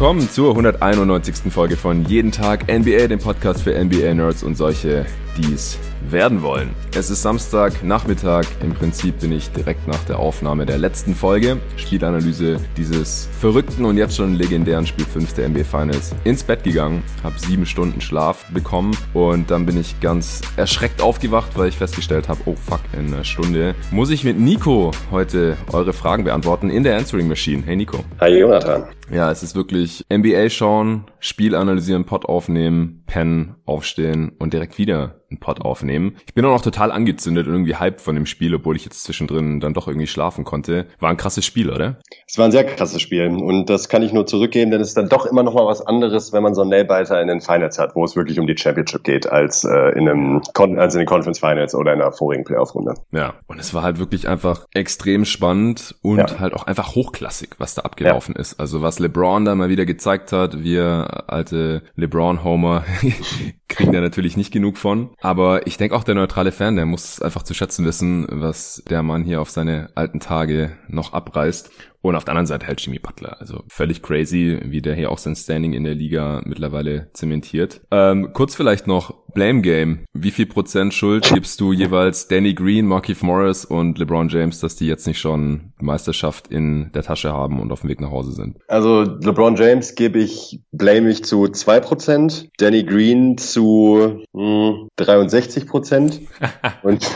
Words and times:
willkommen 0.00 0.30
zur 0.30 0.52
191. 0.52 1.52
Folge 1.52 1.76
von 1.76 2.06
Jeden 2.06 2.32
Tag 2.32 2.72
NBA, 2.72 3.08
dem 3.08 3.18
Podcast 3.18 3.60
für 3.60 3.78
NBA-Nerds 3.78 4.42
und 4.42 4.56
solche, 4.56 5.04
die 5.36 5.52
es 5.52 5.78
werden 6.12 6.42
wollen. 6.42 6.70
Es 6.96 7.10
ist 7.10 7.22
Samstag 7.22 7.82
Nachmittag. 7.82 8.46
Im 8.62 8.74
Prinzip 8.74 9.20
bin 9.20 9.32
ich 9.32 9.50
direkt 9.50 9.86
nach 9.86 10.02
der 10.04 10.18
Aufnahme 10.18 10.66
der 10.66 10.78
letzten 10.78 11.14
Folge, 11.14 11.58
Spielanalyse 11.76 12.58
dieses 12.76 13.28
verrückten 13.38 13.84
und 13.84 13.96
jetzt 13.96 14.16
schon 14.16 14.34
legendären 14.34 14.86
Spiel 14.86 15.04
5 15.04 15.34
der 15.34 15.48
NBA 15.48 15.64
Finals, 15.64 16.14
ins 16.24 16.42
Bett 16.42 16.64
gegangen, 16.64 17.02
habe 17.22 17.38
sieben 17.38 17.66
Stunden 17.66 18.00
Schlaf 18.00 18.46
bekommen 18.52 18.96
und 19.14 19.50
dann 19.50 19.66
bin 19.66 19.78
ich 19.78 20.00
ganz 20.00 20.40
erschreckt 20.56 21.00
aufgewacht, 21.00 21.52
weil 21.56 21.68
ich 21.68 21.76
festgestellt 21.76 22.28
habe, 22.28 22.40
oh 22.46 22.56
fuck, 22.56 22.80
in 22.92 23.12
einer 23.12 23.24
Stunde 23.24 23.74
muss 23.90 24.10
ich 24.10 24.24
mit 24.24 24.38
Nico 24.38 24.90
heute 25.10 25.56
eure 25.72 25.92
Fragen 25.92 26.24
beantworten 26.24 26.70
in 26.70 26.82
der 26.82 26.96
Answering 26.96 27.28
Machine. 27.28 27.62
Hey 27.64 27.76
Nico. 27.76 28.04
Hi 28.20 28.38
Jonathan. 28.38 28.84
Ja, 29.12 29.30
es 29.30 29.42
ist 29.42 29.56
wirklich 29.56 30.04
NBA 30.12 30.50
schauen, 30.50 31.04
Spiel 31.18 31.54
analysieren, 31.54 32.04
Pod 32.04 32.26
aufnehmen, 32.26 33.02
pennen, 33.06 33.56
aufstehen 33.64 34.32
und 34.38 34.52
direkt 34.52 34.78
wieder 34.78 35.19
einen 35.30 35.40
Pod 35.40 35.62
aufnehmen. 35.62 36.16
Ich 36.26 36.34
bin 36.34 36.44
auch 36.44 36.50
noch 36.52 36.62
total 36.62 36.92
angezündet 36.92 37.46
und 37.46 37.52
irgendwie 37.52 37.76
hyped 37.76 38.00
von 38.00 38.14
dem 38.14 38.26
Spiel, 38.26 38.54
obwohl 38.54 38.76
ich 38.76 38.84
jetzt 38.84 39.04
zwischendrin 39.04 39.60
dann 39.60 39.74
doch 39.74 39.88
irgendwie 39.88 40.06
schlafen 40.06 40.44
konnte. 40.44 40.86
War 40.98 41.10
ein 41.10 41.16
krasses 41.16 41.44
Spiel, 41.44 41.70
oder? 41.70 41.98
Es 42.26 42.38
war 42.38 42.46
ein 42.46 42.52
sehr 42.52 42.64
krasses 42.64 43.00
Spiel 43.00 43.28
und 43.28 43.70
das 43.70 43.88
kann 43.88 44.02
ich 44.02 44.12
nur 44.12 44.26
zurückgeben, 44.26 44.70
denn 44.70 44.80
es 44.80 44.88
ist 44.88 44.96
dann 44.96 45.08
doch 45.08 45.26
immer 45.26 45.42
noch 45.42 45.54
mal 45.54 45.66
was 45.66 45.80
anderes, 45.80 46.32
wenn 46.32 46.42
man 46.42 46.54
so 46.54 46.62
einen 46.62 46.70
Nailbiter 46.70 47.20
in 47.20 47.28
den 47.28 47.40
Finals 47.40 47.78
hat, 47.78 47.94
wo 47.94 48.04
es 48.04 48.16
wirklich 48.16 48.38
um 48.38 48.46
die 48.46 48.56
Championship 48.56 49.04
geht, 49.04 49.30
als 49.30 49.64
äh, 49.64 49.98
in 49.98 50.08
einem 50.08 50.42
Con 50.54 50.78
als 50.78 50.94
in 50.94 51.00
den 51.00 51.06
Conference 51.06 51.38
Finals 51.38 51.74
oder 51.74 51.92
in 51.92 52.00
einer 52.00 52.12
vorigen 52.12 52.44
Playoff-Runde. 52.44 52.94
Ja, 53.12 53.34
und 53.46 53.58
es 53.58 53.74
war 53.74 53.82
halt 53.82 53.98
wirklich 53.98 54.28
einfach 54.28 54.66
extrem 54.72 55.24
spannend 55.24 55.94
und 56.02 56.18
ja. 56.18 56.38
halt 56.38 56.54
auch 56.54 56.64
einfach 56.64 56.94
hochklassig, 56.94 57.50
was 57.58 57.74
da 57.74 57.82
abgelaufen 57.82 58.34
ja. 58.34 58.40
ist. 58.40 58.58
Also 58.58 58.82
was 58.82 58.98
LeBron 58.98 59.44
da 59.44 59.54
mal 59.54 59.68
wieder 59.68 59.86
gezeigt 59.86 60.32
hat, 60.32 60.62
wir 60.62 61.24
alte 61.28 61.82
LeBron-Homer 61.96 62.84
kriegen 63.68 63.92
da 63.92 64.00
natürlich 64.00 64.36
nicht 64.36 64.52
genug 64.52 64.78
von. 64.78 65.10
Aber 65.20 65.66
ich 65.66 65.76
denke 65.76 65.94
auch 65.94 66.04
der 66.04 66.14
neutrale 66.14 66.50
Fan, 66.50 66.76
der 66.76 66.86
muss 66.86 67.20
einfach 67.20 67.42
zu 67.42 67.52
schätzen 67.52 67.84
wissen, 67.84 68.26
was 68.30 68.82
der 68.88 69.02
Mann 69.02 69.24
hier 69.24 69.42
auf 69.42 69.50
seine 69.50 69.90
alten 69.94 70.18
Tage 70.18 70.72
noch 70.88 71.12
abreißt. 71.12 71.70
Und 72.02 72.16
auf 72.16 72.24
der 72.24 72.32
anderen 72.32 72.46
Seite 72.46 72.66
halt 72.66 72.80
Jimmy 72.80 72.98
Butler. 72.98 73.36
Also 73.40 73.62
völlig 73.68 74.02
crazy, 74.02 74.58
wie 74.64 74.80
der 74.80 74.94
hier 74.94 75.10
auch 75.10 75.18
sein 75.18 75.36
Standing 75.36 75.74
in 75.74 75.84
der 75.84 75.94
Liga 75.94 76.40
mittlerweile 76.44 77.10
zementiert. 77.12 77.82
Ähm, 77.90 78.32
kurz 78.32 78.54
vielleicht 78.54 78.86
noch 78.86 79.20
Blame 79.32 79.60
Game. 79.60 80.00
Wie 80.12 80.30
viel 80.30 80.46
Prozent 80.46 80.94
Schuld 80.94 81.30
gibst 81.32 81.60
du 81.60 81.72
jeweils 81.72 82.28
Danny 82.28 82.54
Green, 82.54 82.86
Markieff 82.86 83.22
Morris 83.22 83.64
und 83.64 83.98
LeBron 83.98 84.28
James, 84.28 84.60
dass 84.60 84.76
die 84.76 84.86
jetzt 84.86 85.06
nicht 85.06 85.18
schon 85.18 85.72
Meisterschaft 85.78 86.48
in 86.48 86.90
der 86.92 87.02
Tasche 87.02 87.32
haben 87.32 87.60
und 87.60 87.72
auf 87.72 87.82
dem 87.82 87.90
Weg 87.90 88.00
nach 88.00 88.10
Hause 88.10 88.32
sind? 88.32 88.56
Also 88.68 89.02
LeBron 89.02 89.56
James 89.56 89.94
gebe 89.94 90.18
ich, 90.18 90.60
blame 90.72 91.10
ich 91.10 91.24
zu 91.24 91.48
zwei 91.48 91.80
Prozent, 91.80 92.48
Danny 92.58 92.82
Green 92.84 93.38
zu 93.38 94.22
mh, 94.32 94.68
hm, 94.68 94.88
63 94.96 95.66
Prozent 95.66 96.20
und 96.82 97.08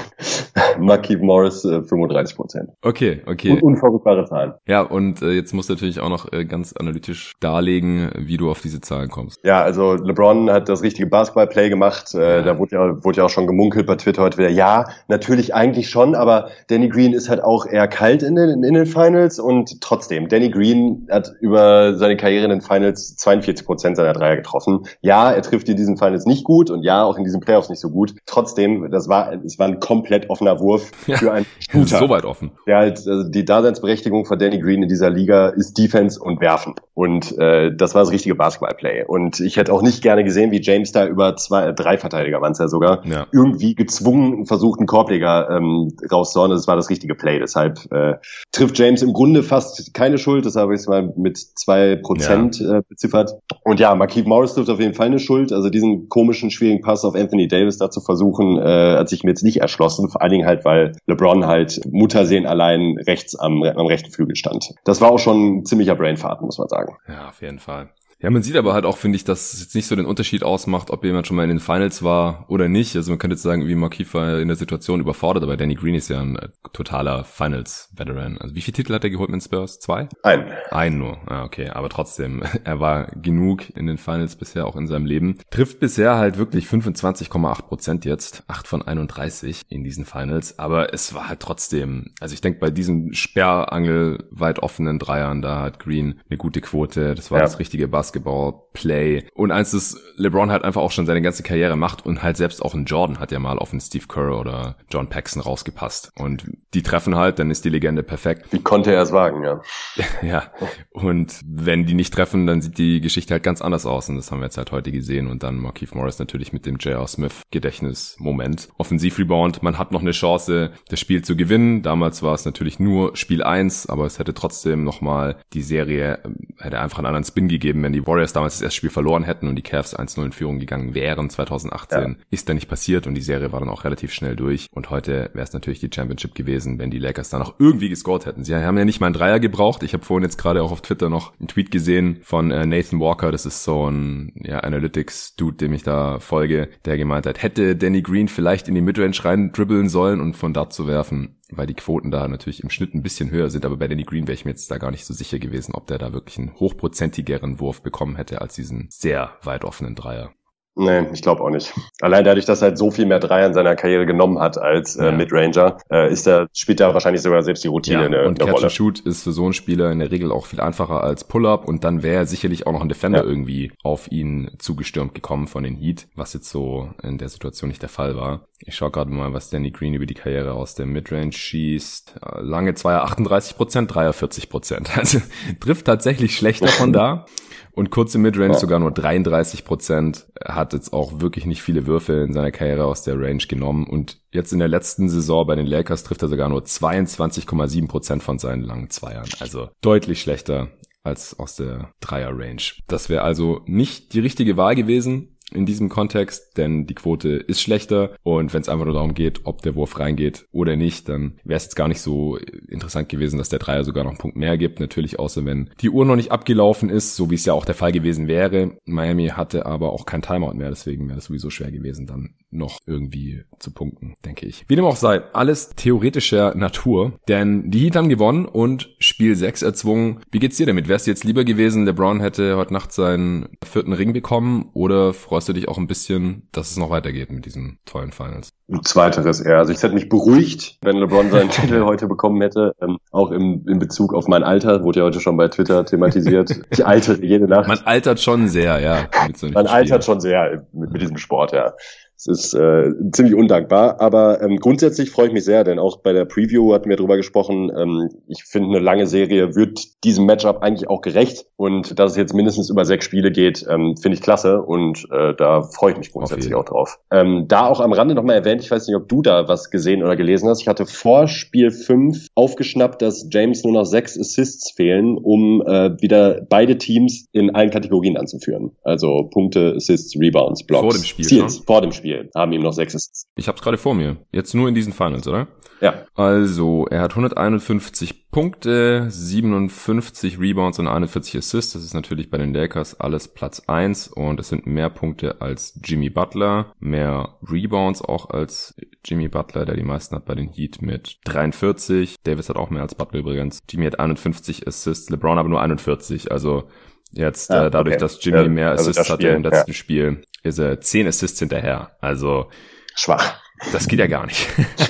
Markieff 0.78 1.20
Morris 1.20 1.64
äh, 1.64 1.78
35%. 1.78 2.36
Prozent. 2.36 2.70
Okay, 2.82 3.22
okay. 3.26 3.50
Un 3.50 3.60
unverrückbare 3.60 4.24
Zahlen. 4.26 4.54
Ja, 4.66 4.73
ja, 4.74 4.80
und 4.80 5.22
äh, 5.22 5.30
jetzt 5.30 5.54
musst 5.54 5.68
du 5.68 5.74
natürlich 5.74 6.00
auch 6.00 6.08
noch 6.08 6.32
äh, 6.32 6.44
ganz 6.44 6.72
analytisch 6.72 7.34
darlegen, 7.38 8.10
wie 8.18 8.36
du 8.36 8.50
auf 8.50 8.60
diese 8.60 8.80
Zahlen 8.80 9.08
kommst. 9.08 9.38
Ja, 9.44 9.62
also 9.62 9.94
LeBron 9.94 10.50
hat 10.50 10.68
das 10.68 10.82
richtige 10.82 11.06
Basketball-Play 11.06 11.68
gemacht. 11.68 12.12
Äh, 12.12 12.42
Da 12.42 12.58
wurde 12.58 12.74
ja, 12.74 13.04
wurde 13.04 13.18
ja 13.18 13.24
auch 13.24 13.30
schon 13.30 13.46
gemunkelt 13.46 13.86
bei 13.86 13.94
Twitter 13.94 14.22
heute 14.22 14.36
wieder. 14.36 14.50
Ja, 14.50 14.86
natürlich 15.06 15.54
eigentlich 15.54 15.88
schon, 15.90 16.16
aber 16.16 16.48
Danny 16.66 16.88
Green 16.88 17.12
ist 17.12 17.28
halt 17.28 17.40
auch 17.40 17.66
eher 17.66 17.86
kalt 17.86 18.24
in 18.24 18.34
den, 18.34 18.64
in 18.64 18.74
den 18.74 18.86
Finals 18.86 19.38
und 19.38 19.80
trotzdem, 19.80 20.28
Danny 20.28 20.50
Green 20.50 21.06
hat 21.08 21.30
über 21.40 21.94
seine 21.94 22.16
Karriere 22.16 22.42
in 22.42 22.50
den 22.50 22.60
Finals 22.60 23.14
42 23.14 23.64
Prozent 23.64 23.96
seiner 23.96 24.12
Dreier 24.12 24.34
getroffen. 24.34 24.88
Ja, 25.02 25.30
er 25.30 25.42
trifft 25.42 25.68
in 25.68 25.76
diesen 25.76 25.96
Finals 25.98 26.26
nicht 26.26 26.42
gut 26.42 26.68
und 26.68 26.82
ja, 26.82 27.04
auch 27.04 27.16
in 27.16 27.22
diesen 27.22 27.38
Playoffs 27.40 27.68
nicht 27.68 27.80
so 27.80 27.90
gut. 27.90 28.16
Trotzdem, 28.26 28.90
das 28.90 29.08
war, 29.08 29.32
es 29.44 29.56
war 29.56 29.68
ein 29.68 29.78
komplett 29.78 30.30
offener 30.30 30.58
Wurf 30.58 30.90
für 31.06 31.32
einen 31.32 31.46
Shooter. 31.60 31.98
so 32.00 32.08
weit 32.08 32.24
offen. 32.24 32.50
Ja, 32.66 32.78
halt, 32.78 32.98
also 33.06 33.30
die 33.30 33.44
Daseinsberechtigung 33.44 34.24
von 34.24 34.36
Danny 34.36 34.63
Green 34.64 34.82
in 34.82 34.88
dieser 34.88 35.10
Liga 35.10 35.48
ist 35.48 35.78
Defense 35.78 36.20
und 36.20 36.40
Werfen. 36.40 36.74
Und 36.94 37.36
äh, 37.38 37.74
das 37.74 37.94
war 37.94 38.02
das 38.02 38.12
richtige 38.12 38.36
Basketballplay. 38.36 39.04
Und 39.04 39.40
ich 39.40 39.56
hätte 39.56 39.72
auch 39.72 39.82
nicht 39.82 40.00
gerne 40.00 40.22
gesehen, 40.22 40.52
wie 40.52 40.62
James 40.62 40.92
da 40.92 41.06
über 41.06 41.36
zwei, 41.36 41.68
äh, 41.68 41.74
drei 41.74 41.98
Verteidiger 41.98 42.40
waren 42.40 42.52
es 42.52 42.58
ja 42.58 42.68
sogar, 42.68 43.04
ja. 43.04 43.26
irgendwie 43.32 43.74
gezwungen 43.74 44.46
versucht, 44.46 44.78
einen 44.78 44.86
Korbleger 44.86 45.50
ähm, 45.50 45.92
rauszuhauen. 46.10 46.52
Das 46.52 46.68
war 46.68 46.76
das 46.76 46.90
richtige 46.90 47.16
Play. 47.16 47.40
Deshalb 47.40 47.80
äh, 47.90 48.14
trifft 48.52 48.78
James 48.78 49.02
im 49.02 49.12
Grunde 49.12 49.42
fast 49.42 49.92
keine 49.92 50.18
Schuld. 50.18 50.46
Das 50.46 50.54
habe 50.54 50.74
ich 50.74 50.86
mal 50.86 51.12
mit 51.16 51.36
zwei 51.36 51.96
Prozent 51.96 52.60
ja. 52.60 52.78
äh, 52.78 52.82
beziffert. 52.88 53.32
Und 53.64 53.80
ja, 53.80 53.92
Marquise 53.96 54.28
Morris 54.28 54.54
trifft 54.54 54.70
auf 54.70 54.80
jeden 54.80 54.94
Fall 54.94 55.06
eine 55.06 55.18
Schuld. 55.18 55.52
Also 55.52 55.70
diesen 55.70 56.08
komischen, 56.08 56.52
schwierigen 56.52 56.80
Pass 56.80 57.04
auf 57.04 57.16
Anthony 57.16 57.48
Davis 57.48 57.78
da 57.78 57.90
zu 57.90 58.00
versuchen, 58.00 58.58
äh, 58.58 58.96
hat 58.98 59.08
sich 59.08 59.24
mir 59.24 59.30
jetzt 59.30 59.42
nicht 59.42 59.60
erschlossen. 59.60 60.08
Vor 60.10 60.22
allen 60.22 60.30
Dingen 60.30 60.46
halt, 60.46 60.64
weil 60.64 60.92
LeBron 61.06 61.46
halt 61.46 61.80
Muttersehen 61.90 62.46
allein 62.46 62.98
rechts 63.04 63.34
am, 63.34 63.64
am 63.64 63.86
rechten 63.86 64.12
Flügel 64.12 64.36
stand 64.36 64.53
stand. 64.62 64.78
Das 64.84 65.00
war 65.00 65.10
auch 65.10 65.18
schon 65.18 65.58
ein 65.58 65.64
ziemlicher 65.64 65.94
Brainfart, 65.94 66.42
muss 66.42 66.58
man 66.58 66.68
sagen. 66.68 66.96
Ja, 67.08 67.28
auf 67.28 67.42
jeden 67.42 67.58
Fall. 67.58 67.90
Ja, 68.20 68.30
man 68.30 68.42
sieht 68.42 68.56
aber 68.56 68.72
halt 68.72 68.84
auch, 68.84 68.96
finde 68.96 69.16
ich, 69.16 69.24
dass 69.24 69.52
es 69.52 69.60
jetzt 69.60 69.74
nicht 69.74 69.86
so 69.86 69.96
den 69.96 70.06
Unterschied 70.06 70.42
ausmacht, 70.42 70.90
ob 70.90 71.04
jemand 71.04 71.26
schon 71.26 71.36
mal 71.36 71.42
in 71.42 71.50
den 71.50 71.60
Finals 71.60 72.02
war 72.02 72.46
oder 72.48 72.68
nicht. 72.68 72.96
Also 72.96 73.10
man 73.10 73.18
könnte 73.18 73.34
jetzt 73.34 73.42
sagen, 73.42 73.66
wie 73.66 73.74
Markieff 73.74 74.14
war 74.14 74.38
in 74.38 74.48
der 74.48 74.56
Situation 74.56 75.00
überfordert, 75.00 75.42
aber 75.42 75.56
Danny 75.56 75.74
Green 75.74 75.94
ist 75.94 76.08
ja 76.08 76.20
ein 76.20 76.36
äh, 76.36 76.48
totaler 76.72 77.24
Finals-Veteran. 77.24 78.38
Also 78.38 78.54
wie 78.54 78.60
viele 78.60 78.74
Titel 78.74 78.94
hat 78.94 79.04
er 79.04 79.10
geholt 79.10 79.30
mit 79.30 79.42
Spurs? 79.42 79.78
Zwei? 79.78 80.08
Ein. 80.22 80.46
Ein 80.70 80.98
nur. 80.98 81.18
Ah, 81.26 81.44
okay. 81.44 81.68
Aber 81.68 81.88
trotzdem, 81.88 82.42
er 82.64 82.80
war 82.80 83.06
genug 83.16 83.68
in 83.76 83.86
den 83.86 83.98
Finals 83.98 84.36
bisher 84.36 84.66
auch 84.66 84.76
in 84.76 84.86
seinem 84.86 85.06
Leben. 85.06 85.38
Trifft 85.50 85.80
bisher 85.80 86.16
halt 86.16 86.38
wirklich 86.38 86.66
25,8 86.66 87.62
Prozent 87.62 88.04
jetzt. 88.04 88.44
8 88.48 88.66
von 88.66 88.82
31 88.82 89.62
in 89.68 89.84
diesen 89.84 90.04
Finals. 90.04 90.58
Aber 90.58 90.94
es 90.94 91.14
war 91.14 91.28
halt 91.28 91.40
trotzdem, 91.40 92.12
also 92.20 92.34
ich 92.34 92.40
denke, 92.40 92.60
bei 92.60 92.70
diesen 92.70 93.12
Sperrangel 93.12 94.26
weit 94.30 94.60
offenen 94.60 94.98
Dreiern, 94.98 95.42
da 95.42 95.60
hat 95.60 95.78
Green 95.78 96.20
eine 96.28 96.38
gute 96.38 96.60
Quote. 96.60 97.14
Das 97.14 97.30
war 97.30 97.38
ja. 97.38 97.44
das 97.44 97.58
richtige 97.58 97.88
Basketball. 97.88 98.03
Basketball 98.04 98.63
Basketball-Play. 98.74 99.24
Und 99.34 99.50
eins 99.50 99.72
ist, 99.74 99.98
LeBron 100.16 100.50
halt 100.50 100.64
einfach 100.64 100.82
auch 100.82 100.90
schon 100.90 101.06
seine 101.06 101.22
ganze 101.22 101.42
Karriere 101.42 101.76
macht 101.76 102.04
und 102.04 102.22
halt 102.22 102.36
selbst 102.36 102.62
auch 102.62 102.74
ein 102.74 102.84
Jordan 102.84 103.18
hat 103.18 103.32
ja 103.32 103.38
mal 103.38 103.58
auf 103.58 103.72
einen 103.72 103.80
Steve 103.80 104.06
Kerr 104.06 104.38
oder 104.38 104.76
John 104.90 105.08
Paxson 105.08 105.42
rausgepasst. 105.42 106.12
Und 106.16 106.44
die 106.74 106.82
treffen 106.82 107.16
halt, 107.16 107.38
dann 107.38 107.50
ist 107.50 107.64
die 107.64 107.70
Legende 107.70 108.02
perfekt. 108.02 108.52
Wie 108.52 108.60
konnte 108.60 108.92
er 108.92 109.02
es 109.02 109.12
wagen, 109.12 109.42
ja. 109.42 109.60
ja. 110.22 110.44
Und 110.90 111.40
wenn 111.46 111.86
die 111.86 111.94
nicht 111.94 112.12
treffen, 112.12 112.46
dann 112.46 112.60
sieht 112.60 112.78
die 112.78 113.00
Geschichte 113.00 113.34
halt 113.34 113.42
ganz 113.42 113.62
anders 113.62 113.86
aus. 113.86 114.08
Und 114.08 114.16
das 114.16 114.30
haben 114.30 114.40
wir 114.40 114.46
jetzt 114.46 114.58
halt 114.58 114.72
heute 114.72 114.92
gesehen. 114.92 115.28
Und 115.28 115.42
dann 115.42 115.56
Markeith 115.56 115.94
Morris 115.94 116.18
natürlich 116.18 116.52
mit 116.52 116.66
dem 116.66 116.76
J.R. 116.76 117.06
Smith 117.06 117.42
Gedächtnismoment. 117.50 118.68
Offensiv-Rebound, 118.78 119.62
man 119.62 119.78
hat 119.78 119.92
noch 119.92 120.00
eine 120.00 120.12
Chance, 120.12 120.72
das 120.88 121.00
Spiel 121.00 121.22
zu 121.22 121.36
gewinnen. 121.36 121.82
Damals 121.82 122.22
war 122.22 122.34
es 122.34 122.44
natürlich 122.44 122.78
nur 122.78 123.16
Spiel 123.16 123.42
1, 123.42 123.88
aber 123.88 124.06
es 124.06 124.18
hätte 124.18 124.34
trotzdem 124.34 124.84
nochmal 124.84 125.36
die 125.52 125.62
Serie, 125.62 126.20
ähm, 126.24 126.36
hätte 126.58 126.80
einfach 126.80 126.98
einen 126.98 127.06
anderen 127.06 127.24
Spin 127.24 127.48
gegeben, 127.48 127.82
wenn 127.82 127.92
die 127.92 128.06
Warriors 128.06 128.32
damals 128.32 128.63
erste 128.64 128.76
Spiel 128.76 128.90
verloren 128.90 129.22
hätten 129.22 129.48
und 129.48 129.56
die 129.56 129.62
Cavs 129.62 129.96
1-0 129.96 130.24
in 130.24 130.32
Führung 130.32 130.58
gegangen 130.58 130.94
wären 130.94 131.30
2018, 131.30 131.98
ja. 132.00 132.14
ist 132.30 132.48
da 132.48 132.54
nicht 132.54 132.68
passiert 132.68 133.06
und 133.06 133.14
die 133.14 133.20
Serie 133.20 133.52
war 133.52 133.60
dann 133.60 133.68
auch 133.68 133.84
relativ 133.84 134.12
schnell 134.12 134.36
durch. 134.36 134.68
Und 134.72 134.90
heute 134.90 135.30
wäre 135.32 135.44
es 135.44 135.52
natürlich 135.52 135.80
die 135.80 135.90
Championship 135.94 136.34
gewesen, 136.34 136.78
wenn 136.78 136.90
die 136.90 136.98
Lakers 136.98 137.30
da 137.30 137.38
noch 137.38 137.54
irgendwie 137.58 137.88
gescored 137.88 138.26
hätten. 138.26 138.44
Sie 138.44 138.54
haben 138.54 138.78
ja 138.78 138.84
nicht 138.84 139.00
mal 139.00 139.06
einen 139.06 139.14
Dreier 139.14 139.40
gebraucht. 139.40 139.82
Ich 139.82 139.92
habe 139.92 140.04
vorhin 140.04 140.24
jetzt 140.24 140.38
gerade 140.38 140.62
auch 140.62 140.72
auf 140.72 140.82
Twitter 140.82 141.08
noch 141.08 141.38
einen 141.38 141.48
Tweet 141.48 141.70
gesehen 141.70 142.18
von 142.22 142.50
äh, 142.50 142.66
Nathan 142.66 143.00
Walker. 143.00 143.30
Das 143.30 143.46
ist 143.46 143.64
so 143.64 143.88
ein 143.90 144.32
ja, 144.36 144.60
Analytics-Dude, 144.60 145.56
dem 145.56 145.72
ich 145.72 145.82
da 145.82 146.18
folge, 146.18 146.68
der 146.84 146.96
gemeint 146.96 147.26
hat, 147.26 147.42
hätte 147.42 147.76
Danny 147.76 148.02
Green 148.02 148.28
vielleicht 148.28 148.68
in 148.68 148.74
die 148.74 148.80
Midrange 148.80 149.24
rein 149.24 149.52
dribbeln 149.52 149.88
sollen 149.88 150.20
und 150.20 150.36
von 150.36 150.52
dort 150.52 150.72
zu 150.72 150.86
werfen 150.86 151.36
weil 151.50 151.66
die 151.66 151.74
Quoten 151.74 152.10
da 152.10 152.26
natürlich 152.28 152.62
im 152.62 152.70
Schnitt 152.70 152.94
ein 152.94 153.02
bisschen 153.02 153.30
höher 153.30 153.50
sind, 153.50 153.64
aber 153.64 153.76
bei 153.76 153.88
Danny 153.88 154.04
Green 154.04 154.26
wäre 154.26 154.34
ich 154.34 154.44
mir 154.44 154.52
jetzt 154.52 154.70
da 154.70 154.78
gar 154.78 154.90
nicht 154.90 155.04
so 155.04 155.14
sicher 155.14 155.38
gewesen, 155.38 155.74
ob 155.74 155.86
der 155.86 155.98
da 155.98 156.12
wirklich 156.12 156.38
einen 156.38 156.54
hochprozentigeren 156.54 157.60
Wurf 157.60 157.82
bekommen 157.82 158.16
hätte 158.16 158.40
als 158.40 158.54
diesen 158.54 158.88
sehr 158.90 159.36
weit 159.42 159.64
offenen 159.64 159.94
Dreier. 159.94 160.32
Nee, 160.76 161.06
ich 161.12 161.22
glaube 161.22 161.42
auch 161.42 161.50
nicht. 161.50 161.72
Allein 162.00 162.24
dadurch, 162.24 162.46
dass 162.46 162.60
er 162.60 162.68
halt 162.68 162.78
so 162.78 162.90
viel 162.90 163.06
mehr 163.06 163.20
Dreier 163.20 163.46
in 163.46 163.54
seiner 163.54 163.76
Karriere 163.76 164.06
genommen 164.06 164.40
hat 164.40 164.58
als 164.58 164.96
äh, 164.96 165.06
ja. 165.06 165.12
Midranger, 165.12 165.78
äh, 165.90 166.12
ist 166.12 166.26
er, 166.26 166.48
spielt 166.52 166.80
er 166.80 166.92
wahrscheinlich 166.94 167.22
sogar 167.22 167.42
selbst 167.44 167.62
die 167.62 167.68
Routine 167.68 168.00
ja, 168.00 168.06
eine, 168.06 168.22
und 168.26 168.40
eine 168.40 168.50
Catch 168.50 168.60
Rolle. 168.60 168.70
Shoot 168.70 169.00
ist 169.00 169.22
für 169.22 169.32
so 169.32 169.44
einen 169.44 169.52
Spieler 169.52 169.92
in 169.92 170.00
der 170.00 170.10
Regel 170.10 170.32
auch 170.32 170.46
viel 170.46 170.60
einfacher 170.60 171.04
als 171.04 171.24
Pull-Up 171.24 171.68
und 171.68 171.84
dann 171.84 172.02
wäre 172.02 172.26
sicherlich 172.26 172.66
auch 172.66 172.72
noch 172.72 172.82
ein 172.82 172.88
Defender 172.88 173.20
ja. 173.20 173.24
irgendwie 173.24 173.72
auf 173.84 174.10
ihn 174.10 174.50
zugestürmt 174.58 175.14
gekommen 175.14 175.46
von 175.46 175.62
den 175.62 175.76
Heat, 175.76 176.08
was 176.16 176.34
jetzt 176.34 176.50
so 176.50 176.88
in 177.02 177.18
der 177.18 177.28
Situation 177.28 177.68
nicht 177.68 177.82
der 177.82 177.88
Fall 177.88 178.16
war. 178.16 178.48
Ich 178.58 178.74
schaue 178.74 178.90
gerade 178.90 179.10
mal, 179.10 179.32
was 179.32 179.50
Danny 179.50 179.70
Green 179.70 179.94
über 179.94 180.06
die 180.06 180.14
Karriere 180.14 180.54
aus 180.54 180.74
der 180.74 180.86
Midrange 180.86 181.32
schießt. 181.32 182.14
Äh, 182.20 182.40
lange 182.40 182.74
Zweier 182.74 183.02
38 183.02 183.56
Prozent, 183.56 183.94
Dreier 183.94 184.12
40 184.12 184.48
Prozent. 184.48 184.90
Also 185.04 185.20
trifft 185.60 185.84
tatsächlich 185.84 186.34
schlechter 186.34 186.68
von 186.68 186.92
da. 186.92 187.26
Und 187.74 187.90
kurze 187.90 188.18
Midrange 188.18 188.54
ja. 188.54 188.58
sogar 188.58 188.78
nur 188.78 188.92
33 188.92 189.64
Prozent. 189.64 190.26
Er 190.34 190.54
hat 190.54 190.72
jetzt 190.72 190.92
auch 190.92 191.20
wirklich 191.20 191.44
nicht 191.44 191.60
viele 191.60 191.86
Würfe 191.86 192.12
in 192.12 192.32
seiner 192.32 192.52
Karriere 192.52 192.84
aus 192.84 193.02
der 193.02 193.20
Range 193.20 193.44
genommen. 193.48 193.86
Und 193.86 194.20
jetzt 194.30 194.52
in 194.52 194.60
der 194.60 194.68
letzten 194.68 195.08
Saison 195.08 195.46
bei 195.46 195.56
den 195.56 195.66
Lakers 195.66 196.04
trifft 196.04 196.22
er 196.22 196.28
sogar 196.28 196.48
nur 196.48 196.62
22,7 196.62 197.88
Prozent 197.88 198.22
von 198.22 198.38
seinen 198.38 198.62
langen 198.62 198.90
Zweiern. 198.90 199.26
Also 199.40 199.70
deutlich 199.80 200.20
schlechter 200.20 200.68
als 201.02 201.38
aus 201.38 201.56
der 201.56 201.90
Dreier-Range. 202.00 202.62
Das 202.86 203.08
wäre 203.08 203.22
also 203.22 203.60
nicht 203.66 204.14
die 204.14 204.20
richtige 204.20 204.56
Wahl 204.56 204.74
gewesen 204.74 205.33
in 205.54 205.66
diesem 205.66 205.88
Kontext, 205.88 206.56
denn 206.56 206.86
die 206.86 206.94
Quote 206.94 207.30
ist 207.30 207.60
schlechter 207.60 208.16
und 208.22 208.52
wenn 208.52 208.62
es 208.62 208.68
einfach 208.68 208.84
nur 208.84 208.94
darum 208.94 209.14
geht, 209.14 209.40
ob 209.44 209.62
der 209.62 209.74
Wurf 209.74 209.98
reingeht 209.98 210.46
oder 210.52 210.76
nicht, 210.76 211.08
dann 211.08 211.38
wäre 211.44 211.56
es 211.56 211.64
jetzt 211.64 211.76
gar 211.76 211.88
nicht 211.88 212.00
so 212.00 212.36
interessant 212.68 213.08
gewesen, 213.08 213.38
dass 213.38 213.48
der 213.48 213.58
Dreier 213.58 213.84
sogar 213.84 214.04
noch 214.04 214.12
einen 214.12 214.18
Punkt 214.18 214.36
mehr 214.36 214.58
gibt. 214.58 214.80
Natürlich 214.80 215.18
außer 215.18 215.44
wenn 215.44 215.70
die 215.80 215.90
Uhr 215.90 216.04
noch 216.04 216.16
nicht 216.16 216.32
abgelaufen 216.32 216.90
ist, 216.90 217.16
so 217.16 217.30
wie 217.30 217.34
es 217.36 217.44
ja 217.44 217.52
auch 217.52 217.64
der 217.64 217.74
Fall 217.74 217.92
gewesen 217.92 218.28
wäre. 218.28 218.78
Miami 218.84 219.28
hatte 219.28 219.66
aber 219.66 219.92
auch 219.92 220.06
kein 220.06 220.22
Timeout 220.22 220.54
mehr, 220.54 220.70
deswegen 220.70 221.08
wäre 221.08 221.18
es 221.18 221.26
sowieso 221.26 221.50
schwer 221.50 221.70
gewesen, 221.70 222.06
dann 222.06 222.34
noch 222.54 222.78
irgendwie 222.86 223.44
zu 223.58 223.72
punkten, 223.72 224.14
denke 224.24 224.46
ich. 224.46 224.64
Wie 224.68 224.76
dem 224.76 224.84
auch 224.84 224.96
sei, 224.96 225.22
alles 225.32 225.70
theoretischer 225.70 226.54
Natur, 226.54 227.12
denn 227.28 227.70
die 227.70 227.80
Heat 227.80 227.96
haben 227.96 228.08
gewonnen 228.08 228.46
und 228.46 228.94
Spiel 228.98 229.36
6 229.36 229.62
erzwungen. 229.62 230.20
Wie 230.30 230.38
geht's 230.38 230.56
dir 230.56 230.66
damit? 230.66 230.88
Wär's 230.88 231.06
jetzt 231.06 231.24
lieber 231.24 231.44
gewesen, 231.44 231.84
LeBron 231.84 232.20
hätte 232.20 232.56
heute 232.56 232.72
Nacht 232.72 232.92
seinen 232.92 233.48
vierten 233.64 233.92
Ring 233.92 234.12
bekommen 234.12 234.70
oder 234.72 235.12
freust 235.12 235.48
du 235.48 235.52
dich 235.52 235.68
auch 235.68 235.78
ein 235.78 235.86
bisschen, 235.86 236.48
dass 236.52 236.70
es 236.70 236.76
noch 236.76 236.90
weitergeht 236.90 237.30
mit 237.30 237.46
diesen 237.46 237.78
tollen 237.84 238.12
Finals? 238.12 238.50
Zweiteres 238.82 239.40
eher. 239.40 239.58
Also 239.58 239.72
ich 239.72 239.82
hätte 239.82 239.94
mich 239.94 240.08
beruhigt, 240.08 240.78
wenn 240.80 240.96
LeBron 240.96 241.30
seinen 241.30 241.50
Titel 241.50 241.84
heute 241.84 242.06
bekommen 242.06 242.40
hätte. 242.40 242.74
Ähm, 242.80 242.96
auch 243.10 243.30
im, 243.30 243.66
in 243.68 243.78
Bezug 243.78 244.14
auf 244.14 244.26
mein 244.26 244.42
Alter, 244.42 244.82
wurde 244.82 245.00
ja 245.00 245.06
heute 245.06 245.20
schon 245.20 245.36
bei 245.36 245.48
Twitter 245.48 245.84
thematisiert. 245.84 246.62
Ich 246.70 246.84
altere 246.84 247.24
jede 247.24 247.46
Nacht. 247.46 247.68
Man 247.68 247.78
altert 247.84 248.20
schon 248.20 248.48
sehr, 248.48 248.80
ja. 248.80 249.08
Man 249.52 249.66
altert 249.66 250.04
schon 250.04 250.20
sehr 250.20 250.66
mit, 250.72 250.92
mit 250.92 251.02
diesem 251.02 251.18
Sport, 251.18 251.52
ja. 251.52 251.74
Es 252.16 252.26
ist 252.26 252.54
äh, 252.54 252.90
ziemlich 253.12 253.34
undankbar, 253.34 254.00
aber 254.00 254.40
ähm, 254.40 254.58
grundsätzlich 254.58 255.10
freue 255.10 255.26
ich 255.26 255.32
mich 255.32 255.44
sehr, 255.44 255.64
denn 255.64 255.78
auch 255.78 255.98
bei 255.98 256.12
der 256.12 256.24
Preview 256.24 256.72
hatten 256.72 256.88
wir 256.88 256.96
drüber 256.96 257.16
gesprochen. 257.16 257.70
Ähm, 257.76 258.08
ich 258.28 258.44
finde, 258.44 258.68
eine 258.68 258.78
lange 258.78 259.06
Serie 259.06 259.54
wird 259.54 260.04
diesem 260.04 260.24
Matchup 260.24 260.62
eigentlich 260.62 260.88
auch 260.88 261.00
gerecht 261.00 261.46
und 261.56 261.98
dass 261.98 262.12
es 262.12 262.16
jetzt 262.16 262.32
mindestens 262.32 262.70
über 262.70 262.84
sechs 262.84 263.04
Spiele 263.04 263.32
geht, 263.32 263.66
ähm, 263.68 263.96
finde 263.96 264.16
ich 264.16 264.22
klasse 264.22 264.62
und 264.62 265.06
äh, 265.10 265.34
da 265.36 265.62
freue 265.62 265.92
ich 265.92 265.98
mich 265.98 266.12
grundsätzlich 266.12 266.54
auch 266.54 266.64
drauf. 266.64 266.98
Ähm, 267.10 267.46
da 267.48 267.66
auch 267.66 267.80
am 267.80 267.92
Rande 267.92 268.14
nochmal 268.14 268.36
erwähnt, 268.36 268.62
ich 268.62 268.70
weiß 268.70 268.86
nicht, 268.86 268.96
ob 268.96 269.08
du 269.08 269.20
da 269.20 269.48
was 269.48 269.70
gesehen 269.70 270.02
oder 270.02 270.16
gelesen 270.16 270.48
hast. 270.48 270.62
Ich 270.62 270.68
hatte 270.68 270.86
vor 270.86 271.26
Spiel 271.26 271.70
5 271.70 272.28
aufgeschnappt, 272.34 273.02
dass 273.02 273.28
James 273.30 273.64
nur 273.64 273.72
noch 273.72 273.84
sechs 273.84 274.18
Assists 274.18 274.70
fehlen, 274.70 275.18
um 275.18 275.62
äh, 275.62 276.00
wieder 276.00 276.40
beide 276.48 276.78
Teams 276.78 277.26
in 277.32 277.54
allen 277.54 277.70
Kategorien 277.70 278.16
anzuführen. 278.16 278.72
Also 278.82 279.28
Punkte, 279.32 279.74
Assists, 279.76 280.18
Rebounds, 280.18 280.64
Blocks. 280.64 280.82
Vor 280.82 280.92
dem 280.92 281.04
Spiel. 281.04 281.24
Steals, 281.24 281.58
vor 281.58 281.80
dem 281.80 281.92
Spiel. 281.92 282.03
Spiel 282.04 282.30
haben 282.34 282.52
ihm 282.52 282.62
noch 282.62 282.72
sechs 282.72 282.94
Assists. 282.94 283.30
Ich 283.34 283.48
habe 283.48 283.56
es 283.56 283.62
gerade 283.62 283.78
vor 283.78 283.94
mir. 283.94 284.18
Jetzt 284.30 284.54
nur 284.54 284.68
in 284.68 284.74
diesen 284.74 284.92
Finals, 284.92 285.26
oder? 285.26 285.48
Ja. 285.80 286.04
Also, 286.14 286.86
er 286.90 287.00
hat 287.00 287.12
151 287.12 288.30
Punkte, 288.30 289.06
57 289.08 290.38
Rebounds 290.38 290.78
und 290.78 290.86
41 290.86 291.38
Assists. 291.38 291.72
Das 291.72 291.82
ist 291.82 291.94
natürlich 291.94 292.30
bei 292.30 292.38
den 292.38 292.52
Lakers 292.52 293.00
alles 293.00 293.28
Platz 293.28 293.62
eins 293.66 294.08
und 294.08 294.38
es 294.38 294.48
sind 294.48 294.66
mehr 294.66 294.90
Punkte 294.90 295.40
als 295.40 295.78
Jimmy 295.82 296.10
Butler, 296.10 296.74
mehr 296.78 297.38
Rebounds 297.42 298.02
auch 298.02 298.30
als 298.30 298.74
Jimmy 299.04 299.28
Butler, 299.28 299.64
der 299.64 299.76
die 299.76 299.82
meisten 299.82 300.14
hat 300.14 300.26
bei 300.26 300.34
den 300.34 300.48
Heat 300.48 300.82
mit 300.82 301.18
43. 301.24 302.16
Davis 302.22 302.48
hat 302.48 302.56
auch 302.56 302.70
mehr 302.70 302.82
als 302.82 302.94
Butler 302.94 303.20
übrigens. 303.20 303.60
Jimmy 303.68 303.86
hat 303.86 303.98
51 303.98 304.66
Assists, 304.66 305.10
LeBron 305.10 305.38
aber 305.38 305.48
nur 305.48 305.62
41. 305.62 306.30
Also 306.30 306.68
Jetzt 307.16 307.50
ah, 307.50 307.66
äh, 307.66 307.70
dadurch, 307.70 307.94
okay. 307.94 308.00
dass 308.00 308.24
Jimmy 308.24 308.42
ja, 308.42 308.48
mehr 308.48 308.70
also 308.70 308.90
Assists 308.90 308.98
also 308.98 309.12
hatte 309.14 309.28
im 309.28 309.42
letzten 309.42 309.70
ja. 309.70 309.74
Spiel, 309.74 310.22
ist 310.44 310.58
er 310.58 310.80
10 310.80 311.08
Assists 311.08 311.38
hinterher. 311.38 311.90
Also 312.00 312.46
schwach. 312.94 313.40
Das 313.72 313.88
geht 313.88 313.98
ja 313.98 314.06
gar 314.06 314.26
nicht. 314.26 314.46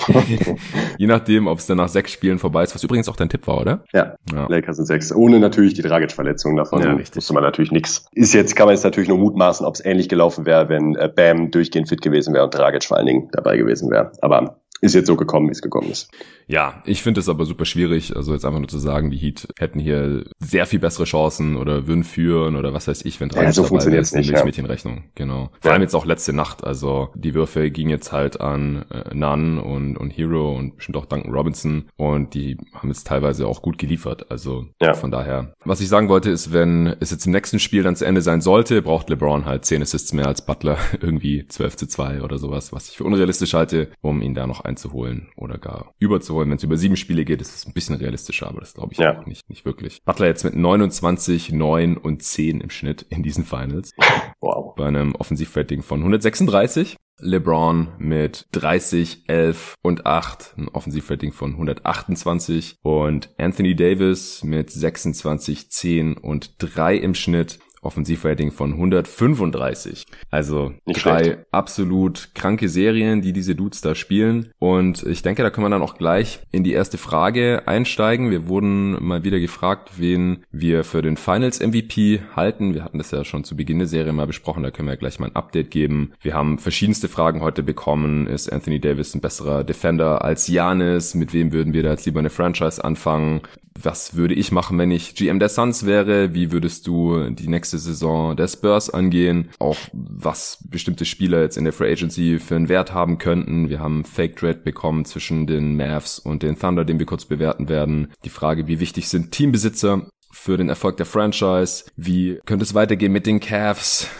Je 0.98 1.06
nachdem, 1.06 1.46
ob 1.46 1.58
es 1.58 1.66
dann 1.66 1.76
nach 1.76 1.88
sechs 1.88 2.12
Spielen 2.12 2.38
vorbei 2.38 2.64
ist, 2.64 2.74
was 2.74 2.82
übrigens 2.82 3.08
auch 3.08 3.16
dein 3.16 3.28
Tipp 3.28 3.46
war, 3.46 3.60
oder? 3.60 3.84
Ja, 3.92 4.16
ja. 4.32 4.46
Lakers 4.48 4.76
sind 4.76 4.86
sechs. 4.86 5.14
Ohne 5.14 5.38
natürlich 5.38 5.74
die 5.74 5.82
Dragic-Verletzung 5.82 6.56
davon. 6.56 6.82
Ja, 6.82 6.92
richtig. 6.94 7.16
Wusste 7.16 7.34
man 7.34 7.42
natürlich 7.42 7.72
nichts. 7.72 8.06
Ist 8.12 8.32
jetzt, 8.32 8.56
kann 8.56 8.66
man 8.66 8.74
jetzt 8.74 8.84
natürlich 8.84 9.08
nur 9.08 9.18
mutmaßen, 9.18 9.66
ob 9.66 9.74
es 9.74 9.84
ähnlich 9.84 10.08
gelaufen 10.08 10.46
wäre, 10.46 10.68
wenn 10.68 10.96
äh, 10.96 11.08
Bam 11.14 11.50
durchgehend 11.50 11.88
fit 11.88 12.02
gewesen 12.02 12.34
wäre 12.34 12.44
und 12.44 12.54
Dragic 12.54 12.84
vor 12.84 12.96
allen 12.96 13.06
Dingen 13.06 13.28
dabei 13.32 13.56
gewesen 13.56 13.90
wäre. 13.90 14.12
Aber 14.22 14.60
ist 14.80 14.94
jetzt 14.94 15.06
so 15.06 15.16
gekommen, 15.16 15.48
wie 15.48 15.52
es 15.52 15.62
gekommen 15.62 15.90
ist. 15.90 16.10
Ja, 16.46 16.82
ich 16.84 17.02
finde 17.02 17.20
es 17.20 17.28
aber 17.28 17.46
super 17.46 17.64
schwierig, 17.64 18.14
also 18.14 18.32
jetzt 18.32 18.44
einfach 18.44 18.58
nur 18.58 18.68
zu 18.68 18.78
sagen, 18.78 19.10
die 19.10 19.16
Heat 19.16 19.48
hätten 19.58 19.78
hier 19.78 20.24
sehr 20.38 20.66
viel 20.66 20.78
bessere 20.78 21.04
Chancen 21.04 21.56
oder 21.56 21.86
würden 21.86 22.04
führen 22.04 22.56
oder 22.56 22.74
was 22.74 22.86
weiß 22.86 23.04
ich, 23.04 23.20
wenn 23.20 23.30
drei 23.30 23.44
ja, 23.44 23.52
so 23.52 23.64
funktioniert 23.64 24.02
es 24.02 24.12
nicht. 24.12 24.30
Ja. 24.30 24.42
Rechnung, 24.44 25.04
genau. 25.14 25.50
Vor 25.60 25.70
ja. 25.70 25.72
allem 25.72 25.82
jetzt 25.82 25.94
auch 25.94 26.04
letzte 26.04 26.32
Nacht, 26.32 26.64
also 26.64 27.08
die 27.14 27.34
Würfe 27.34 27.70
gingen 27.70 27.90
jetzt 27.90 28.12
halt 28.12 28.40
an 28.40 28.84
äh, 28.90 29.14
Nunn 29.14 29.58
und, 29.58 29.96
und 29.96 30.10
Hero 30.10 30.54
und 30.54 30.76
bestimmt 30.76 30.96
auch 30.96 31.06
Duncan 31.06 31.32
Robinson 31.32 31.86
und 31.96 32.34
die 32.34 32.58
haben 32.74 32.88
jetzt 32.88 33.06
teilweise 33.06 33.46
auch 33.46 33.62
gut 33.62 33.78
geliefert, 33.78 34.30
also 34.30 34.66
ja. 34.80 34.94
von 34.94 35.10
daher. 35.10 35.54
Was 35.64 35.80
ich 35.80 35.88
sagen 35.88 36.08
wollte 36.08 36.30
ist, 36.30 36.52
wenn 36.52 36.94
es 37.00 37.10
jetzt 37.10 37.26
im 37.26 37.32
nächsten 37.32 37.58
Spiel 37.58 37.82
dann 37.82 37.96
zu 37.96 38.04
Ende 38.04 38.22
sein 38.22 38.40
sollte, 38.40 38.82
braucht 38.82 39.08
LeBron 39.08 39.46
halt 39.46 39.64
10 39.64 39.82
Assists 39.82 40.12
mehr 40.12 40.26
als 40.26 40.44
Butler, 40.44 40.78
irgendwie 41.00 41.46
12 41.46 41.76
zu 41.76 41.86
2 41.86 42.22
oder 42.22 42.38
sowas, 42.38 42.72
was 42.72 42.88
ich 42.88 42.96
für 42.96 43.04
unrealistisch 43.04 43.54
halte, 43.54 43.88
um 44.02 44.20
ihn 44.20 44.34
da 44.34 44.46
noch 44.46 44.64
einzuholen 44.74 45.28
oder 45.36 45.58
gar 45.58 45.94
überzuholen. 45.98 46.50
Wenn 46.50 46.56
es 46.56 46.64
über 46.64 46.76
sieben 46.76 46.96
Spiele 46.96 47.24
geht, 47.24 47.40
ist 47.40 47.54
es 47.54 47.66
ein 47.66 47.72
bisschen 47.72 47.94
realistischer, 47.94 48.48
aber 48.48 48.60
das 48.60 48.74
glaube 48.74 48.92
ich 48.92 48.98
ja. 48.98 49.18
auch 49.18 49.26
nicht, 49.26 49.48
nicht 49.48 49.64
wirklich. 49.64 50.02
Butler 50.04 50.26
jetzt 50.26 50.44
mit 50.44 50.56
29, 50.56 51.52
9 51.52 51.96
und 51.96 52.22
10 52.22 52.60
im 52.60 52.70
Schnitt 52.70 53.02
in 53.08 53.22
diesen 53.22 53.44
Finals. 53.44 53.92
Wow. 54.40 54.74
Bei 54.74 54.86
einem 54.86 55.14
Offensivrating 55.14 55.82
von 55.82 56.00
136. 56.00 56.96
LeBron 57.18 57.88
mit 57.98 58.46
30, 58.52 59.24
11 59.28 59.74
und 59.82 60.04
8, 60.04 60.54
ein 60.58 60.68
Offensivrating 60.68 61.32
von 61.32 61.52
128 61.52 62.76
und 62.82 63.30
Anthony 63.38 63.74
Davis 63.74 64.42
mit 64.44 64.70
26, 64.70 65.70
10 65.70 66.16
und 66.18 66.56
3 66.58 66.96
im 66.96 67.14
Schnitt 67.14 67.60
Offensivrating 67.84 68.50
von 68.50 68.72
135. 68.72 70.06
Also 70.30 70.72
Nicht 70.86 71.04
drei 71.04 71.24
schlecht. 71.24 71.38
absolut 71.50 72.28
kranke 72.34 72.68
Serien, 72.68 73.22
die 73.22 73.32
diese 73.32 73.54
Dudes 73.54 73.80
da 73.80 73.94
spielen. 73.94 74.50
Und 74.58 75.02
ich 75.04 75.22
denke, 75.22 75.42
da 75.42 75.50
können 75.50 75.66
wir 75.66 75.70
dann 75.70 75.82
auch 75.82 75.96
gleich 75.96 76.40
in 76.50 76.64
die 76.64 76.72
erste 76.72 76.98
Frage 76.98 77.62
einsteigen. 77.66 78.30
Wir 78.30 78.48
wurden 78.48 79.04
mal 79.04 79.24
wieder 79.24 79.40
gefragt, 79.40 79.92
wen 79.98 80.44
wir 80.50 80.84
für 80.84 81.02
den 81.02 81.16
Finals 81.16 81.60
MVP 81.60 82.20
halten. 82.34 82.74
Wir 82.74 82.84
hatten 82.84 82.98
das 82.98 83.10
ja 83.10 83.24
schon 83.24 83.44
zu 83.44 83.56
Beginn 83.56 83.78
der 83.78 83.88
Serie 83.88 84.12
mal 84.12 84.26
besprochen. 84.26 84.62
Da 84.62 84.70
können 84.70 84.88
wir 84.88 84.96
gleich 84.96 85.18
mal 85.18 85.26
ein 85.26 85.36
Update 85.36 85.70
geben. 85.70 86.12
Wir 86.20 86.34
haben 86.34 86.58
verschiedenste 86.58 87.08
Fragen 87.08 87.40
heute 87.40 87.62
bekommen. 87.62 88.26
Ist 88.26 88.52
Anthony 88.52 88.80
Davis 88.80 89.14
ein 89.14 89.20
besserer 89.20 89.64
Defender 89.64 90.24
als 90.24 90.48
Janis? 90.48 91.14
Mit 91.14 91.32
wem 91.32 91.52
würden 91.52 91.72
wir 91.72 91.82
da 91.82 91.90
jetzt 91.90 92.06
lieber 92.06 92.20
eine 92.20 92.30
Franchise 92.30 92.82
anfangen? 92.82 93.42
was 93.82 94.14
würde 94.14 94.34
ich 94.34 94.52
machen, 94.52 94.78
wenn 94.78 94.90
ich 94.90 95.14
GM 95.14 95.38
der 95.38 95.48
Suns 95.48 95.84
wäre? 95.84 96.32
Wie 96.34 96.52
würdest 96.52 96.86
du 96.86 97.30
die 97.30 97.48
nächste 97.48 97.73
Saison 97.78 98.36
der 98.36 98.48
Spurs 98.48 98.90
angehen? 98.90 99.50
Auch 99.58 99.78
was 99.92 100.58
bestimmte 100.70 101.04
Spieler 101.04 101.42
jetzt 101.42 101.56
in 101.56 101.64
der 101.64 101.72
Free 101.72 101.92
Agency 101.92 102.38
für 102.38 102.56
einen 102.56 102.68
Wert 102.68 102.92
haben 102.92 103.18
könnten. 103.18 103.68
Wir 103.68 103.80
haben 103.80 104.04
Fake 104.04 104.36
Trade 104.36 104.60
bekommen 104.64 105.04
zwischen 105.04 105.46
den 105.46 105.76
Mavs 105.76 106.18
und 106.18 106.42
den 106.42 106.58
Thunder, 106.58 106.84
den 106.84 106.98
wir 106.98 107.06
kurz 107.06 107.24
bewerten 107.24 107.68
werden. 107.68 108.12
Die 108.24 108.30
Frage, 108.30 108.66
wie 108.66 108.80
wichtig 108.80 109.08
sind 109.08 109.32
Teambesitzer? 109.32 110.08
für 110.34 110.56
den 110.56 110.68
Erfolg 110.68 110.96
der 110.96 111.06
Franchise? 111.06 111.84
Wie 111.96 112.40
könnte 112.44 112.64
es 112.64 112.74
weitergehen 112.74 113.12
mit 113.12 113.26
den 113.26 113.40
Cavs? 113.40 114.08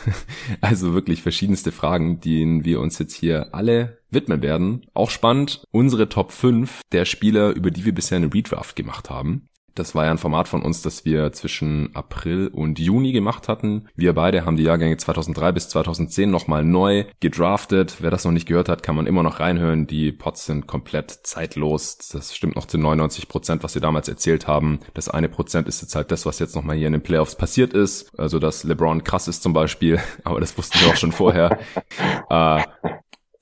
Also 0.61 0.94
wirklich 0.94 1.23
verschiedenste 1.23 1.73
Fragen, 1.73 2.20
denen 2.20 2.64
wir 2.64 2.80
uns 2.80 2.99
jetzt 2.99 3.14
hier 3.14 3.54
alle 3.54 3.99
widmen 4.11 4.42
werden. 4.42 4.87
Auch 4.94 5.11
spannend, 5.11 5.64
unsere 5.70 6.08
Top 6.08 6.32
5 6.32 6.80
der 6.92 7.04
Spieler, 7.04 7.50
über 7.50 7.70
die 7.70 7.84
wir 7.84 7.94
bisher 7.94 8.16
eine 8.16 8.32
Redraft 8.32 8.76
gemacht 8.76 9.11
haben. 9.11 9.49
Das 9.75 9.95
war 9.95 10.04
ja 10.04 10.11
ein 10.11 10.19
Format 10.19 10.49
von 10.49 10.62
uns, 10.62 10.83
das 10.83 11.04
wir 11.04 11.33
zwischen 11.33 11.95
April 11.95 12.49
und 12.49 12.78
Juni 12.78 13.12
gemacht 13.12 13.49
hatten. 13.49 13.88
Wir 13.97 14.12
beide 14.12 14.45
haben 14.45 14.57
die 14.57 14.62
Jahrgänge 14.62 14.97
2003 14.97 15.52
bis 15.52 15.69
2010 15.69 16.31
nochmal 16.31 16.64
neu 16.64 17.04
gedraftet. 17.21 17.97
Wer 18.00 18.11
das 18.11 18.25
noch 18.25 18.33
nicht 18.33 18.47
gehört 18.47 18.69
hat, 18.69 18.83
kann 18.83 18.95
man 18.95 19.07
immer 19.07 19.23
noch 19.23 19.40
reinhören. 19.40 19.87
Die 19.87 20.12
Pots 20.12 20.47
sind 20.47 20.66
komplett 20.66 21.11
zeitlos. 21.11 21.99
Das 22.12 22.35
stimmt 22.35 22.54
noch 22.54 22.66
zu 22.66 22.78
99 22.78 23.28
Prozent, 23.28 23.64
was 23.64 23.75
wir 23.75 23.83
damals 23.83 24.09
erzählt 24.09 24.47
haben. 24.47 24.78
Das 24.95 25.09
eine 25.09 25.28
Prozent 25.28 25.66
ist 25.66 25.83
jetzt 25.83 25.97
halt 25.97 26.12
das, 26.12 26.25
was 26.25 26.38
jetzt 26.38 26.54
nochmal 26.54 26.76
hier 26.76 26.87
in 26.87 26.93
den 26.93 27.02
Playoffs 27.02 27.35
passiert 27.35 27.73
ist. 27.73 28.16
Also, 28.19 28.38
dass 28.38 28.64
LeBron 28.64 29.02
krass 29.02 29.26
ist 29.26 29.43
zum 29.43 29.52
Beispiel. 29.52 30.00
Aber 30.25 30.40
das 30.40 30.57
wussten 30.57 30.78
wir 30.81 30.88
auch 30.88 30.97
schon 30.97 31.12
vorher. 31.12 31.59
äh, 32.31 32.62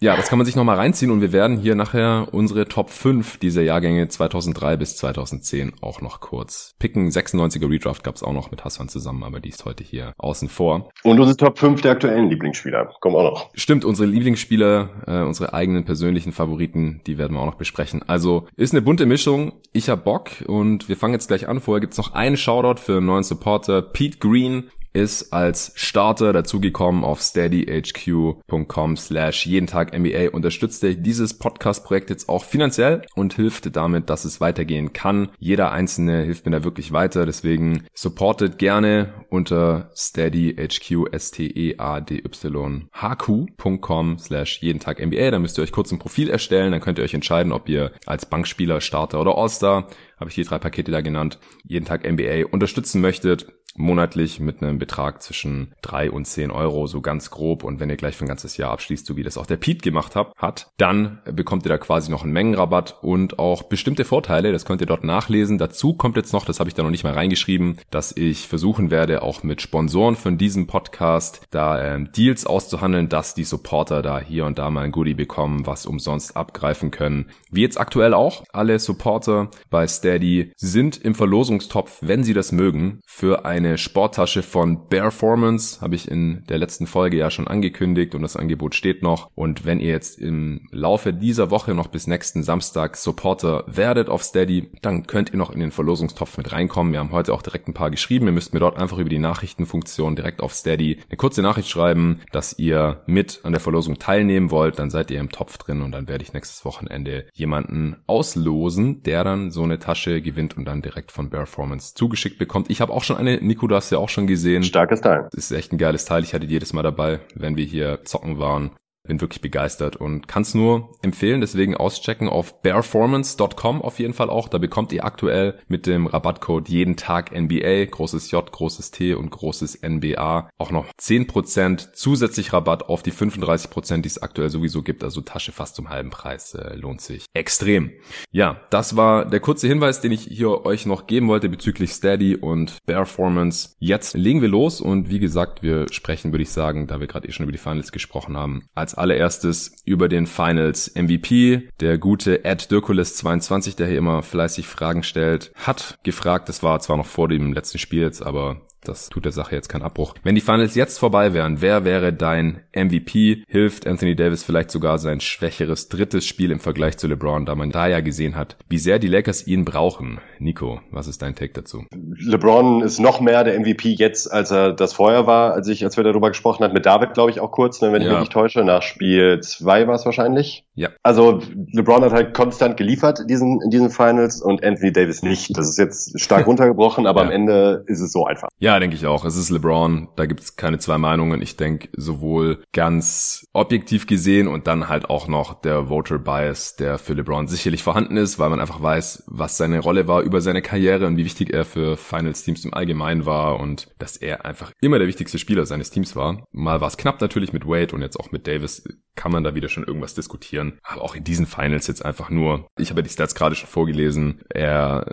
ja, 0.03 0.17
das 0.17 0.29
kann 0.29 0.37
man 0.37 0.47
sich 0.47 0.57
nochmal 0.57 0.77
reinziehen 0.77 1.13
und 1.13 1.21
wir 1.21 1.31
werden 1.31 1.59
hier 1.59 1.77
nachher 1.77 2.27
unsere 2.33 2.67
Top 2.67 2.91
5 2.91 3.39
dieser 3.39 3.63
Jahrgänge 3.63 4.09
2003 4.09 4.77
bis 4.77 4.97
2010 4.97 5.75
auch 5.81 6.01
noch 6.01 6.19
kurz 6.19 6.75
picken. 6.81 7.09
96er 7.09 7.71
Redraft 7.71 8.03
gab 8.03 8.17
es 8.17 8.25
auch 8.25 8.33
noch 8.33 8.51
mit 8.51 8.65
Hassan 8.65 8.89
zusammen, 8.89 9.23
aber 9.23 9.39
die 9.39 9.51
ist 9.51 9.65
heute 9.65 9.85
hier 9.85 10.13
außen 10.19 10.49
vor. 10.49 10.91
Und 11.05 11.21
unsere 11.21 11.37
Top 11.37 11.57
5 11.57 11.83
der 11.83 11.93
aktuellen 11.93 12.29
Lieblingsspieler 12.29 12.93
kommen 13.01 13.15
auch 13.15 13.31
noch. 13.31 13.51
Stimmt, 13.55 13.85
unsere 13.85 14.09
Lieblingsspieler, 14.09 14.91
äh, 15.07 15.23
unsere 15.23 15.55
eigenen 15.55 15.85
persönlichen 15.85 16.33
Favoriten, 16.33 17.01
die 17.07 17.17
werden 17.17 17.35
wir 17.35 17.41
auch 17.41 17.47
noch 17.47 17.55
besprechen. 17.55 18.03
Also 18.05 18.49
ist 18.57 18.75
eine 18.75 18.83
bunte 18.83 19.07
Mischung. 19.07 19.53
Ich 19.73 19.89
hab 19.89 20.03
Bock 20.03 20.31
und 20.49 20.89
wir 20.89 20.97
fangen 20.97 21.15
jetzt 21.15 21.29
gleich 21.29 21.49
an. 21.49 21.61
Vorher 21.61 21.81
gibt's 21.81 21.99
noch 21.99 22.13
einen 22.13 22.37
Shoutout 22.37 22.81
für 22.81 22.97
einen 22.97 23.07
neuen 23.07 23.23
Supporter, 23.23 23.83
Pete 23.83 24.19
Green 24.19 24.65
ist 24.93 25.33
als 25.33 25.73
Starter 25.75 26.33
dazugekommen 26.33 27.05
auf 27.05 27.21
steadyhq.com 27.21 28.97
slash 28.97 29.47
jeden 29.47 29.67
Tag 29.67 29.97
NBA. 29.99 30.31
Unterstützt 30.33 30.85
er 30.85 30.95
dieses 30.95 31.35
Podcast-Projekt 31.35 32.11
jetzt 32.11 32.29
auch 32.29 32.45
finanziell 32.45 33.03
und 33.15 33.35
hilft 33.35 33.75
damit, 33.75 34.11
dass 34.11 34.25
es 34.25 34.41
weitergehen 34.41 34.93
kann. 34.93 35.31
Jeder 35.39 35.73
Einzelne 35.73 36.23
hilft 36.23 36.45
mir 36.47 36.53
da 36.53 36.65
wirklich 36.65 36.93
weiter. 36.93 37.27
Deswegen 37.27 37.85
supportet 37.95 38.59
gerne 38.59 39.13
unter 39.31 39.91
steadyhq, 39.95 41.09
S-T-E-A-D-Y, 41.13 42.89
hq.com 42.93 44.19
slash 44.19 44.63
jeden 44.63 44.81
Tag 44.81 45.05
NBA. 45.05 45.31
Da 45.31 45.39
müsst 45.39 45.59
ihr 45.59 45.63
euch 45.63 45.73
kurz 45.73 45.93
ein 45.93 45.99
Profil 45.99 46.29
erstellen. 46.29 46.73
Dann 46.73 46.81
könnt 46.81 46.99
ihr 46.99 47.05
euch 47.05 47.15
entscheiden, 47.15 47.53
ob 47.53 47.69
ihr 47.69 47.93
als 48.07 48.27
Bankspieler, 48.27 48.81
Starter 48.81 49.21
oder 49.21 49.37
All-Star 49.37 49.89
habe 50.23 50.31
ich 50.31 50.37
die 50.37 50.45
drei 50.45 50.59
Pakete 50.59 50.93
da 50.93 51.01
genannt, 51.01 51.39
jeden 51.65 51.85
Tag 51.85 52.11
NBA 52.11 52.47
unterstützen 52.51 53.01
möchtet, 53.01 53.53
monatlich 53.77 54.41
mit 54.41 54.63
einem 54.63 54.79
Betrag 54.79 55.23
zwischen 55.23 55.75
drei 55.83 56.11
und 56.11 56.27
zehn 56.27 56.51
Euro, 56.51 56.87
so 56.87 57.01
ganz 57.01 57.31
grob. 57.31 57.65
Und 57.65 57.81
wenn 57.81 57.91
ihr 57.91 57.97
gleich 57.97 58.17
für 58.17 58.25
ein 58.25 58.29
ganzes 58.29 58.57
Jahr 58.57 58.71
abschließt, 58.73 59.07
so 59.07 59.17
wie 59.17 59.23
das 59.23 59.39
auch 59.39 59.47
der 59.47 59.57
Pete 59.57 59.81
gemacht 59.81 60.17
hat, 60.17 60.33
hat, 60.37 60.71
dann 60.77 61.21
bekommt 61.25 61.65
ihr 61.65 61.71
da 61.71 61.79
quasi 61.79 62.11
noch 62.11 62.23
einen 62.23 62.33
Mengenrabatt 62.33 62.99
und 63.03 63.39
auch 63.39 63.65
bestimmte 63.65 64.05
Vorteile. 64.05 64.53
Das 64.53 64.65
könnt 64.65 64.81
ihr 64.81 64.87
dort 64.87 65.05
nachlesen. 65.05 65.59
Dazu 65.59 65.95
kommt 65.95 66.17
jetzt 66.17 66.33
noch, 66.33 66.45
das 66.45 66.61
habe 66.61 66.69
ich 66.69 66.75
da 66.75 66.83
noch 66.83 66.91
nicht 66.91 67.05
mal 67.05 67.15
reingeschrieben, 67.15 67.79
dass 67.91 68.17
ich 68.17 68.49
versuchen 68.49 68.91
werde, 68.91 69.23
auch 69.23 69.43
mit 69.43 69.63
Sponsoren 69.63 70.17
von 70.17 70.39
diesem 70.39 70.67
Podcast 70.67 71.43
da 71.51 71.83
ähm, 71.83 72.11
Deals 72.13 72.47
auszuhandeln, 72.47 73.09
dass 73.09 73.35
die 73.35 73.45
Supporter 73.45 74.03
da 74.03 74.21
hier 74.21 74.47
und 74.47 74.59
da 74.59 74.71
mal 74.71 74.85
ein 74.85 74.93
Goodie 74.93 75.15
bekommen, 75.15 75.67
was 75.67 75.87
umsonst 75.87 76.37
abgreifen 76.37 76.91
können. 76.91 77.27
Wie 77.51 77.63
jetzt 77.63 77.81
aktuell 77.81 78.15
auch. 78.15 78.45
Alle 78.53 78.79
Supporter 78.79 79.51
bei 79.71 79.87
Steady 79.87 80.53
sind 80.57 81.03
im 81.03 81.15
Verlosungstopf, 81.15 81.99
wenn 82.01 82.25
sie 82.25 82.35
das 82.35 82.53
mögen, 82.53 83.01
für 83.07 83.45
ein 83.45 83.62
eine 83.65 83.79
Sporttasche 83.79 84.43
von 84.43 84.89
Bearformance, 84.89 85.81
habe 85.81 85.95
ich 85.95 86.11
in 86.11 86.45
der 86.49 86.59
letzten 86.59 86.87
Folge 86.87 87.17
ja 87.17 87.31
schon 87.31 87.47
angekündigt 87.47 88.15
und 88.15 88.23
das 88.23 88.37
Angebot 88.37 88.75
steht 88.75 89.03
noch. 89.03 89.31
Und 89.35 89.65
wenn 89.65 89.81
ihr 89.81 89.91
jetzt 89.91 90.19
im 90.19 90.69
Laufe 90.71 91.13
dieser 91.13 91.51
Woche 91.51 91.75
noch 91.75 91.87
bis 91.87 92.07
nächsten 92.07 92.43
Samstag 92.43 92.97
Supporter 92.97 93.65
werdet 93.67 94.09
auf 94.09 94.23
Steady, 94.23 94.71
dann 94.83 95.07
könnt 95.07 95.31
ihr 95.31 95.39
noch 95.39 95.51
in 95.51 95.61
den 95.61 95.71
Verlosungstopf 95.71 96.37
mit 96.39 96.53
reinkommen. 96.53 96.93
Wir 96.93 97.01
haben 97.01 97.13
heute 97.13 97.33
auch 97.33 97.43
direkt 97.43 97.69
ein 97.69 97.75
paar 97.75 97.91
geschrieben. 97.91 98.27
Ihr 98.27 98.33
müsst 98.33 98.53
mir 98.53 98.61
dort 98.61 98.77
einfach 98.77 98.99
über 98.99 99.09
die 99.09 99.19
Nachrichtenfunktion 99.19 100.17
direkt 100.17 100.41
auf 100.41 100.55
Steady 100.55 100.99
eine 101.09 101.17
kurze 101.17 101.43
Nachricht 101.43 101.69
schreiben, 101.69 102.21
dass 102.33 102.59
ihr 102.59 103.03
mit 103.07 103.41
an 103.45 103.53
der 103.53 103.61
Verlosung 103.61 103.99
teilnehmen 103.99 104.51
wollt. 104.51 104.79
Dann 104.79 104.91
seid 104.91 105.11
ihr 105.11 105.21
im 105.21 105.31
Topf 105.31 105.59
drin 105.59 105.83
und 105.83 105.93
dann 105.93 106.09
werde 106.09 106.25
ich 106.25 106.33
nächstes 106.33 106.65
Wochenende 106.65 107.27
jemanden 107.33 107.97
auslosen, 108.07 109.03
der 109.05 109.23
dann 109.23 109.51
so 109.51 109.63
eine 109.63 109.79
Tasche 109.79 110.21
gewinnt 110.21 110.57
und 110.57 110.65
dann 110.65 110.83
direkt 110.83 111.13
von 111.13 111.31
Bearformance 111.31 111.95
zugeschickt 111.95 112.39
bekommt. 112.39 112.71
Ich 112.71 112.81
habe 112.81 112.93
auch 112.93 113.05
schon 113.05 113.17
eine 113.17 113.41
Nico, 113.53 113.67
du 113.67 113.77
hast 113.77 113.91
ja 113.91 113.99
auch 113.99 114.09
schon 114.09 114.27
gesehen. 114.27 114.63
Starkes 114.63 115.03
Teil. 115.03 115.29
Das 115.31 115.45
ist 115.45 115.53
echt 115.53 115.75
ein 115.75 115.79
geiles 115.79 116.07
Teil. 116.07 116.23
Ich 116.23 116.33
hatte 116.33 116.47
jedes 116.47 116.73
Mal 116.73 116.83
dabei, 116.83 117.21
wenn 117.35 117.55
wir 117.55 117.67
hier 117.67 118.03
zocken 118.03 118.39
waren 118.39 118.71
bin 119.05 119.21
wirklich 119.21 119.41
begeistert 119.41 119.97
und 119.97 120.29
kann 120.29 120.43
es 120.43 120.55
nur 120.55 120.93
empfehlen, 121.03 121.41
deswegen 121.41 121.77
auschecken 121.77 122.29
auf 122.29 122.63
bearformance.com 122.63 123.83
auf 123.83 123.99
jeden 123.99 124.15
Fall 124.15 124.31
auch. 124.31 124.49
Da 124.49 124.59
bekommt 124.59 124.93
ihr 124.93 125.05
aktuell 125.05 125.59
mit 125.69 125.87
dem 125.87 126.07
Rabattcode 126.07 126.69
jeden 126.69 126.97
Tag 126.97 127.33
NBA, 127.33 127.87
großes 127.87 128.31
J, 128.31 128.51
großes 128.51 128.93
T 128.93 129.15
und 129.15 129.31
großes 129.31 129.81
NBA 129.83 130.49
auch 130.59 130.71
noch 130.71 130.87
10% 131.01 131.93
zusätzlich 131.93 132.53
Rabatt 132.53 132.89
auf 132.89 133.03
die 133.03 133.13
35%, 133.13 134.03
die 134.03 134.09
es 134.09 134.23
aktuell 134.23 134.51
sowieso 134.51 134.83
gibt. 134.83 135.03
Also 135.03 135.21
Tasche 135.21 135.53
fast 135.53 135.77
zum 135.77 135.89
halben 135.91 136.11
Preis. 136.11 136.55
Äh, 136.55 136.77
lohnt 136.77 137.01
sich 137.01 137.27
extrem. 137.35 137.93
Ja, 138.31 138.61
das 138.71 138.97
war 138.97 139.25
der 139.25 139.41
kurze 139.41 139.67
Hinweis, 139.67 140.01
den 140.01 140.13
ich 140.13 140.23
hier 140.23 140.65
euch 140.65 140.87
noch 140.87 141.07
geben 141.07 141.29
wollte 141.29 141.49
bezüglich 141.49 141.93
Steady 141.93 142.37
und 142.37 142.79
Bearformance. 142.87 143.75
Jetzt 143.79 144.15
legen 144.15 144.43
wir 144.43 144.49
los 144.49 144.81
und 144.81 145.11
wie 145.11 145.19
gesagt, 145.19 145.63
wir 145.63 145.87
sprechen, 145.93 146.33
würde 146.33 146.43
ich 146.43 146.51
sagen, 146.51 146.87
da 146.87 147.01
wir 147.01 147.07
gerade 147.07 147.29
eh 147.29 147.33
schon 147.33 147.45
über 147.45 147.53
die 147.53 147.59
Finals 147.59 147.93
gesprochen 147.93 148.37
haben, 148.37 148.67
als 148.75 148.92
als 148.93 148.99
allererstes 148.99 149.73
über 149.85 150.09
den 150.09 150.27
Finals 150.27 150.93
MVP. 150.95 151.69
Der 151.81 151.99
gute 151.99 152.45
Ed 152.45 152.71
Dirkulis 152.71 153.17
22, 153.17 153.77
der 153.77 153.87
hier 153.87 153.99
immer 153.99 154.23
fleißig 154.23 154.67
Fragen 154.67 155.03
stellt, 155.03 155.53
hat 155.55 155.99
gefragt, 156.03 156.49
das 156.49 156.63
war 156.63 156.81
zwar 156.81 156.97
noch 156.97 157.07
vor 157.07 157.29
dem 157.29 157.53
letzten 157.53 157.79
Spiel 157.79 158.03
jetzt, 158.03 158.23
aber 158.23 158.61
das 158.85 159.09
tut 159.09 159.25
der 159.25 159.33
Sache 159.33 159.55
jetzt 159.55 159.69
keinen 159.69 159.83
Abbruch. 159.83 160.15
Wenn 160.23 160.35
die 160.35 160.41
Finals 160.41 160.75
jetzt 160.75 160.99
vorbei 160.99 161.35
wären, 161.35 161.61
wer 161.61 161.85
wäre 161.85 162.13
dein 162.13 162.63
MVP? 162.75 163.45
Hilft 163.47 163.87
Anthony 163.87 164.17
Davis 164.17 164.43
vielleicht 164.43 164.71
sogar 164.71 164.99
sein 164.99 165.21
schwächeres 165.21 165.89
drittes 165.89 166.27
Spiel 166.27 166.51
im 166.51 166.61
Vergleich 166.61 166.99
zu 166.99 167.07
LeBron, 167.07 167.47
da 167.47 167.55
man 167.55 167.71
da 167.71 167.87
ja 167.87 168.01
gesehen 168.01 168.37
hat, 168.37 168.57
wie 168.69 168.79
sehr 168.79 168.99
die 168.99 169.09
Lakers 169.09 169.47
ihn 169.47 169.65
brauchen? 169.65 170.21
Nico, 170.39 170.81
was 170.91 171.07
ist 171.07 171.23
dein 171.23 171.35
Take 171.35 171.53
dazu? 171.53 171.85
LeBron 171.93 172.83
ist 172.83 172.99
noch 172.99 173.21
mehr 173.21 173.45
der 173.45 173.59
MVP 173.59 173.91
jetzt, 173.91 174.33
als 174.33 174.51
er 174.51 174.73
das 174.73 174.93
vorher 174.93 175.27
war, 175.27 175.53
als 175.53 175.69
ich, 175.69 175.85
als 175.85 175.97
wir 175.97 176.05
darüber 176.05 176.29
gesprochen 176.29 176.65
haben, 176.65 176.73
mit 176.73 176.87
David, 176.87 177.15
glaube 177.15 177.31
ich, 177.31 177.41
auch 177.41 177.53
kurz, 177.53 177.81
ne, 177.81 177.93
wenn 177.93 178.03
ja. 178.03 178.09
ich 178.09 178.13
mich 178.13 178.21
nicht 178.21 178.33
täusche. 178.33 178.65
Nach 178.65 178.83
Spiel 178.83 179.41
zwei 179.41 179.87
war 179.87 179.95
es 179.95 180.05
wahrscheinlich. 180.05 180.65
Ja. 180.75 180.91
Also 181.03 181.41
LeBron 181.73 182.03
hat 182.03 182.13
halt 182.13 182.35
konstant 182.35 182.77
geliefert 182.77 183.21
in 183.21 183.27
diesen, 183.29 183.61
in 183.63 183.71
diesen 183.71 183.91
Finals 183.91 184.41
und 184.41 184.65
Anthony 184.65 184.93
Davis 184.93 185.23
nicht. 185.23 185.57
Das 185.57 185.69
ist 185.69 185.79
jetzt 185.79 186.19
stark 186.21 186.47
runtergebrochen, 186.49 187.07
aber 187.07 187.21
ja. 187.21 187.27
am 187.27 187.33
Ende 187.33 187.85
ist 187.87 188.01
es 188.01 188.13
so 188.13 188.25
einfach. 188.25 188.49
Ja, 188.59 188.72
denke 188.79 188.97
ich 188.97 189.07
auch. 189.07 189.25
Es 189.25 189.37
ist 189.37 189.51
LeBron, 189.51 190.09
da 190.17 190.27
gibt 190.27 190.41
es 190.41 190.57
keine 190.57 190.79
zwei 190.79 190.99
Meinungen. 190.99 191.43
Ich 191.43 191.57
denke, 191.57 191.89
sowohl 191.97 192.63
ganz 192.73 193.47
objektiv 193.53 194.07
gesehen 194.07 194.49
und 194.49 194.67
dann 194.67 194.89
halt 194.89 195.09
auch 195.11 195.29
noch 195.29 195.61
der 195.61 195.89
Voter 195.89 196.19
Bias, 196.19 196.77
der 196.77 196.99
für 196.99 197.15
LeBron 197.15 197.49
sicherlich 197.49 197.83
vorhanden 197.83 198.17
ist, 198.17 198.39
weil 198.39 198.51
man 198.51 198.61
einfach 198.61 198.83
weiß, 198.83 199.25
was 199.27 199.57
seine 199.57 199.81
Rolle 199.81 200.09
war 200.09 200.23
über 200.23 200.41
seine 200.41 200.63
Karriere 200.63 201.07
und 201.07 201.17
wie 201.17 201.25
wichtig 201.25 201.53
er 201.53 201.65
für 201.65 201.97
Finals-Teams 201.97 202.65
im 202.65 202.75
Allgemeinen 202.75 203.27
war 203.27 203.61
und 203.61 203.89
dass 203.99 204.17
er 204.17 204.45
einfach 204.45 204.73
immer 204.81 204.99
der 204.99 205.09
wichtigste 205.09 205.39
Spieler 205.39 205.67
seines 205.67 205.91
Teams 205.91 206.17
war. 206.17 206.45
Mal 206.53 206.81
war 206.81 206.89
es 206.89 206.97
knapp 206.97 207.21
natürlich 207.21 207.53
mit 207.53 207.67
Wade 207.67 207.95
und 207.95 208.03
jetzt 208.03 208.19
auch 208.19 208.33
mit 208.33 208.47
Davis 208.47 208.85
kann 209.15 209.33
man 209.33 209.45
da 209.45 209.55
wieder 209.55 209.69
schon 209.69 209.85
irgendwas 209.85 210.15
diskutieren. 210.15 210.79
Aber 210.83 211.03
auch 211.03 211.15
in 211.15 211.25
diesen 211.25 211.47
Finals 211.47 211.87
jetzt 211.87 212.05
einfach 212.05 212.31
nur, 212.31 212.67
ich 212.79 212.91
habe 212.91 213.01
ja 213.01 213.05
die 213.05 213.13
Stats 213.13 213.35
gerade 213.35 213.55
schon 213.55 213.69
vorgelesen, 213.69 214.43
er 214.49 215.07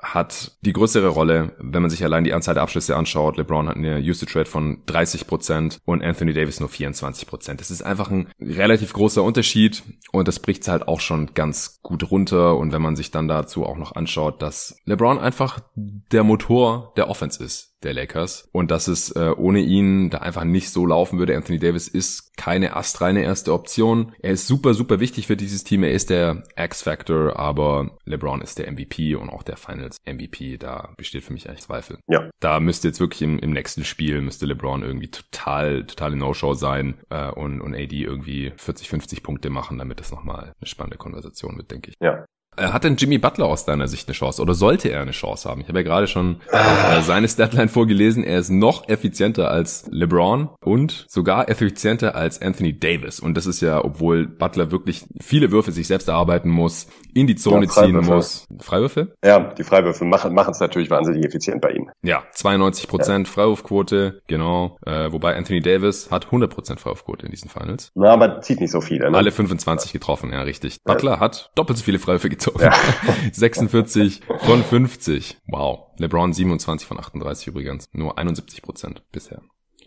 hat 0.00 0.56
die 0.60 0.72
größere 0.72 1.08
Rolle, 1.08 1.56
wenn 1.58 1.82
man 1.82 1.90
sich 1.90 2.04
allein 2.04 2.24
die 2.24 2.32
Anzahl 2.32 2.54
der 2.54 2.62
Abschlüsse 2.62 2.96
anschaut. 2.96 3.36
LeBron 3.36 3.68
hat 3.68 3.76
eine 3.76 3.98
Usage 3.98 4.38
Rate 4.38 4.50
von 4.50 4.84
30% 4.86 5.78
und 5.84 6.02
Anthony 6.02 6.32
Davis 6.32 6.60
nur 6.60 6.68
24%. 6.68 7.54
Das 7.54 7.70
ist 7.70 7.82
einfach 7.82 8.10
ein 8.10 8.28
relativ 8.40 8.92
großer 8.92 9.22
Unterschied 9.22 9.82
und 10.12 10.28
das 10.28 10.38
bricht 10.38 10.68
halt 10.68 10.86
auch 10.86 11.00
schon 11.00 11.34
ganz 11.34 11.80
gut 11.82 12.10
runter. 12.10 12.56
Und 12.56 12.72
wenn 12.72 12.82
man 12.82 12.96
sich 12.96 13.10
dann 13.10 13.28
dazu 13.28 13.66
auch 13.66 13.76
noch 13.76 13.92
anschaut, 13.92 14.40
dass 14.40 14.76
LeBron 14.84 15.18
einfach 15.18 15.60
der 15.74 16.22
Motor 16.22 16.92
der 16.96 17.10
Offense 17.10 17.42
ist 17.42 17.77
der 17.82 17.94
Lakers 17.94 18.48
und 18.52 18.70
dass 18.70 18.88
es 18.88 19.10
äh, 19.12 19.32
ohne 19.36 19.60
ihn 19.60 20.10
da 20.10 20.18
einfach 20.18 20.44
nicht 20.44 20.70
so 20.70 20.86
laufen 20.86 21.18
würde. 21.18 21.36
Anthony 21.36 21.58
Davis 21.58 21.88
ist 21.88 22.36
keine 22.36 22.76
astreine 22.76 23.22
erste 23.22 23.52
Option. 23.52 24.12
Er 24.20 24.32
ist 24.32 24.46
super, 24.46 24.74
super 24.74 25.00
wichtig 25.00 25.26
für 25.26 25.36
dieses 25.36 25.64
Team. 25.64 25.82
Er 25.82 25.92
ist 25.92 26.10
der 26.10 26.42
X-Factor, 26.56 27.38
aber 27.38 27.96
LeBron 28.04 28.40
ist 28.40 28.58
der 28.58 28.70
MVP 28.70 29.14
und 29.14 29.30
auch 29.30 29.42
der 29.42 29.56
Finals 29.56 29.98
MVP. 30.06 30.58
Da 30.58 30.92
besteht 30.96 31.24
für 31.24 31.32
mich 31.32 31.48
eigentlich 31.48 31.68
Zweifel. 31.68 31.98
Ja. 32.08 32.30
Da 32.40 32.60
müsste 32.60 32.88
jetzt 32.88 33.00
wirklich 33.00 33.22
im, 33.22 33.38
im 33.38 33.50
nächsten 33.50 33.84
Spiel 33.84 34.20
müsste 34.20 34.46
LeBron 34.46 34.82
irgendwie 34.82 35.10
total, 35.10 35.84
totale 35.84 36.16
No-Show 36.16 36.54
sein 36.54 36.94
äh, 37.10 37.30
und, 37.30 37.60
und 37.60 37.74
AD 37.74 37.94
irgendwie 37.94 38.52
40, 38.56 38.88
50 38.88 39.22
Punkte 39.22 39.50
machen, 39.50 39.78
damit 39.78 40.00
das 40.00 40.10
nochmal 40.10 40.54
eine 40.58 40.66
spannende 40.66 40.96
Konversation 40.96 41.56
wird, 41.56 41.70
denke 41.70 41.90
ich. 41.90 41.96
Ja. 42.00 42.24
Äh, 42.58 42.68
hat 42.68 42.84
denn 42.84 42.96
Jimmy 42.96 43.18
Butler 43.18 43.46
aus 43.46 43.64
deiner 43.64 43.88
Sicht 43.88 44.08
eine 44.08 44.14
Chance 44.14 44.42
oder 44.42 44.54
sollte 44.54 44.88
er 44.88 45.02
eine 45.02 45.12
Chance 45.12 45.48
haben? 45.48 45.60
Ich 45.60 45.68
habe 45.68 45.78
ja 45.78 45.84
gerade 45.84 46.06
schon 46.06 46.40
äh, 46.50 47.02
seine 47.02 47.28
Statline 47.28 47.68
vorgelesen. 47.68 48.24
Er 48.24 48.38
ist 48.38 48.50
noch 48.50 48.88
effizienter 48.88 49.50
als 49.50 49.86
LeBron 49.90 50.48
und 50.60 51.06
sogar 51.08 51.48
effizienter 51.48 52.14
als 52.14 52.40
Anthony 52.42 52.78
Davis. 52.78 53.20
Und 53.20 53.36
das 53.36 53.46
ist 53.46 53.60
ja, 53.60 53.84
obwohl 53.84 54.26
Butler 54.26 54.70
wirklich 54.70 55.04
viele 55.20 55.50
Würfe 55.50 55.72
sich 55.72 55.86
selbst 55.86 56.08
erarbeiten 56.08 56.50
muss, 56.50 56.88
in 57.14 57.26
die 57.26 57.36
Zone 57.36 57.66
ja, 57.66 57.70
ziehen 57.70 57.96
muss. 57.96 58.46
Freiwürfe? 58.60 59.14
Ja, 59.24 59.40
die 59.54 59.64
Freiwürfe 59.64 60.04
machen 60.04 60.34
es 60.34 60.60
natürlich 60.60 60.90
wahnsinnig 60.90 61.24
effizient 61.24 61.60
bei 61.60 61.70
ihm. 61.70 61.90
Ja, 62.02 62.24
92 62.32 62.88
Prozent 62.88 63.26
ja. 63.26 63.32
Freiwurfquote, 63.32 64.22
genau. 64.26 64.78
Äh, 64.84 65.12
wobei 65.12 65.36
Anthony 65.36 65.60
Davis 65.60 66.10
hat 66.10 66.26
100 66.26 66.52
Prozent 66.52 66.80
Freiwurfquote 66.80 67.26
in 67.26 67.30
diesen 67.30 67.50
Finals. 67.50 67.90
Na, 67.94 68.10
aber 68.10 68.40
zieht 68.40 68.60
nicht 68.60 68.70
so 68.70 68.80
viele. 68.80 69.10
Ne? 69.10 69.16
Alle 69.16 69.30
25 69.30 69.92
getroffen, 69.92 70.32
ja, 70.32 70.42
richtig. 70.42 70.78
Butler 70.84 71.20
hat 71.20 71.50
doppelt 71.54 71.78
so 71.78 71.84
viele 71.84 71.98
Freiwürfe 71.98 72.28
gezogen 72.28 72.47
gezogen. 72.52 72.64
Ja. 72.64 72.72
46 73.32 74.20
von 74.40 74.62
50. 74.62 75.38
Wow. 75.48 75.86
LeBron 75.98 76.32
27 76.32 76.86
von 76.86 76.98
38 76.98 77.46
übrigens. 77.48 77.86
Nur 77.92 78.18
71 78.18 78.62
Prozent 78.62 79.02
bisher. 79.12 79.40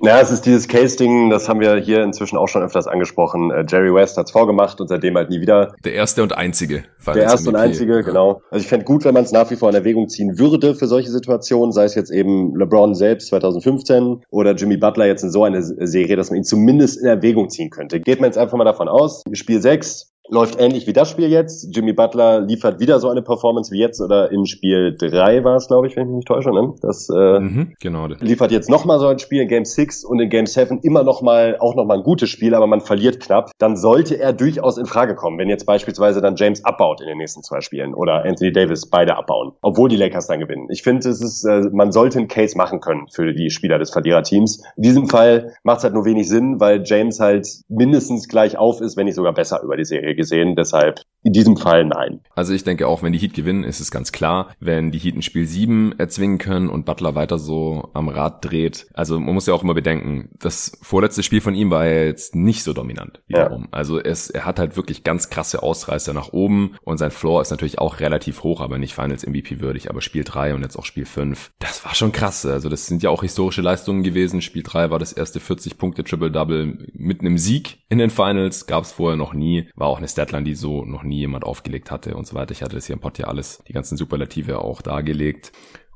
Ja, 0.03 0.19
es 0.19 0.31
ist 0.31 0.47
dieses 0.47 0.67
Case-Ding, 0.67 1.29
das 1.29 1.47
haben 1.47 1.59
wir 1.59 1.75
hier 1.75 2.01
inzwischen 2.01 2.35
auch 2.35 2.47
schon 2.47 2.63
öfters 2.63 2.87
angesprochen. 2.87 3.51
Äh, 3.51 3.65
Jerry 3.69 3.93
West 3.93 4.17
hat's 4.17 4.31
vorgemacht 4.31 4.81
und 4.81 4.87
seitdem 4.87 5.15
halt 5.15 5.29
nie 5.29 5.41
wieder. 5.41 5.75
Der 5.85 5.93
erste 5.93 6.23
und 6.23 6.35
einzige. 6.35 6.85
Der 7.05 7.17
erste 7.17 7.49
und 7.49 7.55
einzige, 7.55 8.01
genau. 8.01 8.41
Also 8.49 8.63
ich 8.63 8.67
fände 8.67 8.83
gut, 8.83 9.05
wenn 9.05 9.13
man 9.13 9.23
es 9.23 9.31
nach 9.31 9.51
wie 9.51 9.55
vor 9.55 9.69
in 9.69 9.75
Erwägung 9.75 10.09
ziehen 10.09 10.39
würde 10.39 10.73
für 10.73 10.87
solche 10.87 11.11
Situationen, 11.11 11.71
sei 11.71 11.83
es 11.83 11.93
jetzt 11.93 12.09
eben 12.09 12.55
LeBron 12.55 12.95
selbst 12.95 13.27
2015 13.27 14.23
oder 14.31 14.55
Jimmy 14.55 14.77
Butler 14.77 15.05
jetzt 15.05 15.21
in 15.21 15.29
so 15.29 15.43
eine 15.43 15.61
Serie, 15.61 16.15
dass 16.15 16.31
man 16.31 16.37
ihn 16.37 16.45
zumindest 16.45 16.99
in 16.99 17.05
Erwägung 17.05 17.51
ziehen 17.51 17.69
könnte. 17.69 17.99
Geht 17.99 18.21
man 18.21 18.29
jetzt 18.29 18.39
einfach 18.39 18.57
mal 18.57 18.63
davon 18.63 18.87
aus, 18.87 19.23
Spiel 19.33 19.61
6, 19.61 20.11
läuft 20.31 20.59
ähnlich 20.59 20.87
wie 20.87 20.93
das 20.93 21.09
Spiel 21.09 21.29
jetzt. 21.29 21.75
Jimmy 21.75 21.91
Butler 21.91 22.39
liefert 22.39 22.79
wieder 22.79 22.99
so 22.99 23.09
eine 23.09 23.21
Performance 23.21 23.71
wie 23.71 23.79
jetzt 23.79 23.99
oder 23.99 24.31
in 24.31 24.45
Spiel 24.45 24.95
3 24.97 25.43
war 25.43 25.57
es, 25.57 25.67
glaube 25.67 25.87
ich, 25.87 25.95
wenn 25.95 26.03
ich 26.03 26.07
mich 26.07 26.15
nicht 26.15 26.27
täusche. 26.27 26.51
Ne? 26.51 26.73
Das 26.81 27.09
äh, 27.09 27.39
mhm, 27.39 27.73
genau. 27.81 28.07
liefert 28.07 28.51
jetzt 28.51 28.69
nochmal 28.69 28.99
so 28.99 29.07
ein 29.07 29.19
Spiel 29.19 29.41
in 29.41 29.49
Game 29.49 29.65
6 29.65 30.05
und 30.05 30.19
in 30.19 30.29
Game 30.29 30.45
7 30.45 30.79
immer 30.83 31.03
nochmal 31.03 31.57
auch 31.59 31.75
nochmal 31.75 31.97
ein 31.97 32.03
gutes 32.03 32.29
Spiel, 32.29 32.55
aber 32.55 32.65
man 32.65 32.79
verliert 32.79 33.19
knapp. 33.19 33.51
Dann 33.57 33.75
sollte 33.75 34.17
er 34.19 34.31
durchaus 34.31 34.77
in 34.77 34.85
Frage 34.85 35.15
kommen, 35.15 35.37
wenn 35.37 35.49
jetzt 35.49 35.65
beispielsweise 35.65 36.21
dann 36.21 36.37
James 36.37 36.63
abbaut 36.63 37.01
in 37.01 37.07
den 37.07 37.17
nächsten 37.17 37.43
zwei 37.43 37.59
Spielen 37.59 37.93
oder 37.93 38.23
Anthony 38.23 38.53
Davis 38.53 38.89
beide 38.89 39.17
abbauen, 39.17 39.51
obwohl 39.61 39.89
die 39.89 39.97
Lakers 39.97 40.27
dann 40.27 40.39
gewinnen. 40.39 40.67
Ich 40.69 40.81
finde, 40.81 41.09
es 41.09 41.21
ist, 41.21 41.43
äh, 41.43 41.69
man 41.73 41.91
sollte 41.91 42.19
einen 42.19 42.29
Case 42.29 42.57
machen 42.57 42.79
können 42.79 43.07
für 43.11 43.33
die 43.33 43.49
Spieler 43.49 43.79
des 43.79 43.91
Verliererteams. 43.91 44.63
In 44.77 44.83
diesem 44.83 45.09
Fall 45.09 45.53
macht 45.63 45.79
es 45.79 45.83
halt 45.83 45.93
nur 45.93 46.05
wenig 46.05 46.29
Sinn, 46.29 46.61
weil 46.61 46.83
James 46.85 47.19
halt 47.19 47.49
mindestens 47.67 48.29
gleich 48.29 48.57
auf 48.57 48.79
ist, 48.79 48.95
wenn 48.95 49.05
nicht 49.05 49.15
sogar 49.15 49.33
besser 49.33 49.61
über 49.61 49.75
die 49.75 49.83
Serie 49.83 50.20
gesehen. 50.21 50.55
Deshalb 50.55 51.01
in 51.23 51.33
diesem 51.33 51.55
Fall 51.55 51.85
nein. 51.85 52.21
Also 52.35 52.53
ich 52.53 52.63
denke 52.63 52.87
auch, 52.87 53.03
wenn 53.03 53.13
die 53.13 53.19
Heat 53.19 53.33
gewinnen, 53.33 53.63
ist 53.63 53.79
es 53.79 53.91
ganz 53.91 54.11
klar. 54.11 54.53
Wenn 54.59 54.91
die 54.91 54.97
Heat 54.97 55.15
ein 55.15 55.21
Spiel 55.21 55.45
7 55.45 55.93
erzwingen 55.99 56.39
können 56.39 56.69
und 56.69 56.85
Butler 56.85 57.13
weiter 57.13 57.37
so 57.37 57.89
am 57.93 58.09
Rad 58.09 58.43
dreht. 58.43 58.87
Also 58.93 59.19
man 59.19 59.35
muss 59.35 59.45
ja 59.45 59.53
auch 59.53 59.63
immer 59.63 59.75
bedenken, 59.75 60.29
das 60.39 60.79
vorletzte 60.81 61.21
Spiel 61.21 61.41
von 61.41 61.53
ihm 61.53 61.69
war 61.69 61.85
ja 61.85 62.05
jetzt 62.05 62.35
nicht 62.35 62.63
so 62.63 62.73
dominant 62.73 63.21
wiederum. 63.27 63.63
Ja. 63.63 63.67
Also 63.71 63.99
es, 63.99 64.29
er 64.29 64.45
hat 64.45 64.57
halt 64.57 64.75
wirklich 64.77 65.03
ganz 65.03 65.29
krasse 65.29 65.61
Ausreißer 65.61 66.13
nach 66.13 66.33
oben 66.33 66.75
und 66.83 66.97
sein 66.97 67.11
Floor 67.11 67.41
ist 67.41 67.51
natürlich 67.51 67.77
auch 67.77 67.99
relativ 67.99 68.41
hoch, 68.43 68.59
aber 68.59 68.79
nicht 68.79 68.95
Finals 68.95 69.25
MVP 69.25 69.59
würdig. 69.59 69.89
Aber 69.89 70.01
Spiel 70.01 70.23
3 70.23 70.55
und 70.55 70.63
jetzt 70.63 70.77
auch 70.77 70.85
Spiel 70.85 71.05
5, 71.05 71.51
das 71.59 71.85
war 71.85 71.93
schon 71.93 72.11
krass. 72.11 72.45
Also 72.45 72.67
das 72.67 72.87
sind 72.87 73.03
ja 73.03 73.11
auch 73.11 73.21
historische 73.21 73.61
Leistungen 73.61 74.01
gewesen. 74.01 74.41
Spiel 74.41 74.63
3 74.63 74.89
war 74.89 74.97
das 74.97 75.13
erste 75.13 75.39
40 75.39 75.77
Punkte 75.77 76.03
Triple-Double 76.03 76.87
mit 76.93 77.21
einem 77.21 77.37
Sieg 77.37 77.77
in 77.89 77.99
den 77.99 78.09
Finals. 78.09 78.65
Gab 78.65 78.85
es 78.85 78.91
vorher 78.91 79.17
noch 79.17 79.33
nie. 79.33 79.69
War 79.75 79.87
auch 79.87 79.99
eine 79.99 80.07
Statline, 80.07 80.43
die 80.43 80.55
so 80.55 80.83
noch 80.83 81.03
nie 81.03 81.10
jemand 81.17 81.43
aufgelegt 81.43 81.91
hatte 81.91 82.15
und 82.15 82.27
so 82.27 82.35
weiter. 82.35 82.51
Ich 82.51 82.61
hatte 82.61 82.75
das 82.75 82.85
hier 82.85 82.95
im 82.95 82.99
Pod 82.99 83.17
ja 83.17 83.27
alles, 83.27 83.63
die 83.67 83.73
ganzen 83.73 83.97
Superlative 83.97 84.59
auch 84.59 84.81
dargelegt. 84.81 85.51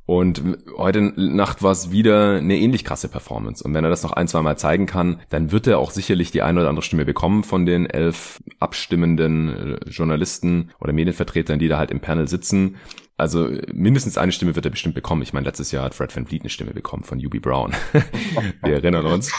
Und 0.07 0.43
heute 0.77 1.01
Nacht 1.01 1.63
war 1.63 1.71
es 1.71 1.89
wieder 1.89 2.35
eine 2.35 2.57
ähnlich 2.57 2.83
krasse 2.83 3.09
Performance. 3.09 3.63
Und 3.63 3.73
wenn 3.73 3.83
er 3.83 3.89
das 3.89 4.03
noch 4.03 4.11
ein, 4.11 4.27
zwei 4.27 4.43
Mal 4.43 4.55
zeigen 4.55 4.85
kann, 4.85 5.19
dann 5.29 5.51
wird 5.51 5.65
er 5.65 5.79
auch 5.79 5.89
sicherlich 5.89 6.29
die 6.29 6.43
eine 6.43 6.59
oder 6.59 6.69
andere 6.69 6.83
Stimme 6.83 7.05
bekommen 7.05 7.43
von 7.43 7.65
den 7.65 7.87
elf 7.87 8.43
abstimmenden 8.59 9.79
äh, 9.79 9.89
Journalisten 9.89 10.71
oder 10.79 10.93
Medienvertretern, 10.93 11.57
die 11.57 11.67
da 11.67 11.79
halt 11.79 11.89
im 11.89 12.01
Panel 12.01 12.27
sitzen. 12.27 12.75
Also 13.17 13.49
mindestens 13.71 14.17
eine 14.17 14.33
Stimme 14.33 14.55
wird 14.55 14.65
er 14.65 14.71
bestimmt 14.71 14.95
bekommen. 14.95 15.21
Ich 15.21 15.31
meine, 15.31 15.45
letztes 15.45 15.71
Jahr 15.71 15.85
hat 15.85 15.95
Fred 15.95 16.13
Van 16.15 16.25
Vliet 16.25 16.41
eine 16.41 16.49
Stimme 16.49 16.73
bekommen 16.73 17.03
von 17.03 17.19
Yubi 17.19 17.39
Brown. 17.39 17.73
Wir 18.63 18.73
erinnern 18.73 19.05
uns. 19.05 19.31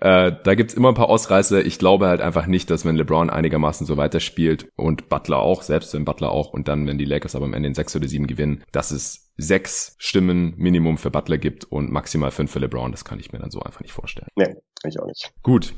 Äh, 0.00 0.32
da 0.44 0.54
gibt's 0.54 0.74
immer 0.74 0.88
ein 0.88 0.94
paar 0.94 1.08
Ausreißer. 1.08 1.64
Ich 1.64 1.78
glaube 1.78 2.08
halt 2.08 2.20
einfach 2.20 2.46
nicht, 2.46 2.68
dass 2.68 2.84
wenn 2.84 2.96
LeBron 2.96 3.30
einigermaßen 3.30 3.86
so 3.86 3.96
weiterspielt 3.96 4.68
und 4.76 5.08
Butler 5.08 5.38
auch, 5.38 5.62
selbst 5.62 5.94
wenn 5.94 6.04
Butler 6.04 6.30
auch 6.30 6.52
und 6.52 6.68
dann, 6.68 6.86
wenn 6.86 6.98
die 6.98 7.06
Lakers 7.06 7.34
aber 7.34 7.46
am 7.46 7.54
Ende 7.54 7.68
in 7.68 7.74
sechs 7.74 7.96
oder 7.96 8.06
sieben 8.06 8.26
gewinnen, 8.26 8.64
dass 8.70 8.90
es 8.90 9.32
sechs 9.38 9.94
Stimmen 9.98 10.54
Minimum 10.58 10.98
für 10.98 11.10
Butler 11.10 11.38
gibt 11.38 11.64
und 11.64 11.90
maximal 11.90 12.30
fünf 12.30 12.50
für 12.50 12.58
LeBron. 12.58 12.92
Das 12.92 13.04
kann 13.04 13.18
ich 13.18 13.32
mir 13.32 13.38
dann 13.38 13.50
so 13.50 13.62
einfach 13.62 13.80
nicht 13.80 13.92
vorstellen. 13.92 14.28
Nee, 14.36 14.54
ich 14.86 15.00
auch 15.00 15.06
nicht. 15.06 15.32
Gut, 15.42 15.72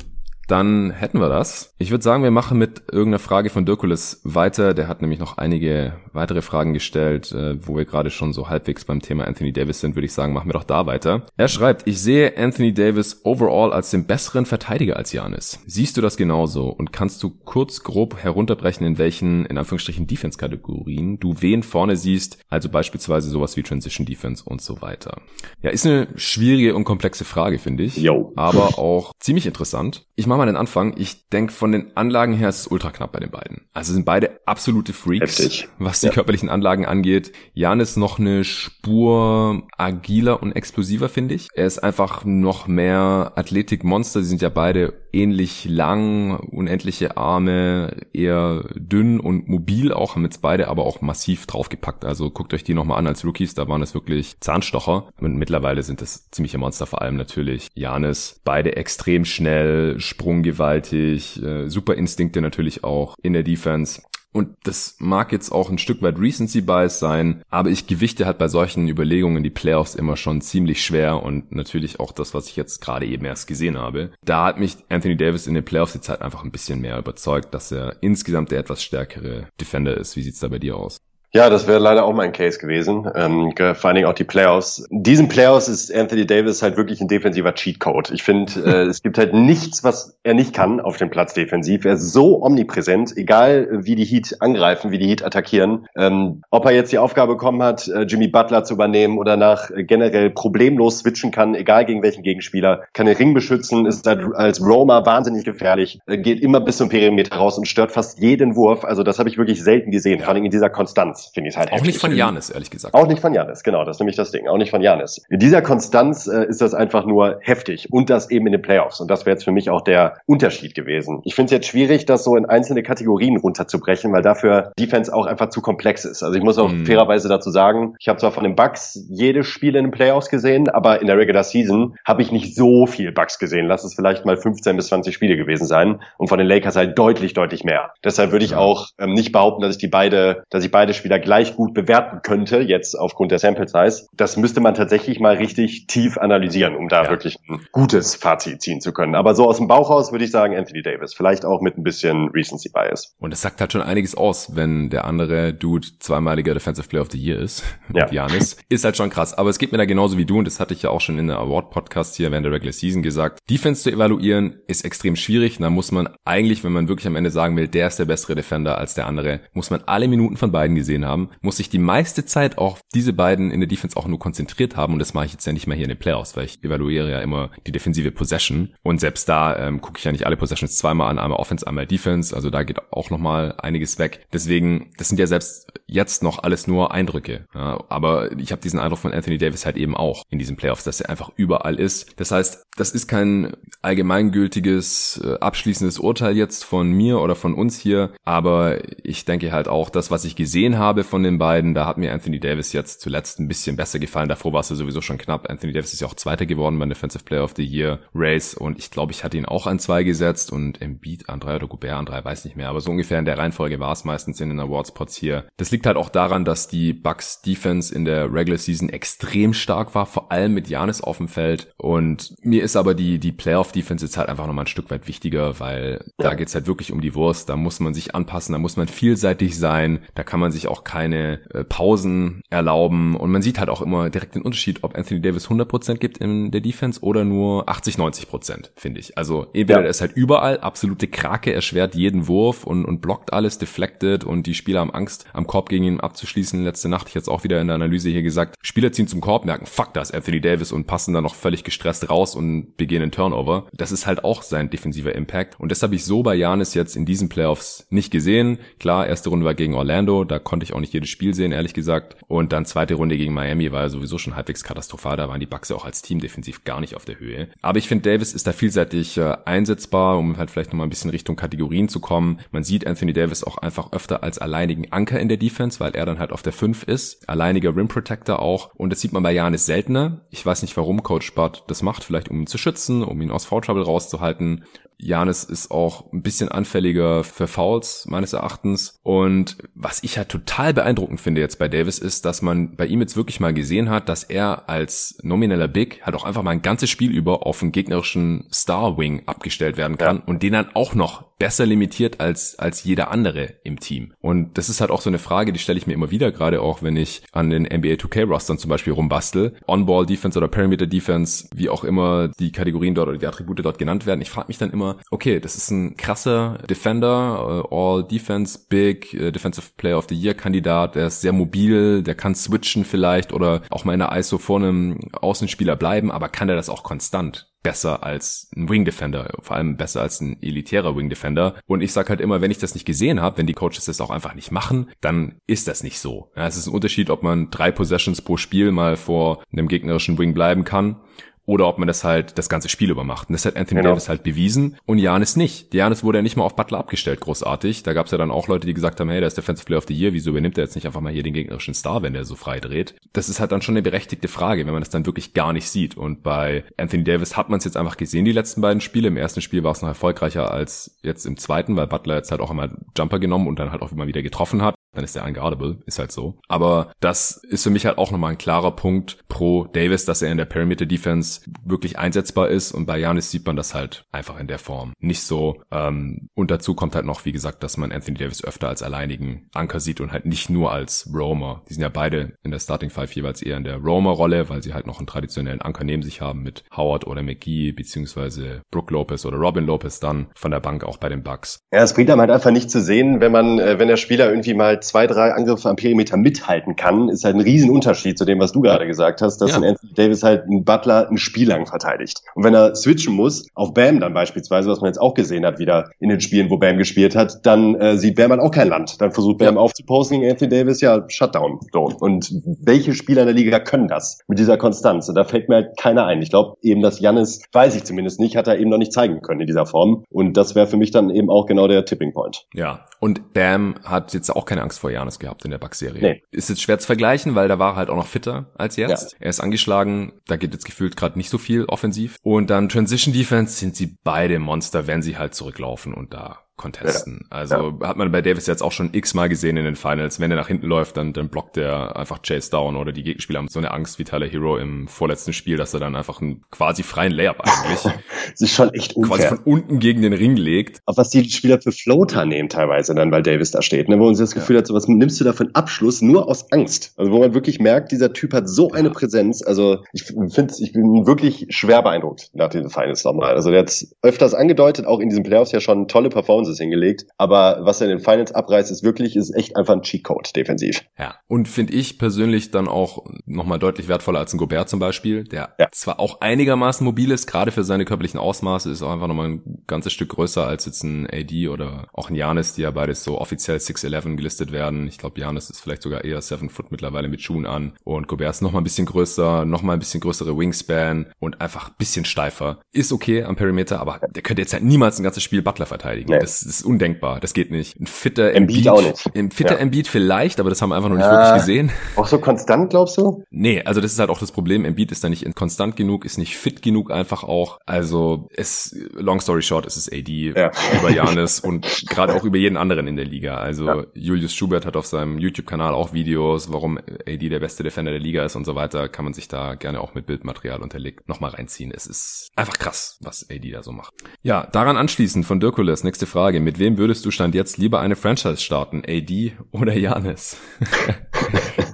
dann 0.48 0.90
hätten 0.90 1.20
wir 1.20 1.28
das. 1.28 1.74
Ich 1.78 1.90
würde 1.90 2.04
sagen, 2.04 2.22
wir 2.22 2.30
machen 2.30 2.58
mit 2.58 2.82
irgendeiner 2.90 3.18
Frage 3.18 3.50
von 3.50 3.64
Dirkulis 3.66 4.20
weiter. 4.24 4.74
Der 4.74 4.88
hat 4.88 5.00
nämlich 5.00 5.20
noch 5.20 5.38
einige 5.38 5.94
weitere 6.12 6.42
Fragen 6.42 6.74
gestellt, 6.74 7.32
äh, 7.32 7.56
wo 7.66 7.76
wir 7.76 7.84
gerade 7.84 8.10
schon 8.10 8.32
so 8.32 8.48
halbwegs 8.48 8.84
beim 8.84 9.00
Thema 9.00 9.26
Anthony 9.26 9.52
Davis 9.52 9.80
sind, 9.80 9.96
würde 9.96 10.06
ich 10.06 10.12
sagen, 10.12 10.32
machen 10.32 10.48
wir 10.48 10.54
doch 10.54 10.64
da 10.64 10.86
weiter. 10.86 11.26
Er 11.36 11.48
schreibt, 11.48 11.86
ich 11.86 12.00
sehe 12.00 12.36
Anthony 12.36 12.72
Davis 12.74 13.20
overall 13.24 13.72
als 13.72 13.90
den 13.90 14.06
besseren 14.06 14.46
Verteidiger 14.46 14.96
als 14.96 15.12
Janis. 15.12 15.60
Siehst 15.66 15.96
du 15.96 16.00
das 16.00 16.16
genauso 16.16 16.68
und 16.68 16.92
kannst 16.92 17.22
du 17.22 17.30
kurz 17.30 17.82
grob 17.82 18.16
herunterbrechen, 18.22 18.86
in 18.86 18.98
welchen, 18.98 19.46
in 19.46 19.58
Anführungsstrichen, 19.58 20.06
Defense-Kategorien 20.06 21.18
du 21.18 21.36
wen 21.40 21.62
vorne 21.62 21.96
siehst, 21.96 22.38
also 22.48 22.68
beispielsweise 22.68 23.28
sowas 23.28 23.56
wie 23.56 23.62
Transition 23.62 24.06
Defense 24.06 24.44
und 24.44 24.60
so 24.60 24.80
weiter. 24.82 25.20
Ja, 25.62 25.70
ist 25.70 25.86
eine 25.86 26.08
schwierige 26.16 26.74
und 26.74 26.84
komplexe 26.84 27.24
Frage, 27.24 27.58
finde 27.58 27.84
ich. 27.84 27.96
Yo. 27.96 28.32
Aber 28.36 28.78
auch 28.78 29.12
ziemlich 29.18 29.46
interessant. 29.46 30.06
Ich 30.14 30.26
mache 30.35 30.47
mal 30.47 30.47
den 30.47 30.57
Anfang. 30.57 30.95
Ich 30.97 31.29
denke, 31.29 31.53
von 31.53 31.71
den 31.71 31.97
Anlagen 31.97 32.35
her 32.35 32.49
ist 32.49 32.61
es 32.61 32.67
ultra 32.67 32.91
knapp 32.91 33.12
bei 33.12 33.21
den 33.21 33.31
beiden. 33.31 33.68
Also 33.73 33.92
sind 33.92 34.05
beide 34.05 34.40
absolute 34.47 34.92
Freaks, 34.92 35.38
Heftig. 35.38 35.68
was 35.79 36.01
die 36.01 36.07
ja. 36.07 36.12
körperlichen 36.12 36.49
Anlagen 36.49 36.87
angeht. 36.87 37.33
Jan 37.53 37.79
ist 37.79 37.97
noch 37.97 38.18
eine 38.18 38.42
Spur 38.42 39.62
agiler 39.79 40.42
und 40.42 40.53
explosiver, 40.53 41.09
finde 41.09 41.35
ich. 41.35 41.49
Er 41.55 41.66
ist 41.66 41.79
einfach 41.79 42.25
noch 42.25 42.66
mehr 42.66 43.33
Athletikmonster. 43.37 44.23
Sie 44.23 44.29
sind 44.29 44.42
ja 44.42 44.49
beide 44.49 45.04
ähnlich 45.14 45.64
lang, 45.64 46.37
unendliche 46.37 47.16
Arme, 47.16 47.96
eher 48.12 48.64
dünn 48.74 49.20
und 49.20 49.48
mobil 49.48 49.92
auch, 49.92 50.16
haben 50.16 50.24
jetzt 50.24 50.42
beide 50.42 50.68
aber 50.68 50.85
auch 50.85 51.00
massiv 51.00 51.46
draufgepackt. 51.46 52.05
Also 52.05 52.31
guckt 52.31 52.53
euch 52.53 52.64
die 52.64 52.74
nochmal 52.74 52.98
an 52.98 53.07
als 53.07 53.24
Rookies, 53.24 53.55
da 53.55 53.68
waren 53.68 53.83
es 53.83 53.94
wirklich 53.94 54.40
Zahnstocher. 54.40 55.09
Und 55.20 55.37
mittlerweile 55.37 55.83
sind 55.83 56.03
das 56.03 56.31
ziemliche 56.31 56.59
Monster, 56.59 56.87
vor 56.87 57.03
allem 57.03 57.16
natürlich 57.16 57.68
Janis. 57.74 58.40
Beide 58.44 58.77
extrem 58.77 59.24
schnell, 59.24 60.00
sprunggewaltig, 60.00 61.42
äh, 61.42 61.68
super 61.68 61.94
Instinkte 61.94 62.40
natürlich 62.40 62.85
auch 62.85 63.16
in 63.22 63.33
der 63.33 63.44
Defense. 63.44 64.03
Und 64.35 64.57
das 64.64 64.97
mag 64.99 65.31
jetzt 65.31 65.53
auch 65.53 65.70
ein 65.70 65.79
Stück 65.79 66.03
weit 66.03 66.18
Recency 66.18 66.61
Bias 66.61 66.99
sein, 66.99 67.42
aber 67.51 67.70
ich 67.70 67.87
gewichte 67.87 68.27
halt 68.27 68.37
bei 68.37 68.49
solchen 68.49 68.88
Überlegungen 68.88 69.44
die 69.44 69.51
Playoffs 69.51 69.94
immer 69.94 70.16
schon 70.16 70.40
ziemlich 70.40 70.85
schwer 70.85 71.23
und 71.23 71.55
natürlich 71.55 72.01
auch 72.01 72.11
das, 72.11 72.35
was 72.35 72.49
ich 72.49 72.57
jetzt 72.57 72.81
gerade 72.81 73.07
eben 73.07 73.25
erst 73.25 73.47
gesehen 73.47 73.79
habe. 73.79 74.11
Da 74.25 74.44
hat 74.44 74.59
mich 74.59 74.79
Anthony 74.88 75.16
Davis 75.16 75.47
in 75.47 75.55
den 75.55 75.64
Playoffs 75.64 75.94
jetzt 75.94 76.09
halt 76.09 76.20
einfach 76.20 76.42
ein 76.42 76.51
bisschen 76.51 76.81
mehr 76.81 76.99
überzeugt, 76.99 77.55
dass 77.55 77.70
er 77.70 78.03
insgesamt 78.03 78.51
der 78.51 78.59
etwas 78.59 78.83
stärkere 78.83 79.47
Defender 79.61 79.97
ist. 79.97 80.16
Wie 80.16 80.23
sieht's 80.23 80.40
da 80.40 80.49
bei 80.49 80.59
dir 80.59 80.77
aus? 80.77 80.99
Ja, 81.37 81.51
das 81.51 81.66
wäre 81.66 81.81
leider 81.81 82.05
auch 82.05 82.12
mein 82.12 82.31
Case 82.31 82.61
gewesen. 82.61 83.11
Ähm, 83.12 83.53
vor 83.57 83.87
allen 83.87 83.97
Dingen 83.97 84.07
auch 84.07 84.14
die 84.14 84.23
Playoffs. 84.23 84.87
In 84.88 85.03
diesen 85.03 85.27
Playoffs 85.27 85.66
ist 85.66 85.92
Anthony 85.92 86.27
Davis 86.27 86.62
halt 86.62 86.77
wirklich 86.77 87.01
ein 87.01 87.09
defensiver 87.09 87.53
Cheatcode. 87.53 88.12
Ich 88.12 88.23
finde, 88.23 88.53
äh, 88.64 88.83
es 88.88 89.03
gibt 89.03 89.18
halt 89.18 89.35
nichts, 89.35 89.83
was 89.83 90.16
er 90.23 90.35
nicht 90.35 90.55
kann 90.55 90.79
auf 90.81 90.97
dem 90.97 91.11
Platz 91.11 91.35
defensiv. 91.35 91.87
Er 91.87 91.94
ist 91.94 92.12
so 92.12 92.40
omnipräsent, 92.40 93.16
egal 93.16 93.66
wie 93.73 93.97
die 93.97 94.05
Heat 94.05 94.37
angreifen, 94.38 94.92
wie 94.92 94.99
die 94.99 95.09
Heat 95.09 95.25
attackieren. 95.25 95.88
Ähm, 95.97 96.44
ob 96.51 96.66
er 96.66 96.70
jetzt 96.70 96.92
die 96.92 96.99
Aufgabe 96.99 97.33
bekommen 97.33 97.64
hat, 97.64 97.88
äh, 97.88 98.03
Jimmy 98.03 98.29
Butler 98.29 98.62
zu 98.62 98.75
übernehmen 98.75 99.18
oder 99.18 99.37
nach 99.37 99.73
äh, 99.73 99.83
generell 99.83 100.31
problemlos 100.31 101.01
switchen 101.01 101.33
kann, 101.33 101.57
egal 101.57 101.85
gegen 101.85 102.05
welchen 102.05 102.23
Gegenspieler, 102.23 102.85
kann 102.92 103.07
den 103.07 103.16
Ring 103.16 103.35
beschützen, 103.35 103.87
ist 103.87 104.07
halt 104.07 104.23
als 104.35 104.64
Roamer 104.64 105.05
wahnsinnig 105.05 105.44
gefährlich, 105.44 105.99
äh, 106.07 106.16
geht 106.16 106.40
immer 106.40 106.61
bis 106.61 106.77
zum 106.77 106.90
Perimeter 106.90 107.35
raus 107.35 107.59
und 107.59 107.66
stört 107.66 107.90
fast 107.90 108.20
jeden 108.20 108.55
Wurf. 108.55 108.85
Also 108.85 109.03
das 109.03 109.18
habe 109.18 109.29
ich 109.29 109.37
wirklich 109.37 109.64
selten 109.64 109.90
gesehen, 109.90 110.20
vor 110.20 110.29
allem 110.33 110.44
in 110.44 110.53
dieser 110.53 110.70
Konstanz 110.70 111.23
finde 111.32 111.50
ich 111.50 111.56
halt 111.56 111.72
Auch 111.72 111.82
nicht 111.82 111.98
von 111.98 112.14
Janis, 112.14 112.50
ehrlich 112.50 112.70
gesagt. 112.70 112.94
Auch 112.94 113.06
nicht 113.06 113.20
von 113.20 113.34
Janis, 113.34 113.62
genau, 113.62 113.84
das 113.84 113.96
ist 113.96 114.00
nämlich 114.00 114.16
das 114.16 114.30
Ding. 114.30 114.48
Auch 114.48 114.58
nicht 114.58 114.70
von 114.70 114.82
Janis. 114.82 115.22
In 115.28 115.38
dieser 115.38 115.62
Konstanz 115.62 116.26
äh, 116.26 116.46
ist 116.46 116.60
das 116.60 116.74
einfach 116.74 117.06
nur 117.06 117.38
heftig 117.42 117.88
und 117.90 118.10
das 118.10 118.30
eben 118.30 118.46
in 118.46 118.52
den 118.52 118.62
Playoffs. 118.62 119.00
Und 119.00 119.10
das 119.10 119.26
wäre 119.26 119.34
jetzt 119.34 119.44
für 119.44 119.52
mich 119.52 119.70
auch 119.70 119.82
der 119.82 120.18
Unterschied 120.26 120.74
gewesen. 120.74 121.20
Ich 121.24 121.34
finde 121.34 121.46
es 121.46 121.52
jetzt 121.52 121.66
schwierig, 121.68 122.06
das 122.06 122.24
so 122.24 122.37
in 122.37 122.46
einzelne 122.46 122.82
Kategorien 122.82 123.37
runterzubrechen, 123.37 124.12
weil 124.12 124.22
dafür 124.22 124.72
Defense 124.78 125.14
auch 125.14 125.26
einfach 125.26 125.50
zu 125.50 125.60
komplex 125.60 126.04
ist. 126.04 126.22
Also 126.22 126.37
ich 126.37 126.42
muss 126.42 126.58
auch 126.58 126.70
mm. 126.70 126.84
fairerweise 126.84 127.28
dazu 127.28 127.50
sagen, 127.50 127.94
ich 127.98 128.08
habe 128.08 128.18
zwar 128.18 128.32
von 128.32 128.44
den 128.44 128.54
Bucks 128.54 128.98
jedes 129.08 129.46
Spiel 129.46 129.76
in 129.76 129.84
den 129.84 129.90
Playoffs 129.90 130.28
gesehen, 130.28 130.68
aber 130.68 131.00
in 131.00 131.06
der 131.06 131.16
Regular 131.16 131.44
Season 131.44 131.96
habe 132.04 132.22
ich 132.22 132.32
nicht 132.32 132.54
so 132.54 132.87
viel 132.87 133.12
Bucks 133.12 133.38
gesehen. 133.38 133.66
Lass 133.66 133.84
es 133.84 133.94
vielleicht 133.94 134.24
mal 134.24 134.37
15 134.37 134.76
bis 134.76 134.88
20 134.88 135.14
Spiele 135.14 135.37
gewesen 135.37 135.66
sein 135.66 136.00
und 136.18 136.28
von 136.28 136.38
den 136.38 136.46
Lakers 136.46 136.76
halt 136.76 136.98
deutlich, 136.98 137.34
deutlich 137.34 137.64
mehr. 137.64 137.92
Deshalb 138.04 138.32
würde 138.32 138.44
ich 138.44 138.54
auch 138.54 138.88
ähm, 138.98 139.14
nicht 139.14 139.32
behaupten, 139.32 139.62
dass 139.62 139.72
ich 139.72 139.78
die 139.78 139.88
beide, 139.88 140.44
dass 140.50 140.64
ich 140.64 140.70
beide 140.70 140.94
Spieler 140.94 141.13
wieder 141.14 141.24
gleich 141.24 141.55
gut 141.55 141.74
bewerten 141.74 142.20
könnte, 142.22 142.61
jetzt 142.61 142.98
aufgrund 142.98 143.31
der 143.31 143.38
Sample 143.38 143.68
Size, 143.68 144.07
das 144.16 144.37
müsste 144.37 144.61
man 144.61 144.74
tatsächlich 144.74 145.20
mal 145.20 145.37
richtig 145.37 145.87
tief 145.87 146.18
analysieren, 146.18 146.74
um 146.74 146.88
da 146.88 147.05
ja. 147.05 147.11
wirklich 147.11 147.38
ein 147.48 147.61
gutes 147.72 148.16
Fazit 148.16 148.62
ziehen 148.62 148.81
zu 148.81 148.92
können. 148.92 149.14
Aber 149.14 149.35
so 149.35 149.46
aus 149.46 149.59
dem 149.59 149.68
Bauch 149.68 149.90
raus 149.90 150.11
würde 150.11 150.24
ich 150.24 150.31
sagen 150.31 150.57
Anthony 150.57 150.83
Davis. 150.83 151.14
Vielleicht 151.14 151.44
auch 151.44 151.61
mit 151.61 151.79
ein 151.79 151.85
bisschen 151.85 152.29
Recency 152.31 152.70
Bias. 152.70 153.14
Und 153.18 153.33
es 153.33 153.42
sagt 153.42 153.61
halt 153.61 153.72
schon 153.72 153.83
einiges 153.83 154.16
aus, 154.16 154.57
wenn 154.57 154.90
der 154.90 155.05
andere 155.05 155.55
Dude 155.55 155.87
zweimaliger 156.00 156.55
Defensive 156.55 156.88
Player 156.88 157.03
of 157.03 157.11
the 157.11 157.18
Year 157.18 157.38
ist. 157.38 157.62
Ja. 157.94 158.11
Janis. 158.11 158.57
Ist 158.68 158.85
halt 158.85 158.96
schon 158.96 159.11
krass. 159.11 159.35
Aber 159.35 159.50
es 159.50 159.59
geht 159.59 159.70
mir 159.70 159.79
da 159.79 159.85
genauso 159.85 160.18
wie 160.18 160.24
du 160.24 160.38
und 160.38 160.46
das 160.46 160.59
hatte 160.59 160.74
ich 160.74 160.83
ja 160.83 160.90
auch 160.90 161.00
schon 161.00 161.18
in 161.18 161.29
der 161.29 161.38
Award-Podcast 161.38 162.16
hier 162.16 162.33
während 162.33 162.44
der 162.44 162.53
Regular 162.53 162.72
Season 162.72 163.03
gesagt. 163.03 163.38
Defense 163.48 163.85
zu 163.85 163.92
evaluieren 163.92 164.57
ist 164.66 164.85
extrem 164.85 165.14
schwierig. 165.14 165.59
Da 165.59 165.70
muss 165.70 165.92
man 165.92 166.09
eigentlich, 166.24 166.64
wenn 166.64 166.72
man 166.72 166.88
wirklich 166.88 167.07
am 167.07 167.14
Ende 167.14 167.31
sagen 167.31 167.57
will, 167.57 167.68
der 167.68 167.87
ist 167.87 167.98
der 167.98 168.07
bessere 168.07 168.35
Defender 168.35 168.79
als 168.79 168.94
der 168.94 169.07
andere, 169.07 169.42
muss 169.53 169.70
man 169.70 169.83
alle 169.87 170.09
Minuten 170.09 170.37
von 170.37 170.50
beiden 170.50 170.74
gesehen 170.74 171.04
gesehen 171.05 171.07
haben, 171.07 171.31
muss 171.40 171.61
ich 171.61 171.69
die 171.69 171.79
meiste 171.79 172.25
Zeit 172.25 172.59
auch 172.59 172.79
diese 172.95 173.12
beiden 173.12 173.51
in 173.51 173.61
der 173.61 173.69
Defense 173.69 173.97
auch 173.97 174.07
nur 174.07 174.19
konzentriert 174.19 174.77
haben. 174.77 174.95
Und 174.95 174.99
das 174.99 175.14
mache 175.14 175.27
ich 175.27 175.33
jetzt 175.33 175.47
ja 175.47 175.53
nicht 175.53 175.67
mehr 175.67 175.77
hier 175.77 175.85
in 175.85 175.90
den 175.90 175.99
Playoffs, 175.99 176.37
weil 176.37 176.45
ich 176.45 176.62
evaluiere 176.62 177.11
ja 177.11 177.21
immer 177.21 177.51
die 177.67 177.73
defensive 177.73 178.11
Possession. 178.11 178.75
Und 178.83 179.01
selbst 179.01 179.29
da 179.29 179.57
ähm, 179.57 179.81
gucke 179.81 179.99
ich 179.99 180.05
ja 180.05 180.12
nicht 180.12 180.27
alle 180.27 180.37
Possessions 180.37 180.77
zweimal 180.77 181.11
an, 181.11 181.19
einmal 181.19 181.38
Offense, 181.38 181.67
einmal 181.67 181.87
Defense, 181.87 182.35
also 182.35 182.51
da 182.51 182.62
geht 182.62 182.81
auch 182.93 183.11
nochmal 183.11 183.55
einiges 183.59 183.99
weg. 183.99 184.27
Deswegen, 184.33 184.93
das 184.97 185.09
sind 185.09 185.19
ja 185.19 185.27
selbst 185.27 185.73
jetzt 185.87 186.23
noch 186.23 186.43
alles 186.43 186.67
nur 186.67 186.93
Eindrücke, 186.93 187.47
ja, 187.55 187.83
aber 187.88 188.33
ich 188.38 188.53
habe 188.53 188.62
diesen 188.62 188.81
Eindruck 188.81 189.01
von 189.01 189.12
Anthony 189.12 189.38
Davis 189.38 189.67
halt 189.67 189.77
eben 189.77 189.97
auch 189.97 190.25
in 190.31 190.38
diesen 190.38 190.57
Playoffs, 190.57 190.85
dass 190.85 191.01
er 191.01 191.11
einfach 191.11 191.31
überall 191.37 191.79
ist. 191.79 192.19
Das 192.19 192.31
heißt, 192.31 192.64
das 192.77 192.90
ist 192.90 193.07
kein 193.07 193.57
allgemeingültiges, 193.83 195.21
äh, 195.25 195.35
abschließendes 195.38 195.99
Urteil 195.99 196.37
jetzt 196.37 196.64
von 196.64 196.90
mir 196.90 197.21
oder 197.21 197.35
von 197.35 197.55
uns 197.55 197.79
hier, 197.79 198.12
aber 198.25 198.79
ich 199.05 199.25
denke 199.25 199.53
halt 199.53 199.69
auch, 199.69 199.90
das, 199.90 200.11
was 200.11 200.25
ich 200.25 200.37
gesehen 200.37 200.79
habe 200.79 200.84
von 201.05 201.23
den 201.23 201.38
beiden, 201.38 201.75
da 201.75 201.87
hat 201.87 201.97
mir 201.97 202.12
Anthony 202.12 202.40
Davis 202.40 202.73
jetzt 202.73 203.01
zuletzt 203.01 203.40
ein 203.40 203.49
bisschen 203.49 203.77
besser 203.77 203.99
gefallen. 203.99 204.29
Davor 204.29 204.53
war 204.53 204.61
es 204.61 204.68
ja 204.68 204.77
sowieso 204.77 205.01
schon 205.01 205.18
knapp. 205.18 205.49
Anthony 205.49 205.73
Davis 205.73 205.94
ist 205.94 206.01
ja 206.01 206.07
auch 206.07 206.14
Zweiter 206.14 206.44
geworden 206.44 206.79
beim 206.79 206.90
Defensive 206.90 207.25
Player 207.25 207.42
of 207.42 207.55
the 207.57 207.64
Year 207.64 208.01
Race 208.14 208.55
und 208.55 208.79
ich 208.79 208.90
glaube, 208.90 209.12
ich 209.12 209.25
hatte 209.25 209.38
ihn 209.38 209.47
auch 209.47 209.66
an 209.66 209.79
zwei 209.79 210.05
gesetzt 210.05 210.53
und 210.53 210.83
Embiid 210.83 211.29
an 211.29 211.40
drei 211.40 211.57
oder 211.57 211.66
Gobert 211.66 211.94
an 211.94 212.07
drei, 212.07 212.25
weiß 212.25 212.44
nicht 212.44 212.57
mehr, 212.57 212.68
aber 212.68 212.81
so 212.81 212.90
ungefähr 212.90 213.18
in 213.18 213.25
der 213.25 213.38
Reihenfolge 213.38 213.81
war 213.81 213.92
es 213.92 214.05
meistens 214.05 214.40
in 214.40 214.51
den 214.51 214.61
Awards-Pots 214.61 215.16
hier. 215.16 215.47
Das 215.57 215.70
liegt 215.70 215.87
halt 215.87 215.97
auch 215.97 216.11
daran, 216.11 216.44
dass 216.44 216.68
die 216.68 216.92
Bucks 216.92 217.40
Defense 217.40 217.94
in 217.94 218.05
der 218.05 218.33
Regular 218.33 218.59
Season 218.59 218.88
extrem 218.90 219.55
stark 219.55 219.94
war, 219.94 220.07
vor 220.07 220.31
allem 220.31 220.55
mit 220.55 220.68
Janis 220.68 221.01
auf 221.01 221.16
dem 221.16 221.29
Feld 221.29 221.73
und 221.79 222.35
mir 222.42 222.62
ist 222.62 222.77
aber 222.77 222.94
die, 222.94 223.18
die 223.18 223.33
Playoff-Defense 223.33 224.05
jetzt 224.05 224.18
halt 224.18 224.29
einfach 224.29 224.47
nochmal 224.47 224.64
ein 224.64 224.68
Stück 224.68 224.90
weit 224.90 225.09
wichtiger, 225.09 225.61
weil 225.61 226.05
da 226.18 226.35
geht's 226.35 226.55
halt 226.55 226.66
wirklich 226.66 226.92
um 226.92 227.01
die 227.01 227.14
Wurst, 227.14 227.49
da 227.49 227.57
muss 227.57 227.81
man 227.81 227.94
sich 227.94 228.14
anpassen, 228.14 228.53
da 228.53 228.59
muss 228.59 228.77
man 228.77 228.88
vielseitig 228.88 229.59
sein, 229.59 230.01
da 230.14 230.23
kann 230.23 230.40
man 230.40 230.53
sich 230.53 230.68
auch 230.68 230.73
keine 230.82 231.40
äh, 231.52 231.62
Pausen 231.62 232.42
erlauben 232.50 233.14
und 233.14 233.30
man 233.30 233.42
sieht 233.42 233.58
halt 233.58 233.68
auch 233.68 233.82
immer 233.82 234.10
direkt 234.10 234.34
den 234.34 234.42
Unterschied, 234.42 234.82
ob 234.82 234.96
Anthony 234.96 235.20
Davis 235.20 235.48
100% 235.48 235.98
gibt 235.98 236.18
in 236.18 236.50
der 236.50 236.60
Defense 236.60 237.00
oder 237.02 237.24
nur 237.24 237.68
80, 237.68 237.96
90%, 237.96 238.70
finde 238.74 239.00
ich. 239.00 239.16
Also 239.16 239.46
entweder 239.52 239.82
ja. 239.82 239.88
ist 239.88 240.00
halt 240.00 240.12
überall, 240.16 240.58
absolute 240.58 241.06
Krake, 241.06 241.52
erschwert 241.52 241.94
jeden 241.94 242.26
Wurf 242.26 242.64
und, 242.64 242.84
und 242.84 243.00
blockt 243.00 243.32
alles, 243.32 243.58
deflected 243.58 244.24
und 244.24 244.46
die 244.46 244.54
Spieler 244.54 244.80
haben 244.80 244.92
Angst, 244.92 245.26
am 245.32 245.46
Korb 245.46 245.68
gegen 245.68 245.84
ihn 245.84 246.00
abzuschließen. 246.00 246.64
Letzte 246.64 246.88
Nacht, 246.88 247.08
ich 247.08 247.14
jetzt 247.14 247.28
auch 247.28 247.44
wieder 247.44 247.60
in 247.60 247.68
der 247.68 247.76
Analyse 247.76 248.10
hier 248.10 248.22
gesagt, 248.22 248.56
Spieler 248.62 248.92
ziehen 248.92 249.06
zum 249.06 249.20
Korb, 249.20 249.44
merken, 249.44 249.66
fuck 249.66 249.94
das, 249.94 250.10
Anthony 250.10 250.40
Davis 250.40 250.72
und 250.72 250.87
passen 250.87 251.14
dann 251.14 251.22
noch 251.22 251.34
völlig 251.34 251.64
gestresst 251.64 252.08
raus 252.10 252.34
und 252.34 252.76
begehen 252.76 253.02
einen 253.02 253.12
Turnover. 253.12 253.66
Das 253.72 253.92
ist 253.92 254.06
halt 254.06 254.24
auch 254.24 254.42
sein 254.42 254.70
defensiver 254.70 255.14
Impact 255.14 255.60
und 255.60 255.70
das 255.70 255.82
habe 255.82 255.94
ich 255.94 256.04
so 256.04 256.22
bei 256.22 256.34
Janis 256.34 256.74
jetzt 256.74 256.96
in 256.96 257.04
diesen 257.04 257.28
Playoffs 257.28 257.87
nicht 257.90 258.10
gesehen. 258.10 258.58
Klar, 258.78 259.06
erste 259.06 259.30
Runde 259.30 259.44
war 259.46 259.54
gegen 259.54 259.74
Orlando, 259.74 260.24
da 260.24 260.38
konnte 260.38 260.63
ich 260.64 260.74
auch 260.74 260.81
nicht 260.81 260.92
jedes 260.92 261.09
Spiel 261.09 261.35
sehen, 261.35 261.53
ehrlich 261.53 261.74
gesagt. 261.74 262.16
Und 262.27 262.53
dann 262.53 262.66
zweite 262.66 262.94
Runde 262.94 263.16
gegen 263.16 263.35
Miami 263.35 263.70
war 263.72 263.83
ja 263.83 263.88
sowieso 263.88 264.18
schon 264.18 264.37
halbwegs 264.37 264.64
katastrophal, 264.64 265.16
da 265.16 265.29
waren 265.29 265.40
die 265.40 265.46
Bucks 265.46 265.68
ja 265.68 265.77
auch 265.77 265.85
als 265.85 266.03
Team 266.03 266.20
defensiv 266.20 266.64
gar 266.64 266.81
nicht 266.81 266.96
auf 266.96 267.05
der 267.05 267.18
Höhe. 267.18 267.48
Aber 267.62 267.79
ich 267.79 267.88
finde, 267.88 268.11
Davis 268.11 268.33
ist 268.33 268.46
da 268.46 268.53
vielseitig 268.53 269.16
äh, 269.18 269.37
einsetzbar, 269.44 270.18
um 270.18 270.37
halt 270.37 270.50
vielleicht 270.50 270.72
nochmal 270.72 270.87
ein 270.87 270.90
bisschen 270.90 271.11
Richtung 271.11 271.37
Kategorien 271.37 271.88
zu 271.88 272.00
kommen. 272.00 272.40
Man 272.50 272.64
sieht 272.64 272.87
Anthony 272.87 273.12
Davis 273.12 273.44
auch 273.44 273.59
einfach 273.59 273.92
öfter 273.92 274.22
als 274.22 274.38
alleinigen 274.38 274.90
Anker 274.92 275.20
in 275.20 275.29
der 275.29 275.37
Defense, 275.37 275.81
weil 275.81 275.94
er 275.94 276.07
dann 276.07 276.18
halt 276.18 276.33
auf 276.33 276.42
der 276.42 276.53
5 276.53 276.85
ist. 276.85 277.29
Alleiniger 277.29 277.77
Rim 277.77 277.88
Protector 277.88 278.40
auch. 278.40 278.74
Und 278.74 278.90
das 278.90 279.00
sieht 279.00 279.12
man 279.12 279.22
bei 279.22 279.33
Janis 279.33 279.66
seltener. 279.66 280.22
Ich 280.31 280.44
weiß 280.44 280.62
nicht, 280.62 280.77
warum 280.77 281.03
Coach 281.03 281.35
Bud 281.35 281.64
das 281.68 281.83
macht. 281.83 282.05
Vielleicht 282.05 282.29
um 282.29 282.40
ihn 282.40 282.46
zu 282.46 282.59
schützen, 282.59 283.03
um 283.03 283.20
ihn 283.20 283.31
aus 283.31 283.44
Foul 283.44 283.61
Trouble 283.61 283.85
rauszuhalten. 283.85 284.64
Janis 284.98 285.44
ist 285.44 285.70
auch 285.70 286.12
ein 286.12 286.22
bisschen 286.22 286.48
anfälliger 286.48 287.24
für 287.24 287.46
Fouls, 287.46 288.07
meines 288.09 288.33
Erachtens. 288.33 288.98
Und 289.02 289.59
was 289.74 290.02
ich 290.02 290.18
halt 290.18 290.28
total 290.28 290.74
beeindruckend 290.74 291.20
finde 291.20 291.40
jetzt 291.40 291.59
bei 291.59 291.68
Davis 291.68 291.98
ist, 291.98 292.24
dass 292.24 292.42
man 292.42 292.76
bei 292.76 292.87
ihm 292.87 293.00
jetzt 293.00 293.16
wirklich 293.16 293.40
mal 293.40 293.54
gesehen 293.54 293.90
hat, 293.90 294.09
dass 294.09 294.24
er 294.24 294.68
als 294.68 295.18
nomineller 295.22 295.68
Big 295.68 296.02
halt 296.02 296.16
auch 296.16 296.24
einfach 296.24 296.42
mal 296.42 296.52
ein 296.52 296.62
ganzes 296.62 296.90
Spiel 296.90 297.11
über 297.11 297.46
auf 297.46 297.62
einen 297.62 297.72
gegnerischen 297.72 298.46
Star 298.52 298.96
Wing 298.98 299.22
abgestellt 299.26 299.76
werden 299.76 299.98
kann 299.98 300.18
ja. 300.18 300.22
und 300.26 300.42
den 300.42 300.52
dann 300.52 300.74
auch 300.74 300.94
noch 300.94 301.35
besser 301.38 301.66
limitiert 301.66 302.20
als, 302.20 302.59
als 302.59 302.85
jeder 302.85 303.11
andere 303.11 303.54
im 303.64 303.80
Team. 303.80 304.12
Und 304.20 304.57
das 304.57 304.68
ist 304.68 304.80
halt 304.80 304.90
auch 304.90 305.00
so 305.00 305.11
eine 305.11 305.18
Frage, 305.18 305.52
die 305.52 305.59
stelle 305.59 305.78
ich 305.78 305.87
mir 305.87 305.94
immer 305.94 306.11
wieder, 306.11 306.33
gerade 306.33 306.62
auch 306.62 306.83
wenn 306.83 306.96
ich 306.96 307.22
an 307.33 307.50
den 307.50 307.64
NBA 307.64 307.94
2K-Rostern 307.94 308.59
zum 308.59 308.68
Beispiel 308.68 308.92
rumbastel. 308.92 309.54
On-Ball 309.66 310.07
Defense 310.07 310.38
oder 310.38 310.48
Perimeter 310.48 310.87
Defense, 310.87 311.48
wie 311.54 311.68
auch 311.68 311.85
immer 311.85 312.28
die 312.28 312.52
Kategorien 312.52 312.94
dort 312.94 313.09
oder 313.09 313.18
die 313.18 313.26
Attribute 313.26 313.64
dort 313.64 313.78
genannt 313.78 314.07
werden. 314.07 314.20
Ich 314.20 314.30
frage 314.30 314.48
mich 314.48 314.59
dann 314.59 314.70
immer, 314.70 314.84
okay, 315.11 315.40
das 315.40 315.57
ist 315.57 315.70
ein 315.70 315.97
krasser 315.97 316.59
Defender, 316.68 317.64
uh, 317.70 317.97
All 317.97 318.05
Defense, 318.05 318.59
Big, 318.68 319.16
uh, 319.18 319.31
Defensive 319.31 319.73
Player 319.77 319.99
of 319.99 320.07
the 320.09 320.14
Year 320.14 320.35
Kandidat, 320.35 320.94
der 320.94 321.07
ist 321.07 321.20
sehr 321.20 321.33
mobil, 321.33 322.03
der 322.03 322.14
kann 322.14 322.35
switchen 322.35 322.85
vielleicht 322.85 323.33
oder 323.33 323.62
auch 323.70 323.85
mal 323.85 323.94
in 323.94 324.01
der 324.01 324.16
ISO 324.16 324.38
vor 324.38 324.59
einem 324.59 324.99
Außenspieler 325.12 325.77
bleiben, 325.77 326.11
aber 326.11 326.29
kann 326.29 326.49
der 326.49 326.57
das 326.57 326.68
auch 326.68 326.83
konstant? 326.83 327.49
besser 327.64 328.05
als 328.05 328.51
ein 328.55 328.68
Wing 328.68 328.85
Defender, 328.85 329.33
vor 329.40 329.57
allem 329.57 329.77
besser 329.77 330.03
als 330.03 330.20
ein 330.20 330.40
elitärer 330.40 330.97
Wing 330.97 331.09
Defender. 331.09 331.55
Und 331.66 331.81
ich 331.81 331.92
sag 331.92 332.11
halt 332.11 332.20
immer, 332.20 332.40
wenn 332.40 332.53
ich 332.53 332.59
das 332.59 332.75
nicht 332.75 332.85
gesehen 332.85 333.20
habe, 333.20 333.38
wenn 333.38 333.47
die 333.47 333.55
Coaches 333.55 333.87
das 333.87 334.01
auch 334.01 334.11
einfach 334.11 334.35
nicht 334.35 334.53
machen, 334.53 334.90
dann 335.01 335.38
ist 335.49 335.66
das 335.66 335.83
nicht 335.83 335.99
so. 335.99 336.31
Ja, 336.37 336.47
es 336.47 336.57
ist 336.57 336.68
ein 336.68 336.75
Unterschied, 336.75 337.11
ob 337.11 337.25
man 337.25 337.51
drei 337.51 337.73
Possessions 337.73 338.23
pro 338.23 338.37
Spiel 338.37 338.70
mal 338.70 338.97
vor 338.97 339.42
einem 339.51 339.66
gegnerischen 339.66 340.18
Wing 340.18 340.35
bleiben 340.35 340.64
kann 340.64 341.01
oder 341.46 341.68
ob 341.68 341.78
man 341.78 341.88
das 341.88 342.04
halt 342.04 342.38
das 342.38 342.48
ganze 342.48 342.68
Spiel 342.68 342.90
über 342.90 343.04
macht. 343.04 343.28
Und 343.28 343.35
das 343.35 343.44
hat 343.44 343.57
Anthony 343.57 343.80
genau. 343.80 343.90
Davis 343.90 344.09
halt 344.09 344.22
bewiesen 344.22 344.76
und 344.87 344.98
Janis 344.98 345.37
nicht. 345.37 345.74
Janis 345.74 346.02
wurde 346.02 346.18
ja 346.18 346.22
nicht 346.22 346.37
mal 346.37 346.44
auf 346.44 346.57
Butler 346.57 346.78
abgestellt, 346.78 347.20
großartig. 347.20 347.83
Da 347.83 347.92
gab 347.92 348.07
es 348.07 348.12
ja 348.12 348.18
dann 348.18 348.30
auch 348.30 348.48
Leute, 348.48 348.66
die 348.66 348.74
gesagt 348.74 349.00
haben, 349.00 349.11
hey, 349.11 349.20
der 349.20 349.28
ist 349.28 349.37
Defensive 349.37 349.66
Player 349.66 349.78
of 349.78 349.85
the 349.87 349.94
Year, 349.94 350.12
wieso 350.12 350.30
übernimmt 350.30 350.59
er 350.59 350.64
jetzt 350.64 350.74
nicht 350.74 350.87
einfach 350.87 351.00
mal 351.00 351.12
hier 351.12 351.22
den 351.22 351.35
gegnerischen 351.35 351.74
Star, 351.74 352.02
wenn 352.02 352.14
der 352.14 352.24
so 352.24 352.35
frei 352.35 352.61
dreht? 352.61 352.94
Das 353.12 353.28
ist 353.28 353.40
halt 353.40 353.52
dann 353.52 353.62
schon 353.62 353.74
eine 353.74 353.83
berechtigte 353.83 354.28
Frage, 354.28 354.64
wenn 354.66 354.72
man 354.72 354.83
das 354.83 354.90
dann 354.90 355.07
wirklich 355.07 355.35
gar 355.35 355.52
nicht 355.52 355.68
sieht. 355.68 355.96
Und 355.96 356.22
bei 356.22 356.64
Anthony 356.76 357.04
Davis 357.04 357.37
hat 357.37 357.50
man 357.50 357.59
es 357.59 357.64
jetzt 357.64 357.76
einfach 357.76 357.96
gesehen, 357.96 358.24
die 358.24 358.33
letzten 358.33 358.61
beiden 358.61 358.80
Spiele. 358.80 359.09
Im 359.09 359.16
ersten 359.16 359.40
Spiel 359.40 359.64
war 359.64 359.72
es 359.72 359.83
noch 359.83 359.88
erfolgreicher 359.88 360.50
als 360.50 360.98
jetzt 361.02 361.26
im 361.26 361.37
zweiten, 361.37 361.76
weil 361.76 361.87
Butler 361.87 362.16
jetzt 362.16 362.30
halt 362.30 362.40
auch 362.40 362.50
immer 362.50 362.70
Jumper 362.96 363.18
genommen 363.18 363.46
und 363.46 363.59
dann 363.59 363.70
halt 363.70 363.83
auch 363.83 363.92
immer 363.92 364.07
wieder 364.07 364.22
getroffen 364.22 364.62
hat 364.62 364.74
dann 364.94 365.04
ist 365.04 365.16
er 365.16 365.24
unguardable, 365.24 365.78
ist 365.87 365.98
halt 365.98 366.12
so. 366.12 366.38
Aber 366.48 366.92
das 367.00 367.42
ist 367.48 367.64
für 367.64 367.70
mich 367.70 367.87
halt 367.87 367.98
auch 367.98 368.11
nochmal 368.11 368.33
ein 368.33 368.38
klarer 368.38 368.72
Punkt 368.72 369.18
pro 369.28 369.64
Davis, 369.66 370.04
dass 370.04 370.22
er 370.22 370.30
in 370.30 370.38
der 370.38 370.44
Perimeter 370.44 370.87
Defense 370.87 371.42
wirklich 371.64 371.98
einsetzbar 371.98 372.48
ist 372.48 372.72
und 372.72 372.87
bei 372.87 372.98
Janis 372.98 373.30
sieht 373.30 373.46
man 373.46 373.57
das 373.57 373.74
halt 373.74 374.04
einfach 374.12 374.38
in 374.38 374.46
der 374.46 374.59
Form 374.59 374.92
nicht 375.00 375.22
so. 375.22 375.62
Ähm, 375.70 376.28
und 376.35 376.50
dazu 376.50 376.74
kommt 376.74 376.94
halt 376.94 377.04
noch, 377.04 377.24
wie 377.24 377.33
gesagt, 377.33 377.62
dass 377.62 377.76
man 377.76 377.92
Anthony 377.92 378.18
Davis 378.18 378.44
öfter 378.44 378.68
als 378.68 378.83
alleinigen 378.83 379.48
Anker 379.54 379.80
sieht 379.80 380.00
und 380.00 380.12
halt 380.12 380.26
nicht 380.26 380.50
nur 380.50 380.72
als 380.72 381.09
Roamer. 381.12 381.62
Die 381.68 381.74
sind 381.74 381.83
ja 381.83 381.88
beide 381.88 382.33
in 382.42 382.50
der 382.50 382.59
Starting 382.59 382.90
Five 382.90 383.12
jeweils 383.12 383.42
eher 383.42 383.57
in 383.57 383.64
der 383.64 383.76
Roamer-Rolle, 383.76 384.48
weil 384.48 384.62
sie 384.62 384.74
halt 384.74 384.87
noch 384.87 384.98
einen 384.98 385.07
traditionellen 385.07 385.61
Anker 385.61 385.85
neben 385.85 386.02
sich 386.02 386.20
haben 386.20 386.42
mit 386.42 386.64
Howard 386.76 387.07
oder 387.07 387.22
McGee, 387.22 387.72
beziehungsweise 387.72 388.62
Brooke 388.70 388.92
Lopez 388.92 389.24
oder 389.24 389.37
Robin 389.37 389.66
Lopez 389.66 390.00
dann 390.00 390.28
von 390.35 390.50
der 390.50 390.61
Bank 390.61 390.85
auch 390.85 390.98
bei 390.98 391.09
den 391.09 391.22
Bucks. 391.22 391.59
Ja, 391.72 391.83
es 391.83 391.94
bringt 391.94 392.11
einem 392.11 392.20
halt 392.20 392.30
einfach 392.30 392.50
nicht 392.50 392.70
zu 392.70 392.80
sehen, 392.80 393.20
wenn 393.20 393.33
man, 393.33 393.59
äh, 393.59 393.78
wenn 393.78 393.88
der 393.88 393.96
Spieler 393.96 394.28
irgendwie 394.28 394.54
mal 394.54 394.80
zwei, 394.85 395.07
drei 395.07 395.33
Angriffe 395.33 395.68
am 395.68 395.77
Perimeter 395.77 396.16
mithalten 396.16 396.77
kann, 396.77 397.09
ist 397.09 397.25
halt 397.25 397.35
ein 397.35 397.40
Riesenunterschied 397.40 398.18
zu 398.18 398.25
dem, 398.25 398.38
was 398.40 398.53
du 398.53 398.61
gerade 398.61 398.87
gesagt 398.87 399.23
hast, 399.23 399.38
dass 399.38 399.51
ja. 399.51 399.57
ein 399.57 399.64
Anthony 399.64 399.92
Davis 399.94 400.23
halt 400.23 400.49
ein 400.49 400.64
Butler 400.64 401.09
ein 401.11 401.18
Spiel 401.18 401.49
lang 401.49 401.66
verteidigt. 401.66 402.23
Und 402.35 402.44
wenn 402.44 402.55
er 402.55 402.75
switchen 402.75 403.14
muss, 403.14 403.47
auf 403.55 403.75
Bam 403.75 404.01
dann 404.01 404.14
beispielsweise, 404.14 404.70
was 404.70 404.81
man 404.81 404.88
jetzt 404.88 405.01
auch 405.01 405.14
gesehen 405.14 405.44
hat, 405.44 405.59
wieder 405.59 405.90
in 405.99 406.09
den 406.09 406.20
Spielen, 406.20 406.51
wo 406.51 406.59
Bam 406.59 406.79
gespielt 406.79 407.16
hat, 407.16 407.44
dann 407.44 407.75
äh, 407.77 407.97
sieht 407.97 408.16
Bam 408.16 408.31
halt 408.31 408.40
auch 408.40 408.51
kein 408.51 408.68
Land. 408.68 409.01
Dann 409.01 409.12
versucht 409.12 409.38
Bam 409.38 409.55
ja. 409.55 409.61
aufzuposten 409.61 410.20
gegen 410.20 410.31
Anthony 410.31 410.51
Davis, 410.51 410.81
ja, 410.81 411.05
Shutdown. 411.09 411.61
So. 411.73 411.90
Und 412.01 412.33
welche 412.62 412.94
Spieler 412.94 413.23
in 413.23 413.29
der 413.29 413.35
Liga 413.35 413.59
können 413.61 413.88
das 413.88 414.20
mit 414.29 414.38
dieser 414.38 414.57
Konstanz? 414.57 415.09
Und 415.09 415.14
da 415.14 415.25
fällt 415.25 415.49
mir 415.49 415.57
halt 415.57 415.77
keiner 415.79 416.07
ein. 416.07 416.23
Ich 416.23 416.31
glaube 416.31 416.57
eben, 416.62 416.83
dass 416.83 417.01
Jannis, 417.01 417.42
weiß 417.53 417.77
ich 417.77 417.85
zumindest 417.85 418.20
nicht, 418.20 418.37
hat 418.37 418.49
er 418.49 418.59
eben 418.59 418.70
noch 418.70 418.79
nicht 418.79 418.92
zeigen 418.92 419.20
können 419.23 419.40
in 419.40 419.47
dieser 419.47 419.66
Form. 419.66 420.05
Und 420.11 420.37
das 420.37 420.55
wäre 420.55 420.66
für 420.66 420.77
mich 420.77 420.90
dann 420.90 421.11
eben 421.11 421.31
auch 421.31 421.47
genau 421.47 421.68
der 421.68 421.85
Tipping 421.85 422.12
Point. 422.12 422.47
Ja, 422.55 422.87
und 423.01 423.33
Bam 423.35 423.77
hat 423.85 424.14
jetzt 424.14 424.31
auch 424.31 424.44
keine 424.44 424.62
Angst 424.62 424.73
vor 424.78 424.90
Janis 424.90 425.04
Janis 425.04 425.18
gehabt 425.18 425.44
in 425.44 425.50
der 425.50 425.58
Bucks-Serie. 425.58 426.02
Nee. 426.02 426.22
Ist 426.30 426.48
jetzt 426.48 426.62
schwer 426.62 426.78
zu 426.78 426.87
vergleichen, 426.87 427.34
weil 427.34 427.48
da 427.48 427.58
war 427.58 427.72
er 427.72 427.76
halt 427.76 427.90
auch 427.90 427.96
noch 427.96 428.06
fitter 428.06 428.46
als 428.56 428.76
jetzt. 428.76 429.12
Ja. 429.12 429.18
Er 429.20 429.30
ist 429.30 429.40
angeschlagen, 429.40 430.12
da 430.26 430.37
geht 430.37 430.52
jetzt 430.52 430.64
gefühlt 430.64 430.96
gerade 430.96 431.18
nicht 431.18 431.30
so 431.30 431.38
viel 431.38 431.64
offensiv. 431.66 432.16
Und 432.22 432.50
dann 432.50 432.68
Transition 432.68 433.12
Defense 433.12 433.56
sind 433.56 433.76
sie 433.76 433.98
beide 434.02 434.38
Monster, 434.38 434.87
wenn 434.87 435.02
sie 435.02 435.18
halt 435.18 435.34
zurücklaufen 435.34 435.94
und 435.94 436.14
da 436.14 436.43
contesten. 436.57 437.27
Ja. 437.31 437.37
Also 437.37 437.77
ja. 437.81 437.88
hat 437.88 437.97
man 437.97 438.12
bei 438.12 438.23
Davis 438.23 438.47
jetzt 438.47 438.62
auch 438.62 438.71
schon 438.71 438.90
x-mal 438.93 439.29
gesehen 439.29 439.57
in 439.57 439.64
den 439.64 439.75
Finals. 439.75 440.21
Wenn 440.21 440.31
er 440.31 440.37
nach 440.37 440.47
hinten 440.47 440.67
läuft, 440.67 440.97
dann, 440.97 441.12
dann 441.12 441.29
blockt 441.29 441.57
er 441.57 441.97
einfach 441.97 442.23
Chase 442.23 442.51
down 442.51 442.77
oder 442.77 442.93
die 442.93 443.03
Gegenspieler 443.03 443.40
haben 443.40 443.49
so 443.49 443.59
eine 443.59 443.73
Angst 443.73 443.99
wie 443.99 444.05
Tyler 444.05 444.27
Hero 444.27 444.57
im 444.57 444.87
vorletzten 444.87 445.33
Spiel, 445.33 445.57
dass 445.57 445.75
er 445.75 445.81
dann 445.81 445.97
einfach 445.97 446.21
einen 446.21 446.45
quasi 446.51 446.83
freien 446.85 447.12
Layup 447.12 447.40
eigentlich 447.40 447.83
das 448.31 448.40
ist 448.40 448.55
schon 448.55 448.73
echt 448.73 448.95
unfair. 448.95 449.17
quasi 449.17 449.29
von 449.29 449.38
unten 449.45 449.79
gegen 449.81 450.03
den 450.03 450.12
Ring 450.12 450.37
legt. 450.37 450.81
Auf 450.87 450.97
was 450.97 451.11
die 451.11 451.29
Spieler 451.29 451.61
für 451.61 451.73
Floater 451.73 452.25
nehmen 452.25 452.49
teilweise 452.49 452.95
dann, 452.95 453.11
weil 453.11 453.23
Davis 453.23 453.51
da 453.51 453.61
steht, 453.61 453.88
ne? 453.88 453.99
wo 453.99 454.05
man 454.05 454.14
sich 454.14 454.23
das 454.23 454.35
Gefühl 454.35 454.57
ja. 454.57 454.61
hat, 454.61 454.69
so 454.69 454.75
was 454.75 454.87
nimmst 454.87 455.21
du 455.21 455.25
da 455.25 455.33
für 455.33 455.45
einen 455.45 455.55
Abschluss 455.55 456.03
nur 456.03 456.29
aus 456.29 456.53
Angst. 456.53 456.93
Also 456.97 457.11
wo 457.11 457.19
man 457.19 457.35
wirklich 457.35 457.59
merkt, 457.59 457.90
dieser 457.90 458.12
Typ 458.12 458.33
hat 458.33 458.49
so 458.49 458.71
eine 458.71 458.90
Präsenz. 458.90 459.43
Also 459.43 459.83
ich 459.93 460.05
finde, 460.05 460.55
ich 460.59 460.73
bin 460.73 461.07
wirklich 461.07 461.47
schwer 461.51 461.83
beeindruckt 461.83 462.31
nach 462.33 462.49
den 462.49 462.71
Finals 462.71 463.03
nochmal. 463.05 463.35
Also 463.35 463.51
der 463.51 463.61
hat 463.61 463.87
öfters 464.03 464.35
angedeutet, 464.35 464.87
auch 464.87 465.01
in 465.01 465.09
diesen 465.09 465.25
Playoffs 465.25 465.51
ja 465.51 465.61
schon 465.61 465.88
tolle 465.88 466.11
Performance 466.11 466.43
Joneses 466.44 466.59
hingelegt. 466.59 467.07
Aber 467.16 467.59
was 467.61 467.80
er 467.80 467.90
in 467.90 467.98
den 467.98 468.04
Finals 468.04 468.33
abreißt, 468.33 468.70
ist 468.70 468.83
wirklich, 468.83 469.16
ist 469.16 469.35
echt 469.35 469.57
einfach 469.57 469.74
ein 469.74 469.83
Cheatcode 469.83 470.35
defensiv. 470.37 470.85
Ja. 470.98 471.16
Und 471.26 471.48
finde 471.48 471.72
ich 471.72 471.98
persönlich 471.98 472.50
dann 472.50 472.68
auch 472.68 473.04
nochmal 473.26 473.59
deutlich 473.59 473.88
wertvoller 473.88 474.20
als 474.20 474.33
ein 474.33 474.38
Gobert 474.38 474.68
zum 474.68 474.80
Beispiel, 474.80 475.24
der 475.24 475.54
ja. 475.59 475.68
zwar 475.72 476.00
auch 476.00 476.20
einigermaßen 476.20 476.85
mobil 476.85 477.11
ist, 477.11 477.26
gerade 477.26 477.50
für 477.50 477.64
seine 477.64 477.85
körperlichen 477.85 478.20
Ausmaße, 478.20 478.70
ist 478.70 478.83
auch 478.83 478.92
einfach 478.92 479.09
nochmal 479.09 479.28
ein 479.28 479.62
ganzes 479.66 479.92
Stück 479.92 480.11
größer 480.11 480.46
als 480.46 480.66
jetzt 480.66 480.83
ein 480.85 481.09
AD 481.11 481.48
oder 481.48 481.88
auch 481.92 482.11
ein 482.11 482.14
Janis, 482.14 482.54
die 482.54 482.62
ja 482.62 482.70
beides 482.70 483.04
so 483.04 483.18
offiziell 483.18 483.57
6'11 483.57 484.16
gelistet 484.16 484.52
werden. 484.52 484.87
Ich 484.87 484.98
glaube, 484.98 485.20
Janis 485.20 485.50
ist 485.50 485.61
vielleicht 485.61 485.83
sogar 485.83 486.04
eher 486.04 486.20
7 486.20 486.50
Foot 486.50 486.70
mittlerweile 486.70 487.09
mit 487.09 487.22
Schuhen 487.22 487.46
an. 487.46 487.72
Und 487.85 488.09
Gobert 488.09 488.35
ist 488.35 488.42
nochmal 488.42 488.61
ein 488.61 488.64
bisschen 488.64 488.87
größer, 488.87 489.44
nochmal 489.44 489.76
ein 489.76 489.78
bisschen 489.78 490.00
größere 490.00 490.37
Wingspan 490.37 491.12
und 491.18 491.40
einfach 491.40 491.68
ein 491.68 491.74
bisschen 491.78 492.04
steifer. 492.04 492.61
Ist 492.72 492.92
okay 492.92 493.22
am 493.22 493.37
Perimeter, 493.37 493.80
aber 493.80 494.00
der 494.14 494.22
könnte 494.22 494.42
jetzt 494.42 494.52
halt 494.52 494.64
niemals 494.64 494.98
ein 494.98 495.02
ganzes 495.04 495.22
Spiel 495.22 495.42
Butler 495.42 495.66
verteidigen. 495.66 496.12
Nee. 496.12 496.18
Das, 496.18 496.34
das, 496.42 496.57
ist 496.57 496.62
undenkbar. 496.62 497.20
Das 497.20 497.35
geht 497.35 497.51
nicht. 497.51 497.79
Ein 497.81 497.87
fitter 497.87 498.33
Embiid, 498.33 498.59
Embiid 498.59 498.68
auch 498.68 498.83
nicht. 498.83 499.16
Ein 499.16 499.31
fitter 499.31 499.55
ja. 499.55 499.61
Embiid 499.61 499.88
vielleicht, 499.88 500.40
aber 500.40 500.51
das 500.51 500.61
haben 500.62 500.70
wir 500.70 500.77
einfach 500.77 500.88
noch 500.88 500.97
nicht 500.97 501.07
ja. 501.07 501.12
wirklich 501.12 501.42
gesehen. 501.42 501.70
Auch 501.97 502.07
so 502.07 502.18
konstant, 502.18 502.70
glaubst 502.70 502.97
du? 502.99 503.25
Nee, 503.31 503.62
also 503.62 503.81
das 503.81 503.92
ist 503.92 503.99
halt 503.99 504.11
auch 504.11 504.18
das 504.18 504.33
Problem. 504.33 504.64
Embiid 504.64 504.92
ist 504.92 505.05
da 505.05 505.09
nicht 505.09 505.25
konstant 505.35 505.77
genug, 505.77 506.05
ist 506.05 506.18
nicht 506.18 506.37
fit 506.37 506.62
genug 506.62 506.90
einfach 506.90 507.25
auch. 507.25 507.59
Also 507.66 508.29
es, 508.37 508.77
long 508.94 509.20
story 509.20 509.42
short, 509.42 509.66
es 509.66 509.77
ist 509.77 509.92
AD 509.92 510.11
ja. 510.37 510.51
über 510.79 510.90
Janis 510.90 511.40
und 511.44 511.87
gerade 511.88 512.14
auch 512.14 512.25
über 512.25 512.37
jeden 512.37 512.57
anderen 512.57 512.87
in 512.87 512.97
der 512.97 513.05
Liga. 513.05 513.37
Also 513.37 513.66
ja. 513.66 513.85
Julius 513.94 514.35
Schubert 514.35 514.66
hat 514.66 514.77
auf 514.77 514.87
seinem 514.87 515.18
YouTube-Kanal 515.18 515.75
auch 515.75 515.92
Videos, 515.92 516.53
warum 516.53 516.79
AD 516.79 517.29
der 517.29 517.40
beste 517.40 517.62
Defender 517.62 517.90
der 517.90 518.01
Liga 518.01 518.25
ist 518.25 518.37
und 518.37 518.44
so 518.44 518.55
weiter. 518.55 518.88
Kann 518.88 519.05
man 519.05 519.14
sich 519.14 519.29
da 519.29 519.55
gerne 519.55 519.81
auch 519.81 519.94
mit 519.94 520.07
Bildmaterial 520.07 520.62
unterlegt 520.62 521.09
nochmal 521.09 521.31
reinziehen. 521.31 521.73
Es 521.75 521.87
ist 521.87 522.31
einfach 522.37 522.59
krass, 522.59 522.99
was 523.01 523.29
AD 523.31 523.51
da 523.51 523.62
so 523.62 523.73
macht. 523.73 523.94
Ja, 524.23 524.47
daran 524.47 524.77
anschließend 524.77 525.25
von 525.27 525.40
Dirkules, 525.40 525.85
nächste 525.85 526.07
Frage. 526.07 526.23
Mit 526.32 526.58
wem 526.58 526.78
würdest 526.78 527.04
du 527.04 527.10
Stand 527.10 527.34
jetzt 527.34 527.58
lieber 527.58 527.80
eine 527.80 527.96
Franchise 527.96 528.38
starten? 528.38 528.82
AD 528.87 529.32
oder 529.52 529.76
Janis? 529.76 530.37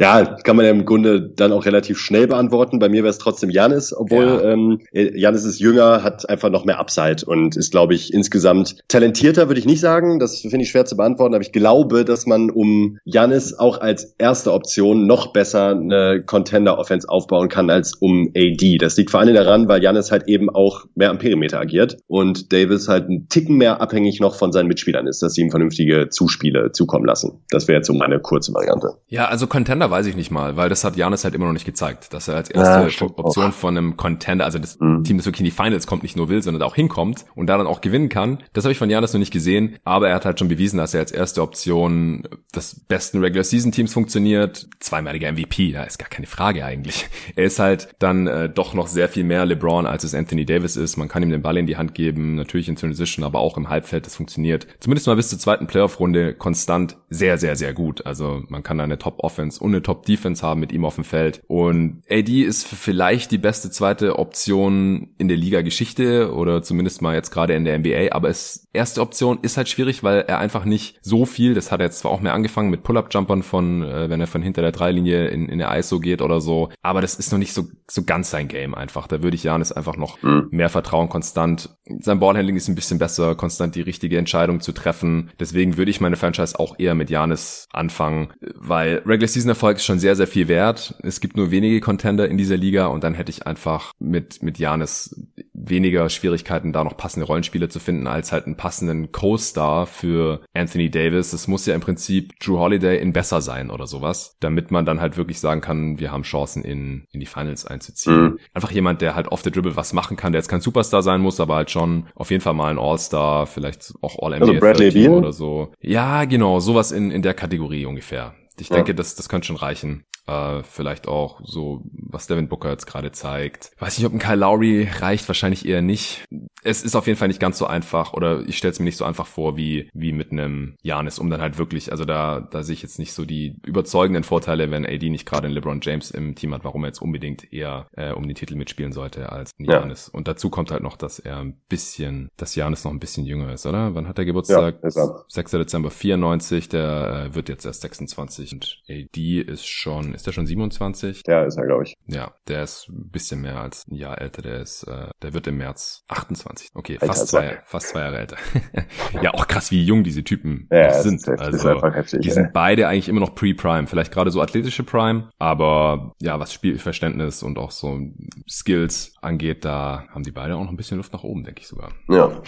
Ja, 0.00 0.24
kann 0.24 0.56
man 0.56 0.64
ja 0.64 0.70
im 0.70 0.84
Grunde 0.84 1.20
dann 1.20 1.52
auch 1.52 1.66
relativ 1.66 1.98
schnell 1.98 2.28
beantworten. 2.28 2.78
Bei 2.78 2.88
mir 2.88 3.02
wäre 3.02 3.10
es 3.10 3.18
trotzdem 3.18 3.50
Janis, 3.50 3.92
obwohl 3.92 4.24
ja. 4.24 4.52
ähm, 4.52 4.80
Janis 4.92 5.44
ist 5.44 5.58
jünger, 5.58 6.04
hat 6.04 6.28
einfach 6.28 6.50
noch 6.50 6.64
mehr 6.64 6.78
Upside 6.78 7.24
und 7.26 7.56
ist, 7.56 7.72
glaube 7.72 7.94
ich, 7.94 8.14
insgesamt 8.14 8.76
talentierter, 8.86 9.48
würde 9.48 9.58
ich 9.58 9.66
nicht 9.66 9.80
sagen. 9.80 10.20
Das 10.20 10.40
finde 10.40 10.60
ich 10.60 10.70
schwer 10.70 10.84
zu 10.84 10.96
beantworten, 10.96 11.34
aber 11.34 11.42
ich 11.42 11.52
glaube, 11.52 12.04
dass 12.04 12.26
man 12.26 12.50
um 12.50 12.98
Janis 13.04 13.54
auch 13.54 13.80
als 13.80 14.14
erste 14.18 14.52
Option 14.52 15.06
noch 15.06 15.32
besser 15.32 15.70
eine 15.70 16.22
Contender-Offense 16.24 17.08
aufbauen 17.08 17.48
kann 17.48 17.68
als 17.68 17.94
um 17.94 18.30
AD. 18.36 18.78
Das 18.78 18.96
liegt 18.96 19.10
vor 19.10 19.20
allem 19.20 19.34
daran, 19.34 19.68
weil 19.68 19.82
Janis 19.82 20.12
halt 20.12 20.28
eben 20.28 20.48
auch 20.48 20.84
mehr 20.94 21.10
am 21.10 21.18
Perimeter 21.18 21.58
agiert 21.58 21.96
und 22.06 22.52
Davis 22.52 22.86
halt 22.86 23.08
einen 23.08 23.28
Ticken 23.28 23.56
mehr 23.56 23.80
abhängig 23.80 24.20
noch 24.20 24.36
von 24.36 24.52
seinen 24.52 24.68
Mitspielern 24.68 25.08
ist, 25.08 25.22
dass 25.22 25.34
sie 25.34 25.40
ihm 25.40 25.50
vernünftige 25.50 26.08
Zuspiele 26.08 26.70
zukommen 26.70 27.04
lassen. 27.04 27.40
Das 27.50 27.66
wäre 27.66 27.78
jetzt 27.78 27.88
so 27.88 27.94
meine 27.94 28.20
kurze 28.20 28.54
Variante. 28.54 28.92
Ja, 29.08 29.26
also 29.26 29.48
Contender 29.48 29.87
weiß 29.90 30.06
ich 30.06 30.16
nicht 30.16 30.30
mal, 30.30 30.56
weil 30.56 30.68
das 30.68 30.84
hat 30.84 30.96
Janis 30.96 31.24
halt 31.24 31.34
immer 31.34 31.46
noch 31.46 31.52
nicht 31.52 31.64
gezeigt, 31.64 32.12
dass 32.12 32.28
er 32.28 32.36
als 32.36 32.50
erste 32.50 33.04
ja, 33.04 33.10
Option 33.16 33.46
auch. 33.46 33.52
von 33.52 33.76
einem 33.76 33.96
Contender, 33.96 34.44
also 34.44 34.58
das 34.58 34.78
mhm. 34.80 35.04
Team, 35.04 35.16
das 35.16 35.26
wirklich 35.26 35.40
in 35.40 35.46
die 35.46 35.50
Finals 35.50 35.86
kommt, 35.86 36.02
nicht 36.02 36.16
nur 36.16 36.28
will, 36.28 36.42
sondern 36.42 36.62
auch 36.62 36.74
hinkommt 36.74 37.24
und 37.34 37.46
da 37.46 37.58
dann 37.58 37.66
auch 37.66 37.80
gewinnen 37.80 38.08
kann. 38.08 38.38
Das 38.52 38.64
habe 38.64 38.72
ich 38.72 38.78
von 38.78 38.90
Janis 38.90 39.12
noch 39.12 39.18
nicht 39.18 39.32
gesehen, 39.32 39.76
aber 39.84 40.08
er 40.08 40.14
hat 40.14 40.24
halt 40.24 40.38
schon 40.38 40.48
bewiesen, 40.48 40.78
dass 40.78 40.94
er 40.94 41.00
als 41.00 41.12
erste 41.12 41.42
Option 41.42 42.28
des 42.54 42.80
besten 42.80 43.18
Regular 43.20 43.44
Season 43.44 43.72
Teams 43.72 43.92
funktioniert. 43.92 44.68
Zweimaliger 44.80 45.32
MVP, 45.32 45.70
ja, 45.70 45.82
ist 45.82 45.98
gar 45.98 46.08
keine 46.08 46.26
Frage 46.26 46.64
eigentlich. 46.64 47.08
Er 47.36 47.44
ist 47.44 47.58
halt 47.58 47.88
dann 47.98 48.26
äh, 48.26 48.48
doch 48.48 48.74
noch 48.74 48.86
sehr 48.86 49.08
viel 49.08 49.24
mehr 49.24 49.46
LeBron, 49.46 49.86
als 49.86 50.04
es 50.04 50.14
Anthony 50.14 50.44
Davis 50.44 50.76
ist. 50.76 50.96
Man 50.96 51.08
kann 51.08 51.22
ihm 51.22 51.30
den 51.30 51.42
Ball 51.42 51.56
in 51.56 51.66
die 51.66 51.76
Hand 51.76 51.94
geben, 51.94 52.34
natürlich 52.34 52.68
in 52.68 52.76
Transition, 52.76 53.24
aber 53.24 53.40
auch 53.40 53.56
im 53.56 53.68
Halbfeld, 53.68 54.06
das 54.06 54.16
funktioniert. 54.16 54.66
Zumindest 54.80 55.06
mal 55.06 55.16
bis 55.16 55.28
zur 55.28 55.38
zweiten 55.38 55.66
Playoff-Runde 55.66 56.34
konstant 56.34 56.96
sehr, 57.10 57.38
sehr, 57.38 57.56
sehr 57.56 57.72
gut. 57.74 58.06
Also 58.06 58.42
man 58.48 58.62
kann 58.62 58.78
da 58.78 58.84
eine 58.84 58.98
Top-Offense 58.98 59.62
und 59.62 59.70
eine 59.78 59.82
Top-Defense 59.82 60.18
Defense 60.18 60.46
haben 60.46 60.60
mit 60.60 60.72
ihm 60.72 60.84
auf 60.84 60.96
dem 60.96 61.04
Feld. 61.04 61.42
Und 61.46 62.02
AD 62.10 62.42
ist 62.42 62.66
vielleicht 62.66 63.30
die 63.30 63.38
beste 63.38 63.70
zweite 63.70 64.18
Option 64.18 65.10
in 65.18 65.28
der 65.28 65.36
Liga-Geschichte 65.36 66.32
oder 66.34 66.62
zumindest 66.62 67.02
mal 67.02 67.14
jetzt 67.14 67.30
gerade 67.30 67.54
in 67.54 67.64
der 67.64 67.78
NBA, 67.78 68.12
aber 68.12 68.28
es 68.28 68.66
erste 68.72 69.00
Option 69.00 69.40
ist 69.42 69.56
halt 69.56 69.68
schwierig, 69.68 70.02
weil 70.02 70.20
er 70.20 70.38
einfach 70.38 70.64
nicht 70.64 70.98
so 71.02 71.26
viel, 71.26 71.54
das 71.54 71.72
hat 71.72 71.80
er 71.80 71.86
jetzt 71.86 72.00
zwar 72.00 72.12
auch 72.12 72.20
mehr 72.20 72.34
angefangen 72.34 72.70
mit 72.70 72.82
Pull-Up-Jumpern 72.82 73.42
von, 73.42 73.82
äh, 73.82 74.08
wenn 74.08 74.20
er 74.20 74.26
von 74.26 74.42
hinter 74.42 74.62
der 74.62 74.72
Dreilinie 74.72 75.28
in, 75.28 75.48
in 75.48 75.58
der 75.58 75.76
ISO 75.76 75.98
geht 76.00 76.22
oder 76.22 76.40
so, 76.40 76.70
aber 76.82 77.00
das 77.00 77.16
ist 77.16 77.32
noch 77.32 77.38
nicht 77.38 77.52
so, 77.52 77.64
so 77.90 78.04
ganz 78.04 78.30
sein 78.30 78.48
Game 78.48 78.74
einfach. 78.74 79.06
Da 79.06 79.22
würde 79.22 79.34
ich 79.34 79.44
Janis 79.44 79.72
einfach 79.72 79.96
noch 79.96 80.22
mhm. 80.22 80.48
mehr 80.50 80.68
vertrauen, 80.68 81.08
konstant. 81.08 81.76
Sein 82.00 82.20
Ballhandling 82.20 82.56
ist 82.56 82.68
ein 82.68 82.74
bisschen 82.74 82.98
besser, 82.98 83.34
konstant 83.34 83.74
die 83.74 83.80
richtige 83.80 84.18
Entscheidung 84.18 84.60
zu 84.60 84.72
treffen. 84.72 85.30
Deswegen 85.40 85.76
würde 85.76 85.90
ich 85.90 86.00
meine 86.00 86.16
Franchise 86.16 86.58
auch 86.58 86.78
eher 86.78 86.94
mit 86.94 87.10
Janis 87.10 87.66
anfangen, 87.72 88.28
weil 88.54 89.02
Regular 89.06 89.28
Season 89.28 89.48
Erfolg 89.48 89.67
ist 89.76 89.84
schon 89.84 89.98
sehr, 89.98 90.16
sehr 90.16 90.26
viel 90.26 90.48
wert. 90.48 90.94
Es 91.02 91.20
gibt 91.20 91.36
nur 91.36 91.50
wenige 91.50 91.80
Contender 91.80 92.28
in 92.28 92.38
dieser 92.38 92.56
Liga 92.56 92.86
und 92.86 93.04
dann 93.04 93.14
hätte 93.14 93.30
ich 93.30 93.46
einfach 93.46 93.92
mit, 93.98 94.42
mit 94.42 94.58
Janis 94.58 95.28
weniger 95.52 96.08
Schwierigkeiten, 96.08 96.72
da 96.72 96.84
noch 96.84 96.96
passende 96.96 97.26
Rollenspiele 97.26 97.68
zu 97.68 97.80
finden, 97.80 98.06
als 98.06 98.32
halt 98.32 98.46
einen 98.46 98.56
passenden 98.56 99.12
Co-Star 99.12 99.86
für 99.86 100.40
Anthony 100.54 100.90
Davis. 100.90 101.32
Es 101.32 101.48
muss 101.48 101.66
ja 101.66 101.74
im 101.74 101.80
Prinzip 101.80 102.38
Drew 102.40 102.58
Holiday 102.58 103.00
in 103.00 103.12
besser 103.12 103.40
sein 103.40 103.70
oder 103.70 103.86
sowas, 103.86 104.36
damit 104.40 104.70
man 104.70 104.84
dann 104.84 105.00
halt 105.00 105.16
wirklich 105.16 105.40
sagen 105.40 105.60
kann, 105.60 105.98
wir 105.98 106.12
haben 106.12 106.22
Chancen 106.22 106.64
in, 106.64 107.04
in 107.10 107.20
die 107.20 107.26
Finals 107.26 107.66
einzuziehen. 107.66 108.22
Mhm. 108.22 108.38
Einfach 108.54 108.70
jemand, 108.70 109.02
der 109.02 109.14
halt 109.14 109.28
off 109.28 109.42
the 109.42 109.50
dribble 109.50 109.76
was 109.76 109.92
machen 109.92 110.16
kann, 110.16 110.32
der 110.32 110.40
jetzt 110.40 110.48
kein 110.48 110.60
Superstar 110.60 111.02
sein 111.02 111.20
muss, 111.20 111.40
aber 111.40 111.56
halt 111.56 111.70
schon 111.70 112.06
auf 112.14 112.30
jeden 112.30 112.42
Fall 112.42 112.54
mal 112.54 112.70
ein 112.70 112.78
All-Star, 112.78 113.46
vielleicht 113.46 113.92
auch 114.02 114.18
All-NBA 114.22 114.68
also 114.68 115.10
oder 115.10 115.32
so. 115.32 115.72
Ja, 115.80 116.24
genau, 116.24 116.60
sowas 116.60 116.92
in, 116.92 117.10
in 117.10 117.22
der 117.22 117.34
Kategorie 117.34 117.86
ungefähr. 117.86 118.34
Ich 118.60 118.68
denke, 118.68 118.94
das, 118.94 119.14
das 119.14 119.28
könnte 119.28 119.46
schon 119.46 119.56
reichen. 119.56 120.04
Äh, 120.28 120.62
vielleicht 120.62 121.08
auch 121.08 121.40
so, 121.42 121.82
was 121.90 122.26
Devin 122.26 122.48
Booker 122.48 122.70
jetzt 122.70 122.86
gerade 122.86 123.12
zeigt. 123.12 123.70
weiß 123.78 123.96
nicht, 123.96 124.06
ob 124.06 124.12
ein 124.12 124.18
Kyle 124.18 124.36
Lowry 124.36 124.86
reicht, 125.00 125.26
wahrscheinlich 125.26 125.66
eher 125.66 125.80
nicht. 125.80 126.24
Es 126.62 126.82
ist 126.82 126.96
auf 126.96 127.06
jeden 127.06 127.18
Fall 127.18 127.28
nicht 127.28 127.40
ganz 127.40 127.56
so 127.56 127.66
einfach 127.66 128.12
oder 128.12 128.46
ich 128.46 128.58
stelle 128.58 128.72
es 128.72 128.78
mir 128.78 128.84
nicht 128.84 128.98
so 128.98 129.06
einfach 129.06 129.26
vor 129.26 129.56
wie, 129.56 129.88
wie 129.94 130.12
mit 130.12 130.30
einem 130.30 130.76
Janis, 130.82 131.18
um 131.18 131.30
dann 131.30 131.40
halt 131.40 131.56
wirklich, 131.56 131.92
also 131.92 132.04
da, 132.04 132.40
da 132.40 132.62
sehe 132.62 132.74
ich 132.74 132.82
jetzt 132.82 132.98
nicht 132.98 133.14
so 133.14 133.24
die 133.24 133.56
überzeugenden 133.64 134.22
Vorteile, 134.22 134.70
wenn 134.70 134.84
AD 134.84 135.08
nicht 135.08 135.24
gerade 135.24 135.46
einen 135.46 135.54
LeBron 135.54 135.80
James 135.82 136.10
im 136.10 136.34
Team 136.34 136.52
hat, 136.52 136.64
warum 136.64 136.84
er 136.84 136.88
jetzt 136.88 137.00
unbedingt 137.00 137.50
eher 137.50 137.86
äh, 137.92 138.12
um 138.12 138.26
den 138.26 138.34
Titel 138.34 138.56
mitspielen 138.56 138.92
sollte 138.92 139.32
als 139.32 139.52
Janis. 139.58 140.10
Ja. 140.12 140.18
Und 140.18 140.28
dazu 140.28 140.50
kommt 140.50 140.70
halt 140.70 140.82
noch, 140.82 140.96
dass 140.96 141.18
er 141.18 141.38
ein 141.38 141.56
bisschen, 141.70 142.28
dass 142.36 142.54
Janis 142.54 142.84
noch 142.84 142.92
ein 142.92 143.00
bisschen 143.00 143.24
jünger 143.24 143.52
ist, 143.52 143.64
oder? 143.64 143.94
Wann 143.94 144.08
hat 144.08 144.18
er 144.18 144.26
Geburtstag? 144.26 144.80
Ja, 144.82 145.24
6. 145.28 145.52
Dezember 145.52 145.90
94, 145.90 146.68
der 146.68 147.28
äh, 147.30 147.34
wird 147.34 147.48
jetzt 147.48 147.64
erst 147.64 147.80
26 147.80 148.52
und 148.52 148.82
AD 148.90 149.40
ist 149.40 149.66
schon 149.66 150.17
ist 150.18 150.26
der 150.26 150.32
schon 150.32 150.46
27? 150.46 151.22
Ja, 151.26 151.44
ist 151.44 151.56
er, 151.56 151.66
glaube 151.66 151.84
ich. 151.84 151.94
Ja, 152.06 152.32
der 152.48 152.64
ist 152.64 152.88
ein 152.88 153.10
bisschen 153.10 153.40
mehr 153.40 153.60
als 153.60 153.86
ein 153.88 153.94
Jahr 153.94 154.20
älter. 154.20 154.42
Der 154.42 154.60
ist, 154.60 154.82
äh, 154.82 155.08
der 155.22 155.32
wird 155.32 155.46
im 155.46 155.58
März 155.58 156.04
28. 156.08 156.70
Okay, 156.74 156.94
Alter, 156.94 157.06
fast 157.06 157.28
zwei, 157.28 157.60
fast 157.64 157.88
zwei 157.88 158.00
Jahre 158.00 158.18
älter. 158.18 158.36
ja, 159.22 159.32
auch 159.32 159.46
krass, 159.46 159.70
wie 159.70 159.84
jung 159.84 160.02
diese 160.02 160.24
Typen 160.24 160.68
ja, 160.72 160.92
sind. 160.92 161.20
Ist, 161.20 161.28
also, 161.28 161.82
heftig, 161.92 162.20
die 162.22 162.28
ey. 162.28 162.34
sind 162.34 162.52
beide 162.52 162.88
eigentlich 162.88 163.08
immer 163.08 163.20
noch 163.20 163.34
pre-Prime. 163.34 163.86
Vielleicht 163.86 164.12
gerade 164.12 164.30
so 164.30 164.42
athletische 164.42 164.82
Prime, 164.82 165.30
aber 165.38 166.14
ja, 166.20 166.40
was 166.40 166.52
Spielverständnis 166.52 167.42
und 167.42 167.58
auch 167.58 167.70
so 167.70 168.00
Skills 168.48 169.14
angeht, 169.22 169.64
da 169.64 170.04
haben 170.10 170.24
die 170.24 170.32
beide 170.32 170.56
auch 170.56 170.64
noch 170.64 170.70
ein 170.70 170.76
bisschen 170.76 170.96
Luft 170.96 171.12
nach 171.12 171.22
oben, 171.22 171.44
denke 171.44 171.60
ich 171.60 171.68
sogar. 171.68 171.92
Ja. 172.08 172.42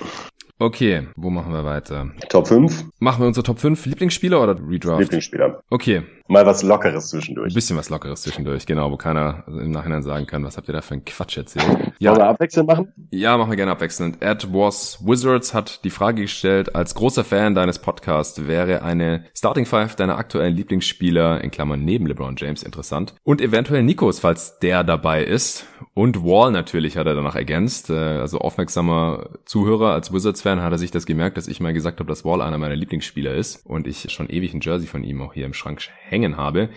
Okay, 0.62 1.08
wo 1.16 1.30
machen 1.30 1.54
wir 1.54 1.64
weiter? 1.64 2.10
Top 2.28 2.48
5? 2.48 2.84
Machen 2.98 3.22
wir 3.22 3.26
unsere 3.26 3.44
Top 3.44 3.58
5 3.58 3.86
Lieblingsspieler 3.86 4.42
oder 4.42 4.60
Redraft? 4.60 5.00
Lieblingsspieler. 5.00 5.62
Okay, 5.70 6.02
Mal 6.30 6.46
was 6.46 6.62
Lockeres 6.62 7.08
zwischendurch. 7.08 7.50
Ein 7.50 7.54
bisschen 7.54 7.76
was 7.76 7.90
Lockeres 7.90 8.22
zwischendurch, 8.22 8.64
genau, 8.64 8.92
wo 8.92 8.96
keiner 8.96 9.42
im 9.48 9.72
Nachhinein 9.72 10.04
sagen 10.04 10.28
kann, 10.28 10.44
was 10.44 10.56
habt 10.56 10.68
ihr 10.68 10.72
da 10.72 10.80
für 10.80 10.94
einen 10.94 11.04
Quatsch 11.04 11.36
erzählt. 11.36 11.66
Ja, 11.98 12.10
Wollen 12.12 12.20
wir 12.20 12.28
abwechselnd 12.28 12.68
machen? 12.68 12.92
Ja, 13.10 13.36
machen 13.36 13.50
wir 13.50 13.56
gerne 13.56 13.72
abwechselnd. 13.72 14.22
Ed 14.22 14.46
Was 14.52 15.04
Wizards 15.04 15.54
hat 15.54 15.82
die 15.82 15.90
Frage 15.90 16.22
gestellt, 16.22 16.76
als 16.76 16.94
großer 16.94 17.24
Fan 17.24 17.56
deines 17.56 17.80
Podcasts 17.80 18.46
wäre 18.46 18.82
eine 18.82 19.24
Starting 19.34 19.66
Five 19.66 19.96
deiner 19.96 20.18
aktuellen 20.18 20.54
Lieblingsspieler, 20.54 21.42
in 21.42 21.50
Klammern 21.50 21.84
neben 21.84 22.06
LeBron 22.06 22.36
James, 22.38 22.62
interessant. 22.62 23.16
Und 23.24 23.40
eventuell 23.40 23.82
Nikos, 23.82 24.20
falls 24.20 24.60
der 24.60 24.84
dabei 24.84 25.24
ist. 25.24 25.66
Und 25.94 26.24
Wall 26.24 26.52
natürlich 26.52 26.96
hat 26.96 27.08
er 27.08 27.16
danach 27.16 27.34
ergänzt. 27.34 27.90
Äh, 27.90 27.94
also 27.94 28.38
aufmerksamer 28.38 29.30
Zuhörer 29.46 29.92
als 29.92 30.12
Wizards-Fan 30.12 30.62
hat 30.62 30.70
er 30.70 30.78
sich 30.78 30.92
das 30.92 31.06
gemerkt, 31.06 31.36
dass 31.36 31.48
ich 31.48 31.58
mal 31.58 31.72
gesagt 31.72 31.98
habe, 31.98 32.08
dass 32.08 32.24
Wall 32.24 32.40
einer 32.40 32.58
meiner 32.58 32.76
Lieblingsspieler 32.76 33.34
ist. 33.34 33.66
Und 33.66 33.88
ich 33.88 34.10
schon 34.12 34.30
ewig 34.30 34.54
ein 34.54 34.60
Jersey 34.60 34.86
von 34.86 35.02
ihm 35.02 35.20
auch 35.22 35.34
hier 35.34 35.46
im 35.46 35.54
Schrank 35.54 35.82
hängen 36.20 36.36
habe. 36.36 36.70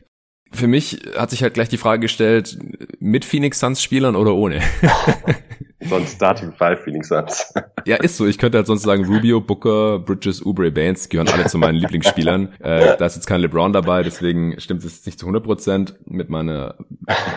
Für 0.51 0.67
mich 0.67 1.01
hat 1.17 1.31
sich 1.31 1.41
halt 1.41 1.55
gleich 1.55 1.69
die 1.69 1.77
Frage 1.77 2.01
gestellt, 2.01 2.59
mit 2.99 3.25
Phoenix 3.25 3.59
Suns 3.59 3.81
Spielern 3.81 4.15
oder 4.15 4.35
ohne? 4.35 4.61
sonst 5.85 6.15
Starting 6.15 6.53
Five 6.53 6.83
Phoenix 6.83 7.07
Suns. 7.09 7.53
ja, 7.85 7.97
ist 7.97 8.17
so. 8.17 8.27
Ich 8.27 8.37
könnte 8.37 8.59
halt 8.59 8.67
sonst 8.67 8.83
sagen, 8.83 9.05
Rubio, 9.05 9.41
Booker, 9.41 9.99
Bridges, 9.99 10.45
Oubre, 10.45 10.71
Baines 10.71 11.09
gehören 11.09 11.27
alle 11.27 11.45
zu 11.45 11.57
meinen 11.57 11.75
Lieblingsspielern. 11.75 12.53
Äh, 12.63 12.97
da 12.97 13.05
ist 13.05 13.15
jetzt 13.15 13.25
kein 13.25 13.41
LeBron 13.41 13.73
dabei, 13.73 14.03
deswegen 14.03 14.59
stimmt 14.59 14.83
es 14.85 15.05
nicht 15.05 15.19
zu 15.19 15.27
100% 15.27 15.95
mit 16.05 16.29
meiner 16.29 16.75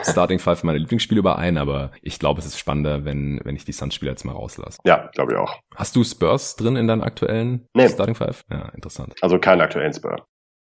Starting 0.02 0.38
Five 0.38 0.62
meiner 0.62 0.78
Lieblingsspiele 0.78 1.18
überein, 1.18 1.58
aber 1.58 1.90
ich 2.00 2.18
glaube, 2.18 2.38
es 2.38 2.46
ist 2.46 2.58
spannender, 2.58 3.04
wenn, 3.04 3.40
wenn 3.42 3.56
ich 3.56 3.64
die 3.64 3.72
Suns-Spieler 3.72 4.12
jetzt 4.12 4.24
mal 4.24 4.32
rauslasse. 4.32 4.78
Ja, 4.84 5.10
glaube 5.14 5.32
ich 5.32 5.38
auch. 5.38 5.58
Hast 5.74 5.96
du 5.96 6.04
Spurs 6.04 6.56
drin 6.56 6.76
in 6.76 6.86
deinen 6.86 7.02
aktuellen 7.02 7.66
nee. 7.74 7.88
Starting 7.88 8.14
Five? 8.14 8.44
Ja, 8.50 8.68
interessant. 8.68 9.14
Also 9.20 9.38
keinen 9.38 9.62
aktuellen 9.62 9.92
Spurs. 9.92 10.20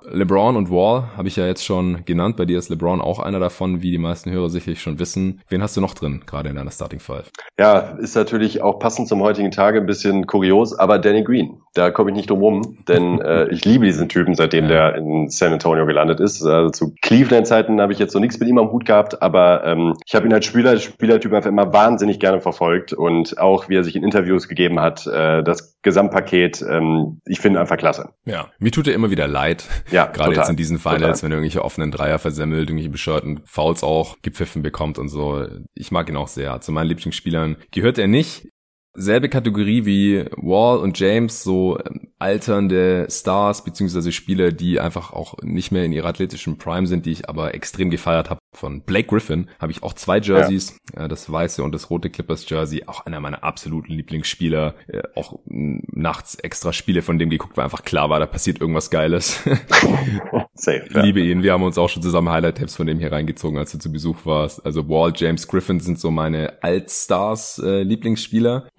LeBron 0.04 0.56
und 0.56 0.70
Wall 0.70 1.04
habe 1.16 1.28
ich 1.28 1.36
ja 1.36 1.46
jetzt 1.46 1.64
schon 1.64 2.04
genannt. 2.04 2.36
Bei 2.36 2.44
dir 2.44 2.58
ist 2.58 2.68
LeBron 2.68 3.00
auch 3.00 3.18
einer 3.18 3.38
davon, 3.38 3.82
wie 3.82 3.90
die 3.90 3.98
meisten 3.98 4.30
Hörer 4.30 4.48
sicherlich 4.48 4.80
schon 4.80 4.98
wissen. 4.98 5.40
Wen 5.48 5.62
hast 5.62 5.76
du 5.76 5.80
noch 5.80 5.94
drin, 5.94 6.22
gerade 6.26 6.48
in 6.48 6.56
deiner 6.56 6.70
Starting 6.70 7.00
Five? 7.00 7.30
Ja, 7.58 7.78
ist 7.98 8.16
natürlich 8.16 8.62
auch 8.62 8.78
passend 8.78 9.08
zum 9.08 9.20
heutigen 9.20 9.50
Tage 9.50 9.78
ein 9.78 9.86
bisschen 9.86 10.26
kurios, 10.26 10.78
aber 10.78 10.98
Danny 10.98 11.22
Green. 11.22 11.60
Da 11.74 11.90
komme 11.90 12.10
ich 12.10 12.16
nicht 12.16 12.30
drum 12.30 12.40
rum, 12.40 12.78
denn 12.88 13.20
äh, 13.20 13.48
ich 13.48 13.64
liebe 13.64 13.84
diesen 13.84 14.08
Typen, 14.08 14.34
seitdem 14.34 14.68
der 14.68 14.96
in 14.96 15.28
San 15.28 15.52
Antonio 15.52 15.86
gelandet 15.86 16.20
ist. 16.20 16.42
Also 16.42 16.70
zu 16.70 16.94
Cleveland-Zeiten 17.02 17.80
habe 17.80 17.92
ich 17.92 17.98
jetzt 17.98 18.12
so 18.12 18.18
nichts 18.18 18.40
mit 18.40 18.48
ihm 18.48 18.58
am 18.58 18.72
Hut 18.72 18.86
gehabt, 18.86 19.22
aber 19.22 19.64
ähm, 19.64 19.94
ich 20.06 20.14
habe 20.14 20.26
ihn 20.26 20.32
als 20.32 20.46
Spieler, 20.46 20.78
Spielertyp 20.78 21.32
einfach 21.32 21.50
immer 21.50 21.72
wahnsinnig 21.72 22.18
gerne 22.18 22.40
verfolgt 22.40 22.92
und 22.92 23.38
auch 23.38 23.68
wie 23.68 23.76
er 23.76 23.84
sich 23.84 23.96
in 23.96 24.02
Interviews 24.02 24.48
gegeben 24.48 24.80
hat, 24.80 25.06
äh, 25.06 25.42
das 25.42 25.79
Gesamtpaket, 25.82 26.62
ähm, 26.68 27.20
ich 27.24 27.40
finde 27.40 27.60
einfach 27.60 27.76
klasse. 27.76 28.10
Ja, 28.24 28.50
mir 28.58 28.70
tut 28.70 28.86
er 28.86 28.94
immer 28.94 29.10
wieder 29.10 29.26
leid. 29.26 29.64
Ja, 29.90 30.06
gerade 30.12 30.34
jetzt 30.34 30.50
in 30.50 30.56
diesen 30.56 30.78
Finals, 30.78 31.20
total. 31.20 31.22
wenn 31.22 31.32
er 31.32 31.36
irgendwelche 31.36 31.64
offenen 31.64 31.90
Dreier 31.90 32.18
versemmelt, 32.18 32.68
irgendwelche 32.68 32.90
bescheuerten 32.90 33.40
Fouls 33.44 33.82
auch 33.82 34.16
gepfiffen 34.22 34.62
bekommt 34.62 34.98
und 34.98 35.08
so. 35.08 35.46
Ich 35.74 35.90
mag 35.90 36.08
ihn 36.08 36.16
auch 36.16 36.28
sehr. 36.28 36.60
Zu 36.60 36.72
meinen 36.72 36.88
Lieblingsspielern 36.88 37.56
gehört 37.70 37.98
er 37.98 38.08
nicht 38.08 38.48
selbe 38.94 39.28
Kategorie 39.28 39.84
wie 39.84 40.24
Wall 40.36 40.78
und 40.78 40.98
James, 40.98 41.42
so 41.42 41.78
ähm, 41.78 42.08
alternde 42.18 43.06
Stars 43.10 43.64
beziehungsweise 43.64 44.12
Spieler, 44.12 44.52
die 44.52 44.80
einfach 44.80 45.12
auch 45.12 45.34
nicht 45.42 45.70
mehr 45.70 45.84
in 45.84 45.92
ihrer 45.92 46.08
athletischen 46.08 46.58
Prime 46.58 46.86
sind, 46.86 47.06
die 47.06 47.12
ich 47.12 47.28
aber 47.28 47.54
extrem 47.54 47.90
gefeiert 47.90 48.30
habe. 48.30 48.40
Von 48.52 48.82
Blake 48.82 49.08
Griffin 49.08 49.48
habe 49.60 49.70
ich 49.70 49.82
auch 49.82 49.92
zwei 49.92 50.18
Jerseys, 50.18 50.76
ja. 50.96 51.06
das 51.06 51.30
weiße 51.30 51.62
und 51.62 51.72
das 51.72 51.88
rote 51.88 52.10
Clippers 52.10 52.48
Jersey, 52.48 52.84
auch 52.86 53.06
einer 53.06 53.20
meiner 53.20 53.44
absoluten 53.44 53.92
Lieblingsspieler. 53.92 54.74
Äh, 54.88 55.02
auch 55.14 55.38
nachts 55.46 56.34
extra 56.34 56.72
Spiele 56.72 57.02
von 57.02 57.18
dem 57.18 57.30
geguckt, 57.30 57.56
weil 57.56 57.64
einfach 57.64 57.84
klar 57.84 58.10
war, 58.10 58.18
da 58.18 58.26
passiert 58.26 58.60
irgendwas 58.60 58.90
Geiles. 58.90 59.40
Safe, 60.54 60.84
ja. 60.92 61.02
Liebe 61.02 61.20
ihn. 61.20 61.42
Wir 61.42 61.52
haben 61.52 61.62
uns 61.62 61.78
auch 61.78 61.88
schon 61.88 62.02
zusammen 62.02 62.28
Highlight-Tabs 62.28 62.76
von 62.76 62.86
dem 62.86 62.98
hier 62.98 63.12
reingezogen, 63.12 63.56
als 63.58 63.72
du 63.72 63.78
zu 63.78 63.92
Besuch 63.92 64.26
warst. 64.26 64.66
Also 64.66 64.88
Wall, 64.88 65.12
James 65.14 65.46
Griffin 65.46 65.78
sind 65.80 65.98
so 66.00 66.10
meine 66.10 66.62
Altstars 66.62 67.60
äh. 67.64 67.84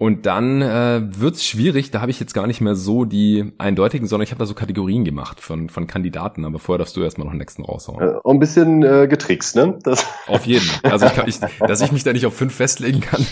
Und 0.02 0.26
dann 0.26 0.60
äh, 0.62 1.00
wird's 1.16 1.44
schwierig, 1.46 1.92
da 1.92 2.00
habe 2.00 2.10
ich 2.10 2.18
jetzt 2.18 2.34
gar 2.34 2.48
nicht 2.48 2.60
mehr 2.60 2.74
so 2.74 3.04
die 3.04 3.52
eindeutigen, 3.58 4.08
sondern 4.08 4.24
ich 4.24 4.32
habe 4.32 4.40
da 4.40 4.46
so 4.46 4.54
Kategorien 4.54 5.04
gemacht 5.04 5.38
von, 5.38 5.68
von 5.68 5.86
Kandidaten, 5.86 6.44
aber 6.44 6.58
vorher 6.58 6.78
darfst 6.78 6.96
du 6.96 7.04
erstmal 7.04 7.26
noch 7.26 7.30
einen 7.30 7.38
nächsten 7.38 7.62
raushauen. 7.64 8.02
Äh, 8.02 8.28
ein 8.28 8.40
bisschen 8.40 8.82
äh, 8.82 9.06
getrickst, 9.06 9.54
ne? 9.54 9.78
Das 9.84 10.04
auf 10.26 10.44
jeden. 10.44 10.68
Also 10.82 11.06
ich 11.06 11.14
kann, 11.14 11.28
ich, 11.28 11.38
dass 11.68 11.82
ich 11.82 11.92
mich 11.92 12.02
da 12.02 12.12
nicht 12.12 12.26
auf 12.26 12.34
fünf 12.34 12.52
festlegen 12.52 13.00
kann, 13.00 13.24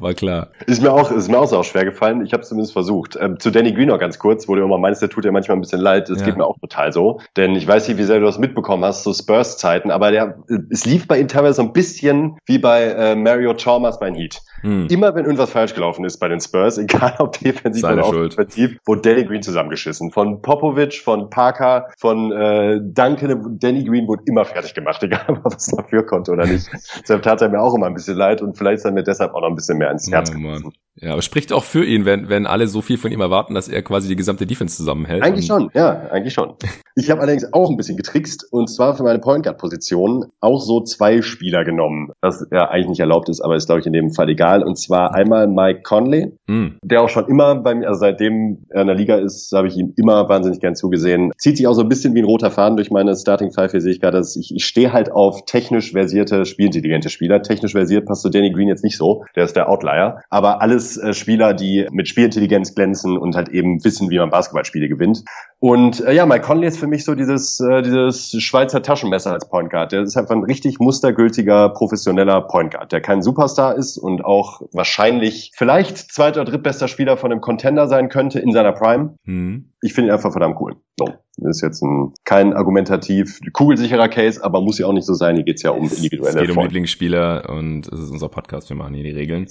war 0.00 0.14
klar. 0.14 0.48
Ist 0.66 0.80
mir 0.80 0.94
auch, 0.94 1.10
ist 1.10 1.28
mir 1.28 1.38
auch 1.38 1.46
so 1.46 1.58
auch 1.58 1.64
schwer 1.64 1.84
gefallen. 1.84 2.24
Ich 2.24 2.32
habe 2.32 2.42
zumindest 2.42 2.72
versucht. 2.72 3.18
Ähm, 3.20 3.38
zu 3.38 3.50
Danny 3.50 3.74
Green 3.74 3.88
noch 3.88 3.98
ganz 3.98 4.18
kurz, 4.18 4.48
wo 4.48 4.54
du 4.54 4.64
immer 4.64 4.78
meinst, 4.78 5.02
der 5.02 5.10
tut 5.10 5.26
dir 5.26 5.30
manchmal 5.30 5.58
ein 5.58 5.60
bisschen 5.60 5.82
leid. 5.82 6.08
Das 6.08 6.20
ja. 6.20 6.24
geht 6.24 6.38
mir 6.38 6.46
auch 6.46 6.58
total 6.58 6.90
so. 6.90 7.20
Denn 7.36 7.54
ich 7.54 7.68
weiß 7.68 7.86
nicht, 7.86 7.98
wie 7.98 8.04
sehr 8.04 8.20
du 8.20 8.24
das 8.24 8.38
mitbekommen 8.38 8.82
hast, 8.82 9.02
so 9.02 9.12
Spurs-Zeiten, 9.12 9.90
aber 9.90 10.10
der, 10.10 10.38
es 10.70 10.86
lief 10.86 11.06
bei 11.06 11.18
ihm 11.18 11.28
teilweise 11.28 11.56
so 11.56 11.62
ein 11.64 11.74
bisschen 11.74 12.38
wie 12.46 12.56
bei 12.56 12.84
äh, 12.84 13.14
Mario 13.14 13.52
Chalmers 13.52 13.98
bei 13.98 14.10
Heat. 14.10 14.40
Hm. 14.62 14.86
Immer 14.88 15.14
wenn 15.14 15.26
irgendwas 15.26 15.50
falsch 15.50 15.74
gelaufen 15.74 16.06
ist 16.06 16.13
bei 16.18 16.28
den 16.28 16.40
Spurs, 16.40 16.78
egal 16.78 17.14
ob 17.18 17.38
defensiv 17.38 17.82
Seine 17.82 18.04
oder 18.04 18.26
offensiv, 18.26 18.78
wurde 18.86 19.02
Danny 19.02 19.24
Green 19.24 19.42
zusammengeschissen. 19.42 20.10
Von 20.10 20.42
Popovic, 20.42 20.94
von 20.94 21.30
Parker, 21.30 21.88
von 21.98 22.32
äh, 22.32 22.80
Duncan, 22.82 23.58
Danny 23.58 23.84
Green 23.84 24.06
wurde 24.08 24.22
immer 24.26 24.44
fertig 24.44 24.74
gemacht, 24.74 25.02
egal 25.02 25.24
ob 25.28 25.38
er 25.38 25.44
was 25.44 25.66
dafür 25.66 26.04
konnte 26.06 26.32
oder 26.32 26.46
nicht. 26.46 26.68
Deshalb 27.02 27.22
tat 27.22 27.42
er 27.42 27.48
mir 27.48 27.60
auch 27.60 27.74
immer 27.74 27.86
ein 27.86 27.94
bisschen 27.94 28.16
leid 28.16 28.42
und 28.42 28.56
vielleicht 28.56 28.78
ist 28.78 28.84
er 28.84 28.92
mir 28.92 29.02
deshalb 29.02 29.34
auch 29.34 29.40
noch 29.40 29.48
ein 29.48 29.54
bisschen 29.54 29.78
mehr 29.78 29.90
ins 29.90 30.10
Herz 30.10 30.32
oh, 30.34 30.70
Ja, 31.00 31.12
aber 31.12 31.22
spricht 31.22 31.52
auch 31.52 31.64
für 31.64 31.84
ihn, 31.84 32.04
wenn, 32.04 32.28
wenn 32.28 32.46
alle 32.46 32.68
so 32.68 32.80
viel 32.80 32.98
von 32.98 33.10
ihm 33.10 33.20
erwarten, 33.20 33.54
dass 33.54 33.68
er 33.68 33.82
quasi 33.82 34.08
die 34.08 34.16
gesamte 34.16 34.46
Defense 34.46 34.76
zusammenhält. 34.76 35.22
Eigentlich 35.22 35.46
schon, 35.46 35.70
ja, 35.74 36.08
eigentlich 36.10 36.34
schon. 36.34 36.54
Ich 36.96 37.10
habe 37.10 37.20
allerdings 37.20 37.52
auch 37.52 37.68
ein 37.70 37.76
bisschen 37.76 37.96
getrickst 37.96 38.46
und 38.52 38.70
zwar 38.70 38.96
für 38.96 39.02
meine 39.02 39.18
Point 39.18 39.44
Guard 39.44 39.58
Position 39.58 40.26
auch 40.40 40.60
so 40.60 40.80
zwei 40.82 41.22
Spieler 41.22 41.64
genommen, 41.64 42.12
was 42.20 42.46
ja 42.52 42.68
eigentlich 42.68 42.90
nicht 42.90 43.00
erlaubt 43.00 43.28
ist, 43.28 43.40
aber 43.40 43.56
ist 43.56 43.66
glaube 43.66 43.80
ich 43.80 43.86
in 43.86 43.92
dem 43.92 44.12
Fall 44.12 44.28
egal. 44.28 44.62
Und 44.62 44.78
zwar 44.78 45.12
einmal 45.12 45.48
Mike 45.48 45.82
Conley, 45.82 46.32
mhm. 46.46 46.78
der 46.84 47.02
auch 47.02 47.08
schon 47.08 47.26
immer 47.26 47.56
bei 47.56 47.74
mir, 47.74 47.88
also 47.88 47.98
seitdem 47.98 48.64
er 48.70 48.82
in 48.82 48.86
der 48.86 48.96
Liga 48.96 49.16
ist, 49.16 49.50
habe 49.52 49.66
ich 49.66 49.76
ihm 49.76 49.92
immer 49.96 50.28
wahnsinnig 50.28 50.60
gern 50.60 50.76
zugesehen. 50.76 51.32
Zieht 51.36 51.56
sich 51.56 51.66
auch 51.66 51.74
so 51.74 51.82
ein 51.82 51.88
bisschen 51.88 52.14
wie 52.14 52.20
ein 52.20 52.26
roter 52.26 52.52
Faden 52.52 52.76
durch 52.76 52.92
meine 52.92 53.16
Starting 53.16 53.50
Five. 53.50 53.72
Hier 53.72 53.80
sehe 53.80 53.92
ich 53.92 54.00
gerade, 54.00 54.18
dass 54.18 54.36
ich, 54.36 54.54
ich 54.54 54.64
stehe 54.64 54.92
halt 54.92 55.10
auf 55.10 55.44
technisch 55.46 55.90
versierte, 55.90 56.44
spielintelligente 56.44 57.10
Spieler. 57.10 57.42
Technisch 57.42 57.72
versiert 57.72 58.06
passt 58.06 58.22
zu 58.22 58.30
Danny 58.30 58.52
Green 58.52 58.68
jetzt 58.68 58.84
nicht 58.84 58.96
so, 58.96 59.24
der 59.34 59.44
ist 59.44 59.56
der 59.56 59.68
Outlier. 59.68 60.20
Aber 60.30 60.62
alles 60.62 60.83
äh, 60.96 61.12
Spieler, 61.12 61.54
die 61.54 61.86
mit 61.90 62.08
Spielintelligenz 62.08 62.74
glänzen 62.74 63.18
und 63.18 63.36
halt 63.36 63.48
eben 63.48 63.82
wissen, 63.84 64.10
wie 64.10 64.18
man 64.18 64.30
Basketballspiele 64.30 64.88
gewinnt. 64.88 65.24
Und 65.58 66.00
äh, 66.00 66.12
ja, 66.12 66.26
Mike 66.26 66.44
Conley 66.44 66.68
ist 66.68 66.78
für 66.78 66.86
mich 66.86 67.04
so 67.04 67.14
dieses, 67.14 67.58
äh, 67.60 67.82
dieses 67.82 68.30
Schweizer 68.42 68.82
Taschenmesser 68.82 69.32
als 69.32 69.48
Point 69.48 69.70
Guard. 69.70 69.92
Der 69.92 70.02
ist 70.02 70.16
einfach 70.16 70.34
ein 70.34 70.44
richtig 70.44 70.78
mustergültiger, 70.78 71.70
professioneller 71.70 72.42
Point 72.42 72.74
Guard, 72.74 72.92
der 72.92 73.00
kein 73.00 73.22
Superstar 73.22 73.74
ist 73.76 73.96
und 73.96 74.24
auch 74.24 74.62
wahrscheinlich 74.72 75.52
vielleicht 75.54 75.96
zweiter 76.12 76.42
oder 76.42 76.50
drittbester 76.50 76.88
Spieler 76.88 77.16
von 77.16 77.32
einem 77.32 77.40
Contender 77.40 77.88
sein 77.88 78.08
könnte 78.08 78.38
in 78.40 78.52
seiner 78.52 78.72
Prime. 78.72 79.16
Mhm. 79.24 79.72
Ich 79.80 79.94
finde 79.94 80.10
ihn 80.10 80.14
einfach 80.14 80.32
verdammt 80.32 80.60
cool. 80.60 80.76
So. 80.98 81.08
Das 81.36 81.56
ist 81.56 81.62
jetzt 81.62 81.82
ein, 81.82 82.12
kein 82.24 82.52
argumentativ 82.52 83.40
kugelsicherer 83.52 84.08
Case, 84.08 84.42
aber 84.42 84.60
muss 84.60 84.78
ja 84.78 84.86
auch 84.86 84.92
nicht 84.92 85.06
so 85.06 85.14
sein. 85.14 85.36
Hier 85.36 85.44
geht's 85.44 85.62
ja 85.62 85.70
um 85.70 85.90
individuelle 85.90 86.40
Es 86.40 86.46
geht 86.46 86.56
um 86.56 86.62
Lieblingsspieler 86.62 87.48
und 87.50 87.88
es 87.88 88.00
ist 88.00 88.10
unser 88.10 88.28
Podcast, 88.28 88.68
wir 88.68 88.76
machen 88.76 88.94
hier 88.94 89.04
die 89.04 89.10
Regeln. 89.10 89.46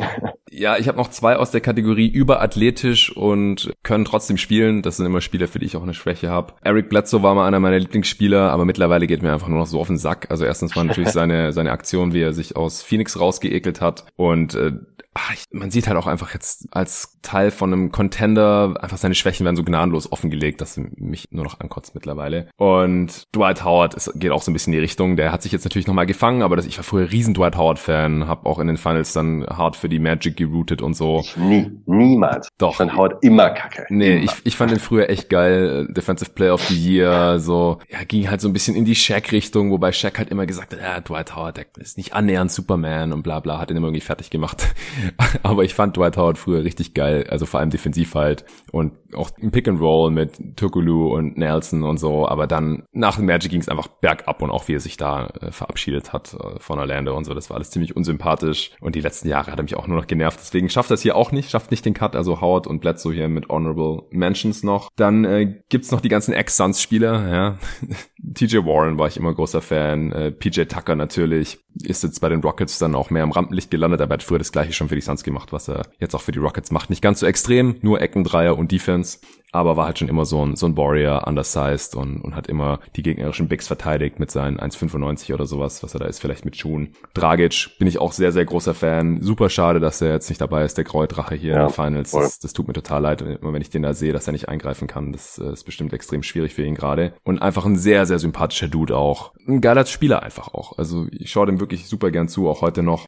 ja, 0.50 0.76
ich 0.76 0.88
habe 0.88 0.98
noch 0.98 1.08
zwei 1.08 1.36
aus 1.36 1.50
der 1.50 1.60
Kategorie 1.60 2.08
überathletisch 2.08 3.16
und 3.16 3.72
können 3.82 4.04
trotzdem 4.04 4.38
spielen. 4.38 4.82
Das 4.82 4.96
sind 4.96 5.06
immer 5.06 5.20
Spieler, 5.20 5.46
für 5.46 5.60
die 5.60 5.66
ich 5.66 5.76
auch 5.76 5.82
eine 5.82 5.94
Schwäche 5.94 6.30
habe. 6.30 6.54
Eric 6.62 6.88
Bledsoe 6.88 7.22
war 7.22 7.34
mal 7.34 7.46
einer 7.46 7.60
meiner 7.60 7.78
Lieblingsspieler, 7.78 8.50
aber 8.50 8.64
mittlerweile 8.64 9.06
geht 9.06 9.22
mir 9.22 9.32
einfach 9.32 9.48
nur 9.48 9.58
noch 9.58 9.66
so 9.66 9.80
auf 9.80 9.86
den 9.86 9.98
Sack. 9.98 10.26
Also 10.30 10.44
erstens 10.44 10.74
war 10.74 10.84
natürlich 10.84 11.10
seine, 11.10 11.52
seine 11.52 11.70
Aktion, 11.70 12.12
wie 12.12 12.22
er 12.22 12.32
sich 12.32 12.56
aus 12.56 12.82
Phoenix 12.82 13.18
rausgeekelt 13.20 13.80
hat 13.80 14.04
und 14.16 14.54
äh, 14.54 14.72
ach, 15.14 15.32
ich, 15.34 15.44
man 15.50 15.70
sieht 15.70 15.88
halt 15.88 15.96
auch 15.96 16.06
einfach 16.06 16.32
jetzt 16.34 16.68
als 16.70 17.18
Teil 17.22 17.50
von 17.50 17.72
einem 17.72 17.92
Contender 17.92 18.76
einfach 18.80 18.96
seine 18.96 19.14
Schwächen 19.14 19.44
werden 19.44 19.56
so 19.56 19.64
gnadenlos 19.64 20.10
offengelegt, 20.12 20.60
dass 20.60 20.76
mich 20.76 21.28
nur 21.30 21.44
noch 21.44 21.60
ankotzt 21.60 21.94
mittlerweile. 21.94 22.48
Und 22.56 23.24
Dwight 23.34 23.64
Howard 23.64 23.94
ist, 23.94 24.12
geht 24.14 24.30
auch 24.30 24.42
so 24.42 24.50
ein 24.50 24.54
bisschen 24.54 24.72
in 24.72 24.78
die 24.78 24.82
Richtung. 24.82 25.16
Der 25.16 25.32
hat 25.32 25.42
sich 25.42 25.52
jetzt 25.52 25.64
natürlich 25.64 25.88
nochmal 25.88 26.06
gefangen, 26.06 26.42
aber 26.42 26.56
das, 26.56 26.66
ich 26.66 26.76
war 26.76 26.84
früher 26.84 27.10
riesen 27.10 27.34
Dwight 27.34 27.56
Howard 27.56 27.78
Fan, 27.78 28.28
habe 28.28 28.48
auch 28.48 28.58
in 28.58 28.68
den 28.68 28.76
Finals 28.76 29.12
dann 29.12 29.44
hart 29.46 29.76
für 29.76 29.88
die 29.88 29.98
Magic 29.98 30.36
geroutet 30.36 30.80
und 30.80 30.94
so. 30.94 31.24
Nie, 31.36 31.70
niemals. 31.86 32.48
Doch. 32.58 32.78
Dann 32.78 32.96
Howard 32.96 33.22
immer 33.22 33.50
kacke. 33.50 33.86
Nee, 33.88 34.18
immer. 34.18 34.24
ich, 34.24 34.32
ich 34.44 34.56
fand 34.56 34.70
ihn 34.70 34.78
früher 34.78 35.10
echt 35.10 35.28
geil. 35.28 35.88
Defensive 35.90 36.30
Player 36.30 36.54
of 36.54 36.62
the 36.66 36.74
Year, 36.74 37.40
so, 37.40 37.78
ja, 37.88 38.04
ging 38.04 38.30
halt 38.30 38.40
so 38.40 38.48
ein 38.48 38.52
bisschen 38.52 38.76
in 38.76 38.84
die 38.84 38.94
Shaq-Richtung, 38.94 39.70
wobei 39.72 39.90
Shaq 39.92 40.18
halt 40.18 40.30
immer 40.30 40.46
gesagt 40.46 40.72
hat, 40.72 40.80
ja, 40.80 41.00
Dwight 41.00 41.34
Howard, 41.34 41.56
der 41.56 41.66
ist 41.78 41.96
nicht 41.96 42.14
annähernd 42.14 42.52
Superman 42.52 43.12
und 43.12 43.22
bla 43.22 43.40
bla, 43.40 43.58
hat 43.58 43.70
ihn 43.70 43.76
immer 43.76 43.88
irgendwie 43.88 44.00
fertig 44.00 44.30
gemacht. 44.30 44.68
aber 45.42 45.64
ich 45.64 45.74
fand 45.74 45.96
Dwight 45.96 46.16
Howard 46.16 46.38
früher 46.38 46.64
richtig 46.64 46.94
geil, 46.94 47.26
also 47.28 47.46
vor 47.46 47.60
allem 47.60 47.70
defensiv 47.70 48.14
halt 48.14 48.44
und 48.72 48.92
auch 49.14 49.30
im 49.38 49.50
Pick 49.50 49.68
and 49.68 49.80
Roll 49.80 50.10
mit 50.10 50.56
Tukulu 50.56 51.14
und 51.14 51.36
Nelson 51.36 51.82
und 51.82 51.98
so, 51.98 52.28
aber 52.28 52.46
dann 52.46 52.84
nach 52.92 53.16
dem 53.16 53.26
Magic 53.26 53.50
ging 53.50 53.60
es 53.60 53.68
einfach 53.68 53.88
bergab 53.88 54.42
und 54.42 54.50
auch 54.50 54.68
wie 54.68 54.74
er 54.74 54.80
sich 54.80 54.96
da 54.96 55.26
äh, 55.40 55.50
verabschiedet 55.50 56.12
hat 56.12 56.34
äh, 56.34 56.58
von 56.58 56.78
Orlando 56.78 57.16
und 57.16 57.24
so, 57.24 57.34
das 57.34 57.50
war 57.50 57.56
alles 57.56 57.70
ziemlich 57.70 57.96
unsympathisch 57.96 58.72
und 58.80 58.94
die 58.94 59.00
letzten 59.00 59.28
Jahre 59.28 59.50
hat 59.50 59.58
er 59.58 59.62
mich 59.62 59.76
auch 59.76 59.86
nur 59.86 59.98
noch 59.98 60.06
genervt, 60.06 60.40
deswegen 60.40 60.68
schafft 60.68 60.90
es 60.90 61.02
hier 61.02 61.16
auch 61.16 61.32
nicht, 61.32 61.50
schafft 61.50 61.70
nicht 61.70 61.84
den 61.84 61.94
Cut, 61.94 62.16
also 62.16 62.40
Howard 62.40 62.66
und 62.66 62.80
Bledsoe 62.80 63.12
hier 63.12 63.28
mit 63.28 63.48
Honorable 63.48 64.04
Mentions 64.10 64.62
noch. 64.62 64.88
Dann 64.96 65.24
äh, 65.24 65.62
gibt's 65.68 65.90
noch 65.90 66.00
die 66.00 66.08
ganzen 66.08 66.32
Ex-Suns-Spieler, 66.32 67.28
ja, 67.30 67.58
TJ 68.34 68.58
Warren 68.58 68.98
war 68.98 69.08
ich 69.08 69.16
immer 69.16 69.34
großer 69.34 69.62
Fan, 69.62 70.12
äh, 70.12 70.30
PJ 70.30 70.62
Tucker 70.64 70.94
natürlich, 70.94 71.58
ist 71.82 72.02
jetzt 72.02 72.20
bei 72.20 72.28
den 72.28 72.40
Rockets 72.40 72.78
dann 72.78 72.94
auch 72.94 73.10
mehr 73.10 73.22
im 73.22 73.32
Rampenlicht 73.32 73.70
gelandet, 73.70 74.00
aber 74.00 74.12
er 74.12 74.14
hat 74.14 74.22
früher 74.22 74.38
das 74.38 74.52
gleiche 74.52 74.72
schon 74.72 74.88
für 74.88 74.94
die 74.94 75.00
Suns 75.00 75.24
gemacht, 75.24 75.52
was 75.52 75.68
er 75.68 75.86
jetzt 75.98 76.14
auch 76.14 76.20
für 76.20 76.32
die 76.32 76.38
Rockets 76.38 76.70
macht. 76.70 76.90
Nicht 76.90 77.02
ganz 77.02 77.20
so 77.20 77.26
extrem, 77.26 77.76
nur 77.80 78.00
Ecken, 78.00 78.24
Dreier 78.24 78.58
und 78.58 78.72
Defense. 78.72 79.18
Aber 79.52 79.76
war 79.76 79.86
halt 79.86 79.98
schon 79.98 80.08
immer 80.08 80.24
so 80.24 80.44
ein, 80.44 80.56
so 80.56 80.66
ein 80.66 80.76
Warrior, 80.76 81.26
undersized 81.26 81.94
und, 81.94 82.20
und 82.20 82.34
hat 82.34 82.46
immer 82.46 82.80
die 82.96 83.02
gegnerischen 83.02 83.48
Bigs 83.48 83.66
verteidigt 83.66 84.18
mit 84.18 84.30
seinen 84.30 84.58
1,95 84.58 85.32
oder 85.32 85.46
sowas, 85.46 85.82
was 85.82 85.94
er 85.94 86.00
da 86.00 86.06
ist, 86.06 86.20
vielleicht 86.20 86.44
mit 86.44 86.56
Schuhen. 86.56 86.94
Dragic 87.14 87.70
bin 87.78 87.88
ich 87.88 87.98
auch 87.98 88.12
sehr, 88.12 88.32
sehr 88.32 88.44
großer 88.44 88.74
Fan. 88.74 89.22
Super 89.22 89.48
schade, 89.48 89.80
dass 89.80 90.00
er 90.00 90.12
jetzt 90.12 90.28
nicht 90.28 90.40
dabei 90.40 90.64
ist, 90.64 90.76
der 90.76 90.84
graue 90.84 91.08
Drache 91.08 91.34
hier 91.34 91.54
ja, 91.54 91.60
in 91.62 91.68
den 91.68 91.74
Finals. 91.74 92.10
Das, 92.10 92.38
das, 92.38 92.52
tut 92.52 92.68
mir 92.68 92.74
total 92.74 93.02
leid, 93.02 93.22
immer 93.22 93.52
wenn 93.52 93.62
ich 93.62 93.70
den 93.70 93.82
da 93.82 93.94
sehe, 93.94 94.12
dass 94.12 94.26
er 94.26 94.32
nicht 94.32 94.48
eingreifen 94.48 94.86
kann. 94.86 95.12
Das, 95.12 95.30
das 95.36 95.38
äh, 95.38 95.52
ist 95.52 95.64
bestimmt 95.64 95.92
extrem 95.92 96.22
schwierig 96.22 96.54
für 96.54 96.64
ihn 96.64 96.74
gerade. 96.74 97.14
Und 97.22 97.40
einfach 97.40 97.64
ein 97.64 97.76
sehr, 97.76 98.06
sehr 98.06 98.18
sympathischer 98.18 98.68
Dude 98.68 98.96
auch. 98.96 99.32
Ein 99.46 99.60
geiler 99.60 99.86
Spieler 99.86 100.22
einfach 100.22 100.48
auch. 100.54 100.78
Also 100.78 101.06
ich 101.10 101.30
schaue 101.30 101.46
dem 101.46 101.60
wirklich 101.60 101.86
super 101.86 102.10
gern 102.10 102.28
zu, 102.28 102.48
auch 102.48 102.62
heute 102.62 102.82
noch. 102.82 103.06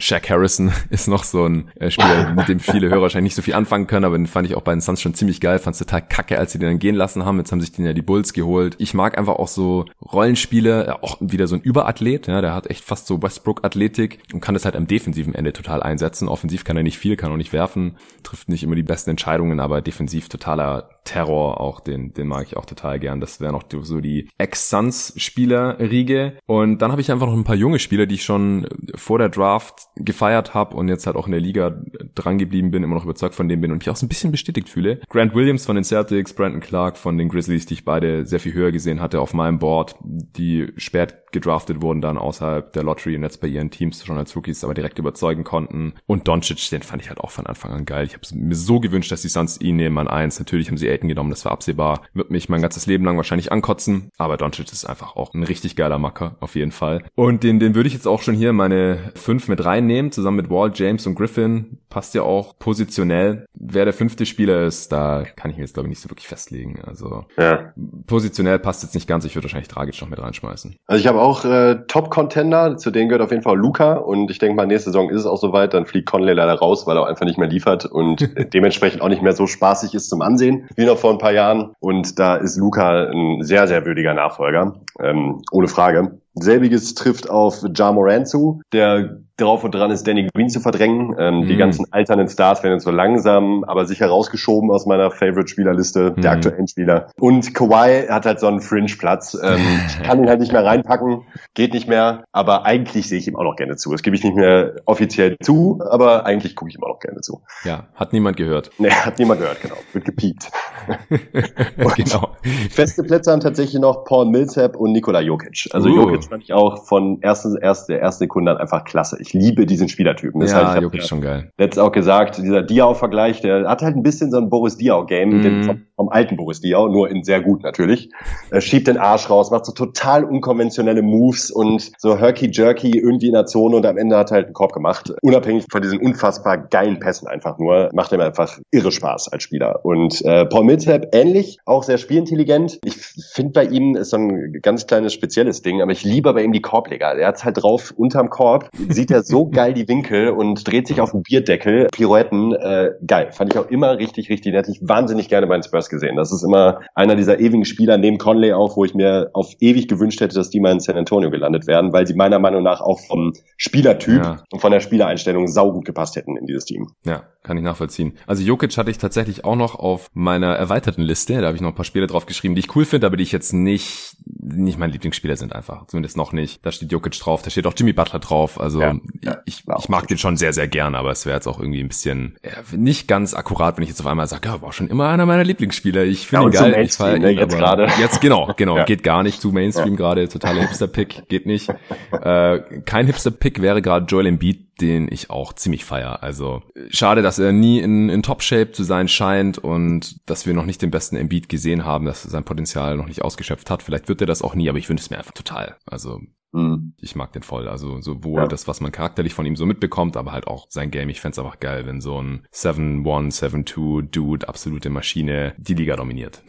Shaq 0.00 0.30
Harrison 0.30 0.72
ist 0.90 1.06
noch 1.08 1.24
so 1.24 1.46
ein 1.46 1.70
äh, 1.76 1.90
Spieler, 1.90 2.32
mit 2.36 2.48
dem 2.48 2.58
viele 2.58 2.88
Hörer 2.88 3.02
wahrscheinlich 3.02 3.30
nicht 3.30 3.36
so 3.36 3.42
viel 3.42 3.54
anfangen 3.54 3.86
können, 3.86 4.04
aber 4.04 4.16
den 4.16 4.26
fand 4.26 4.48
ich 4.48 4.56
auch 4.56 4.62
bei 4.62 4.72
den 4.72 4.80
Suns 4.80 5.00
schon 5.00 5.14
ziemlich 5.14 5.40
geil, 5.40 5.58
fand 5.58 5.74
es 5.74 5.78
total 5.78 6.02
kacke, 6.02 6.38
als 6.38 6.52
sie 6.52 6.58
den 6.58 6.68
dann 6.68 6.78
gehen 6.78 6.96
lassen 6.96 7.24
haben. 7.24 7.38
Jetzt 7.38 7.52
haben 7.52 7.60
sich 7.60 7.72
den 7.72 7.84
ja 7.84 7.92
die 7.92 8.02
Bulls 8.02 8.32
geholt. 8.32 8.76
Ich 8.78 8.94
mag 8.94 9.16
einfach 9.18 9.36
auch 9.36 9.48
so 9.48 9.84
Rollenspiele, 10.00 11.02
auch 11.02 11.18
wieder 11.20 11.46
so 11.46 11.54
ein 11.54 11.60
Überathlet, 11.60 12.26
ja, 12.26 12.40
der 12.40 12.54
hat 12.54 12.68
echt 12.68 12.82
fast 12.82 13.06
so 13.06 13.22
Westbrook-Athletik 13.22 14.20
und 14.32 14.40
kann 14.40 14.54
das 14.54 14.64
halt 14.64 14.76
am 14.76 14.86
defensiven 14.86 15.34
Ende 15.34 15.52
total 15.52 15.82
einsetzen. 15.82 16.28
Offensiv 16.28 16.64
kann 16.64 16.76
er 16.76 16.82
nicht 16.82 16.98
viel, 16.98 17.16
kann 17.16 17.30
auch 17.30 17.36
nicht 17.36 17.52
werfen, 17.52 17.96
trifft 18.22 18.48
nicht 18.48 18.62
immer 18.62 18.74
die 18.74 18.82
besten 18.82 19.10
Entscheidungen, 19.10 19.60
aber 19.60 19.82
defensiv 19.82 20.28
totaler 20.28 20.88
Terror 21.04 21.60
auch, 21.60 21.80
den, 21.80 22.12
den 22.12 22.26
mag 22.26 22.46
ich 22.46 22.56
auch 22.56 22.66
total 22.66 22.98
gern. 22.98 23.20
Das 23.20 23.40
wäre 23.40 23.52
noch 23.52 23.64
so 23.82 24.00
die 24.00 24.28
Ex-Suns-Spieler-Riege. 24.38 26.38
Und 26.46 26.82
dann 26.82 26.92
habe 26.92 27.00
ich 27.00 27.10
einfach 27.10 27.26
noch 27.26 27.34
ein 27.34 27.44
paar 27.44 27.56
junge 27.56 27.78
Spieler, 27.78 28.06
die 28.06 28.16
ich 28.16 28.24
schon 28.24 28.66
vor 28.94 29.18
der 29.18 29.28
Draft 29.28 29.88
gefeiert 29.96 30.54
habe 30.54 30.76
und 30.76 30.88
jetzt 30.88 31.06
halt 31.06 31.16
auch 31.16 31.26
in 31.26 31.32
der 31.32 31.40
Liga 31.40 31.82
dran 32.14 32.38
geblieben 32.38 32.70
bin, 32.70 32.82
immer 32.82 32.94
noch 32.94 33.04
überzeugt 33.04 33.34
von 33.34 33.48
dem 33.48 33.60
bin 33.60 33.72
und 33.72 33.78
mich 33.78 33.90
auch 33.90 33.96
so 33.96 34.06
ein 34.06 34.08
bisschen 34.08 34.30
bestätigt 34.30 34.68
fühle. 34.68 35.00
Grant 35.08 35.34
Williams 35.34 35.66
von 35.66 35.74
den 35.74 35.84
Celtics, 35.84 36.34
Brandon 36.34 36.60
Clark 36.60 36.96
von 36.96 37.18
den 37.18 37.28
Grizzlies, 37.28 37.66
die 37.66 37.74
ich 37.74 37.84
beide 37.84 38.26
sehr 38.26 38.40
viel 38.40 38.52
höher 38.52 38.72
gesehen 38.72 39.00
hatte 39.00 39.20
auf 39.20 39.34
meinem 39.34 39.58
Board, 39.58 39.96
die 40.02 40.72
spät 40.76 41.29
gedraftet 41.32 41.82
wurden 41.82 42.00
dann 42.00 42.18
außerhalb 42.18 42.72
der 42.72 42.82
Lottery 42.82 43.16
und 43.16 43.22
jetzt 43.22 43.40
bei 43.40 43.48
ihren 43.48 43.70
Teams 43.70 44.04
schon 44.04 44.18
als 44.18 44.34
Rookies 44.36 44.64
aber 44.64 44.74
direkt 44.74 44.98
überzeugen 44.98 45.44
konnten. 45.44 45.94
Und 46.06 46.28
Doncic, 46.28 46.70
den 46.70 46.82
fand 46.82 47.02
ich 47.02 47.08
halt 47.08 47.20
auch 47.20 47.30
von 47.30 47.46
Anfang 47.46 47.72
an 47.72 47.84
geil. 47.84 48.06
Ich 48.06 48.14
habe 48.14 48.26
mir 48.34 48.54
so 48.54 48.80
gewünscht, 48.80 49.12
dass 49.12 49.22
die 49.22 49.28
Suns 49.28 49.60
ihn 49.60 49.76
nehmen 49.76 49.98
an 49.98 50.08
eins. 50.08 50.38
Natürlich 50.38 50.68
haben 50.68 50.76
sie 50.76 50.88
Aiden 50.88 51.08
genommen, 51.08 51.30
das 51.30 51.44
war 51.44 51.52
absehbar. 51.52 52.02
Wird 52.14 52.30
mich 52.30 52.48
mein 52.48 52.62
ganzes 52.62 52.86
Leben 52.86 53.04
lang 53.04 53.16
wahrscheinlich 53.16 53.52
ankotzen, 53.52 54.10
aber 54.18 54.36
Doncic 54.36 54.72
ist 54.72 54.84
einfach 54.84 55.16
auch 55.16 55.34
ein 55.34 55.42
richtig 55.42 55.76
geiler 55.76 55.98
Macker, 55.98 56.36
auf 56.40 56.54
jeden 56.54 56.72
Fall. 56.72 57.04
Und 57.14 57.42
den, 57.42 57.60
den 57.60 57.74
würde 57.74 57.88
ich 57.88 57.94
jetzt 57.94 58.08
auch 58.08 58.22
schon 58.22 58.34
hier 58.34 58.52
meine 58.52 59.12
fünf 59.14 59.48
mit 59.48 59.64
reinnehmen, 59.64 60.12
zusammen 60.12 60.38
mit 60.38 60.50
Wall, 60.50 60.72
James 60.74 61.06
und 61.06 61.14
Griffin. 61.14 61.78
Passt 61.88 62.14
ja 62.14 62.22
auch 62.22 62.58
positionell. 62.58 63.46
Wer 63.54 63.84
der 63.84 63.94
fünfte 63.94 64.26
Spieler 64.26 64.66
ist, 64.66 64.92
da 64.92 65.24
kann 65.36 65.50
ich 65.50 65.56
mir 65.56 65.64
jetzt 65.64 65.74
glaube 65.74 65.88
ich 65.88 65.90
nicht 65.90 66.02
so 66.02 66.10
wirklich 66.10 66.28
festlegen. 66.28 66.80
Also 66.84 67.24
ja. 67.36 67.72
positionell 68.06 68.58
passt 68.58 68.82
jetzt 68.82 68.94
nicht 68.94 69.06
ganz. 69.06 69.24
Ich 69.24 69.34
würde 69.34 69.44
wahrscheinlich 69.44 69.68
Dragic 69.68 70.00
noch 70.00 70.08
mit 70.08 70.20
reinschmeißen. 70.20 70.76
Also 70.86 71.00
ich 71.00 71.06
habe 71.06 71.19
auch 71.20 71.44
äh, 71.44 71.76
Top-Contender, 71.86 72.76
zu 72.76 72.90
denen 72.90 73.08
gehört 73.08 73.22
auf 73.22 73.30
jeden 73.30 73.42
Fall 73.42 73.56
Luca 73.56 73.94
und 73.94 74.30
ich 74.30 74.38
denke 74.38 74.56
mal, 74.56 74.66
nächste 74.66 74.90
Saison 74.90 75.10
ist 75.10 75.20
es 75.20 75.26
auch 75.26 75.36
soweit, 75.36 75.74
dann 75.74 75.86
fliegt 75.86 76.10
Conley 76.10 76.32
leider 76.32 76.54
raus, 76.54 76.86
weil 76.86 76.96
er 76.96 77.06
einfach 77.06 77.26
nicht 77.26 77.38
mehr 77.38 77.48
liefert 77.48 77.84
und 77.86 78.28
dementsprechend 78.54 79.02
auch 79.02 79.08
nicht 79.08 79.22
mehr 79.22 79.34
so 79.34 79.46
spaßig 79.46 79.94
ist 79.94 80.08
zum 80.08 80.22
Ansehen 80.22 80.68
wie 80.76 80.86
noch 80.86 80.98
vor 80.98 81.12
ein 81.12 81.18
paar 81.18 81.32
Jahren. 81.32 81.72
Und 81.78 82.18
da 82.18 82.36
ist 82.36 82.56
Luca 82.56 83.10
ein 83.10 83.42
sehr, 83.42 83.68
sehr 83.68 83.84
würdiger 83.84 84.14
Nachfolger, 84.14 84.80
ähm, 84.98 85.42
ohne 85.52 85.68
Frage. 85.68 86.18
Selbiges 86.40 86.94
trifft 86.94 87.30
auf 87.30 87.64
Ja 87.74 87.92
Moran 87.92 88.26
zu, 88.26 88.62
der 88.72 89.20
drauf 89.40 89.64
und 89.64 89.74
dran 89.74 89.90
ist, 89.90 90.06
Danny 90.06 90.28
Green 90.34 90.48
zu 90.48 90.60
verdrängen. 90.60 91.16
Ähm, 91.18 91.40
mm. 91.40 91.46
Die 91.46 91.54
mhm. 91.54 91.58
ganzen 91.58 91.92
alternden 91.92 92.28
Stars 92.28 92.62
werden 92.62 92.74
jetzt 92.74 92.84
so 92.84 92.90
langsam, 92.90 93.64
aber 93.64 93.86
sicher 93.86 94.06
rausgeschoben 94.06 94.70
aus 94.70 94.86
meiner 94.86 95.10
Favorite-Spielerliste, 95.10 96.14
mm. 96.16 96.20
der 96.20 96.30
mhm. 96.30 96.36
aktuellen 96.36 96.68
Spieler. 96.68 97.10
Und 97.18 97.54
Kawhi 97.54 98.06
hat 98.08 98.26
halt 98.26 98.40
so 98.40 98.46
einen 98.46 98.60
Fringe-Platz. 98.60 99.38
Ähm, 99.42 99.60
kann 100.04 100.22
ihn 100.22 100.28
halt 100.28 100.40
nicht 100.40 100.52
mehr 100.52 100.64
reinpacken, 100.64 101.22
geht 101.54 101.72
nicht 101.72 101.88
mehr, 101.88 102.24
aber 102.32 102.66
eigentlich 102.66 103.08
sehe 103.08 103.18
ich 103.18 103.28
ihm 103.28 103.36
auch 103.36 103.44
noch 103.44 103.56
gerne 103.56 103.76
zu. 103.76 103.92
Das 103.92 104.02
gebe 104.02 104.16
ich 104.16 104.24
nicht 104.24 104.36
mehr 104.36 104.76
offiziell 104.84 105.36
zu, 105.42 105.80
aber 105.88 106.26
eigentlich 106.26 106.56
gucke 106.56 106.70
ich 106.70 106.76
ihm 106.76 106.84
auch 106.84 106.94
noch 106.94 107.00
gerne 107.00 107.20
zu. 107.20 107.42
Ja, 107.64 107.88
hat 107.94 108.12
niemand 108.12 108.36
gehört. 108.36 108.70
Nee, 108.80 108.88
hat 108.90 109.18
niemand 109.18 109.40
gehört, 109.40 109.60
genau. 109.60 109.74
Wird 109.92 110.06
gepiept. 110.06 110.50
genau. 111.96 112.30
Feste 112.70 113.02
Plätze 113.02 113.30
haben 113.30 113.40
tatsächlich 113.40 113.78
noch 113.78 114.04
Paul 114.04 114.24
Millsap 114.24 114.74
und 114.76 114.92
Nikola 114.92 115.20
Jokic. 115.20 115.68
Also 115.72 115.90
uh. 115.90 115.96
Jokic 115.96 116.29
fand 116.30 116.44
ich 116.44 116.52
auch 116.52 116.86
von 116.86 117.20
ersten, 117.22 117.56
erste, 117.56 117.92
der 117.92 118.02
ersten 118.02 118.24
Sekunde 118.24 118.52
an 118.52 118.56
einfach 118.56 118.84
klasse. 118.84 119.18
Ich 119.20 119.32
liebe 119.32 119.66
diesen 119.66 119.88
Spielertypen. 119.88 120.40
Das 120.40 120.52
ja, 120.52 120.72
halt, 120.72 120.82
Jokic 120.82 121.02
schon 121.02 121.20
geil. 121.20 121.50
Letztes 121.58 121.82
auch 121.82 121.92
gesagt, 121.92 122.38
dieser 122.38 122.62
Diao-Vergleich, 122.62 123.40
der 123.40 123.68
hat 123.68 123.82
halt 123.82 123.96
ein 123.96 124.02
bisschen 124.02 124.30
so 124.30 124.38
ein 124.38 124.48
Boris 124.48 124.76
Diao-Game, 124.76 125.42
mm. 125.42 125.86
Vom, 126.00 126.08
alten 126.08 126.36
Boris 126.36 126.62
Diao, 126.62 126.88
nur 126.88 127.10
in 127.10 127.22
sehr 127.24 127.42
gut 127.42 127.62
natürlich. 127.62 128.10
Er 128.50 128.62
schiebt 128.62 128.88
den 128.88 128.96
Arsch 128.96 129.28
raus, 129.28 129.50
macht 129.50 129.66
so 129.66 129.72
total 129.72 130.24
unkonventionelle 130.24 131.02
Moves 131.02 131.50
und 131.50 131.92
so 131.98 132.18
herky-jerky 132.18 132.98
irgendwie 132.98 133.26
in 133.26 133.34
der 133.34 133.44
Zone 133.44 133.76
und 133.76 133.84
am 133.84 133.98
Ende 133.98 134.16
hat 134.16 134.30
er 134.30 134.36
halt 134.36 134.46
einen 134.46 134.54
Korb 134.54 134.72
gemacht. 134.72 135.12
Unabhängig 135.20 135.66
von 135.70 135.82
diesen 135.82 135.98
unfassbar 136.00 136.56
geilen 136.56 137.00
Pässen 137.00 137.28
einfach 137.28 137.58
nur, 137.58 137.90
macht 137.92 138.12
mir 138.12 138.24
einfach 138.24 138.58
irre 138.70 138.90
Spaß 138.90 139.28
als 139.28 139.42
Spieler. 139.42 139.80
Und 139.84 140.24
äh, 140.24 140.46
Paul 140.46 140.64
Millsap 140.64 141.14
ähnlich, 141.14 141.58
auch 141.66 141.82
sehr 141.82 141.98
spielintelligent. 141.98 142.78
Ich 142.84 142.96
finde 143.34 143.52
bei 143.52 143.64
ihm 143.64 143.94
ist 143.94 144.10
so 144.10 144.16
ein 144.16 144.58
ganz 144.62 144.86
kleines 144.86 145.12
spezielles 145.12 145.60
Ding, 145.60 145.82
aber 145.82 145.92
ich 145.92 146.02
liebe 146.02 146.32
bei 146.32 146.42
ihm 146.42 146.52
die 146.52 146.62
Korbleger. 146.62 147.14
Er 147.14 147.28
hat's 147.28 147.44
halt 147.44 147.62
drauf 147.62 147.92
unterm 147.94 148.30
Korb, 148.30 148.70
sieht 148.88 149.10
er 149.10 149.22
so 149.22 149.46
geil 149.50 149.74
die 149.74 149.86
Winkel 149.86 150.30
und 150.30 150.66
dreht 150.66 150.88
sich 150.88 151.02
auf 151.02 151.10
den 151.10 151.22
Bierdeckel, 151.22 151.88
Pirouetten, 151.92 152.54
äh, 152.54 152.92
geil. 153.06 153.32
Fand 153.32 153.52
ich 153.52 153.58
auch 153.58 153.68
immer 153.68 153.98
richtig, 153.98 154.30
richtig 154.30 154.54
nett. 154.54 154.66
Ich 154.68 154.80
wahnsinnig 154.80 155.28
gerne 155.28 155.46
bei 155.46 155.56
den 155.56 155.62
Spurs 155.62 155.89
gesehen. 155.90 156.16
Das 156.16 156.32
ist 156.32 156.42
immer 156.42 156.80
einer 156.94 157.16
dieser 157.16 157.38
ewigen 157.38 157.64
Spieler 157.64 157.98
neben 157.98 158.18
Conley 158.18 158.52
auch, 158.52 158.76
wo 158.76 158.84
ich 158.84 158.94
mir 158.94 159.30
auf 159.34 159.52
ewig 159.60 159.88
gewünscht 159.88 160.20
hätte, 160.20 160.34
dass 160.34 160.50
die 160.50 160.60
mal 160.60 160.72
in 160.72 160.80
San 160.80 160.96
Antonio 160.96 161.30
gelandet 161.30 161.66
werden, 161.66 161.92
weil 161.92 162.06
sie 162.06 162.14
meiner 162.14 162.38
Meinung 162.38 162.62
nach 162.62 162.80
auch 162.80 163.00
vom 163.00 163.32
Spielertyp 163.56 164.22
ja. 164.22 164.42
und 164.50 164.60
von 164.60 164.72
der 164.72 164.80
Spielereinstellung 164.80 165.48
saugut 165.48 165.84
gepasst 165.84 166.16
hätten 166.16 166.36
in 166.36 166.46
dieses 166.46 166.64
Team. 166.64 166.88
Ja, 167.04 167.24
kann 167.42 167.56
ich 167.56 167.62
nachvollziehen. 167.62 168.18
Also 168.26 168.42
Jokic 168.42 168.76
hatte 168.76 168.90
ich 168.90 168.98
tatsächlich 168.98 169.44
auch 169.44 169.56
noch 169.56 169.74
auf 169.74 170.10
meiner 170.12 170.54
erweiterten 170.54 171.02
Liste. 171.02 171.40
Da 171.40 171.46
habe 171.46 171.56
ich 171.56 171.62
noch 171.62 171.70
ein 171.70 171.74
paar 171.74 171.86
Spiele 171.86 172.06
drauf 172.06 172.26
geschrieben, 172.26 172.54
die 172.54 172.60
ich 172.60 172.76
cool 172.76 172.84
finde, 172.84 173.06
aber 173.06 173.16
die 173.16 173.22
ich 173.22 173.32
jetzt 173.32 173.54
nicht, 173.54 174.16
nicht 174.26 174.78
mein 174.78 174.90
Lieblingsspieler 174.90 175.36
sind 175.36 175.54
einfach. 175.54 175.86
Zumindest 175.86 176.18
noch 176.18 176.32
nicht. 176.32 176.64
Da 176.66 176.70
steht 176.70 176.92
Jokic 176.92 177.18
drauf, 177.18 177.40
da 177.40 177.50
steht 177.50 177.66
auch 177.66 177.72
Jimmy 177.74 177.94
Butler 177.94 178.18
drauf. 178.18 178.60
Also 178.60 178.82
ja, 178.82 178.94
ja, 179.22 179.38
ich, 179.46 179.64
ich 179.78 179.88
mag 179.88 180.06
den 180.08 180.18
schon 180.18 180.36
sehr, 180.36 180.52
sehr 180.52 180.68
gern, 180.68 180.94
aber 180.94 181.10
es 181.12 181.24
wäre 181.24 181.36
jetzt 181.36 181.46
auch 181.46 181.58
irgendwie 181.58 181.80
ein 181.80 181.88
bisschen 181.88 182.36
ja, 182.44 182.76
nicht 182.76 183.08
ganz 183.08 183.32
akkurat, 183.32 183.76
wenn 183.76 183.84
ich 183.84 183.88
jetzt 183.88 184.00
auf 184.00 184.06
einmal 184.06 184.26
sage, 184.26 184.48
ja, 184.48 184.60
war 184.60 184.72
schon 184.74 184.88
immer 184.88 185.08
einer 185.08 185.24
meiner 185.24 185.44
Lieblingsspieler. 185.44 186.04
Ich 186.04 186.26
finde 186.26 186.46
ihn 186.46 186.52
geil. 186.52 186.84
Ich 186.84 186.92
feier 186.92 187.18
ne, 187.18 187.30
jetzt 187.30 187.56
gerade. 187.56 187.88
Jetzt 187.98 188.20
genau, 188.20 188.52
genau, 188.56 188.84
geht 188.84 189.02
gar 189.02 189.22
nicht 189.22 189.40
zu 189.40 189.50
Mainstream 189.50 189.96
gerade. 189.96 190.28
Totaler 190.28 190.60
Hipster-Pick, 190.60 191.28
geht 191.28 191.46
nicht. 191.46 191.70
Äh, 192.12 192.60
kein 192.84 193.06
Hipster-Pick 193.06 193.62
wäre 193.62 193.80
gerade 193.80 194.04
Joel 194.06 194.26
Embiid 194.26 194.69
den 194.80 195.08
ich 195.10 195.30
auch 195.30 195.52
ziemlich 195.52 195.84
feier. 195.84 196.22
Also 196.22 196.62
schade, 196.90 197.22
dass 197.22 197.38
er 197.38 197.52
nie 197.52 197.80
in, 197.80 198.08
in 198.08 198.22
Top-Shape 198.22 198.72
zu 198.72 198.84
sein 198.84 199.08
scheint 199.08 199.58
und 199.58 200.28
dass 200.28 200.46
wir 200.46 200.54
noch 200.54 200.66
nicht 200.66 200.82
den 200.82 200.90
besten 200.90 201.16
Embiid 201.16 201.48
gesehen 201.48 201.84
haben, 201.84 202.06
dass 202.06 202.24
er 202.24 202.30
sein 202.30 202.44
Potenzial 202.44 202.96
noch 202.96 203.06
nicht 203.06 203.22
ausgeschöpft 203.22 203.70
hat. 203.70 203.82
Vielleicht 203.82 204.08
wird 204.08 204.20
er 204.20 204.26
das 204.26 204.42
auch 204.42 204.54
nie, 204.54 204.68
aber 204.68 204.78
ich 204.78 204.88
wünsche 204.88 205.02
es 205.02 205.10
mir 205.10 205.18
einfach 205.18 205.32
total. 205.32 205.76
Also 205.86 206.20
mhm. 206.52 206.94
ich 207.00 207.14
mag 207.14 207.32
den 207.32 207.42
voll. 207.42 207.68
Also 207.68 208.00
sowohl 208.00 208.42
ja. 208.42 208.48
das, 208.48 208.68
was 208.68 208.80
man 208.80 208.92
charakterlich 208.92 209.34
von 209.34 209.46
ihm 209.46 209.56
so 209.56 209.66
mitbekommt, 209.66 210.16
aber 210.16 210.32
halt 210.32 210.46
auch 210.46 210.66
sein 210.70 210.90
Game. 210.90 211.08
Ich 211.08 211.20
fände 211.20 211.40
einfach 211.40 211.60
geil, 211.60 211.86
wenn 211.86 212.00
so 212.00 212.20
ein 212.20 212.46
7-1, 212.52 213.40
7-2 213.40 214.02
Dude, 214.10 214.48
absolute 214.48 214.90
Maschine, 214.90 215.54
die 215.58 215.74
Liga 215.74 215.96
dominiert. 215.96 216.42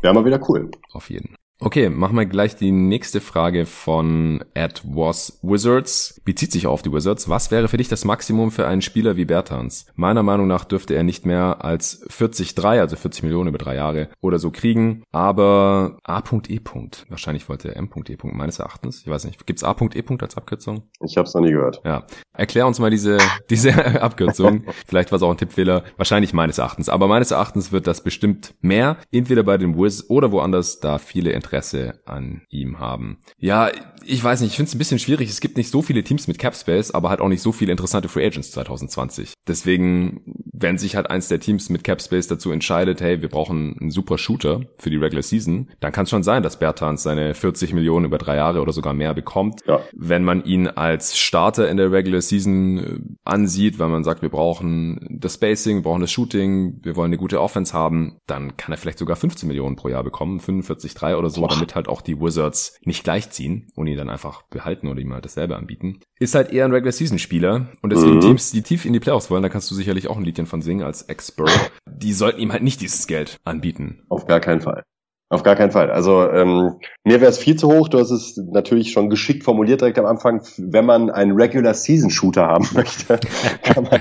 Wäre 0.00 0.14
mal 0.14 0.24
wieder 0.24 0.40
cool. 0.48 0.70
Auf 0.92 1.10
jeden. 1.10 1.34
Okay, 1.60 1.88
machen 1.88 2.16
wir 2.16 2.24
gleich 2.24 2.54
die 2.54 2.70
nächste 2.70 3.20
Frage 3.20 3.66
von 3.66 4.44
Ed 4.54 4.80
Was 4.84 5.40
Wizards. 5.42 6.20
Bezieht 6.24 6.52
sich 6.52 6.68
auf 6.68 6.82
die 6.82 6.92
Wizards. 6.92 7.28
Was 7.28 7.50
wäre 7.50 7.66
für 7.66 7.78
dich 7.78 7.88
das 7.88 8.04
Maximum 8.04 8.52
für 8.52 8.68
einen 8.68 8.80
Spieler 8.80 9.16
wie 9.16 9.24
Bertans? 9.24 9.86
Meiner 9.96 10.22
Meinung 10.22 10.46
nach 10.46 10.64
dürfte 10.64 10.94
er 10.94 11.02
nicht 11.02 11.26
mehr 11.26 11.64
als 11.64 12.08
40,3, 12.10 12.78
also 12.78 12.94
40 12.94 13.24
Millionen 13.24 13.48
über 13.48 13.58
drei 13.58 13.74
Jahre 13.74 14.08
oder 14.20 14.38
so 14.38 14.52
kriegen. 14.52 15.02
Aber 15.10 15.98
A.E. 16.04 16.60
Wahrscheinlich 17.08 17.48
wollte 17.48 17.74
er 17.74 17.76
M.E. 17.76 18.16
meines 18.22 18.60
Erachtens. 18.60 19.00
Ich 19.00 19.08
weiß 19.08 19.24
nicht. 19.24 19.44
Gibt's 19.44 19.64
A.E. 19.64 20.04
als 20.20 20.36
Abkürzung? 20.36 20.84
Ich 21.04 21.16
habe 21.16 21.26
es 21.26 21.34
noch 21.34 21.42
nie 21.42 21.50
gehört. 21.50 21.80
Ja. 21.84 22.04
Erklär 22.34 22.68
uns 22.68 22.78
mal 22.78 22.90
diese, 22.90 23.18
diese 23.50 24.00
Abkürzung. 24.00 24.62
Vielleicht 24.86 25.10
war 25.10 25.16
es 25.16 25.22
auch 25.24 25.30
ein 25.32 25.36
Tippfehler. 25.38 25.82
Wahrscheinlich 25.96 26.32
meines 26.32 26.58
Erachtens. 26.58 26.88
Aber 26.88 27.08
meines 27.08 27.32
Erachtens 27.32 27.72
wird 27.72 27.88
das 27.88 28.04
bestimmt 28.04 28.54
mehr. 28.60 28.96
Entweder 29.10 29.42
bei 29.42 29.58
den 29.58 29.76
Wiz 29.76 30.04
oder 30.08 30.30
woanders, 30.30 30.78
da 30.78 30.98
viele 30.98 31.32
Interesse 31.48 32.00
an 32.04 32.42
ihm 32.50 32.78
haben. 32.78 33.18
Ja, 33.38 33.70
ich 34.04 34.22
weiß 34.22 34.40
nicht, 34.40 34.50
ich 34.50 34.56
finde 34.56 34.68
es 34.68 34.74
ein 34.74 34.78
bisschen 34.78 34.98
schwierig. 34.98 35.30
Es 35.30 35.40
gibt 35.40 35.56
nicht 35.56 35.70
so 35.70 35.82
viele 35.82 36.02
Teams 36.02 36.28
mit 36.28 36.38
Cap 36.38 36.54
Space, 36.54 36.90
aber 36.90 37.08
halt 37.10 37.20
auch 37.20 37.28
nicht 37.28 37.42
so 37.42 37.52
viele 37.52 37.72
interessante 37.72 38.08
Free 38.08 38.26
Agents 38.26 38.50
2020. 38.52 39.34
Deswegen, 39.46 40.20
wenn 40.52 40.78
sich 40.78 40.96
halt 40.96 41.10
eins 41.10 41.28
der 41.28 41.40
Teams 41.40 41.70
mit 41.70 41.84
Cap 41.84 42.02
Space 42.02 42.28
dazu 42.28 42.50
entscheidet, 42.50 43.00
hey, 43.00 43.22
wir 43.22 43.28
brauchen 43.28 43.76
einen 43.80 43.90
super 43.90 44.18
Shooter 44.18 44.60
für 44.78 44.90
die 44.90 44.96
Regular 44.96 45.22
Season, 45.22 45.70
dann 45.80 45.92
kann 45.92 46.04
es 46.04 46.10
schon 46.10 46.22
sein, 46.22 46.42
dass 46.42 46.58
Bertans 46.58 47.02
seine 47.02 47.34
40 47.34 47.72
Millionen 47.72 48.06
über 48.06 48.18
drei 48.18 48.36
Jahre 48.36 48.60
oder 48.60 48.72
sogar 48.72 48.94
mehr 48.94 49.14
bekommt. 49.14 49.60
Ja. 49.66 49.80
Wenn 49.94 50.24
man 50.24 50.44
ihn 50.44 50.68
als 50.68 51.18
Starter 51.18 51.68
in 51.68 51.76
der 51.76 51.92
Regular 51.92 52.20
Season 52.20 52.78
äh, 52.78 52.98
ansieht, 53.24 53.78
weil 53.78 53.88
man 53.88 54.04
sagt, 54.04 54.22
wir 54.22 54.28
brauchen 54.28 55.18
das 55.20 55.34
Spacing, 55.34 55.76
wir 55.76 55.82
brauchen 55.82 56.00
das 56.00 56.12
Shooting, 56.12 56.80
wir 56.82 56.96
wollen 56.96 57.08
eine 57.08 57.18
gute 57.18 57.40
Offense 57.40 57.72
haben, 57.72 58.18
dann 58.26 58.56
kann 58.56 58.72
er 58.72 58.78
vielleicht 58.78 58.98
sogar 58.98 59.16
15 59.16 59.46
Millionen 59.46 59.76
pro 59.76 59.88
Jahr 59.88 60.04
bekommen, 60.04 60.40
45,3 60.40 61.16
oder 61.16 61.30
so, 61.30 61.37
Boah. 61.40 61.48
damit 61.48 61.74
halt 61.74 61.88
auch 61.88 62.00
die 62.00 62.20
Wizards 62.20 62.78
nicht 62.82 63.04
gleichziehen 63.04 63.68
und 63.74 63.86
ihn 63.86 63.96
dann 63.96 64.10
einfach 64.10 64.42
behalten 64.42 64.88
oder 64.88 65.00
ihm 65.00 65.12
halt 65.12 65.24
dasselbe 65.24 65.56
anbieten. 65.56 66.00
Ist 66.18 66.34
halt 66.34 66.52
eher 66.52 66.64
ein 66.64 66.72
Regular 66.72 66.92
Season 66.92 67.18
Spieler 67.18 67.68
und 67.82 67.92
deswegen 67.92 68.16
mhm. 68.16 68.20
Teams, 68.20 68.50
die 68.50 68.62
tief 68.62 68.84
in 68.84 68.92
die 68.92 69.00
Playoffs 69.00 69.30
wollen, 69.30 69.42
da 69.42 69.48
kannst 69.48 69.70
du 69.70 69.74
sicherlich 69.74 70.08
auch 70.08 70.16
ein 70.16 70.24
Liedchen 70.24 70.46
von 70.46 70.62
singen 70.62 70.84
als 70.84 71.02
Expert. 71.02 71.72
Die 71.86 72.12
sollten 72.12 72.40
ihm 72.40 72.52
halt 72.52 72.62
nicht 72.62 72.80
dieses 72.80 73.06
Geld 73.06 73.38
anbieten. 73.44 74.02
Auf 74.08 74.26
gar 74.26 74.40
keinen 74.40 74.60
Fall. 74.60 74.82
Auf 75.30 75.42
gar 75.42 75.56
keinen 75.56 75.72
Fall. 75.72 75.90
Also 75.90 76.30
ähm, 76.30 76.76
mir 77.04 77.20
wäre 77.20 77.30
es 77.30 77.36
viel 77.36 77.56
zu 77.56 77.68
hoch. 77.68 77.88
Du 77.88 77.98
hast 77.98 78.10
es 78.10 78.40
natürlich 78.50 78.92
schon 78.92 79.10
geschickt 79.10 79.44
formuliert 79.44 79.82
direkt 79.82 79.98
am 79.98 80.06
Anfang. 80.06 80.40
Wenn 80.56 80.86
man 80.86 81.10
einen 81.10 81.32
Regular 81.32 81.74
Season 81.74 82.08
Shooter 82.08 82.46
haben 82.46 82.66
möchte, 82.74 83.18
kann 83.62 83.84
man 83.84 84.00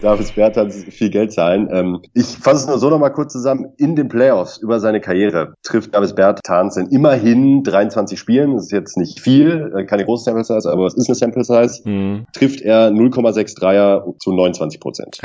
Davis 0.00 0.32
Bertans 0.32 0.84
viel 0.84 1.10
Geld 1.10 1.32
zahlen. 1.32 1.68
Ähm, 1.70 2.00
ich 2.14 2.26
fasse 2.26 2.62
es 2.62 2.66
nur 2.68 2.78
so 2.78 2.88
nochmal 2.88 3.12
kurz 3.12 3.34
zusammen. 3.34 3.66
In 3.76 3.96
den 3.96 4.08
Playoffs 4.08 4.56
über 4.56 4.80
seine 4.80 5.02
Karriere 5.02 5.52
trifft 5.62 5.94
Davis 5.94 6.14
Bertans 6.14 6.78
in 6.78 6.86
immerhin 6.86 7.62
23 7.64 8.18
Spielen. 8.18 8.54
Das 8.54 8.64
ist 8.64 8.72
jetzt 8.72 8.96
nicht 8.96 9.20
viel, 9.20 9.72
äh, 9.76 9.84
keine 9.84 10.06
große 10.06 10.24
Sample 10.24 10.44
Size, 10.44 10.72
aber 10.72 10.86
es 10.86 10.94
ist 10.94 11.08
eine 11.08 11.16
Sample 11.16 11.44
Size. 11.44 11.86
Mhm. 11.86 12.24
Trifft 12.32 12.62
er 12.62 12.88
0,6 12.88 13.60
Dreier 13.60 14.06
zu 14.18 14.32
29 14.32 14.80
Prozent. 14.80 15.18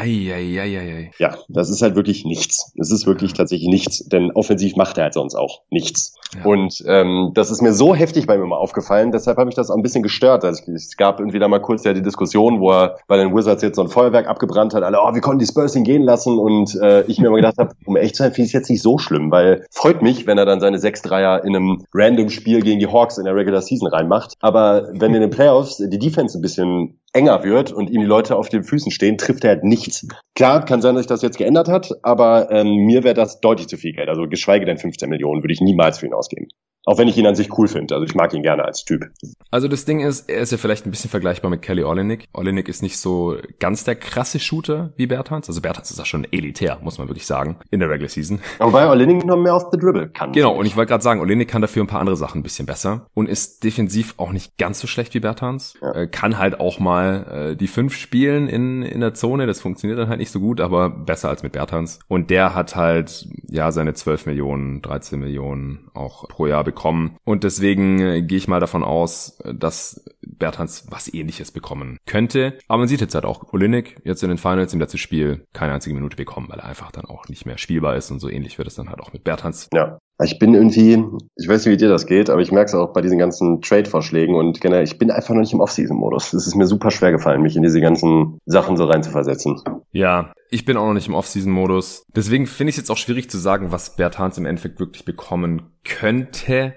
Ja, 1.20 1.38
das 1.48 1.70
ist 1.70 1.82
halt 1.82 1.96
wirklich 1.96 2.26
nichts. 2.26 2.74
Es 2.78 2.92
ist 2.92 3.08
wirklich 3.08 3.32
tatsächlich 3.32 3.70
nichts, 3.70 4.06
denn 4.10 4.32
offensiv 4.32 4.76
macht 4.76 4.98
er 4.98 5.06
halt 5.06 5.14
sonst 5.14 5.37
auch 5.38 5.62
nichts. 5.70 6.16
Ja. 6.36 6.44
Und 6.44 6.84
ähm, 6.88 7.32
das 7.34 7.52
ist 7.52 7.62
mir 7.62 7.74
so 7.74 7.96
heftig 7.96 8.28
bei 8.28 8.38
mir 8.38 8.46
mal 8.46 8.58
aufgefallen, 8.58 9.12
deshalb 9.12 9.38
habe 9.38 9.50
ich 9.50 9.56
das 9.56 9.70
auch 9.70 9.76
ein 9.76 9.82
bisschen 9.82 10.04
gestört. 10.04 10.44
Also 10.44 10.72
es 10.72 10.98
gab 10.98 11.20
irgendwie 11.20 11.40
da 11.40 11.48
mal 11.48 11.62
kurz 11.62 11.84
ja 11.84 11.94
die 11.94 12.02
Diskussion, 12.02 12.60
wo 12.60 12.72
er 12.72 12.98
bei 13.08 13.18
den 13.18 13.34
Wizards 13.36 13.62
jetzt 13.62 13.78
so 13.78 13.82
ein 13.82 13.90
Feuerwerk 13.90 14.28
abgebrannt 14.28 14.74
hat, 14.74 14.84
alle, 14.84 15.00
oh, 15.02 15.14
wir 15.14 15.22
konnten 15.22 15.40
die 15.40 15.46
Spurs 15.46 15.76
ihn 15.76 15.84
gehen 15.84 16.04
lassen 16.04 16.38
und 16.38 16.76
äh, 16.82 17.04
ich 17.04 17.20
mir 17.20 17.28
immer 17.28 17.38
gedacht 17.38 17.58
habe, 17.58 17.72
um 17.86 17.96
echt 17.96 18.16
zu 18.16 18.24
sein, 18.24 18.34
finde 18.34 18.48
ich 18.48 18.50
es 18.50 18.54
jetzt 18.54 18.70
nicht 18.70 18.82
so 18.82 18.98
schlimm, 18.98 19.32
weil 19.32 19.66
freut 19.72 20.02
mich, 20.02 20.28
wenn 20.28 20.38
er 20.38 20.46
dann 20.46 20.60
seine 20.60 20.78
6-3er 20.78 21.44
in 21.44 21.56
einem 21.56 21.86
random 21.94 22.30
Spiel 22.30 22.62
gegen 22.62 22.80
die 22.80 22.88
Hawks 22.88 23.18
in 23.18 23.26
der 23.26 23.36
Regular 23.36 23.62
Season 23.62 23.88
reinmacht. 23.88 24.34
Aber 24.40 24.90
wenn 24.94 25.14
in 25.14 25.22
den 25.22 25.30
Playoffs 25.30 25.78
die 25.78 26.00
Defense 26.00 26.38
ein 26.38 26.42
bisschen 26.42 27.00
enger 27.18 27.44
wird 27.44 27.72
und 27.72 27.90
ihm 27.90 28.02
die 28.02 28.08
Leute 28.08 28.36
auf 28.36 28.50
den 28.50 28.64
Füßen 28.64 28.92
stehen, 28.92 29.18
trifft 29.18 29.44
er 29.44 29.52
halt 29.52 29.64
nichts. 29.64 30.08
Klar, 30.36 30.64
kann 30.64 30.82
sein, 30.82 30.96
dass 30.96 31.04
sich 31.04 31.10
das 31.10 31.22
jetzt 31.24 31.38
geändert 31.38 31.68
hat, 31.68 31.92
aber 32.04 32.52
ähm, 32.52 32.86
mir 32.86 33.04
wäre 33.04 33.16
das 33.16 33.42
deutlich 33.42 33.68
zu 33.68 33.78
viel 33.78 33.94
Geld. 33.94 34.08
Also 34.08 34.28
geschweige 34.28 34.66
denn 34.66 34.78
15 34.78 35.10
Millionen 35.10 35.42
würde 35.42 35.54
ich 35.54 35.62
niemals 35.62 35.98
für 35.98 36.06
ihn 36.06 36.14
ausgeben. 36.14 36.48
Auch 36.88 36.98
wenn 36.98 37.10
ich 37.10 37.18
ihn 37.18 37.28
an 37.28 37.36
sich 37.36 37.50
cool 37.58 37.68
finde. 37.68 37.96
Also 37.96 38.06
ich 38.06 38.16
mag 38.16 38.34
ihn 38.34 38.44
gerne 38.44 38.64
als 38.64 38.86
Typ. 38.86 39.10
Also 39.52 39.68
das 39.68 39.84
Ding 39.84 40.00
ist, 40.00 40.30
er 40.30 40.40
ist 40.40 40.54
ja 40.54 40.58
vielleicht 40.58 40.86
ein 40.86 40.90
bisschen 40.90 41.10
vergleichbar 41.10 41.52
mit 41.52 41.62
Kelly 41.62 41.84
Olenek. 41.84 42.30
Olenek 42.34 42.70
ist 42.70 42.82
nicht 42.82 42.98
so 42.98 43.36
ganz 43.60 43.84
der 43.84 43.96
krasse 43.96 44.40
Shooter 44.40 44.94
wie 44.96 45.06
Bertans. 45.06 45.50
Also 45.50 45.60
Bertans 45.60 45.92
ist 45.92 46.00
ja 46.00 46.06
schon 46.06 46.26
elitär, 46.32 46.80
muss 46.82 46.98
man 46.98 47.10
wirklich 47.10 47.26
sagen, 47.26 47.58
in 47.72 47.82
der 47.82 47.90
Regular 47.90 48.08
Season. 48.08 48.40
Wobei 48.60 48.90
Olenek 48.90 49.26
noch 49.26 49.36
mehr 49.36 49.54
auf 49.54 49.66
the 49.70 49.78
Dribble 49.78 50.08
kann. 50.08 50.32
Genau, 50.32 50.56
und 50.56 50.66
ich 50.66 50.78
wollte 50.78 50.92
gerade 50.92 51.04
sagen, 51.04 51.20
Olenek 51.20 51.50
kann 51.50 51.62
dafür 51.62 51.84
ein 51.84 51.88
paar 51.88 52.00
andere 52.00 52.16
Sachen 52.16 52.40
ein 52.40 52.44
bisschen 52.44 52.66
besser 52.66 53.08
und 53.14 53.28
ist 53.28 53.66
defensiv 53.66 54.14
auch 54.16 54.32
nicht 54.32 54.58
ganz 54.58 54.80
so 54.80 54.88
schlecht 54.88 55.14
wie 55.14 55.20
Bertans. 55.20 55.74
Ja. 55.82 55.92
Äh, 55.92 56.08
kann 56.08 56.38
halt 56.38 56.62
auch 56.62 56.80
mal 56.80 57.52
äh, 57.52 57.56
die 57.58 57.68
fünf 57.68 57.96
spielen 57.98 58.48
in, 58.48 58.82
in 58.82 59.02
der 59.02 59.14
Zone. 59.14 59.46
Das 59.46 59.60
funktioniert 59.60 60.00
dann 60.00 60.08
halt 60.08 60.20
nicht 60.20 60.32
so 60.32 60.40
gut, 60.40 60.62
aber 60.62 60.90
besser 60.90 61.28
als 61.28 61.44
mit 61.44 61.52
Bertans. 61.52 62.00
Und 62.08 62.30
der 62.30 62.56
hat 62.56 62.78
halt, 62.78 63.28
ja, 63.50 63.74
seine 63.74 63.94
12 63.94 64.26
Millionen, 64.26 64.82
13 64.82 65.20
Millionen 65.20 65.90
auch 65.94 66.30
pro 66.30 66.48
Jahr 66.48 66.64
bekommen 66.64 66.77
bekommen. 66.78 67.18
Und 67.24 67.44
deswegen 67.44 68.00
äh, 68.00 68.22
gehe 68.22 68.38
ich 68.38 68.48
mal 68.48 68.60
davon 68.60 68.84
aus, 68.84 69.40
dass 69.44 70.06
Bertans 70.22 70.86
was 70.92 71.12
ähnliches 71.12 71.52
bekommen 71.52 71.98
könnte. 72.06 72.60
Aber 72.68 72.80
man 72.80 72.88
sieht 72.88 73.02
jetzt 73.02 73.16
halt 73.16 73.26
auch 73.26 73.52
Olinik 73.52 74.00
jetzt 74.04 74.22
in 74.22 74.30
den 74.30 74.38
Finals 74.38 74.74
im 74.74 74.80
letzten 74.80 75.00
Spiel 75.00 75.46
keine 75.54 75.74
einzige 75.74 75.96
Minute 75.96 76.16
bekommen, 76.16 76.48
weil 76.50 76.60
er 76.60 76.66
einfach 76.66 76.92
dann 76.92 77.06
auch 77.06 77.28
nicht 77.30 77.48
mehr 77.48 77.58
spielbar 77.58 77.96
ist 77.96 78.12
und 78.12 78.20
so 78.20 78.30
ähnlich 78.30 78.60
wird 78.60 78.68
es 78.68 78.76
dann 78.76 78.90
halt 78.90 79.00
auch 79.00 79.12
mit 79.12 79.24
Bertans. 79.24 79.70
Ja. 79.74 79.98
Ich 80.24 80.40
bin 80.40 80.56
irgendwie, 80.56 81.04
ich 81.36 81.48
weiß 81.48 81.66
nicht, 81.66 81.74
wie 81.74 81.78
dir 81.78 81.90
das 81.90 82.08
geht, 82.08 82.30
aber 82.32 82.42
ich 82.42 82.52
merke 82.52 82.70
es 82.70 82.76
auch 82.76 82.92
bei 82.92 83.02
diesen 83.02 83.20
ganzen 83.20 83.62
Trade-Vorschlägen 83.62 84.36
und 84.36 84.60
generell, 84.60 84.84
ich 84.84 84.98
bin 84.98 85.12
einfach 85.12 85.36
noch 85.36 85.42
nicht 85.42 85.54
im 85.54 85.60
Off-Season-Modus. 85.60 86.34
Es 86.34 86.48
ist 86.48 86.56
mir 86.56 86.66
super 86.66 86.90
schwer 86.90 87.12
gefallen, 87.12 87.44
mich 87.44 87.56
in 87.56 87.62
diese 87.62 87.82
ganzen 87.82 88.40
Sachen 88.46 88.78
so 88.78 88.86
reinzuversetzen. 88.86 89.62
Ja, 89.92 90.34
ich 90.50 90.66
bin 90.66 90.76
auch 90.76 90.88
noch 90.88 90.94
nicht 90.94 91.08
im 91.08 91.14
Off-Season-Modus. 91.14 92.06
Deswegen 92.16 92.48
finde 92.48 92.70
ich 92.70 92.76
es 92.76 92.82
jetzt 92.82 92.90
auch 92.90 92.98
schwierig 92.98 93.30
zu 93.30 93.38
sagen, 93.38 93.72
was 93.72 93.96
Bertans 93.96 94.40
im 94.40 94.46
Endeffekt 94.46 94.80
wirklich 94.80 95.06
bekommen 95.06 95.74
könnte. 95.84 96.74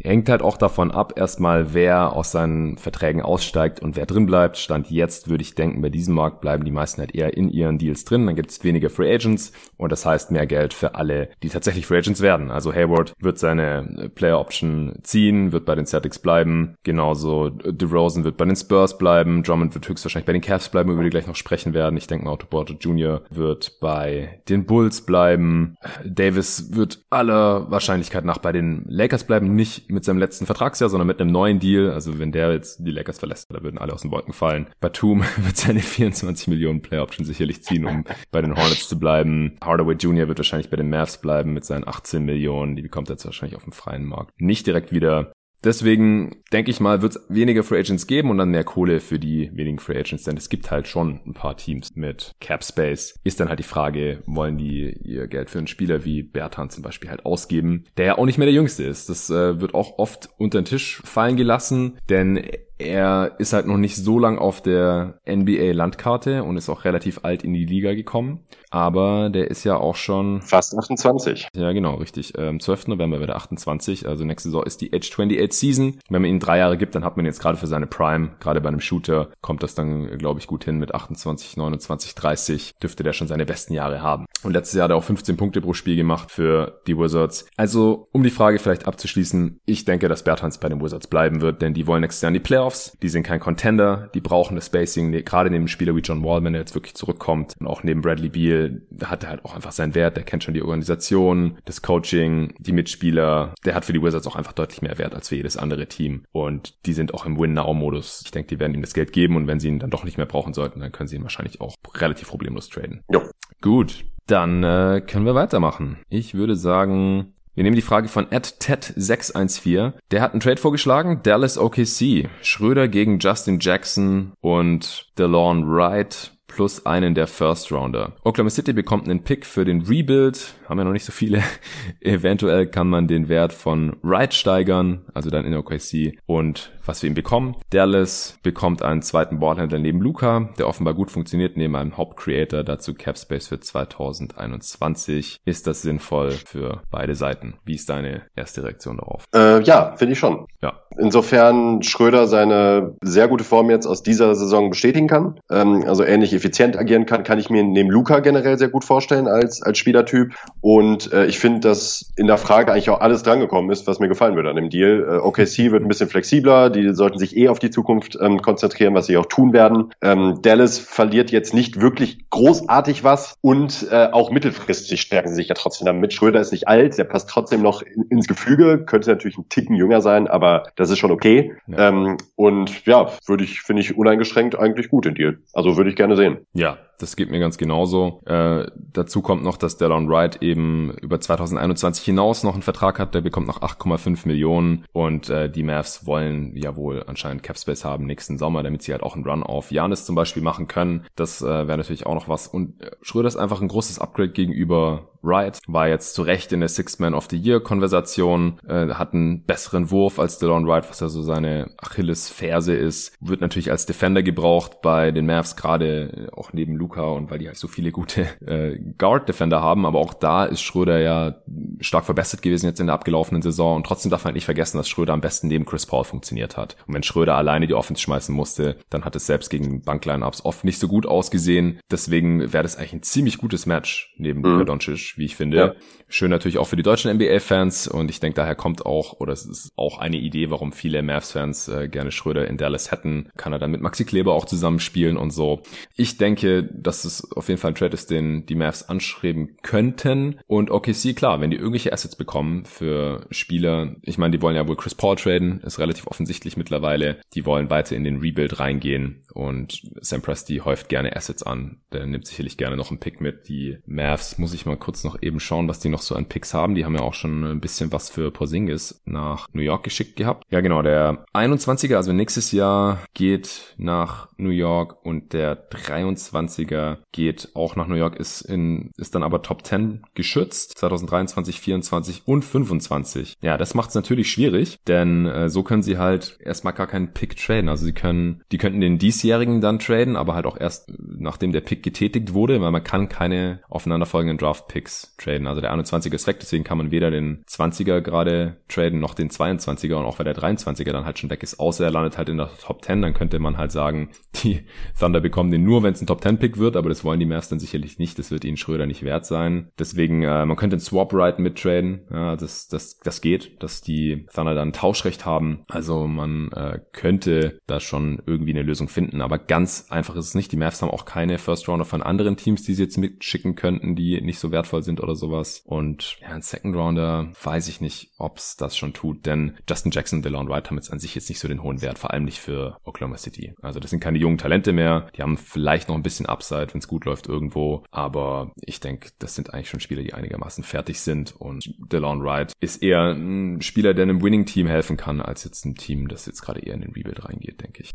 Hängt 0.00 0.28
halt 0.28 0.42
auch 0.42 0.56
davon 0.56 0.90
ab, 0.90 1.14
erstmal, 1.16 1.74
wer 1.74 2.12
aus 2.12 2.30
seinen 2.30 2.78
Verträgen 2.78 3.20
aussteigt 3.20 3.80
und 3.80 3.96
wer 3.96 4.06
drin 4.06 4.26
bleibt. 4.26 4.56
Stand 4.56 4.90
jetzt 4.90 5.28
würde 5.28 5.42
ich 5.42 5.54
denken, 5.54 5.82
bei 5.82 5.88
diesem 5.88 6.14
Markt 6.14 6.40
bleiben 6.40 6.64
die 6.64 6.70
meisten 6.70 7.00
halt 7.00 7.14
eher 7.14 7.36
in 7.36 7.48
ihren 7.48 7.78
Deals 7.78 8.04
drin. 8.04 8.26
Dann 8.26 8.36
gibt 8.36 8.50
es 8.50 8.62
weniger 8.62 8.90
Free 8.90 9.12
Agents 9.12 9.52
und 9.76 9.90
das 9.90 10.06
heißt 10.06 10.30
mehr 10.30 10.46
Geld 10.46 10.72
für 10.72 10.94
alle, 10.94 11.30
die 11.42 11.48
tatsächlich 11.48 11.86
Free 11.86 11.98
Agents 11.98 12.20
werden. 12.20 12.50
Also 12.50 12.72
Hayward 12.72 13.12
wird 13.18 13.38
seine 13.38 14.10
Player 14.14 14.38
Option 14.38 14.98
ziehen, 15.02 15.50
wird 15.50 15.64
bei 15.64 15.74
den 15.74 15.86
Celtics 15.86 16.20
bleiben. 16.20 16.76
Genauso 16.84 17.50
DeRozan 17.50 18.24
wird 18.24 18.36
bei 18.36 18.44
den 18.44 18.56
Spurs 18.56 18.98
bleiben. 18.98 19.42
Drummond 19.42 19.74
wird 19.74 19.88
höchstwahrscheinlich 19.88 20.26
bei 20.26 20.32
den 20.32 20.42
Cavs 20.42 20.68
bleiben, 20.68 20.92
über 20.92 21.02
die 21.02 21.10
gleich 21.10 21.26
noch 21.26 21.36
sprechen 21.36 21.74
werden. 21.74 21.96
Ich 21.96 22.06
denke 22.06 22.24
mal, 22.24 22.32
Otto 22.32 22.46
Porter 22.46 22.74
Jr. 22.74 23.22
wird 23.30 23.80
bei 23.80 24.42
den 24.48 24.64
Bulls 24.64 25.04
bleiben. 25.04 25.74
Davis 26.04 26.76
wird 26.76 27.02
aller 27.10 27.68
Wahrscheinlichkeit 27.70 28.24
nach 28.24 28.38
bei 28.38 28.52
den 28.52 28.84
Lakers 28.88 29.24
bleiben, 29.24 29.56
nicht 29.56 29.87
mit 29.88 30.04
seinem 30.04 30.18
letzten 30.18 30.46
Vertragsjahr, 30.46 30.90
sondern 30.90 31.06
mit 31.06 31.20
einem 31.20 31.30
neuen 31.30 31.58
Deal. 31.58 31.90
Also 31.92 32.18
wenn 32.18 32.32
der 32.32 32.52
jetzt 32.52 32.78
die 32.80 32.90
Lakers 32.90 33.18
verlässt, 33.18 33.52
da 33.52 33.62
würden 33.62 33.78
alle 33.78 33.92
aus 33.92 34.02
den 34.02 34.10
Wolken 34.10 34.32
fallen. 34.32 34.66
Batum 34.80 35.24
wird 35.36 35.56
seine 35.56 35.80
24 35.80 36.48
Millionen 36.48 36.82
Player 36.82 37.02
Option 37.02 37.26
sicherlich 37.26 37.62
ziehen, 37.62 37.84
um 37.84 38.04
bei 38.30 38.40
den 38.40 38.56
Hornets 38.56 38.88
zu 38.88 38.98
bleiben. 38.98 39.56
Hardaway 39.62 39.94
Jr. 39.94 40.28
wird 40.28 40.38
wahrscheinlich 40.38 40.70
bei 40.70 40.76
den 40.76 40.90
Mavs 40.90 41.20
bleiben 41.20 41.52
mit 41.52 41.64
seinen 41.64 41.86
18 41.86 42.24
Millionen. 42.24 42.76
Die 42.76 42.82
bekommt 42.82 43.08
er 43.08 43.14
jetzt 43.14 43.24
wahrscheinlich 43.24 43.56
auf 43.56 43.64
dem 43.64 43.72
freien 43.72 44.04
Markt. 44.04 44.40
Nicht 44.40 44.66
direkt 44.66 44.92
wieder. 44.92 45.32
Deswegen 45.64 46.42
denke 46.52 46.70
ich 46.70 46.80
mal, 46.80 47.02
wird 47.02 47.16
es 47.16 47.26
weniger 47.28 47.64
Free 47.64 47.78
Agents 47.80 48.06
geben 48.06 48.30
und 48.30 48.38
dann 48.38 48.50
mehr 48.50 48.64
Kohle 48.64 49.00
für 49.00 49.18
die 49.18 49.50
wenigen 49.54 49.78
Free 49.78 49.98
Agents, 49.98 50.24
denn 50.24 50.36
es 50.36 50.48
gibt 50.48 50.70
halt 50.70 50.86
schon 50.86 51.20
ein 51.26 51.34
paar 51.34 51.56
Teams 51.56 51.88
mit 51.94 52.32
Cap 52.40 52.64
Space. 52.64 53.14
Ist 53.24 53.40
dann 53.40 53.48
halt 53.48 53.58
die 53.58 53.64
Frage, 53.64 54.22
wollen 54.26 54.56
die 54.56 54.96
ihr 55.02 55.26
Geld 55.26 55.50
für 55.50 55.58
einen 55.58 55.66
Spieler 55.66 56.04
wie 56.04 56.22
Bertan 56.22 56.70
zum 56.70 56.82
Beispiel 56.82 57.10
halt 57.10 57.26
ausgeben, 57.26 57.84
der 57.96 58.06
ja 58.06 58.18
auch 58.18 58.26
nicht 58.26 58.38
mehr 58.38 58.46
der 58.46 58.54
Jüngste 58.54 58.84
ist. 58.84 59.08
Das 59.08 59.30
äh, 59.30 59.60
wird 59.60 59.74
auch 59.74 59.98
oft 59.98 60.30
unter 60.38 60.60
den 60.60 60.64
Tisch 60.64 61.02
fallen 61.04 61.36
gelassen, 61.36 61.98
denn 62.08 62.40
er 62.78 63.32
ist 63.38 63.52
halt 63.52 63.66
noch 63.66 63.76
nicht 63.76 63.96
so 63.96 64.18
lang 64.18 64.38
auf 64.38 64.62
der 64.62 65.20
NBA-Landkarte 65.28 66.44
und 66.44 66.56
ist 66.56 66.68
auch 66.68 66.84
relativ 66.84 67.20
alt 67.24 67.42
in 67.42 67.52
die 67.52 67.64
Liga 67.64 67.94
gekommen. 67.94 68.44
Aber 68.70 69.30
der 69.30 69.50
ist 69.50 69.64
ja 69.64 69.76
auch 69.76 69.96
schon... 69.96 70.42
Fast 70.42 70.76
28. 70.76 71.48
Ja, 71.54 71.72
genau, 71.72 71.94
richtig. 71.94 72.34
Ähm, 72.36 72.60
12. 72.60 72.88
November 72.88 73.18
wird 73.18 73.30
er 73.30 73.36
28. 73.36 74.06
Also 74.06 74.24
nächste 74.24 74.50
Saison 74.50 74.62
ist 74.62 74.80
die 74.80 74.92
Age 74.92 75.10
28 75.10 75.52
Season. 75.52 75.98
Wenn 76.08 76.22
man 76.22 76.30
ihn 76.30 76.40
drei 76.40 76.58
Jahre 76.58 76.76
gibt, 76.76 76.94
dann 76.94 77.04
hat 77.04 77.16
man 77.16 77.26
jetzt 77.26 77.40
gerade 77.40 77.58
für 77.58 77.66
seine 77.66 77.86
Prime, 77.86 78.30
gerade 78.40 78.60
bei 78.60 78.68
einem 78.68 78.80
Shooter, 78.80 79.30
kommt 79.40 79.62
das 79.62 79.74
dann, 79.74 80.18
glaube 80.18 80.40
ich, 80.40 80.46
gut 80.46 80.64
hin 80.64 80.78
mit 80.78 80.94
28, 80.94 81.56
29, 81.56 82.14
30. 82.14 82.74
Dürfte 82.82 83.02
der 83.02 83.12
schon 83.12 83.26
seine 83.26 83.46
besten 83.46 83.72
Jahre 83.72 84.02
haben. 84.02 84.26
Und 84.44 84.52
letztes 84.52 84.76
Jahr 84.76 84.84
hat 84.84 84.90
er 84.90 84.96
auch 84.96 85.04
15 85.04 85.36
Punkte 85.36 85.60
pro 85.60 85.72
Spiel 85.72 85.96
gemacht 85.96 86.30
für 86.30 86.80
die 86.86 86.96
Wizards. 86.96 87.46
Also, 87.56 88.08
um 88.12 88.22
die 88.22 88.30
Frage 88.30 88.58
vielleicht 88.58 88.86
abzuschließen, 88.86 89.60
ich 89.64 89.84
denke, 89.84 90.08
dass 90.08 90.22
Bertans 90.22 90.58
bei 90.58 90.68
den 90.68 90.80
Wizards 90.82 91.08
bleiben 91.08 91.40
wird, 91.40 91.62
denn 91.62 91.74
die 91.74 91.86
wollen 91.86 92.02
nächstes 92.02 92.22
Jahr 92.22 92.28
in 92.28 92.34
die 92.34 92.40
Playoffs 92.40 92.67
Playoffs. 92.68 92.96
Die 93.02 93.08
sind 93.08 93.22
kein 93.22 93.40
Contender, 93.40 94.10
die 94.14 94.20
brauchen 94.20 94.54
das 94.54 94.66
Spacing, 94.66 95.12
gerade 95.24 95.50
neben 95.50 95.68
Spieler 95.68 95.96
wie 95.96 96.00
John 96.00 96.22
Wall, 96.22 96.44
wenn 96.44 96.54
er 96.54 96.60
jetzt 96.60 96.74
wirklich 96.74 96.94
zurückkommt. 96.94 97.54
Und 97.58 97.66
auch 97.66 97.82
neben 97.82 98.02
Bradley 98.02 98.28
Beal 98.28 98.82
hat 99.04 99.24
er 99.24 99.30
halt 99.30 99.44
auch 99.44 99.54
einfach 99.54 99.72
seinen 99.72 99.94
Wert, 99.94 100.16
der 100.16 100.24
kennt 100.24 100.44
schon 100.44 100.54
die 100.54 100.62
Organisation, 100.62 101.58
das 101.64 101.82
Coaching, 101.82 102.54
die 102.58 102.72
Mitspieler. 102.72 103.54
Der 103.64 103.74
hat 103.74 103.84
für 103.84 103.92
die 103.92 104.02
Wizards 104.02 104.26
auch 104.26 104.36
einfach 104.36 104.52
deutlich 104.52 104.82
mehr 104.82 104.98
Wert 104.98 105.14
als 105.14 105.28
für 105.28 105.36
jedes 105.36 105.56
andere 105.56 105.86
Team. 105.86 106.24
Und 106.32 106.74
die 106.86 106.92
sind 106.92 107.14
auch 107.14 107.26
im 107.26 107.38
Win-Now-Modus. 107.38 108.22
Ich 108.24 108.30
denke, 108.30 108.48
die 108.48 108.60
werden 108.60 108.74
ihm 108.74 108.82
das 108.82 108.94
Geld 108.94 109.12
geben 109.12 109.36
und 109.36 109.46
wenn 109.46 109.60
sie 109.60 109.68
ihn 109.68 109.78
dann 109.78 109.90
doch 109.90 110.04
nicht 110.04 110.18
mehr 110.18 110.26
brauchen 110.26 110.52
sollten, 110.52 110.80
dann 110.80 110.92
können 110.92 111.08
sie 111.08 111.16
ihn 111.16 111.22
wahrscheinlich 111.22 111.60
auch 111.60 111.74
relativ 111.94 112.28
problemlos 112.28 112.68
traden. 112.68 113.02
Jo. 113.10 113.22
Gut, 113.60 114.04
dann 114.26 114.62
äh, 114.62 115.02
können 115.04 115.26
wir 115.26 115.34
weitermachen. 115.34 115.98
Ich 116.10 116.34
würde 116.34 116.54
sagen, 116.54 117.34
wir 117.58 117.64
nehmen 117.64 117.74
die 117.74 117.82
Frage 117.82 118.06
von 118.06 118.26
@ted614. 118.26 119.94
Der 120.12 120.22
hat 120.22 120.30
einen 120.30 120.38
Trade 120.38 120.58
vorgeschlagen. 120.58 121.24
Dallas 121.24 121.58
OKC. 121.58 122.28
Schröder 122.40 122.86
gegen 122.86 123.18
Justin 123.18 123.58
Jackson 123.58 124.32
und 124.40 125.08
DeLon 125.18 125.68
Wright 125.68 126.37
plus 126.48 126.86
einen 126.86 127.14
der 127.14 127.26
First 127.26 127.70
Rounder. 127.70 128.12
Oklahoma 128.24 128.50
City 128.50 128.72
bekommt 128.72 129.08
einen 129.08 129.22
Pick 129.22 129.46
für 129.46 129.64
den 129.64 129.82
Rebuild, 129.82 130.54
haben 130.68 130.78
ja 130.78 130.84
noch 130.84 130.92
nicht 130.92 131.04
so 131.04 131.12
viele. 131.12 131.42
Eventuell 132.00 132.66
kann 132.66 132.88
man 132.88 133.06
den 133.06 133.28
Wert 133.28 133.52
von 133.52 133.96
Wright 134.02 134.34
steigern, 134.34 135.02
also 135.14 135.30
dann 135.30 135.44
in 135.44 135.54
OKC 135.54 136.18
und 136.26 136.72
was 136.88 137.02
wir 137.02 137.10
ihm 137.10 137.14
bekommen. 137.14 137.54
Dallas 137.70 138.38
bekommt 138.42 138.82
einen 138.82 139.02
zweiten 139.02 139.38
Ballhändler 139.38 139.78
neben 139.78 140.00
Luca, 140.00 140.48
der 140.58 140.66
offenbar 140.66 140.94
gut 140.94 141.10
funktioniert 141.10 141.56
neben 141.56 141.76
einem 141.76 141.96
Hauptcreator, 141.96 142.64
dazu 142.64 142.94
Capspace 142.94 143.48
für 143.48 143.60
2021. 143.60 145.38
Ist 145.44 145.66
das 145.66 145.82
sinnvoll 145.82 146.32
für 146.32 146.82
beide 146.90 147.14
Seiten? 147.14 147.58
Wie 147.64 147.74
ist 147.74 147.90
deine 147.90 148.22
erste 148.34 148.64
Reaktion 148.64 148.96
darauf? 148.96 149.24
Äh, 149.34 149.62
ja, 149.62 149.94
finde 149.96 150.14
ich 150.14 150.18
schon. 150.18 150.46
Ja. 150.62 150.80
Insofern 150.96 151.82
Schröder 151.82 152.26
seine 152.26 152.96
sehr 153.02 153.28
gute 153.28 153.44
Form 153.44 153.70
jetzt 153.70 153.86
aus 153.86 154.02
dieser 154.02 154.34
Saison 154.34 154.70
bestätigen 154.70 155.06
kann, 155.06 155.38
ähm, 155.50 155.84
also 155.86 156.02
ähnlich 156.04 156.32
effizient 156.38 156.78
agieren 156.78 157.04
kann, 157.04 157.24
kann 157.24 157.38
ich 157.38 157.50
mir 157.50 157.62
neben 157.62 157.90
Luca 157.90 158.20
generell 158.20 158.58
sehr 158.58 158.68
gut 158.68 158.84
vorstellen 158.84 159.28
als, 159.28 159.62
als 159.62 159.78
Spielertyp. 159.78 160.34
Und 160.60 161.12
äh, 161.12 161.26
ich 161.26 161.38
finde, 161.38 161.60
dass 161.60 162.10
in 162.16 162.26
der 162.26 162.38
Frage 162.38 162.72
eigentlich 162.72 162.90
auch 162.90 163.00
alles 163.00 163.22
drangekommen 163.22 163.70
ist, 163.70 163.86
was 163.86 163.98
mir 163.98 164.08
gefallen 164.08 164.36
würde 164.36 164.50
an 164.50 164.56
dem 164.56 164.70
Deal. 164.70 165.06
Äh, 165.08 165.16
OKC 165.18 165.70
wird 165.72 165.82
ein 165.82 165.88
bisschen 165.88 166.08
flexibler, 166.08 166.70
die 166.70 166.94
sollten 166.94 167.18
sich 167.18 167.36
eh 167.36 167.48
auf 167.48 167.58
die 167.58 167.70
Zukunft 167.70 168.16
ähm, 168.20 168.40
konzentrieren, 168.40 168.94
was 168.94 169.06
sie 169.06 169.16
auch 169.16 169.26
tun 169.26 169.52
werden. 169.52 169.92
Ähm, 170.00 170.38
Dallas 170.42 170.78
verliert 170.78 171.30
jetzt 171.30 171.54
nicht 171.54 171.80
wirklich 171.80 172.30
großartig 172.30 173.04
was 173.04 173.36
und 173.40 173.88
äh, 173.90 174.08
auch 174.12 174.30
mittelfristig 174.30 175.00
stärken 175.00 175.28
sie 175.30 175.36
sich 175.36 175.48
ja 175.48 175.54
trotzdem 175.54 175.86
damit. 175.86 176.12
Schröder 176.12 176.40
ist 176.40 176.52
nicht 176.52 176.68
alt, 176.68 176.96
der 176.96 177.04
passt 177.04 177.28
trotzdem 177.28 177.62
noch 177.62 177.82
in, 177.82 178.04
ins 178.10 178.28
Gefüge, 178.28 178.84
könnte 178.84 179.10
natürlich 179.10 179.38
ein 179.38 179.48
Ticken 179.48 179.74
jünger 179.74 180.00
sein, 180.00 180.28
aber 180.28 180.64
das 180.76 180.90
ist 180.90 180.98
schon 180.98 181.10
okay. 181.10 181.52
Ja. 181.66 181.88
Ähm, 181.88 182.16
und 182.36 182.86
ja, 182.86 183.10
würde 183.26 183.44
ich, 183.44 183.60
finde 183.62 183.82
ich 183.82 183.96
uneingeschränkt 183.96 184.58
eigentlich 184.58 184.88
gut 184.88 185.06
in 185.06 185.14
Deal. 185.14 185.38
Also 185.52 185.76
würde 185.76 185.90
ich 185.90 185.96
gerne 185.96 186.16
sehen. 186.16 186.27
Ja, 186.52 186.78
das 186.98 187.16
geht 187.16 187.30
mir 187.30 187.38
ganz 187.38 187.58
genauso. 187.58 188.20
Äh, 188.26 188.66
dazu 188.92 189.22
kommt 189.22 189.42
noch, 189.42 189.56
dass 189.56 189.76
Delon 189.76 190.08
Wright 190.08 190.42
eben 190.42 190.92
über 191.00 191.20
2021 191.20 192.04
hinaus 192.04 192.42
noch 192.42 192.54
einen 192.54 192.62
Vertrag 192.62 192.98
hat. 192.98 193.14
Der 193.14 193.20
bekommt 193.20 193.46
noch 193.46 193.62
8,5 193.62 194.26
Millionen 194.26 194.84
und 194.92 195.30
äh, 195.30 195.48
die 195.48 195.62
Mavs 195.62 196.06
wollen 196.06 196.56
ja 196.56 196.76
wohl 196.76 197.04
anscheinend 197.06 197.42
Capspace 197.42 197.84
haben 197.84 198.06
nächsten 198.06 198.36
Sommer, 198.36 198.62
damit 198.62 198.82
sie 198.82 198.92
halt 198.92 199.02
auch 199.02 199.14
einen 199.14 199.24
Run 199.24 199.42
auf 199.42 199.70
Janis 199.70 200.04
zum 200.04 200.14
Beispiel 200.14 200.42
machen 200.42 200.66
können. 200.66 201.06
Das 201.14 201.40
äh, 201.40 201.46
wäre 201.46 201.78
natürlich 201.78 202.06
auch 202.06 202.14
noch 202.14 202.28
was. 202.28 202.48
Und 202.48 202.82
äh, 202.82 202.90
Schröder 203.02 203.28
ist 203.28 203.36
einfach 203.36 203.60
ein 203.60 203.68
großes 203.68 203.98
Upgrade 203.98 204.30
gegenüber 204.30 205.08
Wright. 205.22 205.58
War 205.66 205.88
jetzt 205.88 206.14
zu 206.14 206.22
Recht 206.22 206.52
in 206.52 206.60
der 206.60 206.68
Six 206.68 206.98
Man 206.98 207.14
of 207.14 207.26
the 207.30 207.36
Year 207.36 207.60
Konversation, 207.60 208.58
äh, 208.66 208.88
hat 208.90 209.14
einen 209.14 209.44
besseren 209.44 209.90
Wurf 209.90 210.18
als 210.18 210.38
Delon 210.38 210.66
Wright, 210.66 210.88
was 210.88 211.00
ja 211.00 211.08
so 211.08 211.22
seine 211.22 211.70
Achillesferse 211.78 212.74
ist. 212.74 213.16
Wird 213.20 213.40
natürlich 213.40 213.70
als 213.70 213.86
Defender 213.86 214.22
gebraucht 214.22 214.80
bei 214.82 215.10
den 215.10 215.26
Mavs, 215.26 215.56
gerade 215.56 216.30
auch 216.32 216.52
neben 216.52 216.76
Luca 216.88 217.02
und 217.02 217.30
weil 217.30 217.38
die 217.38 217.46
halt 217.46 217.56
so 217.56 217.68
viele 217.68 217.92
gute 217.92 218.22
äh, 218.46 218.78
Guard-Defender 218.96 219.60
haben. 219.62 219.84
Aber 219.86 219.98
auch 219.98 220.14
da 220.14 220.44
ist 220.44 220.62
Schröder 220.62 220.98
ja 220.98 221.34
stark 221.80 222.04
verbessert 222.04 222.42
gewesen 222.42 222.66
jetzt 222.66 222.80
in 222.80 222.86
der 222.86 222.94
abgelaufenen 222.94 223.42
Saison. 223.42 223.76
Und 223.76 223.86
trotzdem 223.86 224.10
darf 224.10 224.22
man 224.22 224.28
halt 224.28 224.36
nicht 224.36 224.46
vergessen, 224.46 224.78
dass 224.78 224.88
Schröder 224.88 225.12
am 225.12 225.20
besten 225.20 225.48
neben 225.48 225.66
Chris 225.66 225.86
Paul 225.86 226.04
funktioniert 226.04 226.56
hat. 226.56 226.76
Und 226.86 226.94
wenn 226.94 227.02
Schröder 227.02 227.36
alleine 227.36 227.66
die 227.66 227.74
Offense 227.74 228.02
schmeißen 228.02 228.34
musste, 228.34 228.76
dann 228.90 229.04
hat 229.04 229.14
es 229.16 229.26
selbst 229.26 229.50
gegen 229.50 229.82
Bankline-Ups 229.82 230.44
oft 230.44 230.64
nicht 230.64 230.78
so 230.78 230.88
gut 230.88 231.06
ausgesehen. 231.06 231.80
Deswegen 231.90 232.52
wäre 232.52 232.62
das 232.62 232.76
eigentlich 232.76 232.94
ein 232.94 233.02
ziemlich 233.02 233.38
gutes 233.38 233.66
Match 233.66 234.14
neben 234.16 234.40
mhm. 234.40 234.46
Luka 234.46 234.64
Doncic, 234.64 235.14
wie 235.16 235.26
ich 235.26 235.36
finde. 235.36 235.56
Ja. 235.56 235.74
Schön 236.10 236.30
natürlich 236.30 236.56
auch 236.56 236.66
für 236.66 236.76
die 236.76 236.82
deutschen 236.82 237.14
NBA-Fans 237.14 237.86
und 237.86 238.10
ich 238.10 238.18
denke, 238.18 238.36
daher 238.36 238.54
kommt 238.54 238.86
auch, 238.86 239.20
oder 239.20 239.34
es 239.34 239.44
ist 239.44 239.70
auch 239.76 239.98
eine 239.98 240.16
Idee, 240.16 240.50
warum 240.50 240.72
viele 240.72 241.02
Mavs-Fans 241.02 241.68
äh, 241.68 241.88
gerne 241.88 242.12
Schröder 242.12 242.48
in 242.48 242.56
Dallas 242.56 242.90
hätten. 242.90 243.28
Kann 243.36 243.52
er 243.52 243.58
dann 243.58 243.70
mit 243.70 243.82
Maxi 243.82 244.06
Kleber 244.06 244.32
auch 244.32 244.46
zusammenspielen 244.46 245.18
und 245.18 245.32
so. 245.32 245.62
Ich 245.96 246.16
denke, 246.16 246.62
dass 246.62 247.04
es 247.04 247.30
auf 247.32 247.48
jeden 247.48 247.60
Fall 247.60 247.72
ein 247.72 247.74
Trade 247.74 247.92
ist, 247.92 248.10
den 248.10 248.46
die 248.46 248.54
Mavs 248.54 248.88
anschreiben 248.88 249.58
könnten. 249.62 250.40
Und 250.46 250.70
OKC, 250.70 251.14
klar, 251.14 251.42
wenn 251.42 251.50
die 251.50 251.58
irgendwelche 251.58 251.92
Assets 251.92 252.16
bekommen 252.16 252.64
für 252.64 253.26
Spieler, 253.30 253.96
ich 254.02 254.16
meine, 254.16 254.36
die 254.36 254.42
wollen 254.42 254.56
ja 254.56 254.66
wohl 254.66 254.76
Chris 254.76 254.94
Paul 254.94 255.16
traden, 255.16 255.60
ist 255.60 255.78
relativ 255.78 256.06
offensichtlich 256.06 256.56
mittlerweile. 256.56 257.20
Die 257.34 257.44
wollen 257.44 257.68
weiter 257.68 257.96
in 257.96 258.04
den 258.04 258.20
Rebuild 258.20 258.58
reingehen 258.60 259.24
und 259.34 259.82
Sam 260.00 260.22
Presti 260.22 260.58
häuft 260.64 260.88
gerne 260.88 261.14
Assets 261.16 261.42
an. 261.42 261.80
Der 261.92 262.06
nimmt 262.06 262.26
sicherlich 262.26 262.56
gerne 262.56 262.76
noch 262.76 262.90
einen 262.90 263.00
Pick 263.00 263.20
mit. 263.20 263.48
Die 263.48 263.78
Mavs, 263.86 264.38
muss 264.38 264.54
ich 264.54 264.66
mal 264.66 264.76
kurz 264.76 265.04
noch 265.04 265.20
eben 265.22 265.38
schauen, 265.40 265.68
was 265.68 265.80
die 265.80 265.88
noch 265.88 265.97
so 266.02 266.14
an 266.14 266.26
Picks 266.26 266.54
haben. 266.54 266.74
Die 266.74 266.84
haben 266.84 266.94
ja 266.94 267.02
auch 267.02 267.14
schon 267.14 267.44
ein 267.44 267.60
bisschen 267.60 267.92
was 267.92 268.10
für 268.10 268.30
Porzingis 268.30 269.00
nach 269.04 269.48
New 269.52 269.62
York 269.62 269.84
geschickt 269.84 270.16
gehabt. 270.16 270.44
Ja, 270.50 270.60
genau, 270.60 270.82
der 270.82 271.24
21er, 271.34 271.96
also 271.96 272.12
nächstes 272.12 272.52
Jahr 272.52 272.98
geht 273.14 273.74
nach 273.76 274.28
New 274.36 274.50
York 274.50 275.04
und 275.04 275.32
der 275.32 275.70
23er 275.70 276.98
geht 277.12 277.50
auch 277.54 277.76
nach 277.76 277.86
New 277.86 277.96
York, 277.96 278.16
ist 278.16 278.42
in, 278.42 278.90
ist 278.96 279.14
dann 279.14 279.22
aber 279.22 279.42
Top 279.42 279.64
10 279.64 280.02
geschützt. 280.14 280.78
2023, 280.78 281.60
24 281.60 282.22
und 282.26 282.44
25. 282.44 283.36
Ja, 283.40 283.56
das 283.56 283.74
macht 283.74 283.90
es 283.90 283.94
natürlich 283.94 284.30
schwierig, 284.30 284.78
denn 284.86 285.26
äh, 285.26 285.48
so 285.48 285.62
können 285.62 285.82
sie 285.82 285.98
halt 285.98 286.38
erstmal 286.40 286.72
gar 286.72 286.86
keinen 286.86 287.12
Pick 287.12 287.36
traden. 287.36 287.68
Also 287.68 287.84
sie 287.84 287.92
können, 287.92 288.42
die 288.52 288.58
könnten 288.58 288.80
den 288.80 288.98
diesjährigen 288.98 289.60
dann 289.60 289.78
traden, 289.78 290.16
aber 290.16 290.34
halt 290.34 290.46
auch 290.46 290.58
erst 290.58 290.92
nachdem 290.98 291.52
der 291.52 291.60
Pick 291.60 291.82
getätigt 291.82 292.34
wurde, 292.34 292.60
weil 292.60 292.70
man 292.70 292.84
kann 292.84 293.08
keine 293.08 293.60
aufeinanderfolgenden 293.68 294.38
Draft 294.38 294.68
Picks 294.68 295.14
traden. 295.18 295.46
Also 295.46 295.60
der 295.60 295.70
21er 295.92 296.14
ist 296.14 296.26
weg, 296.26 296.38
deswegen 296.40 296.64
kann 296.64 296.78
man 296.78 296.90
weder 296.90 297.10
den 297.10 297.44
20er 297.48 298.00
gerade 298.00 298.56
traden 298.68 299.00
noch 299.00 299.14
den 299.14 299.30
22er 299.30 299.94
und 299.94 300.04
auch 300.04 300.18
weil 300.18 300.24
der 300.24 300.36
23er 300.36 300.92
dann 300.92 301.04
halt 301.04 301.18
schon 301.18 301.30
weg 301.30 301.42
ist, 301.42 301.60
außer 301.60 301.84
er 301.84 301.90
landet 301.90 302.18
halt 302.18 302.28
in 302.28 302.38
der 302.38 302.50
Top 302.60 302.84
10, 302.84 303.02
dann 303.02 303.14
könnte 303.14 303.38
man 303.38 303.58
halt 303.58 303.72
sagen, 303.72 304.10
die 304.42 304.60
Thunder 304.98 305.20
bekommen 305.20 305.50
den 305.50 305.64
nur, 305.64 305.82
wenn 305.82 305.92
es 305.92 306.00
ein 306.00 306.06
Top 306.06 306.22
10 306.22 306.38
Pick 306.38 306.58
wird, 306.58 306.76
aber 306.76 306.88
das 306.88 307.04
wollen 307.04 307.20
die 307.20 307.26
Mavs 307.26 307.48
dann 307.48 307.58
sicherlich 307.58 307.98
nicht, 307.98 308.18
das 308.18 308.30
wird 308.30 308.44
ihnen 308.44 308.56
Schröder 308.56 308.86
nicht 308.86 309.02
wert 309.02 309.26
sein. 309.26 309.70
Deswegen, 309.78 310.22
äh, 310.22 310.44
man 310.44 310.56
könnte 310.56 310.76
den 310.76 310.80
Swap 310.80 311.12
Right 311.14 311.38
mittraden, 311.38 312.02
ja, 312.10 312.36
das, 312.36 312.68
das, 312.68 312.98
das 312.98 313.20
geht, 313.20 313.62
dass 313.62 313.80
die 313.80 314.26
Thunder 314.34 314.54
dann 314.54 314.72
Tauschrecht 314.72 315.24
haben. 315.24 315.64
Also 315.68 316.06
man 316.06 316.50
äh, 316.52 316.80
könnte 316.92 317.58
da 317.66 317.80
schon 317.80 318.22
irgendwie 318.26 318.52
eine 318.52 318.62
Lösung 318.62 318.88
finden, 318.88 319.20
aber 319.20 319.38
ganz 319.38 319.86
einfach 319.90 320.16
ist 320.16 320.26
es 320.26 320.34
nicht. 320.34 320.52
Die 320.52 320.56
Mavs 320.56 320.82
haben 320.82 320.90
auch 320.90 321.04
keine 321.04 321.38
First 321.38 321.68
Rounder 321.68 321.84
von 321.84 322.02
anderen 322.02 322.36
Teams, 322.36 322.62
die 322.62 322.74
sie 322.74 322.82
jetzt 322.82 322.98
mitschicken 322.98 323.54
könnten, 323.54 323.96
die 323.96 324.20
nicht 324.20 324.38
so 324.38 324.50
wertvoll 324.50 324.82
sind 324.82 325.00
oder 325.02 325.14
sowas. 325.14 325.62
Und 325.64 325.77
ja, 326.20 326.28
ein 326.28 326.42
Second 326.42 326.74
Rounder 326.76 327.32
weiß 327.42 327.68
ich 327.68 327.80
nicht, 327.80 328.10
ob's 328.18 328.56
das 328.56 328.76
schon 328.76 328.92
tut, 328.92 329.26
denn 329.26 329.56
Justin 329.68 329.92
Jackson 329.92 330.18
und 330.18 330.24
DeLon 330.24 330.48
Wright 330.48 330.68
haben 330.68 330.76
jetzt 330.76 330.92
an 330.92 330.98
sich 330.98 331.14
jetzt 331.14 331.28
nicht 331.28 331.38
so 331.38 331.48
den 331.48 331.62
hohen 331.62 331.82
Wert, 331.82 331.98
vor 331.98 332.12
allem 332.12 332.24
nicht 332.24 332.40
für 332.40 332.78
Oklahoma 332.84 333.18
City. 333.18 333.54
Also 333.62 333.80
das 333.80 333.90
sind 333.90 334.00
keine 334.00 334.18
jungen 334.18 334.38
Talente 334.38 334.72
mehr, 334.72 335.08
die 335.16 335.22
haben 335.22 335.36
vielleicht 335.36 335.88
noch 335.88 335.94
ein 335.94 336.02
bisschen 336.02 336.26
Upside, 336.26 336.68
wenn 336.72 336.80
es 336.80 336.88
gut 336.88 337.04
läuft 337.04 337.26
irgendwo, 337.26 337.84
aber 337.90 338.52
ich 338.60 338.80
denke, 338.80 339.10
das 339.18 339.34
sind 339.34 339.52
eigentlich 339.52 339.70
schon 339.70 339.80
Spieler, 339.80 340.02
die 340.02 340.14
einigermaßen 340.14 340.64
fertig 340.64 341.00
sind 341.00 341.34
und 341.38 341.74
DeLon 341.92 342.22
Wright 342.22 342.52
ist 342.60 342.82
eher 342.82 343.12
ein 343.12 343.62
Spieler, 343.62 343.94
der 343.94 344.04
einem 344.04 344.22
Winning-Team 344.22 344.66
helfen 344.66 344.96
kann, 344.96 345.20
als 345.20 345.44
jetzt 345.44 345.64
ein 345.64 345.74
Team, 345.74 346.08
das 346.08 346.26
jetzt 346.26 346.42
gerade 346.42 346.60
eher 346.60 346.74
in 346.74 346.80
den 346.80 346.92
Rebuild 346.92 347.24
reingeht, 347.24 347.60
denke 347.60 347.82
ich. 347.82 347.92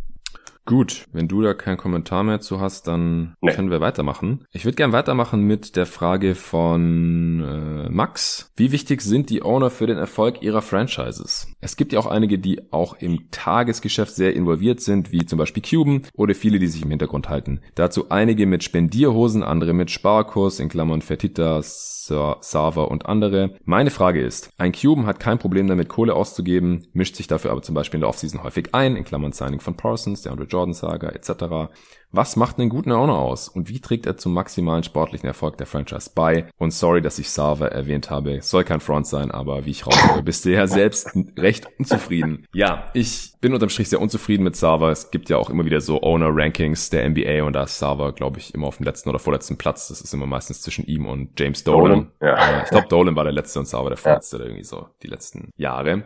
Gut, 0.66 1.06
wenn 1.12 1.28
du 1.28 1.42
da 1.42 1.54
keinen 1.54 1.78
Kommentar 1.78 2.24
mehr 2.24 2.40
zu 2.40 2.62
hast, 2.62 2.88
dann 2.88 3.36
nee. 3.42 3.52
können 3.52 3.70
wir 3.70 3.82
weitermachen. 3.82 4.46
Ich 4.52 4.64
würde 4.64 4.78
gern 4.78 4.94
weitermachen 4.94 5.42
mit 5.42 5.76
der 5.76 5.86
Frage 5.86 6.36
von 6.36 7.42
äh, 7.42 7.90
Max. 7.90 8.52
Wie 8.56 8.72
wichtig 8.72 9.02
sind 9.02 9.30
die 9.30 9.44
Owner 9.44 9.70
für 9.70 9.88
den 9.88 9.98
Erfolg 9.98 10.42
ihrer 10.42 10.62
Franchises? 10.62 11.48
Es 11.60 11.76
gibt 11.76 11.92
ja 11.92 12.00
auch 12.00 12.06
einige, 12.06 12.40
die 12.40 12.72
auch 12.72 12.96
im 13.00 13.30
Tagesgeschäft 13.30 14.16
sehr 14.16 14.36
involviert 14.36 14.80
sind, 14.80 15.12
wie 15.12 15.26
zum 15.26 15.38
Beispiel 15.38 15.64
Cuban 15.64 16.04
oder 16.14 16.34
viele, 16.34 16.60
die 16.60 16.68
sich 16.68 16.82
im 16.82 16.90
Hintergrund 16.90 17.28
halten. 17.28 17.60
Dazu 17.76 18.10
einige 18.10 18.46
mit 18.46 18.64
Spendierhosen, 18.64 19.44
andere 19.44 19.74
mit 19.74 19.92
Sparkurs, 19.92 20.62
in 20.62 20.70
Klammern 20.70 21.02
Fertitas, 21.02 21.94
Sava 22.08 22.84
und 22.84 23.06
andere. 23.06 23.56
Meine 23.66 23.90
Frage 23.90 24.22
ist, 24.22 24.52
ein 24.58 24.72
Cuban 24.72 25.06
hat 25.06 25.20
kein 25.20 25.40
Problem 25.40 25.68
damit, 25.68 25.90
Kohle 25.90 26.16
auszugeben, 26.16 26.88
mischt 26.94 27.16
sich 27.16 27.28
dafür 27.28 27.52
aber 27.52 27.62
zum 27.62 27.76
Beispiel 27.76 27.98
in 27.98 28.02
der 28.02 28.10
Offseason 28.10 28.44
häufig 28.44 28.70
ein, 28.74 28.96
in 28.96 29.04
Klammern 29.04 29.32
Signing 29.32 29.60
von 29.60 29.76
Parsons, 29.76 30.22
der 30.22 30.32
Andre 30.32 30.48
Jordan 30.54 30.74
Saga 30.74 31.10
etc. 31.10 31.74
Was 32.16 32.36
macht 32.36 32.60
einen 32.60 32.70
guten 32.70 32.92
Owner 32.92 33.16
aus 33.16 33.50
und 33.50 33.70
wie 33.70 33.80
trägt 33.80 34.06
er 34.06 34.18
zum 34.18 34.36
maximalen 34.36 34.84
sportlichen 34.84 35.26
Erfolg 35.26 35.58
der 35.58 35.66
Franchise 35.66 36.12
bei? 36.14 36.46
Und 36.60 36.72
sorry, 36.72 37.02
dass 37.02 37.18
ich 37.18 37.32
Sava 37.32 37.66
erwähnt 37.66 38.12
habe, 38.12 38.40
soll 38.44 38.64
kein 38.64 38.82
Front 38.82 39.08
sein, 39.08 39.32
aber 39.32 39.66
wie 39.66 39.72
ich 39.72 39.88
raushöre, 39.88 40.22
bist 40.22 40.46
du 40.46 40.52
ja 40.52 40.68
selbst 40.68 41.10
recht 41.40 41.68
unzufrieden. 41.80 42.46
Ja, 42.54 42.92
ich 42.94 43.34
bin 43.42 43.52
unterm 43.52 43.70
Strich 43.70 43.90
sehr 43.90 44.00
unzufrieden 44.00 44.44
mit 44.44 44.56
Sava. 44.56 44.92
Es 44.92 45.10
gibt 45.10 45.32
ja 45.32 45.38
auch 45.38 45.50
immer 45.50 45.66
wieder 45.66 45.82
so 45.82 46.04
Owner-Rankings 46.04 46.92
der 46.92 47.10
NBA 47.10 47.44
und 47.46 47.54
da 47.54 47.64
ist 47.64 47.80
Sava, 47.80 48.12
glaube 48.12 48.38
ich, 48.38 48.54
immer 48.54 48.68
auf 48.68 48.78
dem 48.78 48.86
letzten 48.86 49.10
oder 49.10 49.18
vorletzten 49.18 49.58
Platz. 49.58 49.88
Das 49.88 50.00
ist 50.00 50.14
immer 50.14 50.28
meistens 50.28 50.62
zwischen 50.62 50.86
ihm 50.86 51.08
und 51.08 51.40
James 51.40 51.64
Dolan. 51.64 51.82
Dolan 51.82 52.12
ja. 52.22 52.60
Äh, 52.60 52.64
ich 52.64 52.70
glaube, 52.70 52.88
Dolan 52.90 53.16
war 53.16 53.24
der 53.24 53.34
letzte 53.34 53.58
und 53.58 53.66
Sava 53.66 53.90
der 53.90 53.98
vorletzte 53.98 54.38
ja. 54.38 54.44
irgendwie 54.44 54.64
so 54.64 54.88
die 55.02 55.08
letzten 55.08 55.50
Jahre. 55.58 56.04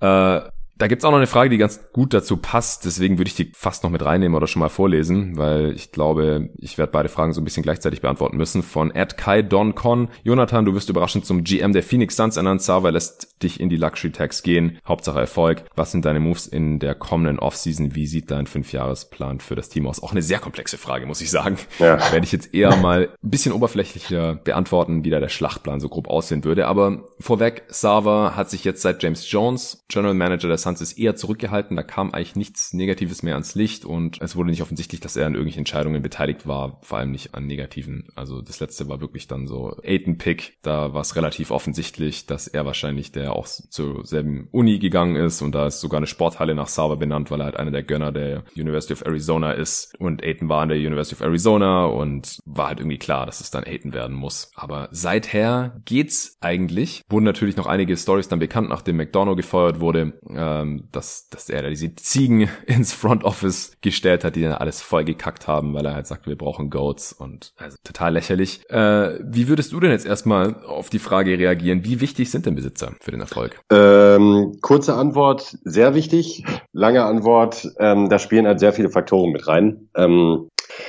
Äh, 0.00 0.40
Da 0.76 0.88
gibt's 0.88 1.04
auch 1.04 1.10
noch 1.10 1.18
eine 1.18 1.28
Frage, 1.28 1.50
die 1.50 1.58
ganz 1.58 1.92
gut 1.92 2.12
dazu 2.12 2.36
passt. 2.36 2.84
Deswegen 2.84 3.18
würde 3.18 3.28
ich 3.28 3.36
die 3.36 3.52
fast 3.54 3.84
noch 3.84 3.90
mit 3.90 4.04
reinnehmen 4.04 4.34
oder 4.34 4.48
schon 4.48 4.60
mal 4.60 4.68
vorlesen, 4.68 5.36
weil 5.36 5.72
ich 5.72 5.92
glaube, 5.92 6.50
ich 6.58 6.78
werde 6.78 6.90
beide 6.90 7.08
Fragen 7.08 7.32
so 7.32 7.40
ein 7.40 7.44
bisschen 7.44 7.62
gleichzeitig 7.62 8.00
beantworten 8.00 8.36
müssen. 8.36 8.62
Von 8.62 8.90
Ed 8.92 9.16
Kai 9.16 9.42
Don 9.42 9.76
Con. 9.76 10.08
Jonathan, 10.24 10.64
du 10.64 10.74
wirst 10.74 10.88
überraschend 10.88 11.26
zum 11.26 11.44
GM 11.44 11.72
der 11.72 11.84
Phoenix 11.84 12.16
Suns 12.16 12.36
ernannt. 12.36 12.60
Sava 12.62 12.88
lässt 12.88 13.42
dich 13.42 13.60
in 13.60 13.68
die 13.68 13.76
Luxury 13.76 14.10
Tax 14.10 14.42
gehen. 14.42 14.78
Hauptsache 14.86 15.20
Erfolg. 15.20 15.64
Was 15.76 15.92
sind 15.92 16.04
deine 16.04 16.18
Moves 16.18 16.48
in 16.48 16.80
der 16.80 16.96
kommenden 16.96 17.38
Offseason? 17.38 17.94
Wie 17.94 18.08
sieht 18.08 18.32
dein 18.32 18.48
Fünfjahresplan 18.48 19.38
für 19.38 19.54
das 19.54 19.68
Team 19.68 19.86
aus? 19.86 20.02
Auch 20.02 20.10
eine 20.10 20.22
sehr 20.22 20.40
komplexe 20.40 20.76
Frage, 20.76 21.06
muss 21.06 21.20
ich 21.20 21.30
sagen. 21.30 21.56
Ja. 21.78 21.98
Werde 22.12 22.24
ich 22.24 22.32
jetzt 22.32 22.52
eher 22.52 22.74
mal 22.76 23.10
ein 23.22 23.30
bisschen 23.30 23.52
oberflächlicher 23.52 24.34
beantworten, 24.34 25.04
wie 25.04 25.10
da 25.10 25.20
der 25.20 25.28
Schlachtplan 25.28 25.78
so 25.78 25.88
grob 25.88 26.08
aussehen 26.08 26.42
würde. 26.42 26.66
Aber 26.66 27.04
vorweg, 27.20 27.62
Sava 27.68 28.34
hat 28.34 28.50
sich 28.50 28.64
jetzt 28.64 28.82
seit 28.82 29.02
James 29.02 29.30
Jones, 29.30 29.84
General 29.88 30.14
Manager 30.14 30.48
der 30.48 30.63
Suns, 30.64 30.80
ist 30.80 30.98
eher 30.98 31.14
zurückgehalten. 31.14 31.76
Da 31.76 31.82
kam 31.82 32.12
eigentlich 32.12 32.36
nichts 32.36 32.72
Negatives 32.72 33.22
mehr 33.22 33.34
ans 33.34 33.54
Licht 33.54 33.84
und 33.84 34.20
es 34.20 34.34
wurde 34.34 34.50
nicht 34.50 34.62
offensichtlich, 34.62 35.00
dass 35.00 35.16
er 35.16 35.26
an 35.26 35.34
irgendwelchen 35.34 35.60
Entscheidungen 35.60 36.02
beteiligt 36.02 36.46
war, 36.46 36.78
vor 36.82 36.98
allem 36.98 37.12
nicht 37.12 37.34
an 37.34 37.46
negativen. 37.46 38.08
Also 38.14 38.42
das 38.42 38.60
letzte 38.60 38.88
war 38.88 39.00
wirklich 39.00 39.28
dann 39.28 39.46
so 39.46 39.76
Aiden 39.84 40.18
Pick. 40.18 40.58
Da 40.62 40.92
war 40.92 41.02
es 41.02 41.16
relativ 41.16 41.50
offensichtlich, 41.50 42.26
dass 42.26 42.48
er 42.48 42.66
wahrscheinlich 42.66 43.12
der 43.12 43.34
auch 43.34 43.46
zur 43.46 44.04
selben 44.04 44.48
Uni 44.50 44.78
gegangen 44.78 45.16
ist 45.16 45.42
und 45.42 45.54
da 45.54 45.66
ist 45.66 45.80
sogar 45.80 45.98
eine 45.98 46.06
Sporthalle 46.06 46.54
nach 46.54 46.68
Sava 46.68 46.96
benannt, 46.96 47.30
weil 47.30 47.40
er 47.40 47.46
halt 47.46 47.56
einer 47.56 47.70
der 47.70 47.82
Gönner 47.82 48.10
der 48.10 48.44
University 48.56 48.94
of 48.94 49.04
Arizona 49.04 49.52
ist 49.52 49.94
und 49.98 50.24
Aiden 50.24 50.48
war 50.48 50.62
an 50.62 50.70
der 50.70 50.78
University 50.78 51.14
of 51.14 51.26
Arizona 51.26 51.84
und 51.86 52.38
war 52.44 52.68
halt 52.68 52.80
irgendwie 52.80 52.98
klar, 52.98 53.26
dass 53.26 53.40
es 53.40 53.50
dann 53.50 53.64
Aiden 53.64 53.92
werden 53.92 54.16
muss. 54.16 54.50
Aber 54.54 54.88
seither 54.90 55.80
geht's 55.84 56.38
eigentlich. 56.40 57.02
Wurden 57.08 57.24
natürlich 57.24 57.56
noch 57.56 57.66
einige 57.66 57.96
Stories 57.96 58.28
dann 58.28 58.38
bekannt, 58.38 58.68
nachdem 58.68 58.96
McDonough 58.96 59.36
gefeuert 59.36 59.80
wurde, 59.80 60.18
ähm, 60.54 60.88
dass, 60.92 61.28
dass 61.28 61.48
er 61.48 61.62
da 61.62 61.68
diese 61.68 61.94
Ziegen 61.94 62.48
ins 62.66 62.92
Front 62.92 63.24
Office 63.24 63.76
gestellt 63.80 64.24
hat, 64.24 64.36
die 64.36 64.42
dann 64.42 64.52
alles 64.52 64.80
voll 64.80 65.04
gekackt 65.04 65.48
haben, 65.48 65.74
weil 65.74 65.86
er 65.86 65.94
halt 65.94 66.06
sagt, 66.06 66.26
wir 66.26 66.36
brauchen 66.36 66.70
Goats 66.70 67.12
und 67.12 67.52
also 67.56 67.76
total 67.84 68.14
lächerlich. 68.14 68.68
Äh, 68.70 69.18
wie 69.22 69.48
würdest 69.48 69.72
du 69.72 69.80
denn 69.80 69.90
jetzt 69.90 70.06
erstmal 70.06 70.62
auf 70.64 70.90
die 70.90 70.98
Frage 70.98 71.38
reagieren? 71.38 71.84
Wie 71.84 72.00
wichtig 72.00 72.30
sind 72.30 72.46
denn 72.46 72.54
Besitzer 72.54 72.92
für 73.00 73.10
den 73.10 73.20
Erfolg? 73.20 73.60
Ähm, 73.70 74.58
kurze 74.60 74.94
Antwort, 74.94 75.58
sehr 75.64 75.94
wichtig. 75.94 76.44
Lange 76.72 77.04
Antwort, 77.04 77.68
ähm, 77.78 78.08
da 78.08 78.18
spielen 78.18 78.46
halt 78.46 78.60
sehr 78.60 78.72
viele 78.72 78.90
Faktoren 78.90 79.32
mit 79.32 79.46
rein. 79.46 79.88
Ähm, 79.96 80.48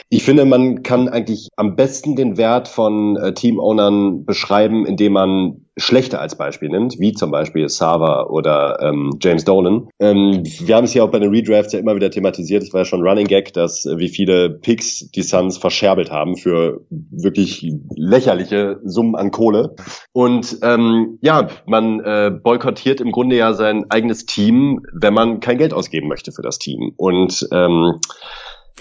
ich 0.10 0.24
finde, 0.24 0.46
man 0.46 0.84
kann 0.84 1.10
eigentlich 1.10 1.50
am 1.56 1.76
besten 1.76 2.16
den 2.16 2.38
Wert 2.38 2.68
von 2.68 3.18
äh, 3.18 3.34
Teamownern 3.34 4.26
beschreiben, 4.26 4.86
indem 4.86 5.14
man 5.14 5.66
schlechter 5.78 6.22
als 6.22 6.38
Beispiel 6.38 6.70
nimmt, 6.70 7.00
wie 7.00 7.14
zum 7.14 7.32
Beispiel 7.32 7.68
Sava 7.68 8.28
oder 8.28 8.80
ähm, 8.82 9.18
James 9.22 9.44
Dolan. 9.44 9.90
Ähm, 10.00 10.44
wir 10.44 10.76
haben 10.76 10.86
es 10.86 10.94
ja 10.94 11.04
auch 11.04 11.12
bei 11.12 11.20
den 11.20 11.32
Redrafts 11.32 11.74
ja 11.74 11.80
immer 11.80 11.96
wieder 11.96 12.10
thematisiert. 12.10 12.64
Ich 12.64 12.72
war 12.74 12.82
ja 12.82 12.86
schon 12.86 13.02
Running 13.02 13.28
Gag, 13.28 13.54
dass 13.54 13.86
äh, 13.86 13.98
wie 13.98 14.08
viele 14.08 14.50
Picks 14.50 15.12
die 15.12 15.22
Suns 15.22 15.58
verscherbelt 15.58 16.12
haben 16.12 16.38
für 16.38 16.82
wirklich 16.90 17.68
lächerliche 17.96 18.80
Summen 18.84 19.16
an 19.16 19.32
Kohle. 19.32 19.76
Und 20.14 20.60
ähm, 20.62 21.18
ja, 21.22 21.50
man 21.66 22.00
äh, 22.00 22.32
boykottiert 22.32 23.02
im 23.02 23.12
Grunde 23.12 23.36
ja 23.36 23.54
sein 23.54 23.86
eigenes 23.90 24.26
Team, 24.26 24.86
wenn 24.94 25.14
man 25.14 25.42
kein 25.42 25.58
Geld 25.58 25.74
ausgeben 25.74 26.08
möchte 26.08 26.32
für 26.32 26.42
das 26.42 26.58
Team. 26.58 26.94
Und 26.96 27.48
ähm, 27.52 28.00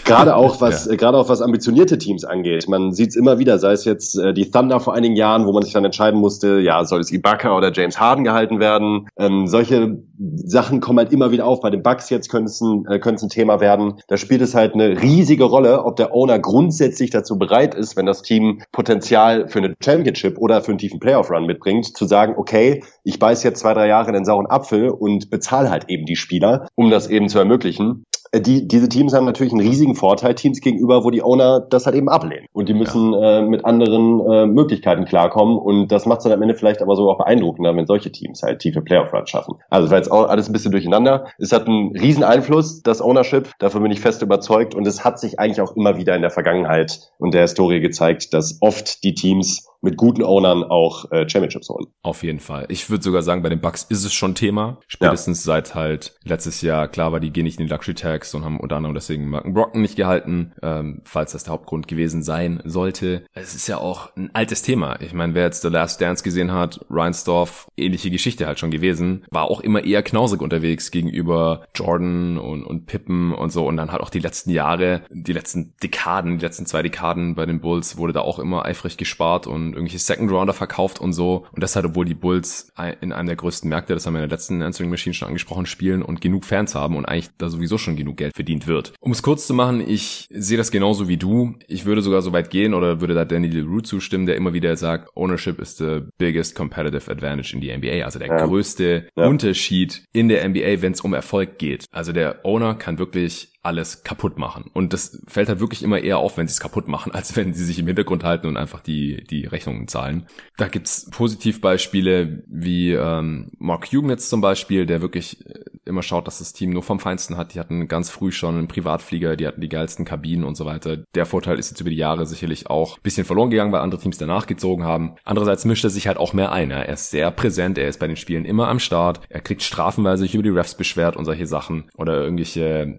Gerade 0.05 0.37
auch 0.37 0.61
was, 0.61 0.87
ja. 0.87 0.97
gerade 0.97 1.19
auch 1.19 1.29
was 1.29 1.41
ambitionierte 1.41 1.99
Teams 1.99 2.25
angeht. 2.25 2.69
Man 2.69 2.93
sieht 2.93 3.11
es 3.11 3.17
immer 3.17 3.39
wieder, 3.39 3.59
sei 3.59 3.73
es 3.73 3.85
jetzt 3.85 4.19
äh, 4.19 4.35
die 4.35 4.51
Thunder 4.51 4.81
vor 4.81 4.95
einigen 4.95 5.17
Jahren, 5.17 5.47
wo 5.47 5.53
man 5.53 5.63
sich 5.63 5.73
dann 5.73 5.85
entscheiden 5.85 6.21
musste, 6.21 6.59
ja, 6.61 6.85
soll 6.85 7.01
es 7.01 7.13
Ibaka 7.13 7.57
oder 7.57 7.73
James 7.73 7.99
Harden 8.01 8.25
gehalten 8.25 8.61
werden. 8.61 9.09
Ähm, 9.17 9.47
solche 9.47 9.99
Sachen 10.19 10.81
kommen 10.81 10.99
halt 10.99 11.13
immer 11.13 11.31
wieder 11.31 11.47
auf. 11.47 11.61
Bei 11.61 11.71
den 11.71 11.83
Bucks 11.83 12.11
jetzt 12.11 12.29
könnte 12.29 12.51
es 12.51 12.61
ein, 12.61 12.87
äh, 12.87 12.99
könnte 12.99 13.17
es 13.17 13.23
ein 13.23 13.29
Thema 13.29 13.61
werden. 13.61 13.95
Da 14.09 14.17
spielt 14.17 14.43
es 14.43 14.55
halt 14.55 14.75
eine 14.75 15.01
riesige 15.01 15.45
Rolle, 15.45 15.85
ob 15.85 15.97
der 15.97 16.15
Owner 16.15 16.39
grundsätzlich 16.39 17.11
dazu 17.11 17.39
bereit 17.39 17.75
ist, 17.75 17.97
wenn 17.97 18.07
das 18.07 18.23
Team 18.23 18.63
Potenzial 18.73 19.49
für 19.49 19.59
eine 19.59 19.75
Championship 19.83 20.39
oder 20.39 20.63
für 20.63 20.73
einen 20.73 20.79
tiefen 20.79 21.01
Playoff-Run 21.01 21.47
mitbringt, 21.47 21.97
zu 21.97 22.07
sagen, 22.07 22.35
okay, 22.37 22.83
ich 23.05 23.19
beiß 23.19 23.43
jetzt 23.43 23.61
zwei, 23.61 23.75
drei 23.75 23.89
Jahre 23.89 24.09
in 24.09 24.15
den 24.15 24.25
sauren 24.25 24.47
Apfel 24.47 24.91
und 24.91 25.31
bezahle 25.31 25.71
halt 25.71 25.89
eben 25.89 26.07
die 26.07 26.17
Spieler, 26.17 26.69
um 26.75 26.91
das 26.91 27.09
eben 27.09 27.29
zu 27.29 27.39
ermöglichen. 27.39 28.05
Äh, 28.35 28.41
die, 28.41 28.66
diese 28.66 28.89
Teams 28.89 29.14
haben 29.14 29.24
natürlich 29.24 29.53
einen 29.53 29.66
riesigen 29.66 29.95
Vorteil 29.95 30.35
Teams 30.35 30.61
gegenüber, 30.61 31.05
wo 31.05 31.11
die 31.11 31.22
Owner 31.22 31.61
das 31.61 31.87
halt 31.87 31.97
eben 31.97 32.09
ablehnen. 32.09 32.47
Und 32.53 32.68
die 32.68 32.74
müssen 32.74 33.12
ja. 33.12 33.39
äh, 33.39 33.43
mit 33.43 33.64
anderen 33.64 34.20
äh, 34.20 34.47
Möglichkeiten 34.47 35.05
klarkommen. 35.05 35.57
Und 35.59 35.89
das 35.89 36.07
macht 36.07 36.18
es 36.18 36.24
dann 36.24 36.32
am 36.32 36.43
Ende 36.43 36.55
vielleicht 36.55 36.82
aber 36.82 36.97
so 36.97 37.11
auch 37.11 37.18
beeindruckender, 37.18 37.74
wenn 37.76 37.87
solche 37.87 38.11
Teams 38.12 38.43
halt 38.43 38.59
tiefe 38.59 38.82
Playoff-Runs 38.82 39.30
schaffen. 39.30 39.57
Also 39.70 39.91
war 39.91 39.99
jetzt 39.99 40.11
auch 40.11 40.28
alles 40.28 40.49
ein 40.49 40.53
bisschen 40.53 40.72
durcheinander. 40.72 41.26
Es 41.39 41.53
hat 41.53 41.66
einen 41.66 41.97
riesen 41.97 42.24
Einfluss, 42.24 42.82
das 42.82 43.01
Ownership. 43.01 43.51
Davon 43.59 43.82
bin 43.82 43.93
ich 43.93 44.01
fest 44.01 44.22
überzeugt. 44.22 44.74
Und 44.74 44.87
es 44.87 45.05
hat 45.05 45.18
sich 45.18 45.39
eigentlich 45.39 45.61
auch 45.61 45.76
immer 45.76 45.97
wieder 45.97 46.16
in 46.16 46.22
der 46.22 46.30
Vergangenheit 46.30 47.12
und 47.18 47.35
der 47.35 47.43
Historie 47.43 47.80
gezeigt, 47.80 48.35
dass 48.35 48.59
oft 48.61 49.05
die 49.05 49.14
Teams 49.14 49.68
mit 49.85 49.97
guten 49.97 50.22
Ownern 50.22 50.64
auch 50.64 51.11
äh, 51.12 51.28
Championships 51.28 51.68
holen. 51.68 51.87
Auf 52.03 52.22
jeden 52.22 52.41
Fall. 52.41 52.66
Ich 52.68 52.91
würde 52.91 53.05
sogar 53.05 53.22
sagen, 53.22 53.43
bei 53.43 53.51
den 53.51 53.61
Bucks 53.61 53.85
ist 53.85 54.05
es 54.05 54.12
schon 54.12 54.35
Thema. 54.35 54.78
Spätestens 54.87 55.45
ja. 55.45 55.53
seit 55.53 55.74
halt 55.74 56.16
letztes 56.24 56.62
Jahr 56.62 56.89
klar 56.89 57.12
war, 57.12 57.20
die 57.20 57.30
gehen 57.30 57.45
nicht 57.45 57.61
in 57.61 57.66
die 57.66 57.72
Luxury 57.72 57.95
Tags 57.95 58.35
und 58.35 58.45
haben 58.45 58.59
unter 58.59 58.76
anderem 58.76 58.95
deswegen 58.95 59.28
Marken 59.28 59.55
Brocken 59.55 59.82
nicht 59.82 59.97
gehalten, 59.97 60.53
ähm, 60.62 61.03
falls 61.05 61.32
das 61.32 61.45
der 61.45 61.53
Hauptgrund 61.53 61.87
gewesen 61.87 62.22
sein 62.22 62.62
sollte. 62.64 63.26
Es 63.35 63.55
ist 63.55 63.66
ja 63.66 63.78
auch 63.78 64.14
ein 64.16 64.30
altes 64.32 64.62
Thema. 64.62 65.01
Ich 65.01 65.12
meine, 65.12 65.35
wer 65.35 65.45
jetzt 65.45 65.62
The 65.62 65.68
Last 65.68 66.01
Dance 66.01 66.24
gesehen 66.24 66.53
hat, 66.53 66.80
Reinsdorf, 66.89 67.68
ähnliche 67.76 68.11
Geschichte 68.11 68.47
halt 68.47 68.59
schon 68.59 68.70
gewesen, 68.70 69.26
war 69.30 69.45
auch 69.45 69.61
immer 69.61 69.85
eher 69.85 70.03
knausrig 70.03 70.41
unterwegs 70.41 70.91
gegenüber 70.91 71.66
Jordan 71.74 72.39
und, 72.39 72.64
und 72.64 72.87
Pippen 72.87 73.32
und 73.32 73.51
so 73.51 73.66
und 73.66 73.76
dann 73.76 73.93
halt 73.93 74.03
auch 74.03 74.11
die 74.11 74.18
letzten 74.18 74.51
Jahre, 74.51 75.03
die 75.11 75.32
letzten 75.32 75.74
Dekaden, 75.82 76.39
die 76.39 76.45
letzten 76.45 76.66
zwei 76.66 76.82
Dekaden 76.82 77.35
bei 77.35 77.45
den 77.45 77.61
Bulls 77.61 77.99
wurde 77.99 78.14
da 78.14 78.20
auch 78.20 78.39
immer 78.39 78.64
eifrig 78.64 78.97
gespart 78.97 79.47
und 79.47 79.74
irgendwelche 79.75 79.99
Second 79.99 80.31
Rounder 80.31 80.53
verkauft 80.53 81.01
und 81.01 81.12
so. 81.12 81.47
Und 81.53 81.62
das 81.62 81.77
halt, 81.77 81.87
obwohl 81.87 82.05
die 82.05 82.14
Bulls 82.14 82.72
in 83.01 83.12
einem 83.12 83.27
der 83.27 83.37
größten 83.37 83.68
Märkte, 83.68 83.95
das 83.95 84.07
haben 84.07 84.14
wir 84.14 84.22
in 84.22 84.29
der 84.29 84.37
letzten 84.37 84.62
Answering 84.62 84.91
Machine 84.91 85.14
schon 85.14 85.29
angesprochen, 85.29 85.66
spielen 85.66 86.03
und 86.03 86.20
genug 86.20 86.45
Fans 86.45 86.75
haben 86.75 86.97
und 86.97 87.05
eigentlich 87.05 87.31
da 87.39 87.49
sowieso 87.49 87.79
schon 87.79 87.97
genug 87.97 88.16
Geld 88.16 88.35
verdient 88.35 88.66
wird. 88.66 88.93
Um 89.01 89.12
es 89.12 89.22
kurz 89.22 89.47
zu 89.47 89.55
machen, 89.55 89.87
ich 89.87 90.29
sehe 90.31 90.57
das 90.57 90.70
genauso 90.70 91.09
wie 91.09 91.16
du. 91.16 91.55
Ich 91.66 91.85
würde 91.85 92.03
sogar 92.03 92.22
so 92.22 92.33
weit 92.33 92.51
gehen 92.51 92.75
oder 92.75 93.01
würde 93.01 93.14
da 93.14 93.25
Danny 93.25 93.49
LeRoux 93.49 93.83
zustimmen, 93.83 94.27
der 94.27 94.37
immer 94.37 94.53
wieder 94.53 94.77
sagt, 94.77 95.16
Ownership 95.16 95.61
is 95.61 95.77
the 95.77 96.01
biggest 96.18 96.55
competitive 96.55 97.11
advantage 97.11 97.55
in 97.55 97.62
the 97.62 97.77
NBA. 97.77 98.05
Also 98.05 98.18
der 98.18 98.29
ja. 98.29 98.47
größte 98.47 99.09
ja. 99.16 99.27
Unterschied 99.27 100.05
in 100.12 100.29
der 100.29 100.49
NBA, 100.49 100.83
wenn 100.83 100.93
es 100.93 101.01
um 101.01 101.14
Erfolg 101.14 101.59
geht. 101.59 101.87
Also 101.91 102.12
der 102.12 102.45
Owner 102.45 102.75
kann 102.75 102.99
wirklich 102.99 103.54
alles 103.65 104.03
kaputt 104.03 104.39
machen. 104.39 104.71
Und 104.73 104.93
das 104.93 105.23
fällt 105.27 105.49
halt 105.49 105.61
wirklich 105.61 105.83
immer 105.83 105.99
eher 105.99 106.19
auf, 106.19 106.37
wenn 106.37 106.47
sie 106.47 106.53
es 106.53 106.61
kaputt 106.61 106.89
machen, 106.89 107.12
als 107.15 107.37
wenn 107.37 107.55
sie 107.55 107.65
sich 107.65 107.79
im 107.79 107.87
Hintergrund 107.87 108.25
halten 108.25 108.47
und 108.47 108.57
einfach 108.57 108.81
die, 108.81 109.25
die 109.25 109.47
Rechnungen 109.47 109.89
zahlen. 109.89 110.27
Da 110.57 110.69
gibt's 110.69 111.09
Positivbeispiele 111.11 112.45
wie 112.47 112.93
ähm, 112.93 113.51
Mark 113.59 113.91
Cuban 113.91 114.19
zum 114.19 114.41
Beispiel, 114.41 114.87
der 114.87 115.03
wirklich 115.03 115.45
äh, 115.47 115.65
immer 115.85 116.03
schaut, 116.03 116.27
dass 116.27 116.39
das 116.39 116.53
Team 116.53 116.71
nur 116.71 116.83
vom 116.83 117.01
Feinsten 117.01 117.37
hat. 117.37 117.55
Die 117.55 117.61
hatten 117.61 117.89
ganz 117.89 118.11
früh 118.11 118.33
schon 118.33 118.57
einen 118.57 118.69
Privatflieger, 118.69 119.37
die 119.37 119.47
hatten 119.47 119.61
die 119.61 119.69
geilsten 119.69 120.05
Kabinen 120.05 120.45
und 120.45 120.57
so 120.57 120.65
weiter. 120.65 120.99
Der 121.15 121.27
Vorteil 121.27 121.59
ist 121.59 121.71
jetzt 121.71 121.81
über 121.81 121.91
die 121.91 121.97
Jahre 121.97 122.27
sicherlich 122.27 122.69
auch 122.69 122.99
bisschen 122.99 123.25
verloren 123.25 123.51
gegangen, 123.51 123.73
weil 123.73 123.81
andere 123.81 124.01
Teams 124.01 124.19
danach 124.19 124.47
gezogen 124.47 124.85
haben. 124.85 125.15
Andererseits 125.25 125.65
mischt 125.65 125.85
er 125.85 125.91
sich 125.91 126.07
halt 126.07 126.19
auch 126.19 126.33
mehr 126.33 126.53
ein. 126.53 126.71
Er 126.71 126.89
ist 126.89 127.11
sehr 127.11 127.31
präsent, 127.31 127.79
er 127.79 127.89
ist 127.89 128.01
bei 128.01 128.07
den 128.07 128.17
Spielen 128.17 128.45
immer 128.45 128.69
am 128.69 128.79
Start. 128.79 129.21
Er 129.29 129.41
kriegt 129.41 129.62
Strafen, 129.62 130.05
weil 130.05 130.15
er 130.15 130.19
sich 130.19 130.35
über 130.35 130.43
die 130.43 130.51
Refs 130.51 130.75
beschwert 130.75 131.17
und 131.17 131.25
solche 131.25 131.47
Sachen 131.47 131.91
oder 131.97 132.23
irgendwelche 132.23 132.99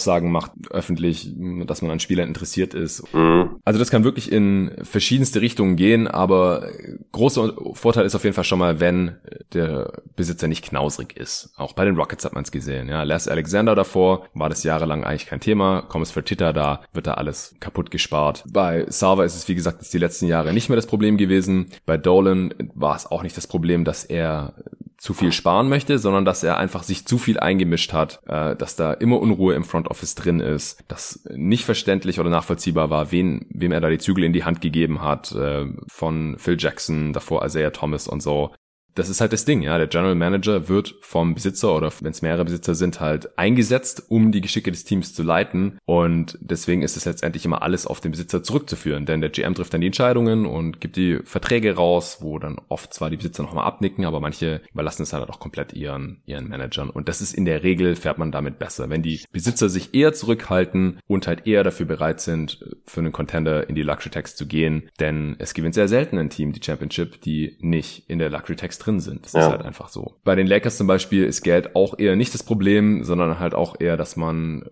Aussagen 0.00 0.32
macht 0.32 0.52
öffentlich, 0.70 1.30
dass 1.66 1.82
man 1.82 1.90
an 1.90 2.00
Spielern 2.00 2.28
interessiert 2.28 2.72
ist. 2.72 3.02
Mhm. 3.12 3.60
Also 3.66 3.78
das 3.78 3.90
kann 3.90 4.02
wirklich 4.02 4.32
in 4.32 4.70
verschiedenste 4.82 5.42
Richtungen 5.42 5.76
gehen, 5.76 6.08
aber 6.08 6.68
großer 7.12 7.52
Vorteil 7.74 8.06
ist 8.06 8.14
auf 8.14 8.24
jeden 8.24 8.34
Fall 8.34 8.44
schon 8.44 8.58
mal, 8.58 8.80
wenn 8.80 9.16
der 9.52 10.02
Besitzer 10.16 10.48
nicht 10.48 10.64
knausrig 10.64 11.16
ist. 11.16 11.52
Auch 11.56 11.74
bei 11.74 11.84
den 11.84 11.96
Rockets 11.96 12.24
hat 12.24 12.32
man 12.32 12.44
es 12.44 12.50
gesehen. 12.50 12.88
Ja, 12.88 13.02
Les 13.02 13.28
Alexander 13.28 13.74
davor 13.74 14.26
war 14.32 14.48
das 14.48 14.62
jahrelang 14.62 15.04
eigentlich 15.04 15.26
kein 15.26 15.40
Thema. 15.40 15.82
Kommt 15.82 16.06
es 16.06 16.12
für 16.12 16.24
Titter 16.24 16.54
da, 16.54 16.80
wird 16.94 17.06
da 17.06 17.14
alles 17.14 17.54
kaputt 17.60 17.90
gespart. 17.90 18.44
Bei 18.50 18.86
Sava 18.88 19.24
ist 19.24 19.36
es 19.36 19.48
wie 19.48 19.54
gesagt 19.54 19.92
die 19.92 19.98
letzten 19.98 20.26
Jahre 20.26 20.54
nicht 20.54 20.70
mehr 20.70 20.76
das 20.76 20.86
Problem 20.86 21.18
gewesen. 21.18 21.66
Bei 21.84 21.98
Dolan 21.98 22.54
war 22.74 22.96
es 22.96 23.06
auch 23.06 23.22
nicht 23.22 23.36
das 23.36 23.46
Problem, 23.46 23.84
dass 23.84 24.04
er 24.04 24.54
zu 25.00 25.14
viel 25.14 25.32
sparen 25.32 25.70
möchte, 25.70 25.98
sondern 25.98 26.26
dass 26.26 26.42
er 26.42 26.58
einfach 26.58 26.82
sich 26.82 27.06
zu 27.06 27.16
viel 27.16 27.40
eingemischt 27.40 27.94
hat, 27.94 28.20
äh, 28.26 28.54
dass 28.54 28.76
da 28.76 28.92
immer 28.92 29.18
Unruhe 29.18 29.54
im 29.54 29.64
Front 29.64 29.88
Office 29.88 30.14
drin 30.14 30.40
ist, 30.40 30.84
dass 30.88 31.24
nicht 31.34 31.64
verständlich 31.64 32.20
oder 32.20 32.28
nachvollziehbar 32.28 32.90
war, 32.90 33.10
wen, 33.10 33.46
wem 33.48 33.72
er 33.72 33.80
da 33.80 33.88
die 33.88 33.96
Zügel 33.96 34.24
in 34.24 34.34
die 34.34 34.44
Hand 34.44 34.60
gegeben 34.60 35.00
hat, 35.00 35.32
äh, 35.32 35.64
von 35.88 36.36
Phil 36.38 36.56
Jackson, 36.58 37.14
davor 37.14 37.42
Isaiah 37.46 37.70
Thomas 37.70 38.08
und 38.08 38.22
so. 38.22 38.52
Das 38.94 39.08
ist 39.08 39.20
halt 39.20 39.32
das 39.32 39.44
Ding, 39.44 39.62
ja. 39.62 39.78
Der 39.78 39.86
General 39.86 40.14
Manager 40.14 40.68
wird 40.68 40.94
vom 41.00 41.34
Besitzer 41.34 41.74
oder 41.74 41.92
wenn 42.00 42.10
es 42.10 42.22
mehrere 42.22 42.44
Besitzer 42.44 42.74
sind, 42.74 43.00
halt 43.00 43.38
eingesetzt, 43.38 44.04
um 44.08 44.32
die 44.32 44.40
Geschicke 44.40 44.70
des 44.70 44.84
Teams 44.84 45.14
zu 45.14 45.22
leiten. 45.22 45.78
Und 45.84 46.38
deswegen 46.40 46.82
ist 46.82 46.96
es 46.96 47.04
letztendlich 47.04 47.44
immer 47.44 47.62
alles 47.62 47.86
auf 47.86 48.00
den 48.00 48.10
Besitzer 48.10 48.42
zurückzuführen. 48.42 49.06
Denn 49.06 49.20
der 49.20 49.30
GM 49.30 49.54
trifft 49.54 49.72
dann 49.74 49.80
die 49.80 49.86
Entscheidungen 49.88 50.46
und 50.46 50.80
gibt 50.80 50.96
die 50.96 51.20
Verträge 51.24 51.76
raus, 51.76 52.18
wo 52.20 52.38
dann 52.38 52.60
oft 52.68 52.92
zwar 52.92 53.10
die 53.10 53.16
Besitzer 53.16 53.42
nochmal 53.42 53.66
abnicken, 53.66 54.04
aber 54.04 54.20
manche 54.20 54.60
überlassen 54.72 55.02
es 55.02 55.12
halt 55.12 55.28
auch 55.28 55.40
komplett 55.40 55.72
ihren, 55.72 56.22
ihren 56.26 56.48
Managern. 56.48 56.90
Und 56.90 57.08
das 57.08 57.20
ist 57.20 57.34
in 57.34 57.44
der 57.44 57.62
Regel, 57.62 57.96
fährt 57.96 58.18
man 58.18 58.32
damit 58.32 58.58
besser. 58.58 58.90
Wenn 58.90 59.02
die 59.02 59.24
Besitzer 59.32 59.68
sich 59.68 59.94
eher 59.94 60.12
zurückhalten 60.12 60.98
und 61.06 61.26
halt 61.26 61.46
eher 61.46 61.62
dafür 61.62 61.86
bereit 61.86 62.20
sind, 62.20 62.64
für 62.86 63.00
einen 63.00 63.12
Contender 63.12 63.68
in 63.68 63.74
die 63.74 63.82
Luxury 63.82 64.10
Tax 64.10 64.34
zu 64.36 64.46
gehen. 64.46 64.88
Denn 64.98 65.36
es 65.38 65.54
gewinnt 65.54 65.74
sehr 65.74 65.88
selten 65.88 66.18
ein 66.18 66.30
Team 66.30 66.52
die 66.52 66.62
Championship, 66.62 67.20
die 67.20 67.56
nicht 67.60 68.08
in 68.08 68.18
der 68.18 68.30
Luxury 68.30 68.56
Tax 68.56 68.79
drin 68.80 69.00
sind. 69.00 69.26
Das 69.26 69.32
ja. 69.32 69.40
ist 69.40 69.50
halt 69.50 69.62
einfach 69.62 69.88
so. 69.88 70.16
Bei 70.24 70.34
den 70.34 70.46
Lakers 70.46 70.76
zum 70.76 70.86
Beispiel 70.86 71.24
ist 71.24 71.42
Geld 71.42 71.76
auch 71.76 71.98
eher 71.98 72.16
nicht 72.16 72.34
das 72.34 72.42
Problem, 72.42 73.04
sondern 73.04 73.38
halt 73.38 73.54
auch 73.54 73.76
eher, 73.78 73.96
dass 73.96 74.16
man 74.16 74.64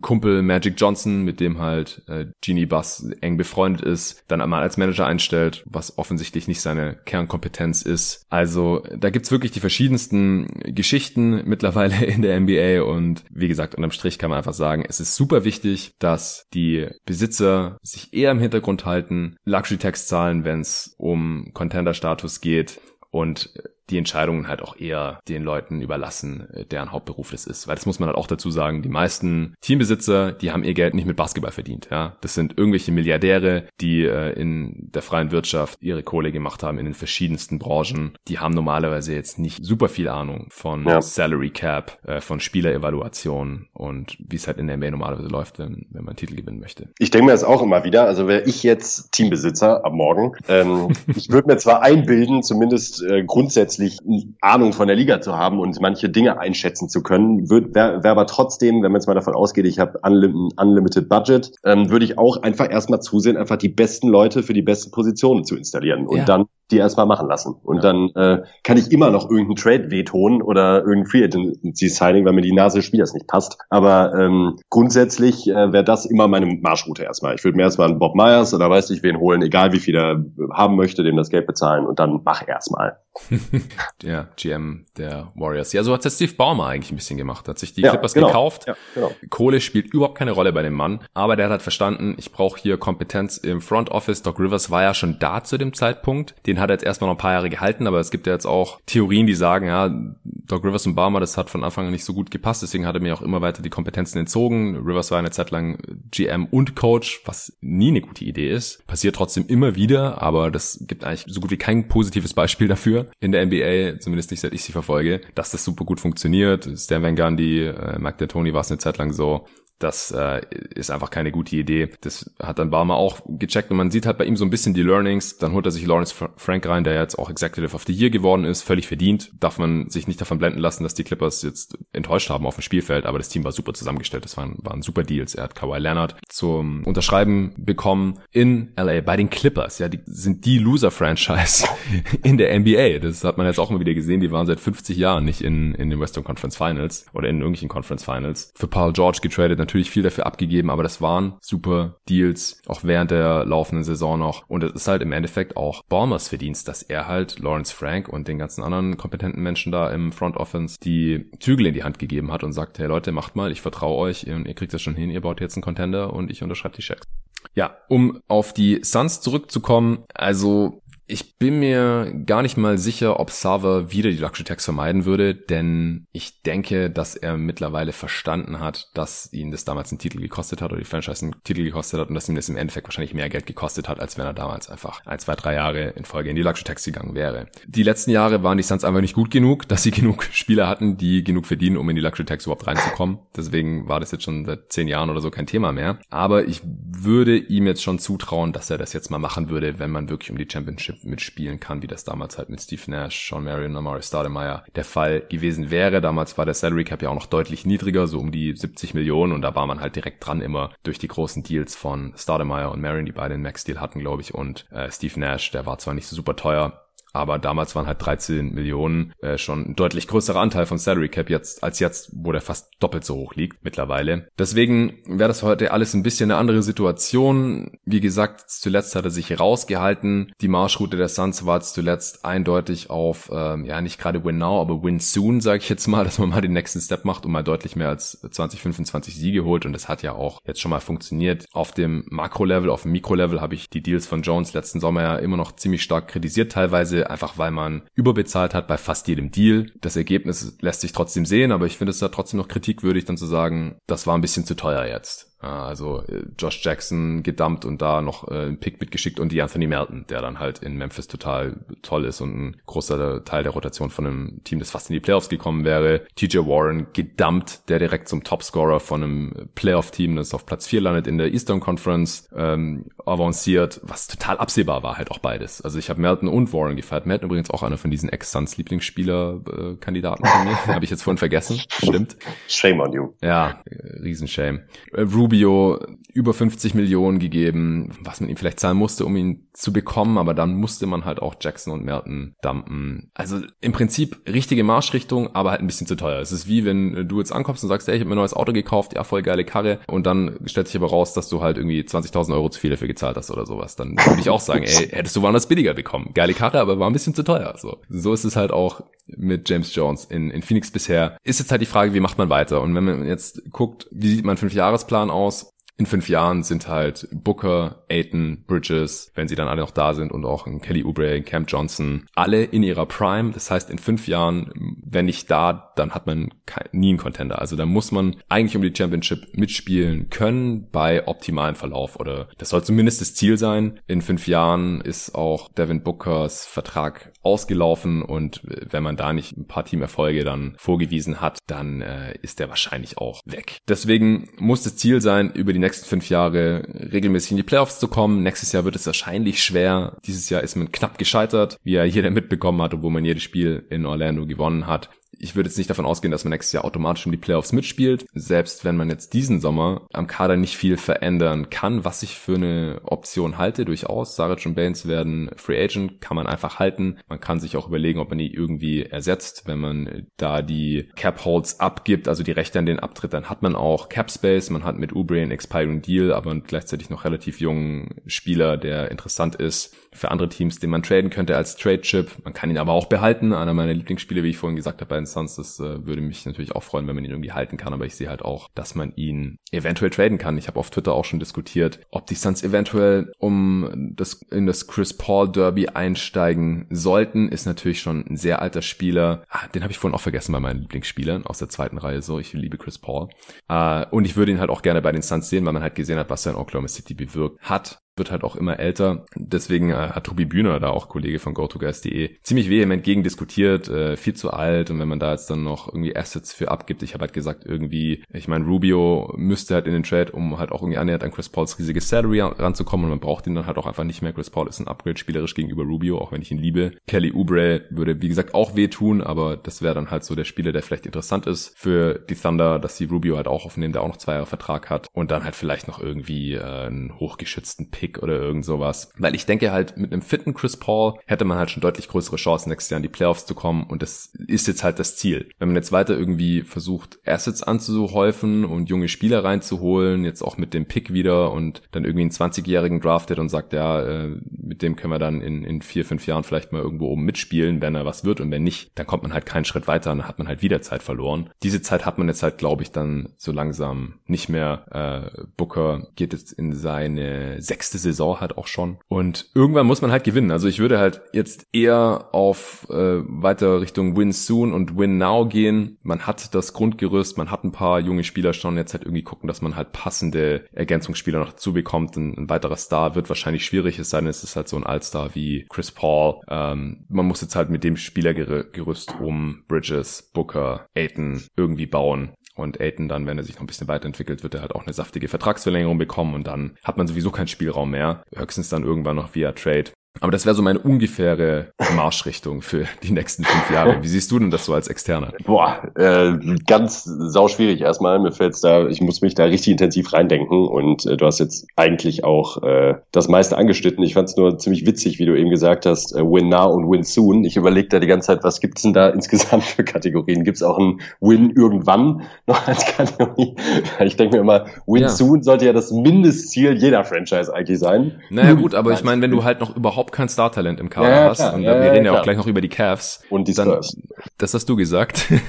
Kumpel 0.00 0.42
Magic 0.42 0.74
Johnson, 0.76 1.22
mit 1.22 1.40
dem 1.40 1.58
halt 1.58 2.02
äh, 2.06 2.26
Genie 2.40 2.66
Bass 2.66 3.08
eng 3.20 3.36
befreundet 3.36 3.82
ist, 3.82 4.22
dann 4.28 4.40
einmal 4.40 4.62
als 4.62 4.76
Manager 4.76 5.06
einstellt, 5.06 5.64
was 5.66 5.98
offensichtlich 5.98 6.48
nicht 6.48 6.60
seine 6.60 6.96
Kernkompetenz 7.04 7.82
ist. 7.82 8.24
Also 8.28 8.82
da 8.96 9.10
gibt's 9.10 9.30
wirklich 9.30 9.52
die 9.52 9.60
verschiedensten 9.60 10.46
Geschichten 10.64 11.42
mittlerweile 11.44 12.04
in 12.04 12.22
der 12.22 12.38
NBA 12.40 12.82
und 12.82 13.24
wie 13.30 13.48
gesagt, 13.48 13.74
unterm 13.74 13.90
Strich 13.90 14.18
kann 14.18 14.30
man 14.30 14.38
einfach 14.38 14.54
sagen, 14.54 14.84
es 14.88 15.00
ist 15.00 15.14
super 15.14 15.44
wichtig, 15.44 15.92
dass 15.98 16.46
die 16.54 16.88
Besitzer 17.04 17.78
sich 17.82 18.12
eher 18.12 18.30
im 18.30 18.40
Hintergrund 18.40 18.86
halten, 18.86 19.36
Luxury 19.44 19.78
Tax 19.78 20.06
zahlen, 20.06 20.44
wenn 20.44 20.60
es 20.60 20.94
um 20.98 21.50
Contender-Status 21.52 22.40
geht 22.40 22.80
und 23.10 23.50
die 23.90 23.98
Entscheidungen 23.98 24.48
halt 24.48 24.62
auch 24.62 24.78
eher 24.78 25.20
den 25.28 25.42
Leuten 25.42 25.80
überlassen, 25.80 26.48
äh, 26.52 26.64
deren 26.64 26.92
Hauptberuf 26.92 27.30
das 27.30 27.46
ist. 27.46 27.68
Weil 27.68 27.74
das 27.74 27.86
muss 27.86 27.98
man 27.98 28.08
halt 28.08 28.18
auch 28.18 28.26
dazu 28.26 28.50
sagen, 28.50 28.82
die 28.82 28.88
meisten 28.88 29.54
Teambesitzer, 29.60 30.32
die 30.32 30.52
haben 30.52 30.64
ihr 30.64 30.74
Geld 30.74 30.94
nicht 30.94 31.06
mit 31.06 31.16
Basketball 31.16 31.52
verdient. 31.52 31.88
Ja, 31.90 32.16
Das 32.20 32.34
sind 32.34 32.56
irgendwelche 32.56 32.92
Milliardäre, 32.92 33.64
die 33.80 34.04
äh, 34.04 34.32
in 34.32 34.90
der 34.92 35.02
freien 35.02 35.30
Wirtschaft 35.30 35.78
ihre 35.80 36.02
Kohle 36.02 36.32
gemacht 36.32 36.62
haben 36.62 36.78
in 36.78 36.84
den 36.84 36.94
verschiedensten 36.94 37.58
Branchen. 37.58 38.12
Die 38.28 38.38
haben 38.38 38.54
normalerweise 38.54 39.14
jetzt 39.14 39.38
nicht 39.38 39.64
super 39.64 39.88
viel 39.88 40.08
Ahnung 40.08 40.46
von 40.50 40.86
ja. 40.86 41.02
Salary 41.02 41.50
Cap, 41.50 41.98
äh, 42.06 42.20
von 42.20 42.40
Spielerevaluation 42.40 43.68
und 43.72 44.16
wie 44.18 44.36
es 44.36 44.46
halt 44.46 44.58
in 44.58 44.66
der 44.66 44.76
NBA 44.76 44.90
normalerweise 44.90 45.28
läuft, 45.28 45.58
wenn, 45.58 45.86
wenn 45.90 46.04
man 46.04 46.16
Titel 46.16 46.36
gewinnen 46.36 46.60
möchte. 46.60 46.88
Ich 46.98 47.10
denke 47.10 47.26
mir 47.26 47.32
das 47.32 47.44
auch 47.44 47.62
immer 47.62 47.84
wieder. 47.84 48.04
Also 48.04 48.28
wäre 48.28 48.42
ich 48.42 48.62
jetzt 48.62 49.12
Teambesitzer 49.12 49.84
am 49.84 49.96
Morgen, 49.96 50.32
ähm, 50.48 50.88
ich 51.16 51.30
würde 51.30 51.48
mir 51.48 51.56
zwar 51.56 51.82
einbilden, 51.82 52.42
zumindest 52.42 53.02
äh, 53.02 53.24
grundsätzlich 53.24 53.79
grundsätzlich 53.80 53.98
Ahnung 54.40 54.72
von 54.72 54.86
der 54.86 54.96
Liga 54.96 55.20
zu 55.20 55.36
haben 55.36 55.58
und 55.58 55.80
manche 55.80 56.08
Dinge 56.08 56.38
einschätzen 56.38 56.88
zu 56.88 57.02
können, 57.02 57.48
wäre 57.50 58.02
wär 58.02 58.10
aber 58.10 58.26
trotzdem, 58.26 58.82
wenn 58.82 58.92
man 58.92 59.00
jetzt 59.00 59.06
mal 59.06 59.14
davon 59.14 59.34
ausgeht, 59.34 59.66
ich 59.66 59.78
habe 59.78 59.98
unlim 60.02 60.50
Unlimited 60.56 61.08
Budget, 61.08 61.52
ähm, 61.64 61.90
würde 61.90 62.04
ich 62.04 62.18
auch 62.18 62.42
einfach 62.42 62.70
erstmal 62.70 63.00
zusehen, 63.00 63.36
einfach 63.36 63.56
die 63.56 63.68
besten 63.68 64.08
Leute 64.08 64.42
für 64.42 64.52
die 64.52 64.62
besten 64.62 64.90
Positionen 64.90 65.44
zu 65.44 65.56
installieren 65.56 66.06
und 66.06 66.18
ja. 66.18 66.24
dann 66.24 66.46
die 66.70 66.76
erstmal 66.76 67.06
machen 67.06 67.28
lassen. 67.28 67.54
Und 67.62 67.76
ja. 67.76 67.82
dann 67.82 68.08
äh, 68.14 68.42
kann 68.62 68.76
ich 68.76 68.90
immer 68.92 69.10
noch 69.10 69.30
irgendeinen 69.30 69.56
Trade 69.56 69.90
wehtun 69.90 70.42
oder 70.42 70.80
irgendein 70.80 71.06
Free 71.06 71.24
Agency 71.24 71.88
Signing, 71.88 72.24
weil 72.24 72.32
mir 72.32 72.42
die 72.42 72.52
Nase 72.52 72.78
des 72.78 72.86
Spielers 72.86 73.14
nicht 73.14 73.26
passt. 73.26 73.58
Aber 73.68 74.14
ähm, 74.14 74.58
grundsätzlich 74.70 75.48
äh, 75.48 75.72
wäre 75.72 75.84
das 75.84 76.06
immer 76.06 76.28
meine 76.28 76.46
Marschroute 76.46 77.02
erstmal. 77.02 77.34
Ich 77.34 77.44
würde 77.44 77.56
mir 77.56 77.62
erstmal 77.62 77.88
einen 77.88 77.98
Bob 77.98 78.14
Myers 78.14 78.54
oder 78.54 78.70
weiß 78.70 78.90
nicht 78.90 79.02
wen 79.02 79.18
holen, 79.18 79.42
egal 79.42 79.72
wie 79.72 79.78
viel 79.78 79.96
er 79.96 80.24
haben 80.52 80.76
möchte, 80.76 81.02
dem 81.02 81.16
das 81.16 81.30
Geld 81.30 81.46
bezahlen 81.46 81.86
und 81.86 81.98
dann 81.98 82.20
mach 82.24 82.46
erstmal. 82.46 82.98
der 84.02 84.28
GM 84.36 84.86
der 84.96 85.32
Warriors. 85.34 85.72
Ja, 85.72 85.82
so 85.82 85.92
hat 85.92 86.04
es 86.06 86.14
Steve 86.14 86.34
Baumer 86.34 86.66
eigentlich 86.66 86.92
ein 86.92 86.96
bisschen 86.96 87.18
gemacht. 87.18 87.48
Hat 87.48 87.58
sich 87.58 87.74
die 87.74 87.82
ja, 87.82 87.90
Clippers 87.90 88.14
genau. 88.14 88.28
gekauft. 88.28 88.66
Ja, 88.66 88.76
genau. 88.94 89.10
Kohle 89.30 89.60
spielt 89.60 89.92
überhaupt 89.92 90.16
keine 90.16 90.30
Rolle 90.30 90.52
bei 90.52 90.62
dem 90.62 90.74
Mann. 90.74 91.00
Aber 91.12 91.36
der 91.36 91.46
hat 91.46 91.50
halt 91.50 91.62
verstanden, 91.62 92.14
ich 92.18 92.32
brauche 92.32 92.60
hier 92.60 92.78
Kompetenz 92.78 93.36
im 93.36 93.60
Front 93.60 93.90
Office. 93.90 94.22
Doc 94.22 94.38
Rivers 94.38 94.70
war 94.70 94.82
ja 94.82 94.94
schon 94.94 95.18
da 95.18 95.42
zu 95.42 95.58
dem 95.58 95.74
Zeitpunkt. 95.74 96.34
Den 96.46 96.59
hat 96.60 96.70
er 96.70 96.74
jetzt 96.74 96.84
erstmal 96.84 97.08
noch 97.08 97.16
ein 97.16 97.20
paar 97.20 97.32
Jahre 97.32 97.50
gehalten, 97.50 97.86
aber 97.86 98.00
es 98.00 98.10
gibt 98.10 98.26
ja 98.26 98.32
jetzt 98.32 98.46
auch 98.46 98.80
Theorien, 98.86 99.26
die 99.26 99.34
sagen, 99.34 99.66
ja, 99.66 99.90
Doc 100.24 100.64
Rivers 100.64 100.86
und 100.86 100.94
Baumer, 100.94 101.20
das 101.20 101.36
hat 101.36 101.50
von 101.50 101.64
Anfang 101.64 101.86
an 101.86 101.92
nicht 101.92 102.04
so 102.04 102.12
gut 102.12 102.30
gepasst. 102.30 102.62
Deswegen 102.62 102.86
hat 102.86 102.94
er 102.94 103.00
mir 103.00 103.14
auch 103.14 103.22
immer 103.22 103.40
weiter 103.40 103.62
die 103.62 103.70
Kompetenzen 103.70 104.18
entzogen. 104.18 104.76
Rivers 104.76 105.10
war 105.10 105.18
eine 105.18 105.30
Zeit 105.30 105.50
lang 105.50 105.78
GM 106.10 106.46
und 106.46 106.74
Coach, 106.76 107.22
was 107.24 107.56
nie 107.60 107.88
eine 107.88 108.00
gute 108.00 108.24
Idee 108.24 108.50
ist. 108.50 108.86
Passiert 108.86 109.16
trotzdem 109.16 109.46
immer 109.46 109.76
wieder, 109.76 110.20
aber 110.22 110.50
das 110.50 110.84
gibt 110.86 111.04
eigentlich 111.04 111.24
so 111.28 111.40
gut 111.40 111.50
wie 111.50 111.56
kein 111.56 111.88
positives 111.88 112.34
Beispiel 112.34 112.68
dafür 112.68 113.06
in 113.20 113.32
der 113.32 113.44
NBA, 113.46 114.00
zumindest 114.00 114.30
nicht 114.30 114.40
seit 114.40 114.52
ich 114.52 114.62
sie 114.62 114.72
verfolge, 114.72 115.20
dass 115.34 115.50
das 115.50 115.64
super 115.64 115.84
gut 115.84 116.00
funktioniert. 116.00 116.68
Stan 116.76 117.02
Van 117.02 117.16
Gundy, 117.16 117.64
äh, 117.64 117.98
Mike 117.98 118.24
D'Antoni 118.24 118.52
war 118.52 118.60
es 118.60 118.70
eine 118.70 118.78
Zeit 118.78 118.98
lang 118.98 119.12
so. 119.12 119.46
Das 119.80 120.10
äh, 120.12 120.42
ist 120.74 120.90
einfach 120.90 121.10
keine 121.10 121.32
gute 121.32 121.56
Idee. 121.56 121.88
Das 122.02 122.30
hat 122.40 122.58
dann 122.58 122.70
Barmer 122.70 122.96
auch 122.96 123.20
gecheckt 123.26 123.70
und 123.70 123.78
man 123.78 123.90
sieht 123.90 124.04
halt 124.04 124.18
bei 124.18 124.26
ihm 124.26 124.36
so 124.36 124.44
ein 124.44 124.50
bisschen 124.50 124.74
die 124.74 124.82
Learnings. 124.82 125.38
Dann 125.38 125.52
holt 125.52 125.64
er 125.64 125.72
sich 125.72 125.86
Lawrence 125.86 126.14
Frank 126.36 126.66
rein, 126.66 126.84
der 126.84 126.94
jetzt 126.94 127.18
auch 127.18 127.30
Executive 127.30 127.74
of 127.74 127.84
the 127.84 127.92
Year 127.92 128.10
geworden 128.10 128.44
ist, 128.44 128.62
völlig 128.62 128.86
verdient. 128.86 129.32
Darf 129.40 129.58
man 129.58 129.88
sich 129.88 130.06
nicht 130.06 130.20
davon 130.20 130.38
blenden 130.38 130.58
lassen, 130.58 130.82
dass 130.82 130.92
die 130.92 131.02
Clippers 131.02 131.40
jetzt 131.42 131.78
enttäuscht 131.94 132.28
haben 132.28 132.46
auf 132.46 132.56
dem 132.56 132.62
Spielfeld, 132.62 133.06
aber 133.06 133.16
das 133.16 133.30
Team 133.30 133.42
war 133.44 133.52
super 133.52 133.72
zusammengestellt. 133.72 134.24
Das 134.24 134.36
waren, 134.36 134.56
waren 134.58 134.82
super 134.82 135.02
Deals. 135.02 135.34
Er 135.34 135.44
hat 135.44 135.54
Kawhi 135.54 135.78
Leonard 135.78 136.16
zum 136.28 136.84
Unterschreiben 136.84 137.54
bekommen 137.56 138.20
in 138.32 138.72
LA 138.76 139.00
bei 139.00 139.16
den 139.16 139.30
Clippers. 139.30 139.78
Ja, 139.78 139.88
die 139.88 140.00
sind 140.04 140.44
die 140.44 140.58
Loser-Franchise 140.58 141.66
in 142.22 142.36
der 142.36 142.58
NBA. 142.58 142.98
Das 142.98 143.24
hat 143.24 143.38
man 143.38 143.46
jetzt 143.46 143.58
auch 143.58 143.70
mal 143.70 143.80
wieder 143.80 143.94
gesehen. 143.94 144.20
Die 144.20 144.30
waren 144.30 144.46
seit 144.46 144.60
50 144.60 144.98
Jahren 144.98 145.24
nicht 145.24 145.40
in, 145.40 145.74
in 145.74 145.88
den 145.88 146.00
Western 146.00 146.22
Conference 146.22 146.56
Finals 146.56 147.06
oder 147.14 147.30
in 147.30 147.36
irgendwelchen 147.36 147.70
Conference 147.70 148.04
Finals. 148.04 148.52
Für 148.54 148.68
Paul 148.68 148.92
George 148.92 149.20
getradet 149.22 149.58
natürlich 149.70 149.90
viel 149.90 150.02
dafür 150.02 150.26
abgegeben, 150.26 150.68
aber 150.68 150.82
das 150.82 151.00
waren 151.00 151.34
super 151.40 151.96
Deals, 152.08 152.60
auch 152.66 152.82
während 152.82 153.12
der 153.12 153.44
laufenden 153.44 153.84
Saison 153.84 154.18
noch. 154.18 154.48
Und 154.48 154.64
es 154.64 154.72
ist 154.72 154.88
halt 154.88 155.00
im 155.00 155.12
Endeffekt 155.12 155.56
auch 155.56 155.84
Balmers 155.84 156.26
Verdienst, 156.26 156.66
dass 156.66 156.82
er 156.82 157.06
halt 157.06 157.38
Lawrence 157.38 157.72
Frank 157.72 158.08
und 158.08 158.26
den 158.26 158.38
ganzen 158.38 158.64
anderen 158.64 158.96
kompetenten 158.96 159.42
Menschen 159.42 159.70
da 159.70 159.92
im 159.92 160.10
Front 160.10 160.36
Offense 160.36 160.76
die 160.82 161.30
Zügel 161.38 161.66
in 161.66 161.74
die 161.74 161.84
Hand 161.84 162.00
gegeben 162.00 162.32
hat 162.32 162.42
und 162.42 162.52
sagt, 162.52 162.80
hey 162.80 162.88
Leute, 162.88 163.12
macht 163.12 163.36
mal, 163.36 163.52
ich 163.52 163.60
vertraue 163.60 163.96
euch 163.96 164.26
und 164.26 164.48
ihr 164.48 164.54
kriegt 164.54 164.74
das 164.74 164.82
schon 164.82 164.96
hin, 164.96 165.08
ihr 165.08 165.20
baut 165.20 165.40
jetzt 165.40 165.54
einen 165.54 165.62
Contender 165.62 166.12
und 166.12 166.32
ich 166.32 166.42
unterschreibe 166.42 166.74
die 166.74 166.82
Checks. 166.82 167.06
Ja, 167.54 167.76
um 167.88 168.20
auf 168.28 168.52
die 168.52 168.80
Suns 168.82 169.20
zurückzukommen, 169.20 170.04
also 170.14 170.79
ich 171.10 171.38
bin 171.38 171.58
mir 171.58 172.12
gar 172.24 172.42
nicht 172.42 172.56
mal 172.56 172.78
sicher, 172.78 173.18
ob 173.18 173.30
Sava 173.30 173.90
wieder 173.90 174.10
die 174.10 174.16
Luxury 174.16 174.44
Tax 174.44 174.64
vermeiden 174.64 175.04
würde, 175.04 175.34
denn 175.34 176.06
ich 176.12 176.42
denke, 176.42 176.90
dass 176.90 177.16
er 177.16 177.36
mittlerweile 177.36 177.92
verstanden 177.92 178.60
hat, 178.60 178.90
dass 178.94 179.32
ihn 179.32 179.50
das 179.50 179.64
damals 179.64 179.90
einen 179.90 179.98
Titel 179.98 180.20
gekostet 180.20 180.62
hat 180.62 180.70
oder 180.70 180.80
die 180.80 180.86
Franchise 180.86 181.24
einen 181.24 181.34
Titel 181.42 181.64
gekostet 181.64 182.00
hat 182.00 182.08
und 182.08 182.14
dass 182.14 182.28
ihm 182.28 182.36
das 182.36 182.48
im 182.48 182.56
Endeffekt 182.56 182.86
wahrscheinlich 182.86 183.14
mehr 183.14 183.28
Geld 183.28 183.46
gekostet 183.46 183.88
hat, 183.88 184.00
als 184.00 184.18
wenn 184.18 184.26
er 184.26 184.34
damals 184.34 184.70
einfach 184.70 185.04
ein, 185.04 185.18
zwei, 185.18 185.34
drei 185.34 185.54
Jahre 185.54 185.88
in 185.90 186.04
Folge 186.04 186.30
in 186.30 186.36
die 186.36 186.42
Luxury 186.42 186.64
Tax 186.64 186.84
gegangen 186.84 187.14
wäre. 187.14 187.48
Die 187.66 187.82
letzten 187.82 188.12
Jahre 188.12 188.42
waren 188.42 188.56
die 188.56 188.62
Suns 188.62 188.84
einfach 188.84 189.00
nicht 189.00 189.14
gut 189.14 189.30
genug, 189.30 189.66
dass 189.66 189.82
sie 189.82 189.90
genug 189.90 190.24
Spieler 190.32 190.68
hatten, 190.68 190.96
die 190.96 191.24
genug 191.24 191.46
verdienen, 191.46 191.76
um 191.76 191.88
in 191.90 191.96
die 191.96 192.02
Luxury 192.02 192.26
Tax 192.26 192.46
überhaupt 192.46 192.66
reinzukommen. 192.66 193.18
Deswegen 193.36 193.88
war 193.88 193.98
das 193.98 194.12
jetzt 194.12 194.24
schon 194.24 194.44
seit 194.46 194.72
zehn 194.72 194.86
Jahren 194.86 195.10
oder 195.10 195.20
so 195.20 195.30
kein 195.30 195.46
Thema 195.46 195.72
mehr. 195.72 195.98
Aber 196.10 196.46
ich 196.46 196.62
würde 196.64 197.36
ihm 197.36 197.66
jetzt 197.66 197.82
schon 197.82 197.98
zutrauen, 197.98 198.52
dass 198.52 198.70
er 198.70 198.78
das 198.78 198.92
jetzt 198.92 199.10
mal 199.10 199.18
machen 199.18 199.50
würde, 199.50 199.78
wenn 199.78 199.90
man 199.90 200.08
wirklich 200.08 200.30
um 200.30 200.38
die 200.38 200.48
Championship 200.50 200.99
mitspielen 201.04 201.60
kann, 201.60 201.82
wie 201.82 201.86
das 201.86 202.04
damals 202.04 202.38
halt 202.38 202.48
mit 202.48 202.60
Steve 202.60 202.82
Nash, 202.90 203.28
Sean 203.28 203.44
Marion, 203.44 203.76
Amari 203.76 204.02
Stoudemire 204.02 204.64
der 204.74 204.84
Fall 204.84 205.20
gewesen 205.28 205.70
wäre. 205.70 206.00
Damals 206.00 206.38
war 206.38 206.44
der 206.44 206.54
Salary 206.54 206.84
Cap 206.84 207.02
ja 207.02 207.10
auch 207.10 207.14
noch 207.14 207.26
deutlich 207.26 207.66
niedriger, 207.66 208.06
so 208.06 208.18
um 208.18 208.32
die 208.32 208.54
70 208.56 208.94
Millionen 208.94 209.32
und 209.32 209.42
da 209.42 209.54
war 209.54 209.66
man 209.66 209.80
halt 209.80 209.96
direkt 209.96 210.26
dran 210.26 210.40
immer 210.40 210.70
durch 210.82 210.98
die 210.98 211.08
großen 211.08 211.42
Deals 211.42 211.76
von 211.76 212.12
Stoudemire 212.16 212.70
und 212.70 212.80
Marion, 212.80 213.06
die 213.06 213.12
beide 213.12 213.34
einen 213.34 213.42
Max-Deal 213.42 213.80
hatten, 213.80 214.00
glaube 214.00 214.22
ich, 214.22 214.34
und 214.34 214.66
äh, 214.70 214.90
Steve 214.90 215.18
Nash, 215.18 215.50
der 215.50 215.66
war 215.66 215.78
zwar 215.78 215.94
nicht 215.94 216.06
so 216.06 216.16
super 216.16 216.36
teuer, 216.36 216.89
aber 217.12 217.38
damals 217.38 217.74
waren 217.74 217.86
halt 217.86 218.04
13 218.04 218.52
Millionen 218.52 219.12
äh, 219.20 219.38
schon 219.38 219.70
ein 219.70 219.76
deutlich 219.76 220.06
größerer 220.06 220.40
Anteil 220.40 220.66
von 220.66 220.78
Salary 220.78 221.08
Cap 221.08 221.30
jetzt 221.30 221.62
als 221.62 221.78
jetzt, 221.78 222.10
wo 222.12 222.32
der 222.32 222.40
fast 222.40 222.70
doppelt 222.80 223.04
so 223.04 223.16
hoch 223.16 223.34
liegt 223.34 223.64
mittlerweile. 223.64 224.28
Deswegen 224.38 224.98
wäre 225.06 225.28
das 225.28 225.42
heute 225.42 225.72
alles 225.72 225.94
ein 225.94 226.02
bisschen 226.02 226.30
eine 226.30 226.38
andere 226.38 226.62
Situation. 226.62 227.78
Wie 227.84 228.00
gesagt, 228.00 228.48
zuletzt 228.48 228.94
hat 228.94 229.04
er 229.04 229.10
sich 229.10 229.38
rausgehalten. 229.38 230.32
Die 230.40 230.48
Marschroute 230.48 230.96
der 230.96 231.08
Suns 231.08 231.46
war 231.46 231.60
zuletzt 231.60 232.24
eindeutig 232.24 232.90
auf, 232.90 233.30
ähm, 233.32 233.64
ja 233.64 233.80
nicht 233.80 233.98
gerade 233.98 234.24
Win 234.24 234.38
Now, 234.38 234.60
aber 234.60 234.82
Win 234.82 235.00
Soon, 235.00 235.40
sage 235.40 235.58
ich 235.58 235.68
jetzt 235.68 235.86
mal, 235.86 236.04
dass 236.10 236.18
man 236.18 236.30
mal 236.30 236.40
den 236.40 236.52
nächsten 236.52 236.80
Step 236.80 237.04
macht 237.04 237.26
und 237.26 237.32
mal 237.32 237.42
deutlich 237.42 237.76
mehr 237.76 237.88
als 237.88 238.20
20, 238.28 238.60
25 238.60 239.14
Siege 239.14 239.44
holt. 239.44 239.66
Und 239.66 239.72
das 239.72 239.88
hat 239.88 240.02
ja 240.02 240.12
auch 240.12 240.40
jetzt 240.46 240.60
schon 240.60 240.70
mal 240.70 240.80
funktioniert. 240.80 241.46
Auf 241.52 241.72
dem 241.72 242.04
Makro-Level, 242.08 242.70
auf 242.70 242.82
dem 242.82 242.92
Mikro-Level 242.92 243.40
habe 243.40 243.54
ich 243.54 243.68
die 243.70 243.82
Deals 243.82 244.06
von 244.06 244.22
Jones 244.22 244.52
letzten 244.52 244.80
Sommer 244.80 245.02
ja 245.02 245.16
immer 245.16 245.36
noch 245.36 245.52
ziemlich 245.52 245.82
stark 245.82 246.08
kritisiert 246.08 246.52
teilweise 246.52 246.99
einfach 247.04 247.38
weil 247.38 247.50
man 247.50 247.82
überbezahlt 247.94 248.54
hat 248.54 248.66
bei 248.66 248.76
fast 248.76 249.08
jedem 249.08 249.30
Deal. 249.30 249.70
Das 249.80 249.96
Ergebnis 249.96 250.56
lässt 250.60 250.80
sich 250.80 250.92
trotzdem 250.92 251.24
sehen, 251.24 251.52
aber 251.52 251.66
ich 251.66 251.78
finde 251.78 251.90
es 251.90 251.98
da 251.98 252.08
trotzdem 252.08 252.38
noch 252.38 252.48
kritikwürdig, 252.48 253.04
dann 253.04 253.16
zu 253.16 253.26
sagen, 253.26 253.78
das 253.86 254.06
war 254.06 254.16
ein 254.16 254.20
bisschen 254.20 254.44
zu 254.44 254.54
teuer 254.54 254.84
jetzt. 254.84 255.29
Also 255.40 256.02
äh, 256.02 256.24
Josh 256.38 256.62
Jackson 256.62 257.22
gedumpt 257.22 257.64
und 257.64 257.80
da 257.80 258.02
noch 258.02 258.28
äh, 258.28 258.34
einen 258.34 258.60
Pick 258.60 258.80
mitgeschickt 258.80 259.18
und 259.18 259.32
die 259.32 259.40
Anthony 259.40 259.66
Melton, 259.66 260.04
der 260.08 260.20
dann 260.20 260.38
halt 260.38 260.58
in 260.58 260.76
Memphis 260.76 261.08
total 261.08 261.56
toll 261.82 262.04
ist 262.04 262.20
und 262.20 262.36
ein 262.36 262.56
großer 262.66 263.24
Teil 263.24 263.42
der 263.42 263.52
Rotation 263.52 263.90
von 263.90 264.06
einem 264.06 264.44
Team, 264.44 264.58
das 264.58 264.70
fast 264.70 264.90
in 264.90 264.94
die 264.94 265.00
Playoffs 265.00 265.28
gekommen 265.28 265.64
wäre. 265.64 266.02
TJ 266.16 266.38
Warren 266.38 266.88
gedumpt, 266.92 267.68
der 267.68 267.78
direkt 267.78 268.08
zum 268.08 268.22
Topscorer 268.22 268.80
von 268.80 269.02
einem 269.02 269.48
Playoff-Team, 269.54 270.16
das 270.16 270.34
auf 270.34 270.44
Platz 270.44 270.66
4 270.66 270.82
landet 270.82 271.06
in 271.06 271.16
der 271.16 271.32
Eastern 271.32 271.60
Conference, 271.60 272.28
ähm, 272.36 272.86
avanciert, 273.06 273.80
was 273.82 274.08
total 274.08 274.38
absehbar 274.38 274.82
war 274.82 274.98
halt 274.98 275.10
auch 275.10 275.18
beides. 275.18 275.62
Also 275.62 275.78
ich 275.78 275.88
habe 275.88 276.00
Melton 276.00 276.28
und 276.28 276.52
Warren 276.52 276.76
gefeiert. 276.76 277.06
Melton 277.06 277.26
übrigens 277.26 277.50
auch 277.50 277.62
einer 277.62 277.78
von 277.78 277.90
diesen 277.90 278.08
Ex-Suns 278.08 278.56
Lieblingsspieler-Kandidaten 278.58 280.26
von 280.26 280.44
mir. 280.44 280.66
habe 280.66 280.84
ich 280.84 280.90
jetzt 280.90 281.02
vorhin 281.02 281.18
vergessen. 281.18 281.60
Stimmt. 281.68 282.16
Shame 282.46 282.80
on 282.80 282.92
you. 282.92 283.08
Ja, 283.22 283.62
Riesenshame. 284.02 284.64
Äh, 284.92 285.06
Rubio 285.30 285.78
über 286.12 286.34
50 286.34 286.74
Millionen 286.74 287.20
gegeben, 287.20 287.92
was 288.00 288.20
man 288.20 288.28
ihm 288.28 288.36
vielleicht 288.36 288.58
zahlen 288.58 288.76
musste, 288.76 289.06
um 289.06 289.16
ihn 289.16 289.46
zu 289.52 289.72
bekommen, 289.72 290.18
aber 290.18 290.34
dann 290.34 290.56
musste 290.56 290.86
man 290.86 291.04
halt 291.04 291.22
auch 291.22 291.36
Jackson 291.40 291.72
und 291.72 291.84
Merton 291.84 292.34
dumpen. 292.42 293.12
Also 293.14 293.38
im 293.60 293.70
Prinzip 293.70 294.20
richtige 294.26 294.64
Marschrichtung, 294.64 295.34
aber 295.36 295.52
halt 295.52 295.60
ein 295.60 295.68
bisschen 295.68 295.86
zu 295.86 295.94
teuer. 295.94 296.20
Es 296.20 296.32
ist 296.32 296.48
wie 296.48 296.64
wenn 296.64 297.06
du 297.06 297.18
jetzt 297.18 297.32
ankommst 297.32 297.62
und 297.62 297.68
sagst, 297.68 297.88
ey, 297.88 297.94
ich 297.94 298.00
habe 298.00 298.08
mir 298.08 298.16
ein 298.16 298.18
neues 298.18 298.34
Auto 298.34 298.52
gekauft, 298.52 298.94
ja, 298.94 299.04
voll 299.04 299.22
geile 299.22 299.44
Karre 299.44 299.78
und 299.86 300.04
dann 300.04 300.36
stellt 300.46 300.66
sich 300.66 300.76
aber 300.76 300.88
raus, 300.88 301.12
dass 301.14 301.28
du 301.28 301.42
halt 301.42 301.58
irgendwie 301.58 301.82
20.000 301.82 302.32
Euro 302.34 302.48
zu 302.48 302.58
viel 302.58 302.70
dafür 302.70 302.88
gezahlt 302.88 303.16
hast 303.16 303.30
oder 303.30 303.46
sowas. 303.46 303.76
Dann 303.76 303.96
würde 303.96 304.20
ich 304.20 304.30
auch 304.30 304.40
sagen, 304.40 304.64
ey, 304.64 304.88
hättest 304.90 305.14
du 305.14 305.22
woanders 305.22 305.46
billiger 305.46 305.74
bekommen. 305.74 306.10
Geile 306.12 306.34
Karre, 306.34 306.58
aber 306.58 306.80
war 306.80 306.90
ein 306.90 306.92
bisschen 306.92 307.14
zu 307.14 307.22
teuer. 307.22 307.54
So, 307.56 307.78
so 307.88 308.12
ist 308.12 308.24
es 308.24 308.34
halt 308.34 308.50
auch 308.50 308.82
mit 309.16 309.48
James 309.48 309.74
Jones 309.74 310.04
in, 310.04 310.30
in 310.30 310.42
Phoenix 310.42 310.70
bisher. 310.70 311.16
Ist 311.22 311.38
jetzt 311.38 311.50
halt 311.50 311.60
die 311.60 311.66
Frage, 311.66 311.94
wie 311.94 312.00
macht 312.00 312.18
man 312.18 312.30
weiter? 312.30 312.60
Und 312.60 312.74
wenn 312.74 312.84
man 312.84 313.06
jetzt 313.06 313.50
guckt, 313.50 313.88
wie 313.90 314.08
sieht 314.08 314.24
mein 314.24 314.36
Fünfjahresplan 314.36 315.10
aus? 315.10 315.19
aus. 315.20 315.54
In 315.80 315.86
fünf 315.86 316.10
Jahren 316.10 316.42
sind 316.42 316.68
halt 316.68 317.08
Booker, 317.10 317.84
Aiton, 317.88 318.44
Bridges, 318.46 319.10
wenn 319.14 319.28
sie 319.28 319.34
dann 319.34 319.48
alle 319.48 319.62
noch 319.62 319.70
da 319.70 319.94
sind 319.94 320.12
und 320.12 320.26
auch 320.26 320.46
ein 320.46 320.60
Kelly 320.60 320.84
Oubre, 320.84 321.22
Cam 321.22 321.46
Johnson, 321.46 322.06
alle 322.14 322.44
in 322.44 322.62
ihrer 322.62 322.84
Prime. 322.84 323.30
Das 323.32 323.50
heißt, 323.50 323.70
in 323.70 323.78
fünf 323.78 324.06
Jahren, 324.06 324.76
wenn 324.84 325.06
nicht 325.06 325.30
da, 325.30 325.72
dann 325.76 325.92
hat 325.92 326.06
man 326.06 326.28
nie 326.72 326.90
einen 326.90 326.98
Contender. 326.98 327.40
Also 327.40 327.56
da 327.56 327.64
muss 327.64 327.92
man 327.92 328.16
eigentlich 328.28 328.56
um 328.56 328.62
die 328.62 328.74
Championship 328.76 329.28
mitspielen 329.32 330.10
können 330.10 330.68
bei 330.70 331.08
optimalem 331.08 331.54
Verlauf 331.54 331.98
oder 331.98 332.28
das 332.36 332.50
soll 332.50 332.62
zumindest 332.62 333.00
das 333.00 333.14
Ziel 333.14 333.38
sein. 333.38 333.80
In 333.86 334.02
fünf 334.02 334.26
Jahren 334.26 334.82
ist 334.82 335.14
auch 335.14 335.48
Devin 335.52 335.82
Bookers 335.82 336.44
Vertrag 336.44 337.10
ausgelaufen 337.22 338.02
und 338.02 338.42
wenn 338.44 338.82
man 338.82 338.96
da 338.96 339.14
nicht 339.14 339.34
ein 339.34 339.46
paar 339.46 339.64
Teamerfolge 339.64 340.24
dann 340.24 340.56
vorgewiesen 340.58 341.22
hat, 341.22 341.38
dann 341.46 341.80
äh, 341.80 342.18
ist 342.20 342.38
der 342.38 342.50
wahrscheinlich 342.50 342.98
auch 342.98 343.22
weg. 343.24 343.58
Deswegen 343.66 344.28
muss 344.36 344.62
das 344.62 344.76
Ziel 344.76 345.00
sein, 345.00 345.32
über 345.32 345.54
die 345.54 345.58
fünf 345.74 346.08
Jahre 346.08 346.62
regelmäßig 346.92 347.32
in 347.32 347.36
die 347.36 347.42
Playoffs 347.42 347.78
zu 347.78 347.88
kommen. 347.88 348.22
Nächstes 348.22 348.52
Jahr 348.52 348.64
wird 348.64 348.76
es 348.76 348.86
wahrscheinlich 348.86 349.42
schwer. 349.42 349.96
Dieses 350.06 350.28
Jahr 350.30 350.42
ist 350.42 350.56
man 350.56 350.72
knapp 350.72 350.98
gescheitert, 350.98 351.58
wie 351.64 351.72
ja 351.72 351.84
jeder 351.84 352.10
mitbekommen 352.10 352.62
hat, 352.62 352.74
obwohl 352.74 352.90
man 352.90 353.04
jedes 353.04 353.22
Spiel 353.22 353.64
in 353.70 353.86
Orlando 353.86 354.26
gewonnen 354.26 354.66
hat 354.66 354.90
ich 355.20 355.36
würde 355.36 355.48
jetzt 355.48 355.58
nicht 355.58 355.70
davon 355.70 355.84
ausgehen, 355.84 356.10
dass 356.10 356.24
man 356.24 356.30
nächstes 356.30 356.52
Jahr 356.52 356.64
automatisch 356.64 357.04
in 357.06 357.12
die 357.12 357.18
Playoffs 357.18 357.52
mitspielt. 357.52 358.06
Selbst 358.14 358.64
wenn 358.64 358.76
man 358.76 358.88
jetzt 358.88 359.12
diesen 359.12 359.40
Sommer 359.40 359.86
am 359.92 360.06
Kader 360.06 360.36
nicht 360.36 360.56
viel 360.56 360.76
verändern 360.76 361.50
kann, 361.50 361.84
was 361.84 362.02
ich 362.02 362.16
für 362.16 362.36
eine 362.36 362.80
Option 362.84 363.36
halte, 363.36 363.64
durchaus. 363.64 364.16
Sarah 364.16 364.36
und 364.44 364.54
Baines 364.54 364.88
werden 364.88 365.30
Free 365.36 365.62
Agent, 365.62 366.00
kann 366.00 366.16
man 366.16 366.26
einfach 366.26 366.58
halten. 366.58 366.98
Man 367.08 367.20
kann 367.20 367.40
sich 367.40 367.56
auch 367.56 367.68
überlegen, 367.68 368.00
ob 368.00 368.08
man 368.08 368.18
die 368.18 368.32
irgendwie 368.32 368.82
ersetzt. 368.82 369.42
Wenn 369.46 369.58
man 369.58 370.06
da 370.16 370.40
die 370.40 370.88
Cap 370.96 371.24
Holds 371.24 371.60
abgibt, 371.60 372.08
also 372.08 372.22
die 372.22 372.32
Rechte 372.32 372.58
an 372.58 372.66
den 372.66 372.80
Abtritt, 372.80 373.12
dann 373.12 373.28
hat 373.28 373.42
man 373.42 373.54
auch 373.54 373.90
Cap 373.90 374.10
Space. 374.10 374.48
Man 374.48 374.64
hat 374.64 374.78
mit 374.78 374.94
Ubre 374.94 375.20
einen 375.20 375.32
Expiring 375.32 375.82
Deal, 375.82 376.12
aber 376.12 376.34
gleichzeitig 376.40 376.88
noch 376.88 377.04
relativ 377.04 377.40
jungen 377.40 378.00
Spieler, 378.06 378.56
der 378.56 378.90
interessant 378.90 379.36
ist 379.36 379.76
für 379.92 380.10
andere 380.10 380.28
Teams, 380.28 380.58
den 380.58 380.70
man 380.70 380.82
traden 380.82 381.10
könnte 381.10 381.36
als 381.36 381.56
Trade 381.56 381.80
Chip. 381.80 382.10
Man 382.24 382.32
kann 382.32 382.50
ihn 382.50 382.58
aber 382.58 382.72
auch 382.72 382.86
behalten. 382.86 383.32
Einer 383.32 383.54
meiner 383.54 383.74
Lieblingsspiele, 383.74 384.22
wie 384.22 384.30
ich 384.30 384.38
vorhin 384.38 384.56
gesagt 384.56 384.80
habe, 384.80 384.88
bei 384.88 384.96
den 384.96 385.06
Suns. 385.06 385.36
Das 385.36 385.58
äh, 385.58 385.84
würde 385.84 386.00
mich 386.00 386.24
natürlich 386.26 386.52
auch 386.52 386.62
freuen, 386.62 386.86
wenn 386.86 386.94
man 386.94 387.04
ihn 387.04 387.10
irgendwie 387.10 387.32
halten 387.32 387.56
kann. 387.56 387.72
Aber 387.72 387.86
ich 387.86 387.96
sehe 387.96 388.08
halt 388.08 388.22
auch, 388.22 388.48
dass 388.54 388.74
man 388.74 388.92
ihn 388.94 389.38
eventuell 389.50 389.90
traden 389.90 390.18
kann. 390.18 390.38
Ich 390.38 390.46
habe 390.46 390.60
auf 390.60 390.70
Twitter 390.70 390.92
auch 390.92 391.04
schon 391.04 391.18
diskutiert, 391.18 391.80
ob 391.90 392.06
die 392.06 392.14
Suns 392.14 392.44
eventuell 392.44 393.12
um 393.18 393.92
das 393.96 394.22
in 394.30 394.46
das 394.46 394.68
Chris 394.68 394.96
Paul 394.96 395.30
Derby 395.30 395.68
einsteigen 395.68 396.66
sollten. 396.70 397.28
Ist 397.28 397.46
natürlich 397.46 397.80
schon 397.80 398.06
ein 398.06 398.16
sehr 398.16 398.42
alter 398.42 398.62
Spieler. 398.62 399.24
Ah, 399.28 399.48
den 399.48 399.62
habe 399.62 399.72
ich 399.72 399.78
vorhin 399.78 399.96
auch 399.96 400.00
vergessen 400.00 400.32
bei 400.32 400.40
meinen 400.40 400.60
Lieblingsspielern 400.60 401.26
aus 401.26 401.38
der 401.38 401.48
zweiten 401.48 401.78
Reihe. 401.78 402.00
So, 402.00 402.20
ich 402.20 402.32
liebe 402.32 402.58
Chris 402.58 402.78
Paul. 402.78 403.08
Äh, 403.48 403.86
und 403.86 404.04
ich 404.04 404.16
würde 404.16 404.30
ihn 404.30 404.40
halt 404.40 404.50
auch 404.50 404.62
gerne 404.62 404.82
bei 404.82 404.92
den 404.92 405.02
Suns 405.02 405.28
sehen, 405.28 405.44
weil 405.46 405.52
man 405.52 405.62
halt 405.62 405.74
gesehen 405.74 405.98
hat, 405.98 406.10
was 406.10 406.26
er 406.26 406.32
in 406.32 406.38
Oklahoma 406.38 406.68
City 406.68 406.94
bewirkt 406.94 407.40
hat 407.42 407.80
wird 408.00 408.10
halt 408.10 408.24
auch 408.24 408.34
immer 408.34 408.58
älter. 408.58 409.06
Deswegen 409.14 409.70
äh, 409.70 409.74
hat 409.74 410.04
Tobi 410.04 410.24
Bühner, 410.24 410.58
da 410.58 410.70
auch 410.70 410.88
Kollege 410.88 411.20
von 411.20 411.34
GoToGuys.de, 411.34 412.16
ziemlich 412.22 412.50
vehement 412.50 412.82
gegen 412.82 413.04
diskutiert, 413.04 413.68
äh, 413.68 413.96
viel 413.96 414.14
zu 414.14 414.32
alt 414.32 414.70
und 414.70 414.80
wenn 414.80 414.88
man 414.88 414.98
da 414.98 415.12
jetzt 415.12 415.30
dann 415.30 415.44
noch 415.44 415.68
irgendwie 415.68 415.94
Assets 415.94 416.32
für 416.32 416.50
abgibt, 416.50 416.82
ich 416.82 416.94
habe 416.94 417.02
halt 417.02 417.12
gesagt, 417.12 417.44
irgendwie, 417.46 418.02
ich 418.12 418.26
meine, 418.26 418.44
Rubio 418.44 419.14
müsste 419.16 419.54
halt 419.54 419.66
in 419.66 419.72
den 419.72 419.84
Trade, 419.84 420.10
um 420.10 420.38
halt 420.38 420.50
auch 420.50 420.62
irgendwie 420.62 420.78
annähernd 420.78 421.04
an 421.04 421.12
Chris 421.12 421.28
Pauls 421.28 421.58
riesiges 421.58 421.88
Salary 421.88 422.20
ranzukommen 422.20 422.84
und 422.84 422.90
man 422.90 423.00
braucht 423.00 423.26
ihn 423.26 423.34
dann 423.34 423.46
halt 423.46 423.58
auch 423.58 423.66
einfach 423.66 423.84
nicht 423.84 424.02
mehr. 424.02 424.12
Chris 424.12 424.30
Paul 424.30 424.48
ist 424.48 424.58
ein 424.58 424.68
Upgrade 424.68 424.98
spielerisch 424.98 425.34
gegenüber 425.34 425.62
Rubio, 425.62 425.98
auch 425.98 426.10
wenn 426.10 426.22
ich 426.22 426.30
ihn 426.30 426.38
liebe. 426.38 426.72
Kelly 426.86 427.12
Oubre 427.12 427.62
würde, 427.70 428.00
wie 428.00 428.08
gesagt, 428.08 428.34
auch 428.34 428.56
wehtun, 428.56 429.02
aber 429.02 429.36
das 429.36 429.62
wäre 429.62 429.74
dann 429.74 429.90
halt 429.90 430.04
so 430.04 430.14
der 430.14 430.24
Spieler, 430.24 430.52
der 430.52 430.62
vielleicht 430.62 430.86
interessant 430.86 431.26
ist 431.26 431.52
für 431.56 431.98
die 432.08 432.14
Thunder, 432.14 432.58
dass 432.58 432.76
sie 432.76 432.86
Rubio 432.86 433.16
halt 433.16 433.28
auch 433.28 433.44
aufnehmen, 433.44 433.72
der 433.72 433.82
auch 433.82 433.88
noch 433.88 433.98
zwei 433.98 434.14
Jahre 434.14 434.26
Vertrag 434.26 434.70
hat 434.70 434.88
und 434.92 435.10
dann 435.10 435.24
halt 435.24 435.36
vielleicht 435.36 435.68
noch 435.68 435.80
irgendwie 435.80 436.34
äh, 436.34 436.42
einen 436.42 436.98
hochgeschützten 436.98 437.70
Pick 437.70 437.89
Pick 437.90 438.02
oder 438.02 438.20
irgend 438.20 438.44
sowas. 438.44 438.92
Weil 438.98 439.14
ich 439.14 439.26
denke 439.26 439.52
halt, 439.52 439.76
mit 439.76 439.92
einem 439.92 440.02
fitten 440.02 440.34
Chris 440.34 440.56
Paul 440.56 440.94
hätte 441.06 441.24
man 441.24 441.38
halt 441.38 441.50
schon 441.50 441.60
deutlich 441.60 441.88
größere 441.88 442.16
Chancen, 442.16 442.50
nächstes 442.50 442.70
Jahr 442.70 442.78
in 442.78 442.82
die 442.82 442.88
Playoffs 442.88 443.26
zu 443.26 443.34
kommen 443.34 443.64
und 443.64 443.82
das 443.82 444.12
ist 444.26 444.46
jetzt 444.46 444.64
halt 444.64 444.78
das 444.78 444.96
Ziel. 444.96 445.28
Wenn 445.38 445.48
man 445.48 445.56
jetzt 445.56 445.72
weiter 445.72 445.96
irgendwie 445.96 446.42
versucht, 446.42 446.98
Assets 447.04 447.42
anzuhäufen 447.42 448.44
und 448.44 448.68
junge 448.68 448.88
Spieler 448.88 449.24
reinzuholen, 449.24 450.04
jetzt 450.04 450.22
auch 450.22 450.36
mit 450.36 450.54
dem 450.54 450.66
Pick 450.66 450.92
wieder 450.92 451.32
und 451.32 451.62
dann 451.72 451.84
irgendwie 451.84 452.02
einen 452.02 452.10
20-Jährigen 452.10 452.80
draftet 452.80 453.18
und 453.18 453.28
sagt, 453.28 453.52
ja, 453.52 453.82
äh, 453.82 454.16
mit 454.30 454.62
dem 454.62 454.76
können 454.76 454.92
wir 454.92 454.98
dann 454.98 455.20
in, 455.20 455.44
in 455.44 455.62
vier, 455.62 455.84
fünf 455.84 456.06
Jahren 456.06 456.24
vielleicht 456.24 456.52
mal 456.52 456.62
irgendwo 456.62 456.86
oben 456.88 457.04
mitspielen, 457.04 457.60
wenn 457.60 457.74
er 457.74 457.84
was 457.84 458.04
wird 458.04 458.20
und 458.20 458.30
wenn 458.30 458.42
nicht, 458.42 458.70
dann 458.74 458.86
kommt 458.86 459.02
man 459.02 459.12
halt 459.12 459.26
keinen 459.26 459.44
Schritt 459.44 459.66
weiter 459.66 459.92
und 459.92 459.98
dann 459.98 460.08
hat 460.08 460.18
man 460.18 460.28
halt 460.28 460.42
wieder 460.42 460.62
Zeit 460.62 460.82
verloren. 460.82 461.30
Diese 461.42 461.62
Zeit 461.62 461.86
hat 461.86 461.98
man 461.98 462.08
jetzt 462.08 462.22
halt, 462.22 462.38
glaube 462.38 462.62
ich, 462.62 462.70
dann 462.70 463.10
so 463.16 463.32
langsam 463.32 463.94
nicht 464.06 464.28
mehr. 464.28 464.66
Äh, 464.70 465.24
Booker 465.36 465.88
geht 465.96 466.12
jetzt 466.12 466.32
in 466.32 466.54
seine 466.54 467.40
sechste 467.40 467.78
Saison 467.80 468.20
halt 468.20 468.38
auch 468.38 468.46
schon. 468.46 468.78
Und 468.88 469.30
irgendwann 469.34 469.66
muss 469.66 469.82
man 469.82 469.90
halt 469.90 470.04
gewinnen. 470.04 470.30
Also 470.30 470.48
ich 470.48 470.58
würde 470.58 470.78
halt 470.78 471.00
jetzt 471.12 471.46
eher 471.52 472.08
auf 472.12 472.66
äh, 472.70 473.00
weiter 473.06 473.60
Richtung 473.60 473.96
Win 473.96 474.12
Soon 474.12 474.52
und 474.52 474.78
Win 474.78 474.98
Now 474.98 475.26
gehen. 475.26 475.78
Man 475.82 476.06
hat 476.06 476.34
das 476.34 476.52
Grundgerüst, 476.52 477.18
man 477.18 477.30
hat 477.30 477.44
ein 477.44 477.52
paar 477.52 477.80
junge 477.80 478.04
Spieler 478.04 478.32
schon. 478.32 478.56
Jetzt 478.56 478.74
halt 478.74 478.84
irgendwie 478.84 479.02
gucken, 479.02 479.28
dass 479.28 479.42
man 479.42 479.56
halt 479.56 479.72
passende 479.72 480.44
Ergänzungsspieler 480.52 481.18
noch 481.18 481.30
dazu 481.32 481.52
bekommt. 481.52 481.96
Ein, 481.96 482.16
ein 482.16 482.30
weiterer 482.30 482.56
Star 482.56 482.94
wird 482.94 483.08
wahrscheinlich 483.08 483.44
schwierig. 483.44 483.78
Es 483.78 483.90
sei 483.90 484.00
denn, 484.00 484.08
es 484.08 484.24
ist 484.24 484.36
halt 484.36 484.48
so 484.48 484.56
ein 484.56 484.64
Allstar 484.64 485.14
wie 485.14 485.46
Chris 485.48 485.70
Paul. 485.70 486.20
Ähm, 486.28 486.84
man 486.88 487.06
muss 487.06 487.20
jetzt 487.20 487.36
halt 487.36 487.50
mit 487.50 487.64
dem 487.64 487.76
Spielergerüst 487.76 488.94
um 489.00 489.44
Bridges, 489.48 490.10
Booker, 490.12 490.66
Aiton 490.74 491.22
irgendwie 491.36 491.66
bauen. 491.66 492.10
Und 492.36 492.60
Aiton 492.60 492.88
dann, 492.88 493.06
wenn 493.06 493.18
er 493.18 493.24
sich 493.24 493.34
noch 493.34 493.42
ein 493.42 493.46
bisschen 493.46 493.68
weiterentwickelt, 493.68 494.22
wird 494.22 494.34
er 494.34 494.42
halt 494.42 494.54
auch 494.54 494.64
eine 494.64 494.72
saftige 494.72 495.08
Vertragsverlängerung 495.08 495.78
bekommen 495.78 496.14
und 496.14 496.26
dann 496.26 496.56
hat 496.62 496.76
man 496.76 496.86
sowieso 496.86 497.10
keinen 497.10 497.28
Spielraum 497.28 497.70
mehr. 497.70 498.02
Höchstens 498.14 498.48
dann 498.48 498.64
irgendwann 498.64 498.96
noch 498.96 499.14
via 499.14 499.32
Trade. 499.32 499.72
Aber 499.98 500.12
das 500.12 500.24
wäre 500.24 500.36
so 500.36 500.42
meine 500.42 500.60
ungefähre 500.60 501.48
Marschrichtung 501.74 502.42
für 502.42 502.66
die 502.82 502.92
nächsten 502.92 503.24
fünf 503.24 503.50
Jahre. 503.50 503.82
Wie 503.82 503.88
siehst 503.88 504.10
du 504.12 504.18
denn 504.18 504.30
das 504.30 504.44
so 504.44 504.54
als 504.54 504.68
Externer? 504.68 505.12
Boah, 505.24 505.70
äh, 505.74 506.12
ganz 506.46 506.84
sau 506.84 507.26
schwierig 507.26 507.60
erstmal. 507.60 507.98
Mir 507.98 508.12
fällt's 508.12 508.40
da, 508.40 508.68
ich 508.68 508.80
muss 508.80 509.02
mich 509.02 509.14
da 509.14 509.24
richtig 509.24 509.52
intensiv 509.52 509.92
reindenken 509.92 510.46
und 510.46 510.86
äh, 510.86 510.96
du 510.96 511.06
hast 511.06 511.18
jetzt 511.18 511.46
eigentlich 511.56 512.04
auch 512.04 512.42
äh, 512.42 512.76
das 512.92 513.08
meiste 513.08 513.36
angeschnitten. 513.36 513.82
Ich 513.82 513.94
fand's 513.94 514.16
nur 514.16 514.38
ziemlich 514.38 514.64
witzig, 514.64 515.00
wie 515.00 515.06
du 515.06 515.18
eben 515.18 515.28
gesagt 515.28 515.66
hast, 515.66 515.94
äh, 515.94 516.02
Win 516.02 516.28
Now 516.28 516.50
und 516.50 516.70
Win 516.70 516.84
Soon. 516.84 517.24
Ich 517.24 517.36
überlege 517.36 517.68
da 517.68 517.80
die 517.80 517.88
ganze 517.88 518.06
Zeit, 518.06 518.22
was 518.22 518.40
gibt's 518.40 518.62
denn 518.62 518.72
da 518.72 518.88
insgesamt 518.90 519.42
für 519.42 519.64
Kategorien? 519.64 520.22
Gibt's 520.22 520.42
auch 520.42 520.58
ein 520.58 520.80
Win 521.00 521.30
irgendwann 521.34 522.02
noch 522.26 522.46
als 522.46 522.64
Kategorie? 522.64 523.34
Ich 523.80 523.96
denke 523.96 524.16
mir 524.16 524.22
immer, 524.22 524.46
Win 524.66 524.82
ja. 524.82 524.88
Soon 524.88 525.22
sollte 525.24 525.46
ja 525.46 525.52
das 525.52 525.72
Mindestziel 525.72 526.56
jeder 526.56 526.84
Franchise 526.84 527.34
eigentlich 527.34 527.58
sein. 527.58 528.00
Naja 528.08 528.32
gut, 528.32 528.54
aber 528.54 528.72
ich 528.72 528.84
meine, 528.84 529.02
wenn 529.02 529.10
du 529.10 529.24
halt 529.24 529.40
noch 529.40 529.56
überhaupt 529.56 529.79
überhaupt 529.80 529.92
kein 529.92 530.08
Startalent 530.08 530.60
im 530.60 530.68
Kader 530.68 530.90
ja, 530.90 531.04
hast, 531.08 531.18
klar. 531.18 531.34
und 531.34 531.42
ja, 531.42 531.54
wir 531.54 531.72
reden 531.72 531.86
ja, 531.86 531.98
auch 531.98 532.02
gleich 532.02 532.18
noch 532.18 532.26
über 532.26 532.42
die 532.42 532.50
Cavs. 532.50 533.02
Und 533.08 533.28
die 533.28 533.32
Spurs. 533.32 533.72
Dann, 533.72 534.04
das 534.18 534.34
hast 534.34 534.46
du 534.48 534.56
gesagt. 534.56 535.06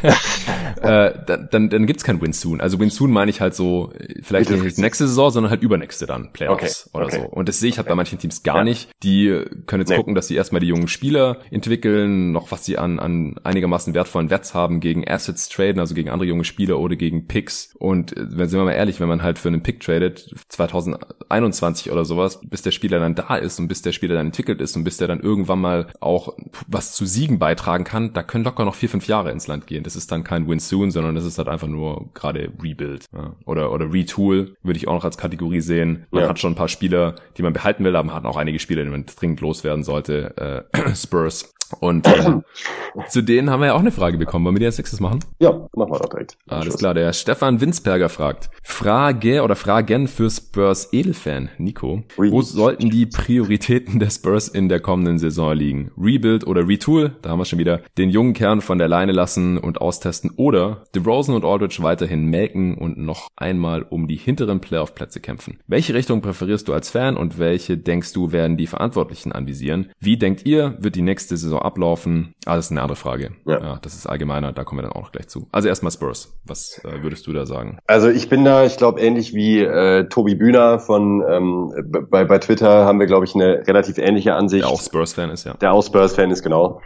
äh, 0.81 1.13
dann, 1.25 1.47
dann, 1.51 1.69
dann 1.69 1.85
gibt's 1.85 2.03
kein 2.03 2.21
Win 2.21 2.33
Soon. 2.33 2.59
Also 2.59 2.79
Win 2.79 2.89
Soon 2.89 3.11
meine 3.11 3.31
ich 3.31 3.39
halt 3.39 3.55
so, 3.55 3.93
vielleicht 4.21 4.49
nicht 4.49 4.77
nächste 4.77 5.07
Saison, 5.07 5.31
sondern 5.31 5.49
halt 5.51 5.61
übernächste 5.61 6.05
dann, 6.05 6.33
Playoffs 6.33 6.87
okay. 6.87 6.97
oder 6.97 7.05
okay. 7.05 7.21
so. 7.21 7.33
Und 7.33 7.47
das 7.47 7.59
sehe 7.59 7.69
ich 7.69 7.77
halt 7.77 7.85
okay. 7.85 7.93
bei 7.93 7.95
manchen 7.95 8.19
Teams 8.19 8.43
gar 8.43 8.63
nicht. 8.63 8.89
Die 9.03 9.45
können 9.67 9.81
jetzt 9.81 9.89
nee. 9.89 9.95
gucken, 9.95 10.15
dass 10.15 10.27
sie 10.27 10.35
erstmal 10.35 10.59
die 10.59 10.67
jungen 10.67 10.89
Spieler 10.89 11.37
entwickeln, 11.49 12.33
noch 12.33 12.51
was 12.51 12.65
sie 12.65 12.77
an, 12.77 12.99
an 12.99 13.35
einigermaßen 13.43 13.93
wertvollen 13.93 14.29
Werts 14.29 14.53
haben, 14.53 14.81
gegen 14.81 15.07
Assets 15.07 15.47
traden, 15.47 15.79
also 15.79 15.95
gegen 15.95 16.09
andere 16.09 16.27
junge 16.27 16.43
Spieler 16.43 16.79
oder 16.79 16.97
gegen 16.97 17.27
Picks. 17.27 17.73
Und 17.77 18.17
äh, 18.17 18.25
wenn 18.29 18.49
sind 18.49 18.59
wir 18.59 18.65
mal 18.65 18.73
ehrlich, 18.73 18.99
wenn 18.99 19.07
man 19.07 19.23
halt 19.23 19.39
für 19.39 19.47
einen 19.47 19.63
Pick 19.63 19.79
tradet, 19.79 20.35
2021 20.49 21.91
oder 21.91 22.03
sowas, 22.03 22.41
bis 22.43 22.61
der 22.61 22.71
Spieler 22.71 22.99
dann 22.99 23.15
da 23.15 23.35
ist 23.37 23.59
und 23.59 23.67
bis 23.67 23.81
der 23.81 23.93
Spieler 23.93 24.15
dann 24.15 24.27
entwickelt 24.27 24.40
ist 24.49 24.75
und 24.75 24.83
bis 24.83 24.97
der 24.97 25.07
dann 25.07 25.19
irgendwann 25.19 25.61
mal 25.61 25.87
auch 25.99 26.35
was 26.67 26.93
zu 26.93 27.05
Siegen 27.05 27.37
beitragen 27.37 27.83
kann, 27.83 28.13
da 28.13 28.23
können 28.23 28.43
locker 28.43 28.65
noch 28.65 28.75
vier, 28.75 28.89
fünf 28.89 29.07
Jahre 29.07 29.31
ins 29.31 29.47
Land 29.47 29.67
gehen. 29.67 29.83
Das 29.83 29.95
ist 29.95 30.11
dann 30.11 30.23
kein 30.23 30.47
Win 30.47 30.59
soon, 30.59 30.91
sondern 30.91 31.15
das 31.15 31.25
ist 31.25 31.37
halt 31.37 31.47
einfach 31.47 31.67
nur 31.67 32.09
gerade 32.13 32.51
Rebuild 32.61 33.05
ja. 33.13 33.35
oder, 33.45 33.71
oder 33.71 33.91
Retool, 33.91 34.55
würde 34.63 34.77
ich 34.77 34.87
auch 34.87 34.93
noch 34.93 35.05
als 35.05 35.17
Kategorie 35.17 35.61
sehen. 35.61 36.05
Man 36.11 36.23
ja. 36.23 36.29
hat 36.29 36.39
schon 36.39 36.53
ein 36.53 36.55
paar 36.57 36.67
Spieler, 36.67 37.15
die 37.37 37.43
man 37.43 37.53
behalten 37.53 37.83
will, 37.83 37.95
aber 37.95 38.07
man 38.07 38.15
hat 38.15 38.25
auch 38.25 38.37
einige 38.37 38.59
Spieler, 38.59 38.83
die 38.83 38.89
man 38.89 39.05
dringend 39.05 39.41
loswerden 39.41 39.83
sollte. 39.83 40.65
Äh, 40.73 40.95
Spurs 40.95 41.53
und 41.79 42.05
äh, 42.07 42.41
zu 43.07 43.21
denen 43.21 43.49
haben 43.49 43.61
wir 43.61 43.67
ja 43.67 43.73
auch 43.73 43.79
eine 43.79 43.91
Frage 43.91 44.17
bekommen. 44.17 44.45
Wollen 44.45 44.55
wir 44.55 44.59
die 44.59 44.65
als 44.65 44.77
nächstes 44.77 44.99
machen? 44.99 45.19
Ja, 45.39 45.51
machen 45.75 45.91
wir 45.91 45.99
doch 45.99 46.09
direkt. 46.09 46.37
Alles 46.47 46.77
klar, 46.77 46.93
der 46.93 47.13
Stefan 47.13 47.61
Winsberger 47.61 48.09
fragt. 48.09 48.49
Frage 48.63 49.43
oder 49.43 49.55
Fragen 49.55 50.07
für 50.07 50.29
Spurs 50.29 50.91
Edelfan, 50.91 51.49
Nico. 51.57 52.03
Wo 52.17 52.41
sollten 52.41 52.89
die 52.89 53.05
Prioritäten 53.05 53.99
der 53.99 54.09
Spurs 54.09 54.30
in 54.31 54.69
der 54.69 54.79
kommenden 54.79 55.19
Saison 55.19 55.53
liegen? 55.53 55.91
Rebuild 55.97 56.45
oder 56.47 56.67
Retool? 56.67 57.11
Da 57.21 57.29
haben 57.29 57.39
wir 57.39 57.45
schon 57.45 57.59
wieder. 57.59 57.81
Den 57.97 58.09
jungen 58.09 58.33
Kern 58.33 58.61
von 58.61 58.77
der 58.77 58.87
Leine 58.87 59.11
lassen 59.11 59.57
und 59.57 59.81
austesten 59.81 60.31
oder 60.37 60.83
DeRozan 60.95 61.35
und 61.35 61.45
Aldridge 61.45 61.79
weiterhin 61.81 62.25
melken 62.25 62.77
und 62.77 62.97
noch 62.97 63.27
einmal 63.35 63.83
um 63.83 64.07
die 64.07 64.15
hinteren 64.15 64.61
Playoff-Plätze 64.61 65.19
kämpfen. 65.19 65.59
Welche 65.67 65.93
Richtung 65.93 66.21
präferierst 66.21 66.67
du 66.67 66.73
als 66.73 66.89
Fan 66.89 67.17
und 67.17 67.39
welche 67.39 67.77
denkst 67.77 68.13
du 68.13 68.31
werden 68.31 68.57
die 68.57 68.67
Verantwortlichen 68.67 69.31
anvisieren? 69.31 69.91
Wie 69.99 70.17
denkt 70.17 70.45
ihr, 70.45 70.75
wird 70.79 70.95
die 70.95 71.01
nächste 71.01 71.37
Saison 71.37 71.61
ablaufen? 71.61 72.33
Ah, 72.45 72.55
das 72.55 72.65
ist 72.65 72.71
eine 72.71 72.81
andere 72.81 72.95
Frage. 72.95 73.31
Ja. 73.45 73.59
ja. 73.59 73.79
das 73.81 73.95
ist 73.95 74.07
allgemeiner, 74.07 74.51
da 74.51 74.63
kommen 74.63 74.79
wir 74.79 74.83
dann 74.83 74.93
auch 74.93 75.01
noch 75.01 75.11
gleich 75.11 75.27
zu. 75.27 75.47
Also 75.51 75.67
erstmal 75.67 75.91
Spurs. 75.91 76.37
Was 76.45 76.81
äh, 76.83 77.03
würdest 77.03 77.27
du 77.27 77.33
da 77.33 77.45
sagen? 77.45 77.79
Also 77.87 78.09
ich 78.09 78.29
bin 78.29 78.45
da, 78.45 78.65
ich 78.65 78.77
glaube, 78.77 79.01
ähnlich 79.01 79.33
wie 79.33 79.59
äh, 79.59 80.07
Tobi 80.07 80.35
Bühner 80.35 80.79
von 80.79 81.23
ähm, 81.27 81.73
bei, 82.09 82.23
bei 82.25 82.37
Twitter 82.37 82.85
haben 82.85 82.99
wir, 82.99 83.07
glaube 83.07 83.25
ich, 83.25 83.35
eine 83.35 83.67
relativ 83.67 83.97
ähnliche 83.97 84.20
Ansicht. 84.29 84.63
Der 84.63 84.71
auch 84.71 84.81
Spurs-Fan 84.81 85.29
ist, 85.31 85.45
ja. 85.45 85.55
Der 85.55 85.73
auch 85.73 85.83
Spurs-Fan 85.83 86.31
ist, 86.31 86.43
genau. 86.43 86.81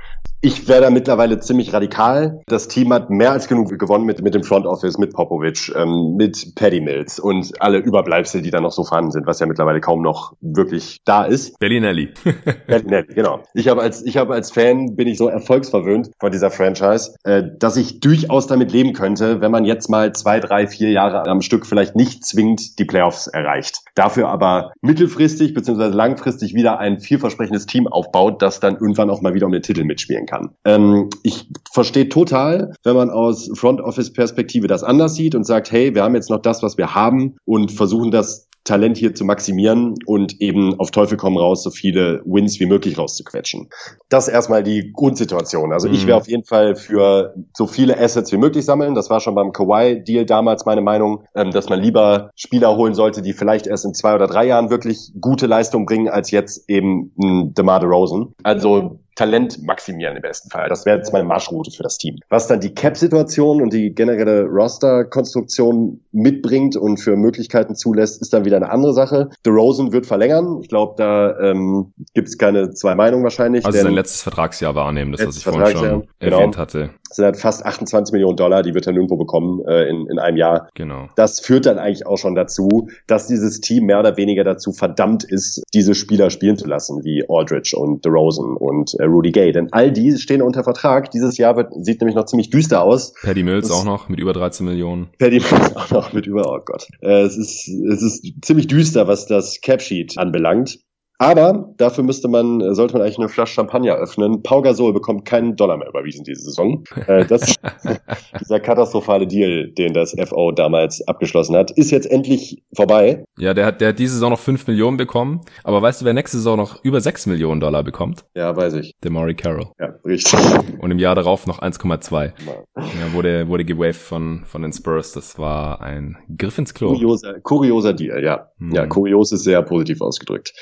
Ich 0.45 0.67
wäre 0.67 0.81
da 0.81 0.89
mittlerweile 0.91 1.39
ziemlich 1.39 1.73
radikal. 1.73 2.41
Das 2.45 2.67
Team 2.67 2.93
hat 2.93 3.09
mehr 3.09 3.31
als 3.31 3.47
genug 3.47 3.79
gewonnen 3.79 4.05
mit, 4.05 4.21
mit 4.21 4.35
dem 4.35 4.43
Front 4.43 4.67
Office, 4.67 4.99
mit 4.99 5.11
Popovic, 5.11 5.73
ähm, 5.75 6.17
mit 6.17 6.53
Paddy 6.53 6.81
Mills 6.81 7.17
und 7.17 7.59
alle 7.59 7.79
Überbleibsel, 7.79 8.43
die 8.43 8.51
da 8.51 8.61
noch 8.61 8.71
so 8.71 8.83
vorhanden 8.83 9.09
sind, 9.09 9.25
was 9.25 9.39
ja 9.39 9.47
mittlerweile 9.47 9.81
kaum 9.81 10.03
noch 10.03 10.33
wirklich 10.41 10.99
da 11.03 11.23
ist. 11.23 11.57
Bellinelli. 11.57 12.13
Bellinelli, 12.67 13.15
genau. 13.15 13.41
Ich 13.55 13.67
habe 13.69 13.81
als, 13.81 14.05
ich 14.05 14.17
habe 14.17 14.35
als 14.35 14.51
Fan 14.51 14.95
bin 14.95 15.07
ich 15.07 15.17
so 15.17 15.29
erfolgsverwöhnt 15.29 16.11
von 16.19 16.31
dieser 16.31 16.51
Franchise, 16.51 17.15
äh, 17.23 17.41
dass 17.57 17.75
ich 17.75 17.99
durchaus 17.99 18.45
damit 18.45 18.71
leben 18.71 18.93
könnte, 18.93 19.41
wenn 19.41 19.49
man 19.49 19.65
jetzt 19.65 19.89
mal 19.89 20.13
zwei, 20.13 20.39
drei, 20.39 20.67
vier 20.67 20.91
Jahre 20.91 21.25
am 21.25 21.41
Stück 21.41 21.65
vielleicht 21.65 21.95
nicht 21.95 22.23
zwingend 22.23 22.77
die 22.77 22.85
Playoffs 22.85 23.25
erreicht. 23.25 23.79
Dafür 23.95 24.29
aber 24.29 24.73
mittelfristig 24.81 25.55
bzw. 25.55 25.87
langfristig 25.87 26.53
wieder 26.53 26.77
ein 26.77 26.99
vielversprechendes 27.25 27.65
Team 27.65 27.87
aufbaut, 27.87 28.41
das 28.41 28.59
dann 28.59 28.75
irgendwann 28.75 29.09
auch 29.09 29.21
mal 29.21 29.33
wieder 29.33 29.45
um 29.45 29.51
den 29.51 29.61
Titel 29.61 29.83
mitspielen 29.83 30.25
kann. 30.25 30.51
Ähm, 30.65 31.09
ich 31.23 31.49
verstehe 31.71 32.09
total, 32.09 32.73
wenn 32.83 32.95
man 32.95 33.09
aus 33.09 33.49
Front 33.53 33.81
Office 33.81 34.13
Perspektive 34.13 34.67
das 34.67 34.83
anders 34.83 35.15
sieht 35.15 35.35
und 35.35 35.45
sagt, 35.45 35.71
hey, 35.71 35.95
wir 35.95 36.03
haben 36.03 36.15
jetzt 36.15 36.29
noch 36.29 36.41
das, 36.41 36.61
was 36.63 36.77
wir 36.77 36.93
haben 36.95 37.35
und 37.45 37.71
versuchen 37.71 38.11
das 38.11 38.47
Talent 38.65 38.97
hier 38.97 39.13
zu 39.13 39.23
maximieren 39.23 39.95
und 40.05 40.41
eben 40.41 40.77
auf 40.79 40.91
Teufel 40.91 41.17
komm 41.17 41.37
raus 41.37 41.63
so 41.63 41.69
viele 41.69 42.21
Wins 42.25 42.59
wie 42.59 42.65
möglich 42.65 42.97
rauszuquetschen. 42.97 43.69
Das 44.09 44.27
ist 44.27 44.33
erstmal 44.33 44.63
die 44.63 44.91
Grundsituation. 44.91 45.71
Also 45.71 45.87
mhm. 45.87 45.93
ich 45.93 46.07
wäre 46.07 46.17
auf 46.17 46.27
jeden 46.27 46.43
Fall 46.43 46.75
für 46.75 47.35
so 47.53 47.67
viele 47.67 47.97
Assets 47.97 48.31
wie 48.31 48.37
möglich 48.37 48.65
sammeln. 48.65 48.95
Das 48.95 49.09
war 49.09 49.21
schon 49.21 49.35
beim 49.35 49.51
Kawhi-Deal 49.51 50.25
damals 50.25 50.65
meine 50.65 50.81
Meinung, 50.81 51.23
ähm, 51.35 51.51
dass 51.51 51.69
man 51.69 51.79
lieber 51.79 52.31
Spieler 52.35 52.75
holen 52.75 52.95
sollte, 52.95 53.21
die 53.21 53.33
vielleicht 53.33 53.67
erst 53.67 53.85
in 53.85 53.93
zwei 53.93 54.15
oder 54.15 54.27
drei 54.27 54.47
Jahren 54.47 54.71
wirklich 54.71 55.11
gute 55.21 55.45
Leistung 55.45 55.85
bringen, 55.85 56.09
als 56.09 56.31
jetzt 56.31 56.67
eben 56.67 57.13
ein 57.21 57.53
DeMar 57.53 57.79
DeRozan. 57.79 58.33
Also 58.41 58.99
Talent 59.15 59.63
maximieren 59.63 60.15
im 60.15 60.21
besten 60.21 60.49
Fall. 60.49 60.69
Das 60.69 60.85
wäre 60.85 60.97
jetzt 60.97 61.13
meine 61.13 61.25
Marschroute 61.25 61.71
für 61.71 61.83
das 61.83 61.97
Team. 61.97 62.17
Was 62.29 62.47
dann 62.47 62.59
die 62.59 62.73
Cap-Situation 62.73 63.61
und 63.61 63.73
die 63.73 63.93
generelle 63.93 64.45
Roster-Konstruktion 64.45 66.01
mitbringt 66.11 66.75
und 66.75 66.97
für 66.97 67.15
Möglichkeiten 67.15 67.75
zulässt, 67.75 68.21
ist 68.21 68.33
dann 68.33 68.45
wieder 68.45 68.57
eine 68.57 68.69
andere 68.69 68.93
Sache. 68.93 69.29
The 69.43 69.51
Rosen 69.51 69.93
wird 69.93 70.05
verlängern. 70.05 70.59
Ich 70.61 70.69
glaube, 70.69 70.95
da 70.97 71.39
ähm, 71.39 71.93
gibt 72.13 72.27
es 72.27 72.37
keine 72.37 72.71
zwei 72.71 72.95
Meinungen 72.95 73.23
wahrscheinlich. 73.23 73.65
Also 73.65 73.81
sein 73.81 73.93
letztes 73.93 74.21
Vertragsjahr 74.21 74.75
wahrnehmen, 74.75 75.13
das 75.13 75.25
was 75.25 75.37
ich 75.37 75.43
vorhin 75.43 75.77
schon 75.77 76.07
genau. 76.19 76.37
erwähnt 76.37 76.57
hatte. 76.57 76.89
Das 77.15 77.17
sind 77.17 77.25
halt 77.25 77.37
fast 77.37 77.65
28 77.65 78.11
Millionen 78.11 78.35
Dollar, 78.35 78.61
die 78.61 78.73
wird 78.73 78.87
er 78.87 78.91
nirgendwo 78.91 79.15
bekommen 79.15 79.63
äh, 79.65 79.87
in, 79.87 80.05
in 80.07 80.19
einem 80.19 80.35
Jahr. 80.35 80.67
Genau. 80.73 81.07
Das 81.15 81.39
führt 81.39 81.65
dann 81.65 81.77
eigentlich 81.77 82.05
auch 82.05 82.17
schon 82.17 82.35
dazu, 82.35 82.89
dass 83.07 83.27
dieses 83.27 83.61
Team 83.61 83.85
mehr 83.85 84.01
oder 84.01 84.17
weniger 84.17 84.43
dazu 84.43 84.73
verdammt 84.73 85.23
ist, 85.23 85.63
diese 85.73 85.95
Spieler 85.95 86.29
spielen 86.29 86.57
zu 86.57 86.67
lassen, 86.67 87.05
wie 87.05 87.23
Aldridge 87.29 87.77
und 87.77 88.03
The 88.03 88.09
Rosen 88.09 88.57
und 88.57 88.95
äh, 88.95 89.05
Rudy 89.05 89.31
Gay. 89.31 89.53
Denn 89.53 89.69
all 89.71 89.93
die 89.93 90.17
stehen 90.17 90.41
unter 90.41 90.65
Vertrag. 90.65 91.09
Dieses 91.11 91.37
Jahr 91.37 91.55
wird, 91.55 91.71
sieht 91.85 92.01
nämlich 92.01 92.17
noch 92.17 92.25
ziemlich 92.25 92.49
düster 92.49 92.83
aus. 92.83 93.13
Paddy 93.23 93.43
Mills 93.43 93.69
das, 93.69 93.77
auch 93.77 93.85
noch 93.85 94.09
mit 94.09 94.19
über 94.19 94.33
13 94.33 94.65
Millionen. 94.65 95.07
Paddy 95.17 95.39
Mills 95.39 95.73
auch 95.77 95.91
noch 95.91 96.11
mit 96.11 96.27
über, 96.27 96.51
oh 96.53 96.59
Gott. 96.65 96.89
Äh, 96.99 97.21
es 97.21 97.37
ist, 97.37 97.69
es 97.69 98.01
ist 98.01 98.25
ziemlich 98.41 98.67
düster, 98.67 99.07
was 99.07 99.25
das 99.25 99.61
Capsheet 99.61 100.17
anbelangt. 100.17 100.79
Aber 101.17 101.73
dafür 101.77 102.03
müsste 102.03 102.27
man, 102.27 102.75
sollte 102.75 102.93
man 102.93 103.01
eigentlich 103.01 103.19
eine 103.19 103.29
Flasche 103.29 103.53
Champagner 103.53 103.95
öffnen. 103.95 104.43
Pau 104.43 104.61
Gasol 104.61 104.93
bekommt 104.93 105.25
keinen 105.25 105.55
Dollar 105.55 105.77
mehr 105.77 105.87
überwiesen 105.87 106.23
diese 106.23 106.41
Saison. 106.41 106.83
Äh, 107.07 107.25
das 107.25 107.55
dieser 108.39 108.59
katastrophale 108.59 109.27
Deal, 109.27 109.71
den 109.71 109.93
das 109.93 110.15
FO 110.27 110.51
damals 110.51 111.05
abgeschlossen 111.07 111.55
hat, 111.55 111.71
ist 111.71 111.91
jetzt 111.91 112.09
endlich 112.09 112.63
vorbei. 112.75 113.25
Ja, 113.37 113.53
der 113.53 113.65
hat, 113.65 113.81
der 113.81 113.89
hat 113.89 113.99
diese 113.99 114.13
Saison 114.13 114.31
noch 114.31 114.39
5 114.39 114.67
Millionen 114.67 114.97
bekommen. 114.97 115.41
Aber 115.63 115.81
weißt 115.81 116.01
du, 116.01 116.05
wer 116.05 116.13
nächste 116.13 116.37
Saison 116.37 116.57
noch 116.57 116.83
über 116.83 116.99
6 116.99 117.27
Millionen 117.27 117.61
Dollar 117.61 117.83
bekommt? 117.83 118.25
Ja, 118.35 118.55
weiß 118.55 118.73
ich. 118.75 118.93
Der 119.03 119.11
Maury 119.11 119.35
Carroll. 119.35 119.67
Ja, 119.79 119.95
richtig. 120.05 120.39
Und 120.79 120.91
im 120.91 120.99
Jahr 120.99 121.15
darauf 121.15 121.47
noch 121.47 121.59
1,2. 121.59 122.33
Ja, 122.75 123.13
wurde, 123.13 123.47
wurde 123.47 123.65
gewaved 123.65 124.01
von, 124.01 124.43
von 124.45 124.61
den 124.61 124.73
Spurs. 124.73 125.13
Das 125.13 125.39
war 125.39 125.81
ein 125.81 126.17
Griff 126.37 126.57
ins 126.57 126.73
Klo. 126.73 126.89
Kurioser, 126.89 127.39
kurioser 127.41 127.93
Deal, 127.93 128.23
ja. 128.23 128.49
Hm. 128.59 128.71
Ja, 128.71 128.85
kurios 128.85 129.31
ist 129.31 129.43
sehr 129.43 129.61
positiv 129.61 130.01
ausgedrückt. 130.01 130.53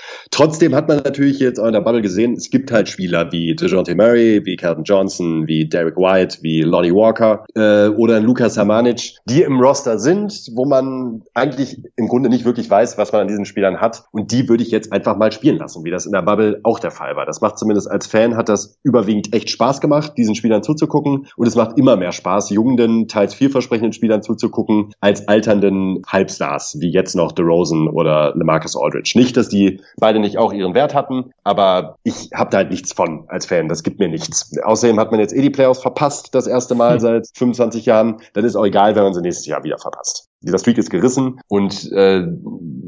Trotzdem 0.44 0.76
hat 0.76 0.89
man 0.89 0.98
natürlich 0.98 1.39
jetzt 1.39 1.58
auch 1.58 1.68
in 1.68 1.72
der 1.72 1.80
Bubble 1.80 2.02
gesehen, 2.02 2.34
es 2.34 2.50
gibt 2.50 2.70
halt 2.70 2.89
Spieler 2.89 3.32
wie 3.32 3.56
DeJounte 3.56 3.96
Murray, 3.96 4.41
wie 4.44 4.58
Calvin 4.58 4.84
Johnson, 4.84 5.48
wie 5.48 5.70
Derek 5.70 5.96
White, 5.96 6.39
wie 6.41 6.64
Lonnie 6.64 6.94
Walker 6.94 7.46
äh, 7.56 7.88
oder 7.88 8.20
Lukas 8.20 8.58
Hamanic, 8.58 9.14
die 9.24 9.44
im 9.44 9.62
Roster 9.62 10.00
sind, 10.00 10.50
wo 10.54 10.66
man 10.66 11.22
eigentlich 11.34 11.82
im 11.96 12.10
Grunde 12.10 12.28
nicht 12.28 12.44
wirklich 12.44 12.70
weiß, 12.70 12.98
was 12.98 13.14
man 13.14 13.22
an 13.22 13.30
diesen 13.30 13.46
Spielern 13.46 13.80
hat. 13.80 14.04
Und 14.12 14.34
die 14.34 14.50
würde 14.50 14.64
ich 14.64 14.72
jetzt 14.72 14.91
einfach 14.91 15.16
mal 15.16 15.32
spielen 15.32 15.60
lassen, 15.60 15.86
wie 15.86 15.91
das 15.91 16.06
in 16.06 16.12
der 16.12 16.24
Bubble 16.24 16.60
auch 16.64 16.80
der 16.80 16.91
Fall 16.91 17.16
war. 17.16 17.26
Das 17.26 17.39
macht 17.39 17.58
zumindest 17.58 17.89
als 17.89 18.08
Fan, 18.08 18.36
hat 18.36 18.50
das 18.50 18.78
überwiegend 18.84 19.34
echt 19.34 19.50
Spaß 19.50 19.80
gemacht, 19.80 20.18
diesen 20.18 20.36
Spielern 20.36 20.62
zuzugucken. 20.62 21.28
Und 21.38 21.48
es 21.48 21.56
macht 21.56 21.78
immer 21.78 21.96
mehr 21.96 22.12
Spaß, 22.12 22.50
jungen, 22.50 23.08
teils 23.08 23.34
vielversprechenden 23.34 23.94
Spielern 23.94 24.22
zuzugucken, 24.22 24.94
als 25.00 25.26
alternden 25.30 26.02
Halbstars, 26.06 26.82
wie 26.82 26.91
jetzt 26.91 27.16
noch 27.16 27.32
DeRozan 27.32 27.88
oder 27.88 28.34
LeMarcus 28.36 28.76
Aldridge. 28.76 29.14
Nicht, 29.16 29.38
dass 29.38 29.48
die 29.48 29.80
beide 29.98 30.20
nicht 30.20 30.33
sicherlich 30.34 30.38
auch 30.38 30.54
ihren 30.54 30.74
Wert 30.74 30.94
hatten, 30.94 31.32
aber 31.44 31.98
ich 32.04 32.30
habe 32.34 32.50
da 32.50 32.58
halt 32.58 32.72
nichts 32.72 32.94
von 32.94 33.26
als 33.28 33.46
Fan. 33.46 33.70
Das 33.70 33.84
gibt 33.84 34.00
mir 34.00 34.10
nichts. 34.10 34.52
Außerdem 34.64 35.00
hat 35.00 35.12
man 35.12 35.20
jetzt 35.20 35.34
eh 35.34 35.42
die 35.42 35.50
Playoffs 35.50 35.82
verpasst, 35.82 36.34
das 36.36 36.48
erste 36.48 36.76
Mal 36.76 36.94
hm. 36.94 37.00
seit 37.00 37.28
25 37.36 37.86
Jahren. 37.86 38.18
Dann 38.34 38.46
ist 38.46 38.56
auch 38.56 38.66
egal, 38.66 38.96
wenn 38.96 39.04
man 39.04 39.14
sie 39.14 39.22
nächstes 39.22 39.46
Jahr 39.46 39.64
wieder 39.64 39.78
verpasst. 39.78 40.30
Dieser 40.42 40.60
Streak 40.60 40.78
ist 40.78 40.90
gerissen 40.90 41.40
und 41.48 41.92
äh, 41.94 42.26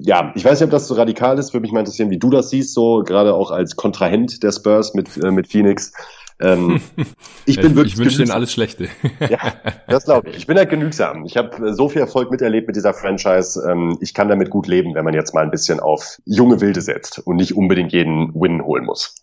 ja, 0.01 0.33
ich 0.35 0.43
weiß 0.43 0.59
nicht, 0.59 0.65
ob 0.65 0.71
das 0.71 0.87
so 0.87 0.95
radikal 0.95 1.39
ist. 1.39 1.53
Würde 1.53 1.61
mich 1.61 1.71
mal 1.71 1.79
interessieren, 1.79 2.09
wie 2.09 2.19
du 2.19 2.29
das 2.29 2.49
siehst, 2.49 2.73
so 2.73 3.01
gerade 3.03 3.33
auch 3.33 3.51
als 3.51 3.75
Kontrahent 3.75 4.43
der 4.43 4.51
Spurs 4.51 4.93
mit 4.93 5.15
äh, 5.17 5.31
mit 5.31 5.47
Phoenix. 5.47 5.93
Ähm, 6.39 6.81
ich 7.45 7.59
bin 7.59 7.75
wirklich. 7.75 7.93
Ich 7.93 7.99
wünsche 7.99 8.17
denen 8.17 8.31
alles 8.31 8.51
Schlechte. 8.51 8.89
ja, 9.19 9.39
das 9.87 10.05
glaube 10.05 10.29
ich. 10.29 10.37
Ich 10.37 10.47
bin 10.47 10.57
halt 10.57 10.69
genügsam. 10.69 11.25
Ich 11.25 11.37
habe 11.37 11.73
so 11.73 11.89
viel 11.89 12.01
Erfolg 12.01 12.31
miterlebt 12.31 12.67
mit 12.67 12.75
dieser 12.75 12.93
Franchise. 12.93 13.61
Ähm, 13.69 13.97
ich 14.01 14.13
kann 14.13 14.27
damit 14.27 14.49
gut 14.49 14.67
leben, 14.67 14.95
wenn 14.95 15.05
man 15.05 15.13
jetzt 15.13 15.33
mal 15.33 15.43
ein 15.43 15.51
bisschen 15.51 15.79
auf 15.79 16.19
junge 16.25 16.61
Wilde 16.61 16.81
setzt 16.81 17.19
und 17.19 17.37
nicht 17.37 17.55
unbedingt 17.55 17.93
jeden 17.93 18.33
Win 18.33 18.61
holen 18.63 18.85
muss. 18.85 19.15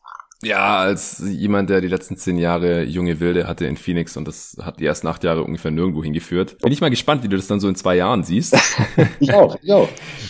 Ja, 0.45 0.79
als 0.79 1.23
jemand, 1.25 1.71
der 1.71 1.81
die 1.81 1.89
letzten 1.89 2.17
zehn 2.17 2.37
Jahre 2.37 2.83
junge 2.83 3.21
Wilde 3.21 3.47
hatte 3.47 3.67
in 3.67 3.77
Phoenix 3.77 4.17
und 4.17 4.27
das 4.27 4.57
hat 4.61 4.81
die 4.81 4.87
ersten 4.87 5.07
acht 5.07 5.23
Jahre 5.23 5.45
ungefähr 5.45 5.71
nirgendwo 5.71 6.03
hingeführt. 6.03 6.59
Bin 6.59 6.73
ich 6.73 6.81
mal 6.81 6.91
gespannt, 6.91 7.23
wie 7.23 7.29
du 7.29 7.37
das 7.37 7.47
dann 7.47 7.61
so 7.61 7.69
in 7.69 7.77
zwei 7.77 7.97
Jahren 7.97 8.25
siehst. 8.25 8.57
ich 9.21 9.33
auch, 9.33 9.57
ich 9.63 9.73
auch. 9.73 9.89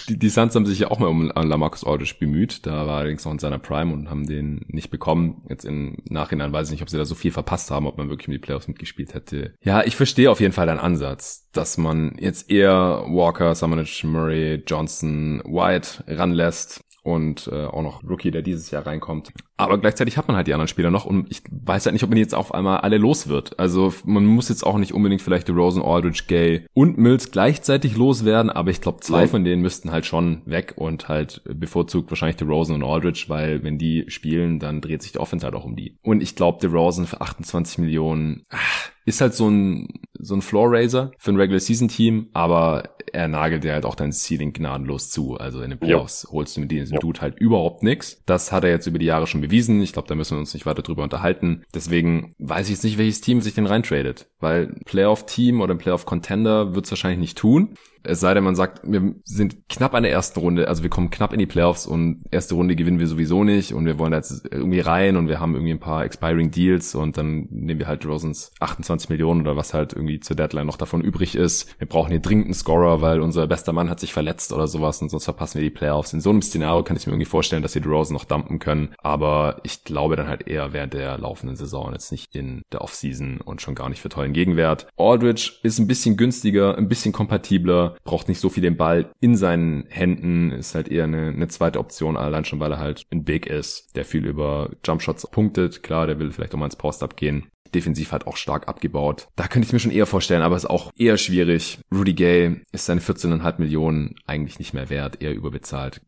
Die, 0.09 0.19
die 0.19 0.29
Suns 0.29 0.55
haben 0.55 0.67
sich 0.67 0.81
ja 0.81 0.91
auch 0.91 0.99
mal 0.99 1.09
um 1.09 1.33
Lamarcus 1.35 1.85
Aldridge 1.85 2.17
bemüht. 2.21 2.67
Da 2.67 2.87
war 2.87 2.99
allerdings 2.99 3.25
noch 3.25 3.33
in 3.33 3.39
seiner 3.39 3.59
Prime 3.59 3.93
und 3.93 4.11
haben 4.11 4.27
den 4.27 4.67
nicht 4.69 4.91
bekommen. 4.91 5.43
Jetzt 5.49 5.65
im 5.65 5.97
Nachhinein 6.05 6.53
weiß 6.53 6.69
ich 6.69 6.73
nicht, 6.73 6.83
ob 6.83 6.91
sie 6.91 6.99
da 6.99 7.05
so 7.05 7.15
viel 7.15 7.33
verpasst 7.33 7.71
haben, 7.71 7.87
ob 7.87 7.97
man 7.97 8.11
wirklich 8.11 8.29
um 8.29 8.33
die 8.33 8.39
Playoffs 8.39 8.69
mitgespielt 8.69 9.15
hätte. 9.15 9.55
Ja, 9.63 9.83
ich 9.83 9.97
verstehe 9.97 10.31
auf 10.31 10.41
jeden 10.41 10.53
Fall 10.53 10.67
deinen 10.67 10.79
Ansatz, 10.79 11.49
dass 11.53 11.79
man 11.79 12.17
jetzt 12.19 12.51
eher 12.51 13.05
Walker, 13.09 13.55
Samanich, 13.55 14.05
Murray, 14.05 14.63
Johnson, 14.67 15.43
White 15.47 16.05
ranlässt 16.07 16.83
und 17.03 17.49
äh, 17.53 17.65
auch 17.65 17.83
noch 17.83 18.05
Rookie, 18.05 18.31
der 18.31 18.43
dieses 18.43 18.71
Jahr 18.71 18.87
reinkommt. 18.87 19.33
Aber 19.63 19.79
gleichzeitig 19.79 20.17
hat 20.17 20.29
man 20.29 20.37
halt 20.37 20.47
die 20.47 20.55
anderen 20.55 20.69
Spieler 20.69 20.91
noch 20.91 21.05
und 21.05 21.31
ich 21.31 21.43
weiß 21.51 21.87
halt 21.87 21.95
nicht, 21.95 22.03
ob 22.03 22.11
man 22.11 22.19
jetzt 22.19 22.35
auf 22.35 22.55
einmal 22.55 22.79
alle 22.79 22.99
los 22.99 23.29
wird. 23.29 23.59
Also 23.59 23.93
man 24.05 24.25
muss 24.27 24.49
jetzt 24.49 24.65
auch 24.65 24.79
nicht 24.79 24.93
unbedingt 24.93 25.23
vielleicht 25.23 25.49
Rosen, 25.51 25.83
Aldridge, 25.83 26.25
Gay 26.27 26.67
und 26.75 26.99
Mills 26.99 27.31
gleichzeitig 27.31 27.97
loswerden, 27.97 28.51
aber 28.51 28.71
ich 28.71 28.81
glaube, 28.81 29.01
zwei 29.01 29.27
von 29.27 29.45
denen 29.45 29.63
müssten 29.63 29.91
halt 29.91 30.07
schon 30.07 30.43
weg 30.45 30.75
und 30.77 31.09
halt 31.09 31.43
bevorzugt 31.45 32.11
wahrscheinlich 32.11 32.41
Rosen 32.43 32.75
und 32.75 32.85
Aldridge, 32.85 33.25
weil 33.29 33.63
wenn 33.63 33.79
die 33.79 34.05
spielen, 34.09 34.59
dann 34.59 34.81
dreht 34.81 35.03
sich 35.03 35.13
die 35.13 35.19
Offense 35.19 35.45
halt 35.45 35.55
auch 35.55 35.65
um 35.65 35.77
die. 35.77 35.99
Und 36.03 36.23
ich 36.23 36.35
glaube, 36.37 36.67
Rosen 36.67 37.07
für 37.07 37.21
28 37.21 37.79
Millionen, 37.79 38.45
ach, 38.51 38.91
ist 39.05 39.21
halt 39.21 39.35
so 39.35 39.49
ein, 39.49 39.89
so 40.19 40.35
ein 40.35 40.43
Floor 40.43 40.71
Raiser 40.71 41.11
für 41.19 41.33
ein 41.33 41.37
Regular 41.37 41.61
Season 41.61 41.89
Team, 41.89 42.29
aber 42.33 42.85
er 43.13 43.29
nagelt 43.29 43.65
dir 43.65 43.73
halt 43.73 43.85
auch 43.85 43.95
dein 43.95 44.13
Ceiling 44.13 44.53
gnadenlos 44.53 45.11
zu. 45.11 45.37
Also 45.37 45.61
in 45.61 45.71
den 45.71 45.79
Playoffs 45.79 46.25
ja. 46.25 46.33
holst 46.33 46.57
du 46.57 46.61
mit 46.61 46.71
diesem 46.71 46.95
ja. 46.95 47.01
Dude 47.01 47.21
halt 47.21 47.39
überhaupt 47.39 47.83
nichts. 47.83 48.23
Das 48.27 48.53
hat 48.53 48.65
er 48.65 48.71
jetzt 48.71 48.87
über 48.87 48.99
die 48.99 49.07
Jahre 49.07 49.27
schon 49.27 49.41
bewiesen. 49.41 49.52
Ich 49.53 49.93
glaube, 49.93 50.09
da 50.09 50.15
müssen 50.15 50.37
wir 50.37 50.41
uns 50.41 50.55
nicht 50.55 50.67
weiter 50.67 50.83
drüber 50.83 51.03
unterhalten. 51.03 51.65
Deswegen 51.75 52.35
weiß 52.39 52.67
ich 52.67 52.73
jetzt 52.73 52.85
nicht, 52.85 52.99
welches 52.99 53.21
Team 53.21 53.41
sich 53.41 53.55
den 53.55 53.67
reintradet, 53.67 54.29
weil 54.41 54.69
Playoff-Team 54.85 55.61
oder 55.61 55.75
ein 55.75 55.79
Playoff-Contender 55.79 56.75
wird 56.75 56.87
es 56.87 56.91
wahrscheinlich 56.91 57.21
nicht 57.21 57.39
tun. 57.39 57.77
Es 58.05 58.21
sei 58.21 58.35
denn, 58.35 58.45
man 58.45 58.55
sagt, 58.55 58.81
wir 58.85 59.15
sind 59.25 59.69
knapp 59.69 59.95
an 59.95 60.03
der 60.03 60.13
ersten 60.13 60.41
Runde, 60.41 60.69
also 60.69 60.83
wir 60.83 60.91
kommen 60.91 61.11
knapp 61.11 61.33
in 61.33 61.39
die 61.39 61.47
Playoffs 61.47 61.87
und 61.87 62.25
erste 62.31 62.55
Runde 62.55 62.77
gewinnen 62.77 62.99
wir 62.99 63.07
sowieso 63.07 63.45
nicht 63.45 63.73
und 63.75 63.87
wir 63.87 63.99
wollen 63.99 64.13
jetzt 64.13 64.45
irgendwie 64.51 64.81
rein 64.81 65.17
und 65.17 65.29
wir 65.29 65.41
haben 65.41 65.55
irgendwie 65.55 65.73
ein 65.73 65.81
paar 65.81 66.05
expiring 66.05 66.51
Deals 66.51 66.95
und 66.95 67.17
dann 67.17 67.47
nehmen 67.51 67.81
wir 67.81 67.87
halt 67.87 68.05
Rosens 68.07 68.53
28 68.61 69.09
Millionen 69.09 69.43
oder 69.43 69.57
was 69.57 69.75
halt 69.75 69.93
irgendwie 69.93 70.21
zur 70.21 70.37
Deadline 70.37 70.67
noch 70.67 70.77
davon 70.77 71.01
übrig 71.01 71.35
ist. 71.35 71.79
Wir 71.79 71.87
brauchen 71.87 72.11
hier 72.11 72.21
dringend 72.21 72.47
einen 72.47 72.55
Scorer, 72.55 73.01
weil 73.01 73.21
unser 73.21 73.47
bester 73.47 73.73
Mann 73.73 73.91
hat 73.91 74.01
sich 74.01 74.13
verletzt 74.13 74.53
oder 74.53 74.67
sowas 74.67 75.01
und 75.03 75.11
sonst 75.11 75.25
verpassen 75.25 75.61
wir 75.61 75.69
die 75.69 75.75
Playoffs. 75.75 76.13
In 76.13 76.21
so 76.21 76.31
einem 76.31 76.43
Szenario 76.43 76.83
kann 76.83 76.97
ich 76.97 77.07
mir 77.07 77.13
irgendwie 77.13 77.31
vorstellen, 77.31 77.63
dass 77.63 77.73
sie 77.73 77.81
Rosen 77.81 78.15
noch 78.15 78.25
dumpen 78.25 78.59
können, 78.59 78.95
aber 78.99 79.61
ich 79.65 79.85
glaube 79.85 80.17
dann 80.17 80.29
halt 80.29 80.47
eher 80.49 80.73
während 80.73 80.95
der 80.95 81.19
laufenden 81.19 81.57
Saison, 81.57 81.93
jetzt 81.93 82.13
nicht 82.13 82.35
in 82.35 82.63
der 82.73 82.83
Offseason 82.83 83.41
und 83.41 83.63
schon 83.63 83.75
gar 83.75 83.89
nicht 83.89 84.01
für 84.01 84.09
tollen 84.09 84.33
Gegenwert. 84.33 84.87
Aldridge 84.97 85.53
ist 85.63 85.79
ein 85.79 85.87
bisschen 85.87 86.17
günstiger, 86.17 86.77
ein 86.77 86.89
bisschen 86.89 87.13
kompatibler, 87.13 87.92
braucht 88.05 88.29
nicht 88.29 88.41
so 88.41 88.49
viel 88.49 88.63
den 88.63 88.77
Ball 88.77 89.11
in 89.21 89.37
seinen 89.37 89.87
Händen, 89.89 90.51
ist 90.53 90.75
halt 90.75 90.89
eher 90.89 91.05
eine, 91.05 91.29
eine 91.29 91.49
zweite 91.49 91.79
Option, 91.79 92.17
allein 92.17 92.45
schon, 92.45 92.61
weil 92.61 92.73
er 92.73 92.79
halt 92.79 93.07
ein 93.13 93.25
Big 93.25 93.47
ist, 93.47 93.95
der 93.97 94.05
viel 94.05 94.27
über 94.27 94.71
Jumpshots 94.85 95.27
punktet. 95.31 95.83
Klar, 95.83 96.07
der 96.07 96.19
will 96.19 96.33
vielleicht 96.33 96.55
auch 96.55 96.59
mal 96.59 96.67
ins 96.67 96.77
Post-Up 96.77 97.17
gehen 97.17 97.52
defensiv 97.75 98.13
halt 98.13 98.27
auch 98.27 98.37
stark 98.37 98.69
abgebaut. 98.69 99.29
Da 99.37 99.49
könnte 99.49 99.67
ich 99.67 99.73
mir 99.73 99.79
schon 99.79 99.91
eher 99.91 100.07
vorstellen, 100.07 100.43
aber 100.43 100.57
es 100.57 100.65
ist 100.65 100.71
auch 100.71 100.93
eher 100.97 101.17
schwierig. 101.17 101.79
Rudy 101.93 102.15
Gay 102.15 102.63
ist 102.73 102.87
seine 102.87 103.01
14,5 103.01 103.55
Millionen 103.59 104.15
eigentlich 104.27 104.59
nicht 104.59 104.75
mehr 104.75 104.91
wert, 104.91 105.23
eher 105.23 105.35
überbezahlt. 105.35 106.01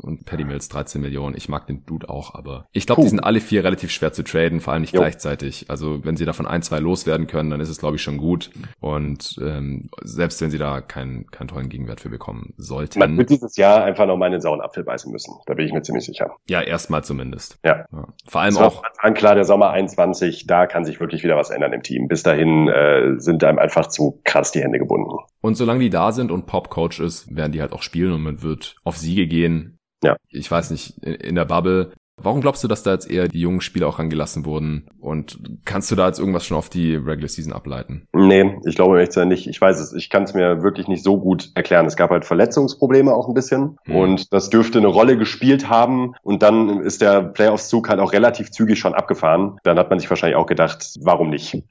Und 0.00 0.26
Paddy 0.26 0.44
Mills 0.44 0.68
13 0.68 1.00
Millionen. 1.00 1.36
Ich 1.36 1.48
mag 1.48 1.66
den 1.66 1.84
Dude 1.84 2.08
auch, 2.08 2.34
aber 2.34 2.66
ich 2.72 2.86
glaube, 2.86 3.02
die 3.02 3.08
sind 3.08 3.18
alle 3.20 3.40
vier 3.40 3.64
relativ 3.64 3.90
schwer 3.90 4.12
zu 4.12 4.22
traden, 4.22 4.60
vor 4.60 4.72
allem 4.72 4.82
nicht 4.82 4.94
jo. 4.94 5.00
gleichzeitig. 5.00 5.66
Also 5.68 6.04
wenn 6.04 6.16
sie 6.16 6.24
davon 6.24 6.46
ein, 6.46 6.62
zwei 6.62 6.78
loswerden 6.78 7.26
können, 7.26 7.50
dann 7.50 7.60
ist 7.60 7.68
es, 7.68 7.78
glaube 7.78 7.96
ich, 7.96 8.02
schon 8.02 8.16
gut. 8.16 8.50
Und 8.78 9.38
ähm, 9.42 9.88
selbst 10.02 10.40
wenn 10.40 10.50
sie 10.50 10.58
da 10.58 10.80
keinen 10.80 11.26
keinen 11.30 11.48
tollen 11.48 11.68
Gegenwert 11.68 12.00
für 12.00 12.10
bekommen 12.10 12.54
sollten. 12.56 13.00
Man 13.00 13.18
wird 13.18 13.30
dieses 13.30 13.56
Jahr 13.56 13.82
einfach 13.82 14.06
noch 14.06 14.16
mal 14.16 14.26
einen 14.26 14.40
sauren 14.40 14.60
Apfel 14.60 14.84
beißen 14.84 15.10
müssen. 15.10 15.34
Da 15.46 15.54
bin 15.54 15.66
ich 15.66 15.72
mir 15.72 15.82
ziemlich 15.82 16.04
sicher. 16.04 16.36
Ja, 16.48 16.60
erstmal 16.60 17.02
zumindest. 17.02 17.58
Ja. 17.64 17.86
ja. 17.90 18.06
Vor 18.26 18.40
allem 18.40 18.56
auch. 18.58 18.82
Klar, 19.14 19.34
der 19.34 19.44
Sommer 19.44 19.70
21, 19.70 20.46
da 20.46 20.66
kann 20.66 20.84
sich 20.84 20.97
wirklich 21.00 21.22
wieder 21.22 21.36
was 21.36 21.50
ändern 21.50 21.72
im 21.72 21.82
Team. 21.82 22.08
Bis 22.08 22.22
dahin 22.22 22.68
äh, 22.68 23.18
sind 23.18 23.44
einem 23.44 23.58
einfach 23.58 23.86
zu 23.88 24.20
krass 24.24 24.52
die 24.52 24.62
Hände 24.62 24.78
gebunden. 24.78 25.16
Und 25.40 25.56
solange 25.56 25.80
die 25.80 25.90
da 25.90 26.12
sind 26.12 26.30
und 26.30 26.46
Pop 26.46 26.70
Coach 26.70 27.00
ist, 27.00 27.34
werden 27.34 27.52
die 27.52 27.60
halt 27.60 27.72
auch 27.72 27.82
spielen 27.82 28.12
und 28.12 28.22
man 28.22 28.42
wird 28.42 28.76
auf 28.84 28.96
Siege 28.96 29.26
gehen. 29.26 29.78
Ja. 30.02 30.16
Ich 30.28 30.50
weiß 30.50 30.70
nicht, 30.70 30.98
in 30.98 31.34
der 31.34 31.44
Bubble 31.44 31.92
Warum 32.20 32.40
glaubst 32.40 32.64
du, 32.64 32.68
dass 32.68 32.82
da 32.82 32.92
jetzt 32.92 33.10
eher 33.10 33.28
die 33.28 33.40
jungen 33.40 33.60
Spieler 33.60 33.88
auch 33.88 33.98
rangelassen 33.98 34.44
wurden? 34.44 34.88
Und 35.00 35.38
kannst 35.64 35.90
du 35.90 35.94
da 35.94 36.06
jetzt 36.06 36.18
irgendwas 36.18 36.44
schon 36.44 36.56
auf 36.56 36.68
die 36.68 36.96
Regular 36.96 37.28
Season 37.28 37.52
ableiten? 37.52 38.06
Nee, 38.12 38.58
ich 38.66 38.74
glaube 38.74 39.00
echt 39.00 39.16
nicht. 39.16 39.46
Ich 39.46 39.60
weiß 39.60 39.80
es, 39.80 39.92
ich 39.92 40.10
kann 40.10 40.24
es 40.24 40.34
mir 40.34 40.62
wirklich 40.62 40.88
nicht 40.88 41.02
so 41.02 41.18
gut 41.18 41.50
erklären. 41.54 41.86
Es 41.86 41.96
gab 41.96 42.10
halt 42.10 42.24
Verletzungsprobleme 42.24 43.12
auch 43.12 43.28
ein 43.28 43.34
bisschen 43.34 43.78
hm. 43.84 43.96
und 43.96 44.32
das 44.32 44.50
dürfte 44.50 44.78
eine 44.78 44.88
Rolle 44.88 45.16
gespielt 45.16 45.68
haben 45.68 46.14
und 46.22 46.42
dann 46.42 46.80
ist 46.80 47.00
der 47.00 47.22
Playoffs-Zug 47.22 47.88
halt 47.88 48.00
auch 48.00 48.12
relativ 48.12 48.50
zügig 48.50 48.78
schon 48.78 48.94
abgefahren. 48.94 49.58
Dann 49.62 49.78
hat 49.78 49.90
man 49.90 49.98
sich 49.98 50.10
wahrscheinlich 50.10 50.36
auch 50.36 50.46
gedacht, 50.46 50.98
warum 51.00 51.30
nicht? 51.30 51.62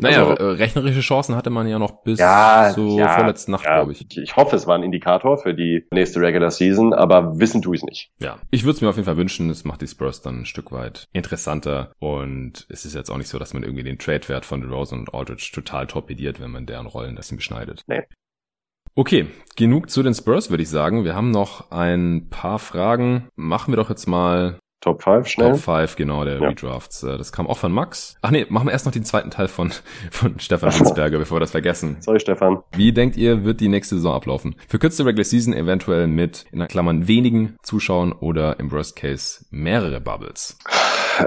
Naja, 0.00 0.26
also, 0.26 0.42
äh, 0.42 0.52
rechnerische 0.52 1.00
Chancen 1.00 1.36
hatte 1.36 1.50
man 1.50 1.68
ja 1.68 1.78
noch 1.78 2.02
bis 2.02 2.18
ja, 2.18 2.70
zur 2.74 2.98
ja, 2.98 3.08
vorletzten 3.08 3.52
Nacht, 3.52 3.64
ja. 3.64 3.76
glaube 3.76 3.92
ich. 3.92 4.06
Ich 4.16 4.36
hoffe, 4.36 4.56
es 4.56 4.66
war 4.66 4.76
ein 4.76 4.82
Indikator 4.82 5.38
für 5.38 5.54
die 5.54 5.86
nächste 5.92 6.20
Regular 6.20 6.50
Season, 6.50 6.92
aber 6.92 7.38
wissen 7.38 7.62
tue 7.62 7.76
ich 7.76 7.82
nicht. 7.82 8.10
Ja, 8.20 8.38
ich 8.50 8.64
würde 8.64 8.76
es 8.76 8.80
mir 8.80 8.88
auf 8.88 8.96
jeden 8.96 9.06
Fall 9.06 9.16
wünschen. 9.16 9.50
Es 9.50 9.64
macht 9.64 9.82
die 9.82 9.88
Spurs 9.88 10.22
dann 10.22 10.40
ein 10.40 10.46
Stück 10.46 10.72
weit 10.72 11.06
interessanter 11.12 11.92
und 11.98 12.66
es 12.68 12.84
ist 12.84 12.94
jetzt 12.94 13.10
auch 13.10 13.18
nicht 13.18 13.28
so, 13.28 13.38
dass 13.38 13.54
man 13.54 13.62
irgendwie 13.62 13.84
den 13.84 13.98
Trade-Wert 13.98 14.44
von 14.44 14.60
DeRozan 14.60 15.00
und 15.00 15.14
Aldridge 15.14 15.50
total 15.52 15.86
torpediert, 15.86 16.40
wenn 16.40 16.50
man 16.50 16.66
deren 16.66 16.86
Rollen 16.86 17.16
das 17.16 17.30
beschneidet. 17.30 17.82
Nee. 17.86 18.02
Okay, 18.96 19.28
genug 19.56 19.88
zu 19.88 20.02
den 20.02 20.14
Spurs, 20.14 20.50
würde 20.50 20.62
ich 20.62 20.68
sagen. 20.68 21.04
Wir 21.04 21.14
haben 21.14 21.30
noch 21.30 21.70
ein 21.70 22.28
paar 22.28 22.58
Fragen. 22.58 23.28
Machen 23.36 23.72
wir 23.72 23.76
doch 23.76 23.88
jetzt 23.88 24.06
mal 24.06 24.58
Top 24.80 25.02
5 25.02 25.26
schnell. 25.26 25.52
Top 25.52 25.60
5, 25.60 25.96
genau, 25.96 26.24
der 26.24 26.40
ja. 26.40 26.48
Redrafts. 26.48 27.02
Äh, 27.02 27.18
das 27.18 27.32
kam 27.32 27.46
auch 27.46 27.58
von 27.58 27.70
Max. 27.70 28.16
Ach 28.22 28.30
nee, 28.30 28.46
machen 28.48 28.68
wir 28.68 28.72
erst 28.72 28.86
noch 28.86 28.92
den 28.92 29.04
zweiten 29.04 29.30
Teil 29.30 29.48
von, 29.48 29.72
von 30.10 30.40
Stefan 30.40 30.72
Winsberger, 30.72 31.18
bevor 31.18 31.36
wir 31.36 31.40
das 31.40 31.50
vergessen. 31.50 31.98
Sorry, 32.00 32.20
Stefan. 32.20 32.62
Wie 32.72 32.92
denkt 32.92 33.16
ihr, 33.16 33.44
wird 33.44 33.60
die 33.60 33.68
nächste 33.68 33.96
Saison 33.96 34.14
ablaufen? 34.14 34.56
Für 34.68 34.78
kürzte 34.78 35.04
Regular 35.04 35.24
Season 35.24 35.52
eventuell 35.52 36.06
mit, 36.06 36.46
in 36.52 36.66
Klammern, 36.66 37.08
wenigen 37.08 37.56
Zuschauern 37.62 38.12
oder 38.12 38.58
im 38.58 38.72
Worst 38.72 38.96
Case 38.96 39.44
mehrere 39.50 40.00
Bubbles? 40.00 40.56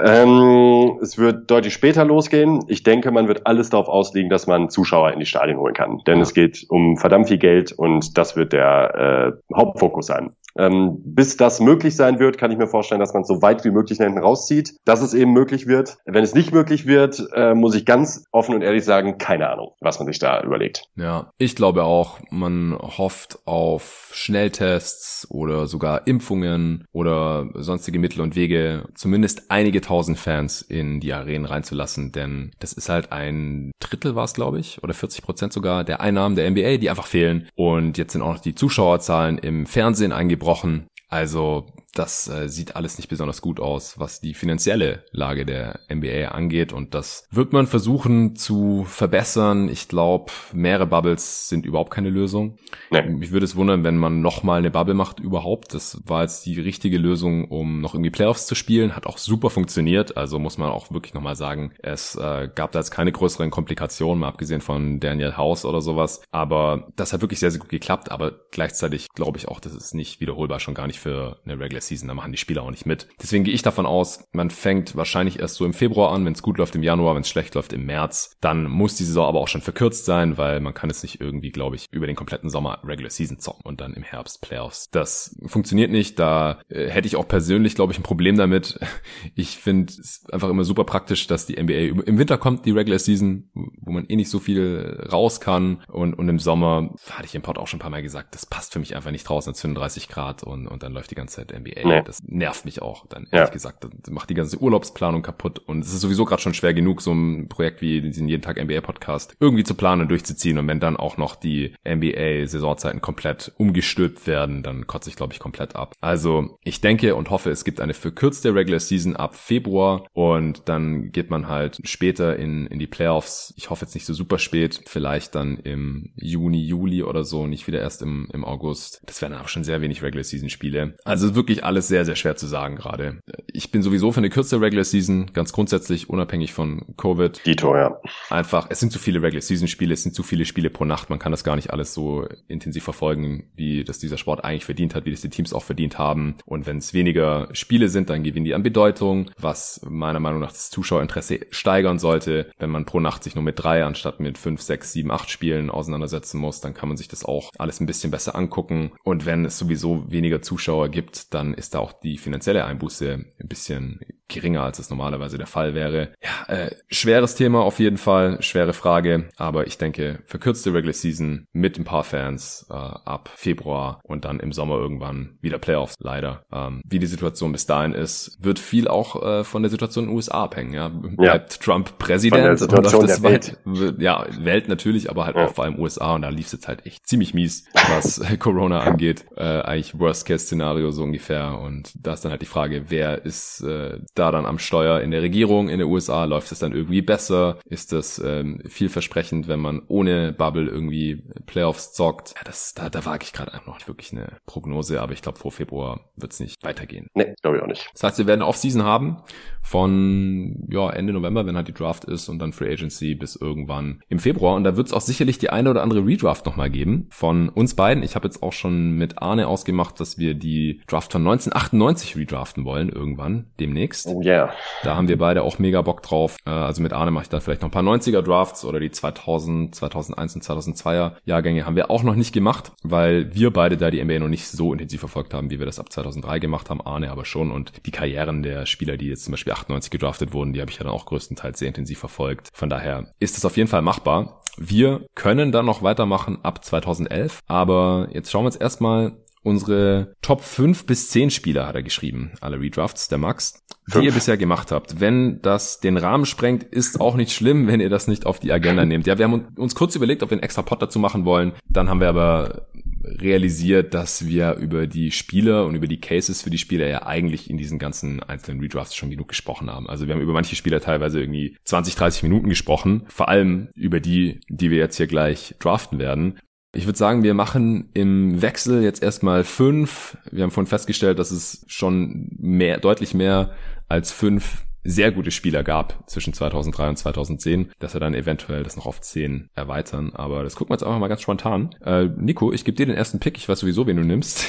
Ähm, 0.04 0.98
es 1.02 1.18
wird 1.18 1.52
deutlich 1.52 1.74
später 1.74 2.06
losgehen. 2.06 2.64
Ich 2.68 2.82
denke, 2.84 3.12
man 3.12 3.28
wird 3.28 3.46
alles 3.46 3.70
darauf 3.70 3.88
auslegen, 3.88 4.30
dass 4.30 4.48
man 4.48 4.70
Zuschauer 4.70 5.12
in 5.12 5.20
die 5.20 5.26
Stadien 5.26 5.60
holen 5.60 5.74
kann. 5.74 6.00
Denn 6.08 6.18
ja. 6.18 6.22
es 6.24 6.34
geht 6.34 6.66
um 6.70 6.98
verdammt 6.98 7.28
viel 7.28 7.38
Geld 7.38 7.72
und 7.72 8.18
das 8.18 8.36
wird 8.36 8.54
der 8.54 9.36
äh, 9.52 9.56
Hauptfokus 9.56 10.08
sein. 10.08 10.36
Ähm, 10.58 11.02
bis 11.04 11.38
das 11.38 11.60
möglich 11.60 11.96
sein 11.96 12.20
wird, 12.20 12.38
kann 12.38 12.52
ich 12.52 12.58
mir 12.58 12.68
vorstellen, 12.68 13.00
dass 13.00 13.14
man 13.14 13.24
so 13.24 13.42
weit 13.42 13.66
wie 13.66 13.72
möglich 13.72 13.98
hinten 13.98 14.20
rauszieht, 14.20 14.76
dass 14.86 15.02
es 15.02 15.14
eben 15.14 15.34
möglich 15.34 15.68
wird. 15.68 15.98
Wenn 16.06 16.24
es 16.24 16.36
nicht 16.36 16.54
möglich 16.54 16.86
wird, 16.86 17.28
äh, 17.34 17.54
muss 17.54 17.76
ich 17.76 17.86
ganz 17.86 18.26
offen 18.32 18.56
und 18.56 18.62
ehrlich 18.62 18.86
sagen, 18.86 19.18
keine 19.18 19.50
Ahnung, 19.50 19.72
was 19.80 20.00
man 20.00 20.08
sich 20.08 20.20
da 20.20 20.42
überlegt. 20.44 20.86
Ja, 20.96 21.32
ich 21.38 21.56
glaube 21.56 21.84
auch, 21.84 22.20
man 22.30 22.78
hofft 22.78 23.40
auf 23.46 24.12
Schnelltests 24.14 25.28
oder 25.30 25.68
sogar 25.68 26.06
Impfungen 26.08 26.86
oder 26.92 27.50
sonstige 27.56 28.00
Mittel 28.00 28.22
und 28.22 28.36
Wege, 28.36 28.86
zumindest 28.96 29.50
einige 29.50 29.82
tausend 29.82 30.20
Fans 30.20 30.62
in 30.62 31.00
die 31.00 31.14
Arenen 31.14 31.46
reinzulassen, 31.46 32.12
denn 32.12 32.52
das 32.60 32.74
ist 32.74 32.90
halt 32.90 33.12
ein 33.12 33.72
Drittel 33.80 34.16
war 34.16 34.26
es, 34.26 34.34
glaube 34.34 34.60
ich, 34.60 34.82
oder 34.84 34.94
40 34.94 35.24
Prozent 35.24 35.54
sogar 35.54 35.84
der 35.84 36.02
Einnahmen 36.02 36.36
der 36.36 36.50
NBA, 36.50 36.78
die 36.78 36.90
einfach 36.90 37.08
fehlen. 37.08 37.48
Und 37.56 37.98
jetzt 37.98 38.14
sind 38.14 38.22
auch 38.22 38.34
noch 38.34 38.40
die 38.40 38.56
Zuschauerzahlen 38.56 39.38
im 39.38 39.66
Fernsehen 39.66 40.12
eingebaut 40.12 40.43
gebrochen. 40.44 40.88
Also 41.10 41.66
das 41.94 42.28
äh, 42.28 42.50
sieht 42.50 42.76
alles 42.76 42.98
nicht 42.98 43.08
besonders 43.08 43.42
gut 43.42 43.60
aus, 43.60 44.00
was 44.00 44.20
die 44.20 44.34
finanzielle 44.34 45.06
Lage 45.12 45.46
der 45.46 45.80
NBA 45.94 46.30
angeht. 46.30 46.74
Und 46.74 46.96
das 46.96 47.28
wird 47.30 47.54
man 47.54 47.68
versuchen 47.68 48.36
zu 48.36 48.84
verbessern. 48.86 49.70
Ich 49.70 49.88
glaube, 49.88 50.32
mehrere 50.54 50.88
Bubbles 50.88 51.50
sind 51.50 51.66
überhaupt 51.66 51.92
keine 51.92 52.10
Lösung. 52.10 52.58
Nee. 52.90 53.04
Mich 53.04 53.32
würde 53.32 53.46
es 53.46 53.56
wundern, 53.56 53.84
wenn 53.84 53.98
man 53.98 54.22
nochmal 54.22 54.60
eine 54.60 54.72
Bubble 54.72 54.96
macht 54.96 55.20
überhaupt. 55.20 55.74
Das 55.74 56.02
war 56.06 56.24
jetzt 56.24 56.46
die 56.48 56.60
richtige 56.60 56.98
Lösung, 56.98 57.46
um 57.50 57.80
noch 57.82 57.94
irgendwie 57.94 58.10
Playoffs 58.10 58.48
zu 58.48 58.56
spielen. 58.56 58.96
Hat 58.96 59.06
auch 59.06 59.20
super 59.20 59.52
funktioniert. 59.52 60.18
Also 60.18 60.40
muss 60.40 60.58
man 60.58 60.72
auch 60.72 60.92
wirklich 60.92 61.14
nochmal 61.14 61.36
sagen, 61.36 61.74
es 61.80 62.16
äh, 62.16 62.50
gab 62.54 62.72
da 62.72 62.80
jetzt 62.80 62.92
keine 62.92 63.12
größeren 63.12 63.52
Komplikationen, 63.52 64.22
mal 64.22 64.30
abgesehen 64.30 64.62
von 64.62 65.00
Daniel 65.00 65.38
House 65.38 65.64
oder 65.64 65.82
sowas. 65.82 66.24
Aber 66.32 66.92
das 66.96 67.14
hat 67.14 67.22
wirklich 67.22 67.40
sehr, 67.40 67.52
sehr 67.52 67.60
gut 67.60 67.70
geklappt. 67.70 68.10
Aber 68.12 68.32
gleichzeitig 68.50 69.10
glaube 69.10 69.38
ich 69.38 69.48
auch, 69.48 69.60
das 69.60 69.76
ist 69.76 69.94
nicht 69.94 70.20
wiederholbar, 70.20 70.60
schon 70.60 70.74
gar 70.74 70.88
nicht 70.88 71.00
für 71.00 71.40
eine 71.46 71.60
Regular 71.60 71.83
Season, 71.88 72.08
da 72.08 72.14
machen 72.14 72.32
die 72.32 72.38
Spieler 72.38 72.64
auch 72.64 72.72
nicht 72.72 72.86
mit. 72.86 73.08
Deswegen 73.22 73.44
gehe 73.44 73.54
ich 73.54 73.62
davon 73.62 73.86
aus, 73.86 74.26
man 74.32 74.50
fängt 74.50 74.96
wahrscheinlich 74.96 75.40
erst 75.40 75.56
so 75.56 75.66
im 75.66 75.74
Februar 75.74 76.12
an, 76.12 76.26
wenn 76.26 76.34
es 76.34 76.42
gut 76.42 76.58
läuft 76.58 76.76
im 76.76 76.84
Januar, 76.84 77.16
wenn 77.16 77.22
es 77.22 77.30
schlecht 77.30 77.56
läuft 77.56 77.74
im 77.74 77.86
März. 77.86 78.36
Dann 78.42 78.66
muss 78.66 78.96
die 78.96 79.04
Saison 79.04 79.28
aber 79.28 79.40
auch 79.40 79.48
schon 79.48 79.62
verkürzt 79.62 80.06
sein, 80.06 80.38
weil 80.38 80.60
man 80.60 80.74
kann 80.74 80.90
es 80.90 81.04
nicht 81.04 81.22
irgendwie, 81.22 81.52
glaube 81.52 81.76
ich, 81.76 81.88
über 81.92 82.08
den 82.08 82.16
kompletten 82.16 82.50
Sommer 82.50 82.80
Regular 82.84 83.10
Season 83.10 83.40
zocken 83.40 83.66
und 83.66 83.82
dann 83.82 83.94
im 83.94 84.04
Herbst 84.04 84.42
Playoffs. 84.42 84.90
Das 84.92 85.38
funktioniert 85.46 85.92
nicht. 85.92 86.20
Da 86.20 86.62
äh, 86.70 86.88
hätte 86.90 87.08
ich 87.08 87.16
auch 87.16 87.28
persönlich, 87.28 87.76
glaube 87.76 87.94
ich, 87.94 88.00
ein 88.00 88.04
Problem 88.04 88.38
damit. 88.38 88.80
Ich 89.36 89.58
finde 89.58 89.92
es 89.92 90.26
einfach 90.32 90.50
immer 90.50 90.64
super 90.64 90.84
praktisch, 90.84 91.28
dass 91.28 91.46
die 91.46 91.62
NBA 91.62 92.04
im 92.06 92.18
Winter 92.20 92.38
kommt, 92.38 92.66
die 92.66 92.72
Regular 92.72 93.00
Season, 93.00 93.50
wo 93.54 93.92
man 93.92 94.06
eh 94.06 94.16
nicht 94.16 94.30
so 94.30 94.40
viel 94.40 95.08
raus 95.12 95.40
kann. 95.40 95.84
Und, 95.88 96.14
und 96.14 96.30
im 96.30 96.40
Sommer, 96.40 96.94
hatte 97.10 97.26
ich 97.26 97.36
im 97.36 97.42
Pod 97.42 97.58
auch 97.58 97.68
schon 97.68 97.78
ein 97.78 97.82
paar 97.82 97.90
Mal 97.90 98.04
gesagt, 98.04 98.36
das 98.36 98.46
passt 98.46 98.74
für 98.74 98.80
mich 98.80 98.96
einfach 98.96 99.12
nicht 99.12 99.28
draußen, 99.28 99.54
35 99.54 100.10
Grad 100.10 100.44
und, 100.44 100.68
und 100.68 100.84
dann 100.84 100.94
läuft 100.94 101.12
die 101.12 101.16
ganze 101.16 101.38
Zeit 101.38 101.58
NBA. 101.58 101.73
Nee. 101.84 102.02
Das 102.06 102.22
nervt 102.26 102.66
mich 102.66 102.82
auch, 102.82 103.06
dann 103.08 103.28
ehrlich 103.32 103.50
ja. 103.50 103.54
gesagt. 103.54 103.86
Das 103.86 104.12
macht 104.12 104.30
die 104.30 104.34
ganze 104.34 104.58
Urlaubsplanung 104.58 105.22
kaputt. 105.22 105.60
Und 105.60 105.84
es 105.84 105.94
ist 105.94 106.02
sowieso 106.02 106.26
gerade 106.26 106.42
schon 106.42 106.54
schwer 106.54 106.74
genug, 106.74 107.02
so 107.02 107.12
ein 107.12 107.48
Projekt 107.50 107.82
wie 107.82 108.02
diesen 108.02 108.28
jeden 108.28 108.42
Tag 108.42 108.62
NBA-Podcast 108.62 109.36
irgendwie 109.40 109.64
zu 109.64 109.76
planen 109.76 110.04
und 110.04 110.10
durchzuziehen. 110.10 110.58
Und 110.58 110.68
wenn 110.68 110.80
dann 110.80 110.98
auch 110.98 111.18
noch 111.18 111.36
die 111.36 111.74
NBA-Saisonzeiten 111.88 113.02
komplett 113.02 113.52
umgestülpt 113.58 114.28
werden, 114.28 114.64
dann 114.64 114.88
kotze 114.88 115.10
ich, 115.10 115.16
glaube 115.16 115.34
ich, 115.34 115.40
komplett 115.40 115.76
ab. 115.76 115.94
Also 116.02 116.58
ich 116.64 116.82
denke 116.82 117.16
und 117.16 117.30
hoffe, 117.30 117.50
es 117.50 117.64
gibt 117.64 117.82
eine 117.82 117.94
verkürzte 117.94 118.54
Regular 118.54 118.80
Season 118.80 119.16
ab 119.16 119.36
Februar 119.36 120.06
und 120.14 120.68
dann 120.70 121.12
geht 121.12 121.30
man 121.30 121.48
halt 121.48 121.80
später 121.84 122.36
in, 122.38 122.68
in 122.68 122.80
die 122.80 122.88
Playoffs. 122.88 123.54
Ich 123.58 123.70
hoffe 123.70 123.86
jetzt 123.86 123.94
nicht 123.94 124.06
so 124.06 124.14
super 124.14 124.40
spät, 124.40 124.82
vielleicht 124.86 125.36
dann 125.36 125.58
im 125.58 126.14
Juni, 126.16 126.64
Juli 126.64 127.04
oder 127.04 127.24
so, 127.24 127.48
nicht 127.48 127.68
wieder 127.68 127.80
erst 127.80 128.02
im, 128.02 128.28
im 128.34 128.46
August. 128.46 129.02
Das 129.06 129.22
wären 129.22 129.34
aber 129.34 129.48
schon 129.48 129.64
sehr 129.64 129.82
wenig 129.82 130.02
Regular 130.04 130.24
Season 130.24 130.50
Spiele. 130.50 130.96
Also 131.06 131.36
wirklich 131.36 131.63
alles 131.64 131.88
sehr, 131.88 132.06
sehr 132.06 132.16
schwer 132.16 132.36
zu 132.36 132.48
sagen 132.48 132.76
gerade. 132.76 133.20
Ich 133.52 133.72
bin 133.72 133.82
sowieso 133.82 134.12
für 134.12 134.20
eine 134.20 134.30
kürzere 134.30 134.62
Regular 134.62 134.84
Season, 134.84 135.32
ganz 135.34 135.54
grundsätzlich, 135.54 136.10
unabhängig 136.10 136.54
von 136.54 136.86
Covid. 136.98 137.46
Dito, 137.46 137.76
ja. 137.76 137.98
Einfach, 138.30 138.68
es 138.70 138.80
sind 138.80 138.92
zu 138.92 139.00
viele 139.00 139.22
Regular 139.22 139.42
Season 139.42 139.68
Spiele, 139.68 139.94
es 139.94 140.04
sind 140.04 140.16
zu 140.16 140.24
viele 140.24 140.46
Spiele 140.46 140.70
pro 140.70 140.86
Nacht, 140.86 141.10
man 141.10 141.20
kann 141.20 141.32
das 141.32 141.44
gar 141.44 141.56
nicht 141.56 141.72
alles 141.72 141.94
so 141.94 142.28
intensiv 142.48 142.84
verfolgen, 142.84 143.50
wie 143.56 143.84
das 143.84 144.00
dieser 144.00 144.18
Sport 144.18 144.44
eigentlich 144.44 144.66
verdient 144.66 144.96
hat, 144.96 145.06
wie 145.06 145.12
das 145.12 145.22
die 145.22 145.30
Teams 145.30 145.54
auch 145.54 145.64
verdient 145.64 145.98
haben. 145.98 146.36
Und 146.46 146.66
wenn 146.66 146.78
es 146.78 146.94
weniger 146.94 147.50
Spiele 147.54 147.90
sind, 147.90 148.10
dann 148.10 148.24
gewinnen 148.24 148.46
die 148.46 148.54
an 148.54 148.64
Bedeutung, 148.64 149.32
was 149.38 149.82
meiner 149.88 150.20
Meinung 150.20 150.40
nach 150.40 150.52
das 150.52 150.70
Zuschauerinteresse 150.70 151.42
steigern 151.52 152.00
sollte. 152.00 152.52
Wenn 152.58 152.70
man 152.70 152.86
pro 152.86 153.00
Nacht 153.00 153.24
sich 153.24 153.36
nur 153.36 153.44
mit 153.44 153.62
drei 153.62 153.84
anstatt 153.84 154.20
mit 154.20 154.38
fünf, 154.38 154.62
sechs, 154.62 154.94
sieben, 154.94 155.12
acht 155.12 155.30
Spielen 155.30 155.70
auseinandersetzen 155.70 156.40
muss, 156.40 156.62
dann 156.62 156.74
kann 156.74 156.90
man 156.90 156.98
sich 156.98 157.08
das 157.08 157.26
auch 157.26 157.52
alles 157.58 157.80
ein 157.80 157.86
bisschen 157.86 158.12
besser 158.12 158.36
angucken. 158.36 158.92
Und 159.04 159.26
wenn 159.26 159.46
es 159.46 159.58
sowieso 159.58 160.12
weniger 160.12 160.42
Zuschauer 160.42 160.90
gibt, 160.90 161.34
dann 161.34 161.53
ist 161.54 161.74
da 161.74 161.80
auch 161.80 161.94
die 161.94 162.18
finanzielle 162.18 162.66
Einbuße 162.66 163.14
ein 163.14 163.48
bisschen 163.48 164.00
geringer, 164.34 164.64
als 164.64 164.80
es 164.80 164.90
normalerweise 164.90 165.38
der 165.38 165.48
Fall 165.48 165.74
wäre. 165.74 166.14
Ja, 166.22 166.54
äh, 166.54 166.76
schweres 166.90 167.36
Thema 167.36 167.62
auf 167.62 167.80
jeden 167.80 167.98
Fall, 167.98 168.42
schwere 168.42 168.74
Frage, 168.74 169.30
aber 169.38 169.68
ich 169.68 169.78
denke, 169.78 170.20
verkürzte 170.26 170.74
Regular 170.74 170.94
Season 170.94 171.48
mit 171.54 171.78
ein 171.78 171.86
paar 171.86 172.04
Fans 172.04 172.66
äh, 172.70 172.74
ab 172.74 173.30
Februar 173.36 174.02
und 174.04 174.26
dann 174.26 174.40
im 174.40 174.52
Sommer 174.52 174.76
irgendwann 174.76 175.38
wieder 175.42 175.60
Playoffs, 175.60 175.96
leider. 176.00 176.44
Ähm, 176.52 176.82
wie 176.86 177.00
die 177.00 177.08
Situation 177.08 177.52
bis 177.52 177.66
dahin 177.66 177.94
ist, 177.94 178.38
wird 178.42 178.60
viel 178.60 178.88
auch 178.88 179.22
äh, 179.22 179.44
von 179.44 179.64
der 179.64 179.70
Situation 179.70 180.06
in 180.06 180.10
den 180.10 180.16
USA 180.16 180.44
abhängen. 180.44 180.74
Ja? 180.74 180.90
Bleibt 180.90 181.54
ja. 181.54 181.60
Trump 181.62 181.98
Präsident 181.98 182.62
oder 182.62 182.82
läuft 182.82 183.04
das 183.04 183.24
weit? 183.24 183.58
Welt. 183.66 183.96
Ja, 184.00 184.26
Welt 184.40 184.68
natürlich, 184.68 185.10
aber 185.10 185.26
halt 185.26 185.36
ja. 185.36 185.46
auch 185.46 185.54
vor 185.54 185.64
allem 185.64 185.80
USA 185.80 186.16
und 186.16 186.24
da 186.24 186.30
lief 186.30 186.48
es 186.48 186.54
jetzt 186.54 186.68
halt 186.68 186.86
echt 186.86 187.08
ziemlich 187.08 187.34
mies, 187.34 187.66
was 187.74 188.22
Corona 188.40 188.80
angeht. 188.80 189.26
Äh, 189.36 189.62
eigentlich 189.62 190.00
Worst-Case-Szenario 190.00 190.92
so 190.92 191.04
ungefähr 191.04 191.60
und 191.60 191.92
da 191.96 192.14
ist 192.14 192.26
dann 192.26 192.32
halt 192.32 192.42
die 192.42 192.48
Frage, 192.48 192.86
wer 192.90 193.24
ist 193.26 193.62
äh, 193.62 194.00
da 194.16 194.23
dann 194.32 194.46
am 194.46 194.60
Steuer 194.60 195.02
in 195.02 195.12
der 195.12 195.22
Regierung 195.22 195.70
in 195.70 195.80
den 195.80 195.88
USA? 195.88 196.26
Läuft 196.26 196.52
es 196.52 196.60
dann 196.60 196.74
irgendwie 196.74 197.02
besser? 197.02 197.60
Ist 197.66 197.92
das 197.92 198.20
ähm, 198.20 198.62
vielversprechend, 198.68 199.48
wenn 199.48 199.60
man 199.60 199.82
ohne 199.88 200.34
Bubble 200.34 200.68
irgendwie 200.68 201.24
Playoffs 201.46 201.94
zockt? 201.94 202.34
Ja, 202.36 202.44
das, 202.46 202.74
da, 202.74 202.90
da 202.90 203.06
wage 203.06 203.24
ich 203.24 203.34
gerade 203.34 203.54
einfach 203.54 203.68
noch 203.68 203.88
wirklich 203.88 204.12
eine 204.12 204.38
Prognose, 204.46 205.02
aber 205.02 205.14
ich 205.14 205.22
glaube, 205.22 205.40
vor 205.40 205.52
Februar 205.52 206.12
wird 206.16 206.34
es 206.34 206.40
nicht 206.40 206.64
weitergehen. 206.64 207.08
Nee, 207.14 207.34
glaube 207.42 207.58
ich 207.58 207.64
auch 207.64 207.68
nicht. 207.68 207.90
Das 207.94 208.04
heißt, 208.04 208.18
wir 208.20 208.28
werden 208.28 208.42
Offseason 208.42 208.84
haben 208.84 209.18
von 209.62 210.68
ja, 210.70 210.90
Ende 210.90 211.14
November, 211.14 211.46
wenn 211.46 211.56
halt 211.56 211.68
die 211.68 211.74
Draft 211.74 212.06
ist 212.06 212.30
und 212.30 212.40
dann 212.40 212.54
Free 212.54 212.72
Agency 212.72 213.16
bis 213.16 213.36
irgendwann 213.36 214.02
im 214.10 214.20
Februar. 214.20 214.56
Und 214.56 214.64
da 214.64 214.76
wird 214.78 214.88
es 214.88 214.94
auch 214.94 215.02
sicherlich 215.02 215.38
die 215.38 215.50
eine 215.50 215.70
oder 215.70 215.82
andere 215.82 216.06
Redraft 216.06 216.46
nochmal 216.46 216.70
geben 216.70 217.08
von 217.10 217.50
uns 217.50 217.76
beiden. 217.76 218.04
Ich 218.04 218.16
habe 218.16 218.28
jetzt 218.28 218.44
auch 218.44 218.54
schon 218.54 218.92
mit 218.92 219.22
Arne 219.22 219.48
ausgemacht, 219.48 220.00
dass 220.00 220.18
wir 220.18 220.34
die 220.34 220.82
Draft 220.88 221.12
von 221.12 221.22
1998 221.22 222.18
redraften 222.18 222.66
wollen 222.66 222.90
irgendwann 222.90 223.48
demnächst. 223.60 224.08
Oh 224.14 224.22
yeah. 224.22 224.54
Da 224.84 224.96
haben 224.96 225.08
wir 225.08 225.18
beide 225.18 225.44
auch 225.44 225.60
mega 225.60 225.82
Bock 225.82 226.04
drauf. 226.04 226.38
Äh, 226.46 226.50
also 226.50 226.82
mit 226.82 226.94
Arne 226.94 227.12
mache 227.12 227.24
ich 227.24 227.30
da 227.30 227.40
vielleicht 227.40 227.62
noch 227.62 227.70
ein 227.70 227.72
paar 227.72 227.84
90er 227.84 228.22
Drafts 228.22 228.64
oder 228.66 228.80
die 228.80 228.92
2000, 228.92 229.74
2001 229.74 230.36
und 230.36 230.44
2002er 230.44 231.14
Jahrgänge 231.26 231.66
haben 231.66 231.76
wir 231.76 231.90
auch 231.90 232.04
noch 232.04 232.16
nicht 232.16 232.34
gemacht, 232.34 232.72
weil 232.84 233.34
wir 233.34 233.52
beide 233.52 233.78
da 233.78 233.90
die 233.90 234.04
NBA 234.04 234.20
noch 234.20 234.28
nicht 234.28 234.48
so 234.48 234.74
intensiv 234.74 235.00
verfolgt 235.00 235.34
haben, 235.34 235.50
wie 235.50 235.60
wir 235.60 235.66
das 235.66 235.80
ab 235.80 235.92
2003 235.92 236.40
gemacht 236.40 236.70
haben. 236.70 236.82
Arne 236.82 237.12
aber 237.12 237.26
schon 237.26 237.52
und 237.52 237.72
die 237.86 237.92
Karrieren 237.92 238.44
der 238.44 238.66
Spieler, 238.66 238.98
die 238.98 239.08
jetzt 239.08 239.26
zum 239.26 239.32
Beispiel 239.32 239.54
98 239.54 239.90
gedraftet 239.90 240.34
wurden, 240.34 240.54
die 240.54 240.62
habe 240.62 240.70
ich 240.70 240.78
ja 240.78 240.84
dann 240.84 240.94
auch 240.94 241.06
größtenteils 241.06 241.60
sehr 241.60 241.68
intensiv 241.68 242.00
verfolgt. 242.00 242.50
Von 242.54 242.70
daher 242.70 243.08
ist 243.20 243.38
es 243.38 243.46
auf 243.46 243.58
jeden 243.58 243.70
Fall 243.70 243.82
machbar. 243.82 244.42
Wir 244.58 245.08
können 245.16 245.52
dann 245.52 245.66
noch 245.66 245.82
weitermachen 245.82 246.38
ab 246.44 246.64
2011, 246.64 247.40
aber 247.48 248.10
jetzt 248.12 248.32
schauen 248.32 248.44
wir 248.44 248.48
uns 248.48 248.56
erstmal 248.56 249.14
unsere 249.44 250.16
Top 250.22 250.42
5 250.42 250.86
bis 250.86 251.10
10 251.10 251.30
Spieler 251.30 251.68
hat 251.68 251.76
er 251.76 251.84
geschrieben, 251.84 252.32
alle 252.42 252.60
Redrafts, 252.60 253.08
der 253.08 253.18
Max, 253.18 253.64
die 253.88 253.92
Fünf. 253.92 254.06
ihr 254.06 254.12
bisher 254.14 254.38
gemacht 254.38 254.72
habt. 254.72 255.00
Wenn 255.00 255.42
das 255.42 255.80
den 255.80 255.98
Rahmen 255.98 256.26
sprengt, 256.26 256.64
ist 256.64 257.00
auch 257.00 257.16
nicht 257.16 257.34
schlimm, 257.34 257.68
wenn 257.68 257.82
ihr 257.82 257.90
das 257.90 258.08
nicht 258.08 258.26
auf 258.26 258.40
die 258.40 258.52
Agenda 258.52 258.86
nehmt. 258.86 259.06
Ja, 259.08 259.18
wir 259.18 259.26
haben 259.26 259.48
uns 259.58 259.76
kurz 259.76 259.96
überlegt, 259.96 260.24
ob 260.24 260.30
wir 260.32 260.36
einen 260.36 260.44
extra 260.44 260.62
Pod 260.62 260.82
dazu 260.82 261.00
machen 261.00 261.26
wollen. 261.26 261.54
Dann 261.70 261.90
haben 261.90 262.00
wir 262.00 262.10
aber 262.10 262.68
realisiert, 263.04 263.94
dass 263.94 264.28
wir 264.28 264.54
über 264.56 264.88
die 264.88 265.12
Spieler 265.12 265.66
und 265.66 265.76
über 265.76 265.88
die 265.88 266.00
Cases 266.00 266.42
für 266.42 266.50
die 266.50 266.58
Spieler 266.58 266.88
ja 266.88 267.06
eigentlich 267.06 267.50
in 267.50 267.58
diesen 267.58 267.78
ganzen 267.80 268.24
einzelnen 268.24 268.62
Redrafts 268.62 268.96
schon 268.96 269.10
genug 269.10 269.28
gesprochen 269.28 269.70
haben. 269.70 269.90
Also 269.90 270.08
wir 270.08 270.16
haben 270.16 270.22
über 270.22 270.34
manche 270.34 270.56
Spieler 270.56 270.80
teilweise 270.80 271.20
irgendwie 271.20 271.58
20, 271.66 271.96
30 271.96 272.24
Minuten 272.24 272.50
gesprochen, 272.50 273.04
vor 273.08 273.28
allem 273.28 273.70
über 273.76 274.00
die, 274.00 274.40
die 274.48 274.72
wir 274.72 274.78
jetzt 274.78 274.98
hier 274.98 275.08
gleich 275.08 275.56
draften 275.60 276.00
werden. 276.00 276.40
Ich 276.76 276.88
würde 276.88 276.98
sagen, 276.98 277.22
wir 277.22 277.36
machen 277.36 277.90
im 277.94 278.42
Wechsel 278.42 278.82
jetzt 278.82 279.04
erstmal 279.04 279.44
fünf. 279.44 280.18
Wir 280.32 280.44
haben 280.44 280.50
vorhin 280.50 280.68
festgestellt, 280.68 281.20
dass 281.20 281.30
es 281.30 281.64
schon 281.68 282.30
mehr, 282.40 282.80
deutlich 282.80 283.14
mehr 283.14 283.52
als 283.88 284.12
fünf 284.12 284.64
sehr 284.84 285.12
gute 285.12 285.32
Spieler 285.32 285.64
gab 285.64 286.10
zwischen 286.10 286.34
2003 286.34 286.90
und 286.90 286.98
2010, 286.98 287.72
dass 287.80 287.94
wir 287.94 288.00
dann 288.00 288.14
eventuell 288.14 288.64
das 288.64 288.76
noch 288.76 288.86
auf 288.86 289.02
10 289.02 289.50
erweitern. 289.56 290.12
Aber 290.14 290.44
das 290.44 290.56
gucken 290.56 290.72
wir 290.72 290.76
jetzt 290.76 290.84
einfach 290.84 291.00
mal 291.00 291.08
ganz 291.08 291.22
spontan. 291.22 291.76
Äh, 291.84 292.10
Nico, 292.18 292.52
ich 292.52 292.66
gebe 292.66 292.76
dir 292.76 292.86
den 292.86 292.96
ersten 292.96 293.20
Pick. 293.20 293.38
Ich 293.38 293.48
weiß 293.48 293.60
sowieso, 293.60 293.88
wen 293.88 293.98
du 293.98 294.04
nimmst. 294.04 294.46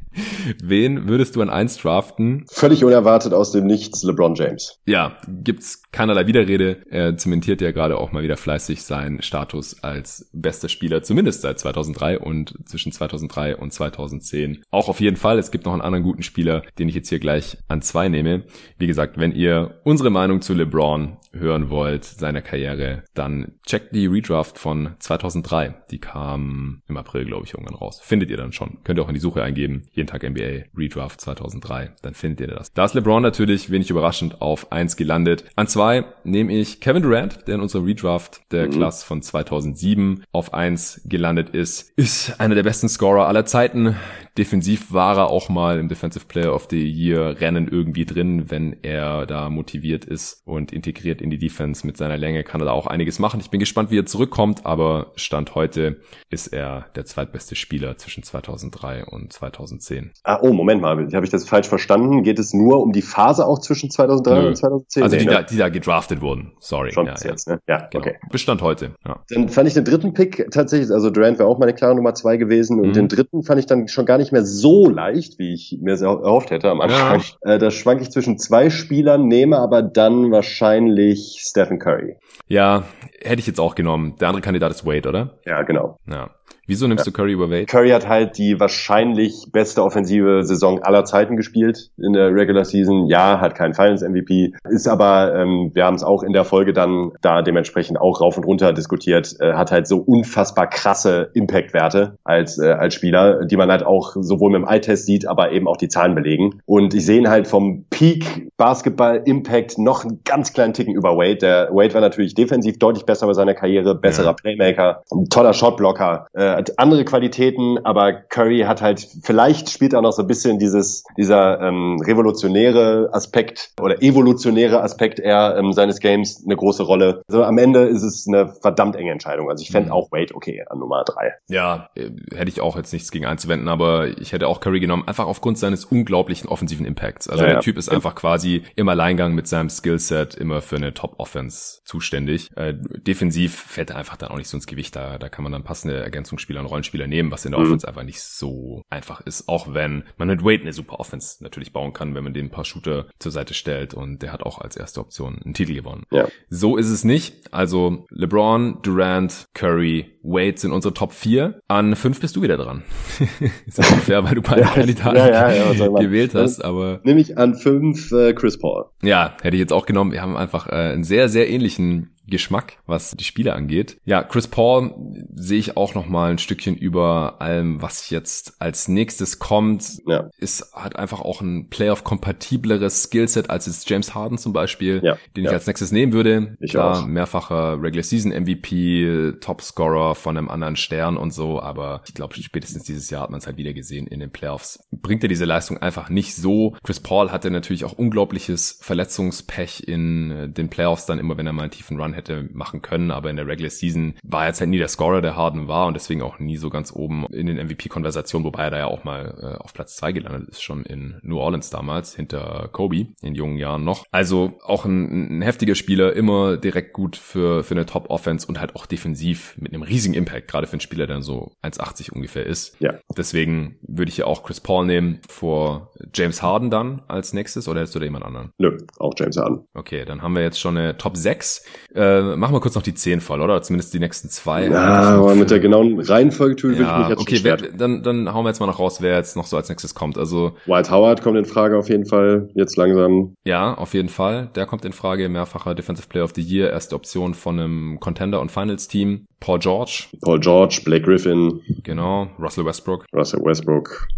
wen 0.62 1.08
würdest 1.08 1.36
du 1.36 1.42
an 1.42 1.50
1 1.50 1.78
draften? 1.78 2.46
Völlig 2.50 2.84
unerwartet 2.84 3.32
aus 3.32 3.52
dem 3.52 3.66
Nichts 3.66 4.02
LeBron 4.02 4.34
James. 4.34 4.78
Ja, 4.86 5.18
gibt's 5.28 5.82
keinerlei 5.90 6.26
Widerrede. 6.26 6.78
Er 6.88 7.16
zementiert 7.16 7.60
ja 7.60 7.72
gerade 7.72 7.98
auch 7.98 8.12
mal 8.12 8.22
wieder 8.22 8.36
fleißig 8.36 8.82
seinen 8.82 9.22
Status 9.22 9.82
als 9.82 10.30
bester 10.32 10.68
Spieler, 10.68 11.02
zumindest 11.02 11.42
seit 11.42 11.58
2003 11.58 12.18
und 12.18 12.54
zwischen 12.66 12.92
2003 12.92 13.56
und 13.56 13.72
2010. 13.72 14.62
Auch 14.70 14.88
auf 14.88 15.00
jeden 15.00 15.16
Fall. 15.16 15.38
Es 15.38 15.50
gibt 15.50 15.64
noch 15.64 15.72
einen 15.72 15.82
anderen 15.82 16.04
guten 16.04 16.22
Spieler, 16.22 16.62
den 16.78 16.88
ich 16.88 16.94
jetzt 16.94 17.08
hier 17.08 17.18
gleich 17.18 17.58
an 17.68 17.82
zwei 17.82 18.08
nehme. 18.08 18.44
Wie 18.78 18.86
gesagt, 18.86 19.18
wenn 19.18 19.32
ihr 19.32 19.55
unsere 19.84 20.10
Meinung 20.10 20.40
zu 20.40 20.54
LeBron 20.54 21.16
hören 21.32 21.70
wollt, 21.70 22.04
seiner 22.04 22.42
Karriere, 22.42 23.04
dann 23.14 23.52
checkt 23.66 23.94
die 23.94 24.06
Redraft 24.06 24.58
von 24.58 24.94
2003. 24.98 25.74
Die 25.90 25.98
kam 25.98 26.82
im 26.88 26.96
April, 26.96 27.24
glaube 27.24 27.44
ich, 27.44 27.54
irgendwann 27.54 27.76
raus. 27.76 28.00
Findet 28.02 28.30
ihr 28.30 28.36
dann 28.36 28.52
schon. 28.52 28.78
Könnt 28.84 28.98
ihr 28.98 29.02
auch 29.02 29.08
in 29.08 29.14
die 29.14 29.20
Suche 29.20 29.42
eingeben. 29.42 29.82
Jeden 29.92 30.06
Tag 30.06 30.22
NBA 30.22 30.66
Redraft 30.76 31.20
2003. 31.20 31.92
Dann 32.02 32.14
findet 32.14 32.40
ihr 32.40 32.54
das. 32.54 32.72
Da 32.72 32.84
ist 32.84 32.94
LeBron 32.94 33.22
natürlich 33.22 33.70
wenig 33.70 33.90
überraschend 33.90 34.40
auf 34.40 34.72
1 34.72 34.96
gelandet. 34.96 35.44
An 35.56 35.68
2 35.68 36.04
nehme 36.24 36.52
ich 36.52 36.80
Kevin 36.80 37.02
Durant, 37.02 37.46
der 37.46 37.56
in 37.56 37.60
unserer 37.60 37.84
Redraft 37.84 38.40
der 38.52 38.66
mhm. 38.66 38.72
Class 38.72 39.04
von 39.04 39.22
2007 39.22 40.24
auf 40.32 40.54
1 40.54 41.02
gelandet 41.04 41.50
ist. 41.50 41.92
Ist 41.96 42.40
einer 42.40 42.54
der 42.54 42.62
besten 42.62 42.88
Scorer 42.88 43.28
aller 43.28 43.44
Zeiten. 43.44 43.96
Defensiv 44.38 44.92
war 44.92 45.16
er 45.16 45.30
auch 45.30 45.48
mal 45.48 45.78
im 45.78 45.88
Defensive 45.88 46.26
Player 46.26 46.54
of 46.54 46.66
the 46.70 46.84
Year 46.86 47.40
Rennen 47.40 47.68
irgendwie 47.68 48.04
drin, 48.04 48.50
wenn 48.50 48.76
er 48.82 49.26
da 49.26 49.48
motiviert 49.48 50.04
ist 50.04 50.42
und 50.44 50.72
integriert 50.72 51.22
in 51.22 51.30
die 51.30 51.38
Defense 51.38 51.86
mit 51.86 51.96
seiner 51.96 52.18
Länge 52.18 52.44
kann 52.44 52.60
er 52.60 52.66
da 52.66 52.72
auch 52.72 52.86
einiges 52.86 53.18
machen. 53.18 53.40
Ich 53.40 53.50
bin 53.50 53.60
gespannt, 53.60 53.90
wie 53.90 53.98
er 53.98 54.06
zurückkommt, 54.06 54.66
aber 54.66 55.12
Stand 55.16 55.54
heute 55.54 56.00
ist 56.30 56.48
er 56.48 56.86
der 56.94 57.06
zweitbeste 57.06 57.56
Spieler 57.56 57.96
zwischen 57.96 58.22
2003 58.22 59.06
und 59.06 59.32
2010. 59.32 60.12
Ah, 60.24 60.38
oh, 60.42 60.52
Moment 60.52 60.82
mal, 60.82 61.08
habe 61.12 61.24
ich 61.24 61.30
das 61.30 61.48
falsch 61.48 61.68
verstanden? 61.68 62.22
Geht 62.22 62.38
es 62.38 62.52
nur 62.52 62.82
um 62.82 62.92
die 62.92 63.02
Phase 63.02 63.46
auch 63.46 63.60
zwischen 63.60 63.90
2003 63.90 64.40
Nö. 64.40 64.48
und 64.48 64.56
2010? 64.56 65.02
Also 65.02 65.16
die, 65.16 65.24
nee, 65.24 65.32
da, 65.32 65.42
die 65.42 65.56
da 65.56 65.68
gedraftet 65.70 66.20
wurden, 66.20 66.52
sorry. 66.60 66.92
Schon 66.92 67.06
ja, 67.06 67.14
jetzt, 67.22 67.48
ne? 67.48 67.60
Ja, 67.66 67.88
genau. 67.90 68.04
okay. 68.04 68.16
Bestand 68.30 68.60
heute, 68.60 68.92
ja. 69.06 69.20
Dann 69.30 69.48
fand 69.48 69.68
ich 69.68 69.74
den 69.74 69.84
dritten 69.84 70.12
Pick 70.12 70.50
tatsächlich, 70.50 70.90
also 70.90 71.10
Durant 71.10 71.38
wäre 71.38 71.48
auch 71.48 71.58
meine 71.58 71.72
klare 71.72 71.94
Nummer 71.94 72.14
zwei 72.14 72.36
gewesen 72.36 72.80
und 72.80 72.88
mhm. 72.88 72.92
den 72.92 73.08
dritten 73.08 73.42
fand 73.42 73.60
ich 73.60 73.66
dann 73.66 73.88
schon 73.88 74.04
gar 74.04 74.18
nicht 74.18 74.25
nicht 74.26 74.32
mehr 74.32 74.44
so 74.44 74.88
leicht, 74.88 75.38
wie 75.38 75.54
ich 75.54 75.78
mir 75.80 75.94
erhofft 75.94 76.50
hätte 76.50 76.70
am 76.70 76.80
Anfang. 76.80 77.22
Ja. 77.44 77.54
Äh, 77.54 77.58
da 77.58 77.70
schwank 77.70 78.00
ich 78.02 78.10
zwischen 78.10 78.38
zwei 78.38 78.70
Spielern, 78.70 79.28
nehme 79.28 79.58
aber 79.58 79.82
dann 79.82 80.30
wahrscheinlich 80.30 81.38
Stephen 81.40 81.78
Curry. 81.78 82.16
Ja, 82.48 82.84
hätte 83.22 83.40
ich 83.40 83.46
jetzt 83.46 83.60
auch 83.60 83.74
genommen. 83.74 84.16
Der 84.20 84.28
andere 84.28 84.42
Kandidat 84.42 84.70
ist 84.70 84.84
Wade, 84.84 85.08
oder? 85.08 85.38
Ja, 85.44 85.62
genau. 85.62 85.98
Ja. 86.08 86.30
Wieso 86.66 86.88
nimmst 86.88 87.06
ja. 87.06 87.12
du 87.12 87.16
Curry 87.16 87.32
über 87.32 87.48
Wade? 87.48 87.66
Curry 87.66 87.90
hat 87.90 88.08
halt 88.08 88.38
die 88.38 88.58
wahrscheinlich 88.58 89.46
beste 89.52 89.82
offensive 89.84 90.42
Saison 90.42 90.82
aller 90.82 91.04
Zeiten 91.04 91.36
gespielt 91.36 91.90
in 91.96 92.12
der 92.12 92.34
Regular 92.34 92.64
Season. 92.64 93.06
Ja, 93.06 93.40
hat 93.40 93.54
keinen 93.54 93.74
Finals 93.74 94.02
MVP, 94.02 94.52
ist 94.68 94.88
aber, 94.88 95.34
ähm, 95.36 95.70
wir 95.74 95.84
haben 95.84 95.94
es 95.94 96.02
auch 96.02 96.22
in 96.24 96.32
der 96.32 96.44
Folge 96.44 96.72
dann 96.72 97.12
da 97.22 97.42
dementsprechend 97.42 98.00
auch 98.00 98.20
rauf 98.20 98.36
und 98.36 98.44
runter 98.44 98.72
diskutiert, 98.72 99.36
äh, 99.40 99.52
hat 99.52 99.70
halt 99.70 99.86
so 99.86 99.98
unfassbar 99.98 100.68
krasse 100.68 101.30
Impact-Werte 101.34 102.18
als, 102.24 102.58
äh, 102.58 102.72
als 102.72 102.94
Spieler, 102.94 103.44
die 103.44 103.56
man 103.56 103.70
halt 103.70 103.84
auch 103.84 104.16
sowohl 104.18 104.50
mit 104.50 104.62
dem 104.62 104.68
Eye-Test 104.68 105.06
sieht, 105.06 105.28
aber 105.28 105.52
eben 105.52 105.68
auch 105.68 105.76
die 105.76 105.88
Zahlen 105.88 106.16
belegen. 106.16 106.60
Und 106.66 106.94
ich 106.94 107.06
sehe 107.06 107.18
ihn 107.18 107.28
halt 107.28 107.46
vom 107.46 107.84
Peak 107.90 108.48
Basketball-Impact 108.56 109.78
noch 109.78 110.04
einen 110.04 110.20
ganz 110.24 110.52
kleinen 110.52 110.72
Ticken 110.72 110.94
über 110.94 111.16
Wade. 111.16 111.36
Der 111.36 111.68
Wade 111.72 111.94
war 111.94 112.00
natürlich 112.00 112.34
defensiv 112.34 112.78
deutlich 112.78 113.04
besser 113.06 113.26
bei 113.26 113.34
seiner 113.34 113.54
Karriere, 113.54 113.94
besserer 113.94 114.28
ja. 114.28 114.32
Playmaker, 114.32 115.02
toller 115.30 115.52
Shotblocker, 115.52 116.26
äh, 116.36 116.62
andere 116.76 117.04
Qualitäten, 117.04 117.78
aber 117.84 118.12
Curry 118.12 118.60
hat 118.60 118.82
halt, 118.82 119.08
vielleicht 119.22 119.70
spielt 119.70 119.94
auch 119.94 120.02
noch 120.02 120.12
so 120.12 120.22
ein 120.22 120.28
bisschen 120.28 120.58
dieses, 120.58 121.04
dieser 121.16 121.60
ähm, 121.60 121.98
revolutionäre 122.04 123.08
Aspekt 123.12 123.70
oder 123.80 124.02
evolutionäre 124.02 124.82
Aspekt 124.82 125.18
eher 125.18 125.56
ähm, 125.58 125.72
seines 125.72 126.00
Games 126.00 126.42
eine 126.44 126.56
große 126.56 126.82
Rolle. 126.82 127.22
Also 127.28 127.42
am 127.42 127.56
Ende 127.56 127.84
ist 127.84 128.02
es 128.02 128.26
eine 128.28 128.52
verdammt 128.60 128.96
enge 128.96 129.12
Entscheidung. 129.12 129.48
Also 129.48 129.62
ich 129.62 129.70
fände 129.70 129.88
mhm. 129.88 129.92
auch 129.92 130.12
Wade 130.12 130.34
okay 130.34 130.62
an 130.68 130.78
Nummer 130.78 131.04
drei. 131.04 131.32
Ja, 131.48 131.88
äh, 131.94 132.10
hätte 132.34 132.50
ich 132.50 132.60
auch 132.60 132.76
jetzt 132.76 132.92
nichts 132.92 133.10
gegen 133.10 133.24
einzuwenden, 133.24 133.68
aber 133.68 134.08
ich 134.20 134.32
hätte 134.32 134.48
auch 134.48 134.60
Curry 134.60 134.80
genommen, 134.80 135.04
einfach 135.06 135.26
aufgrund 135.26 135.58
seines 135.58 135.86
unglaublichen 135.86 136.48
offensiven 136.48 136.84
Impacts. 136.84 137.28
Also 137.28 137.42
ja, 137.42 137.46
der 137.46 137.56
ja. 137.56 137.60
Typ 137.60 137.78
ist 137.78 137.88
einfach 137.88 138.14
quasi 138.14 138.62
im 138.76 138.88
Alleingang 138.90 139.34
mit 139.34 139.48
seinem 139.48 139.70
Skillset 139.70 140.34
immer 140.34 140.60
für 140.60 140.76
eine 140.76 140.92
Top-Offense 140.92 141.80
zuständig. 141.84 142.50
Äh, 142.56 142.74
defensiv 142.74 143.54
fällt 143.54 143.90
er 143.90 143.96
einfach 143.96 144.16
dann 144.16 144.28
auch 144.28 144.36
nicht 144.36 144.48
so 144.48 144.58
ins 144.58 144.66
Gewicht. 144.66 144.94
Da, 144.94 145.16
da 145.16 145.30
kann 145.30 145.42
man 145.42 145.52
dann 145.52 145.64
passende 145.64 146.04
Ergänzungsspieler 146.26 146.46
Spieler 146.46 146.60
und 146.60 146.66
Rollenspieler 146.66 147.06
nehmen, 147.06 147.30
was 147.30 147.44
in 147.44 147.52
der 147.52 147.60
mhm. 147.60 147.66
Offense 147.66 147.88
einfach 147.88 148.04
nicht 148.04 148.20
so 148.20 148.82
einfach 148.90 149.20
ist. 149.22 149.48
Auch 149.48 149.74
wenn 149.74 150.04
man 150.16 150.28
mit 150.28 150.44
Wade 150.44 150.62
eine 150.62 150.72
super 150.72 151.00
Offense 151.00 151.42
natürlich 151.42 151.72
bauen 151.72 151.92
kann, 151.92 152.14
wenn 152.14 152.24
man 152.24 152.34
dem 152.34 152.46
ein 152.46 152.50
paar 152.50 152.64
Shooter 152.64 153.06
zur 153.18 153.32
Seite 153.32 153.54
stellt 153.54 153.94
und 153.94 154.22
der 154.22 154.32
hat 154.32 154.42
auch 154.42 154.60
als 154.60 154.76
erste 154.76 155.00
Option 155.00 155.40
einen 155.44 155.54
Titel 155.54 155.74
gewonnen. 155.74 156.04
Ja. 156.10 156.28
So 156.48 156.76
ist 156.76 156.88
es 156.88 157.04
nicht. 157.04 157.52
Also 157.52 158.06
LeBron, 158.10 158.78
Durant, 158.82 159.46
Curry, 159.54 160.12
Wade 160.22 160.58
sind 160.58 160.72
unsere 160.72 160.94
Top 160.94 161.12
4. 161.12 161.60
An 161.68 161.96
5 161.96 162.20
bist 162.20 162.36
du 162.36 162.42
wieder 162.42 162.56
dran. 162.56 162.82
ist 163.66 163.78
nicht 163.78 163.90
fair, 163.90 164.24
weil 164.24 164.34
du 164.34 164.42
beide 164.42 164.62
ja, 164.62 164.68
Kandidaten 164.68 165.16
ja, 165.16 165.72
ja, 165.72 165.88
gewählt 165.88 166.34
hast, 166.34 166.64
aber. 166.64 167.00
Nehme 167.04 167.20
ich 167.20 167.38
an 167.38 167.54
5 167.54 168.12
äh, 168.12 168.32
Chris 168.34 168.58
Paul. 168.58 168.86
Ja, 169.02 169.36
hätte 169.42 169.56
ich 169.56 169.60
jetzt 169.60 169.72
auch 169.72 169.86
genommen. 169.86 170.12
Wir 170.12 170.22
haben 170.22 170.36
einfach 170.36 170.68
äh, 170.68 170.92
einen 170.92 171.04
sehr, 171.04 171.28
sehr 171.28 171.48
ähnlichen 171.48 172.15
Geschmack, 172.26 172.78
was 172.86 173.12
die 173.12 173.24
Spiele 173.24 173.54
angeht. 173.54 173.98
Ja, 174.04 174.22
Chris 174.22 174.48
Paul 174.48 174.94
sehe 175.34 175.58
ich 175.58 175.76
auch 175.76 175.94
noch 175.94 176.06
mal 176.06 176.30
ein 176.30 176.38
Stückchen 176.38 176.76
über 176.76 177.40
allem, 177.40 177.80
was 177.82 178.10
jetzt 178.10 178.60
als 178.60 178.88
nächstes 178.88 179.38
kommt. 179.38 179.98
Ja. 180.06 180.28
Ist 180.38 180.72
hat 180.74 180.96
einfach 180.96 181.20
auch 181.20 181.40
ein 181.40 181.68
Playoff-kompatibleres 181.68 183.04
Skillset 183.04 183.50
als 183.50 183.66
jetzt 183.66 183.88
James 183.88 184.14
Harden 184.14 184.38
zum 184.38 184.52
Beispiel, 184.52 185.00
ja. 185.02 185.16
den 185.36 185.44
ich 185.44 185.50
als 185.50 185.66
nächstes 185.66 185.92
nehmen 185.92 186.12
würde. 186.12 186.56
Ich 186.60 186.72
Klar, 186.72 187.02
auch. 187.02 187.06
mehrfacher 187.06 187.80
Regular 187.80 188.02
Season 188.02 188.32
MVP, 188.32 189.32
Topscorer 189.40 190.14
von 190.14 190.36
einem 190.36 190.48
anderen 190.48 190.76
Stern 190.76 191.16
und 191.16 191.32
so, 191.32 191.60
aber 191.60 192.02
ich 192.06 192.14
glaube 192.14 192.34
spätestens 192.34 192.84
dieses 192.84 193.10
Jahr 193.10 193.22
hat 193.22 193.30
man 193.30 193.38
es 193.38 193.46
halt 193.46 193.56
wieder 193.56 193.72
gesehen 193.72 194.06
in 194.06 194.20
den 194.20 194.30
Playoffs. 194.30 194.80
Bringt 194.90 195.22
er 195.22 195.28
diese 195.28 195.44
Leistung 195.44 195.78
einfach 195.78 196.10
nicht 196.10 196.34
so. 196.34 196.76
Chris 196.82 197.00
Paul 197.00 197.30
hatte 197.30 197.50
natürlich 197.50 197.84
auch 197.84 197.92
unglaubliches 197.92 198.78
Verletzungspech 198.82 199.84
in 199.86 200.30
äh, 200.30 200.48
den 200.48 200.68
Playoffs 200.68 201.06
dann 201.06 201.18
immer, 201.18 201.36
wenn 201.36 201.46
er 201.46 201.52
mal 201.52 201.62
einen 201.62 201.70
tiefen 201.70 202.00
Run 202.00 202.15
hätte 202.16 202.48
machen 202.52 202.82
können, 202.82 203.10
aber 203.10 203.30
in 203.30 203.36
der 203.36 203.46
Regular 203.46 203.70
Season 203.70 204.14
war 204.22 204.42
er 204.42 204.48
jetzt 204.48 204.60
halt 204.60 204.70
nie 204.70 204.78
der 204.78 204.88
Scorer, 204.88 205.22
der 205.22 205.36
Harden 205.36 205.68
war 205.68 205.86
und 205.86 205.94
deswegen 205.94 206.22
auch 206.22 206.38
nie 206.38 206.56
so 206.56 206.70
ganz 206.70 206.92
oben 206.92 207.26
in 207.32 207.46
den 207.46 207.58
MVP-Konversationen, 207.58 208.44
wobei 208.44 208.64
er 208.64 208.70
da 208.70 208.78
ja 208.78 208.86
auch 208.86 209.04
mal 209.04 209.38
äh, 209.40 209.62
auf 209.62 209.72
Platz 209.72 209.96
zwei 209.96 210.12
gelandet 210.12 210.48
ist, 210.48 210.62
schon 210.62 210.84
in 210.84 211.18
New 211.22 211.38
Orleans 211.38 211.70
damals, 211.70 212.14
hinter 212.14 212.68
Kobe, 212.72 213.06
in 213.20 213.34
jungen 213.34 213.56
Jahren 213.56 213.84
noch. 213.84 214.04
Also 214.10 214.58
auch 214.64 214.84
ein, 214.84 215.38
ein 215.38 215.42
heftiger 215.42 215.74
Spieler, 215.74 216.14
immer 216.14 216.56
direkt 216.56 216.92
gut 216.92 217.16
für, 217.16 217.62
für 217.62 217.74
eine 217.74 217.86
Top-Offense 217.86 218.46
und 218.46 218.60
halt 218.60 218.74
auch 218.74 218.86
defensiv 218.86 219.56
mit 219.58 219.72
einem 219.72 219.82
riesigen 219.82 220.14
Impact, 220.14 220.48
gerade 220.48 220.66
für 220.66 220.74
einen 220.74 220.80
Spieler, 220.80 221.06
der 221.06 221.22
so 221.22 221.52
1,80 221.62 222.12
ungefähr 222.12 222.46
ist. 222.46 222.80
Ja. 222.80 222.94
Deswegen 223.16 223.78
würde 223.82 224.10
ich 224.10 224.18
ja 224.18 224.26
auch 224.26 224.42
Chris 224.42 224.60
Paul 224.60 224.86
nehmen 224.86 225.20
vor 225.28 225.92
James 226.14 226.42
Harden 226.42 226.70
dann 226.70 227.02
als 227.08 227.32
nächstes 227.32 227.68
oder 227.68 227.80
hättest 227.80 227.94
du 227.94 227.98
da 227.98 228.04
jemand 228.04 228.24
anderen? 228.24 228.52
Nö, 228.58 228.76
auch 228.98 229.12
James 229.16 229.36
Harden. 229.36 229.66
Okay, 229.74 230.04
dann 230.04 230.22
haben 230.22 230.34
wir 230.34 230.42
jetzt 230.42 230.60
schon 230.60 230.76
eine 230.76 230.96
Top 230.96 231.16
6. 231.16 231.64
Äh, 231.94 232.00
machen 232.36 232.54
wir 232.54 232.60
kurz 232.60 232.74
noch 232.74 232.82
die 232.82 232.94
10 232.94 233.20
voll, 233.20 233.40
oder? 233.40 233.62
Zumindest 233.62 233.94
die 233.94 233.98
nächsten 233.98 234.28
zwei. 234.28 234.66
Ja, 234.66 235.16
aber 235.18 235.34
mit 235.34 235.50
der 235.50 235.60
genauen 235.60 236.00
Reihenfolge 236.00 236.56
tue 236.56 236.74
ja, 236.74 236.80
ich 236.80 236.98
mich 236.98 237.08
jetzt 237.08 237.20
Okay, 237.20 237.38
wer, 237.42 237.56
dann, 237.56 238.02
dann 238.02 238.32
hauen 238.32 238.44
wir 238.44 238.50
jetzt 238.50 238.60
mal 238.60 238.66
noch 238.66 238.78
raus, 238.78 239.00
wer 239.00 239.16
jetzt 239.16 239.36
noch 239.36 239.46
so 239.46 239.56
als 239.56 239.68
nächstes 239.68 239.94
kommt. 239.94 240.18
Also 240.18 240.52
White 240.66 240.90
Howard 240.90 241.22
kommt 241.22 241.36
in 241.36 241.44
Frage 241.44 241.78
auf 241.78 241.88
jeden 241.88 242.06
Fall, 242.06 242.48
jetzt 242.54 242.76
langsam. 242.76 243.34
Ja, 243.44 243.74
auf 243.74 243.94
jeden 243.94 244.08
Fall. 244.08 244.50
Der 244.54 244.66
kommt 244.66 244.84
in 244.84 244.92
Frage, 244.92 245.28
mehrfacher 245.28 245.74
Defensive 245.74 246.08
Player 246.08 246.24
of 246.24 246.32
the 246.34 246.42
Year, 246.42 246.70
erste 246.70 246.94
Option 246.94 247.34
von 247.34 247.58
einem 247.58 248.00
Contender- 248.00 248.40
und 248.40 248.50
Finals-Team. 248.50 249.26
Paul 249.40 249.58
George. 249.58 250.04
Paul 250.22 250.40
George, 250.40 250.80
Blake 250.84 251.04
Griffin. 251.04 251.60
Genau, 251.82 252.28
Russell 252.38 252.64
Westbrook. 252.64 253.06
Russell 253.12 253.40
Westbrook 253.44 254.08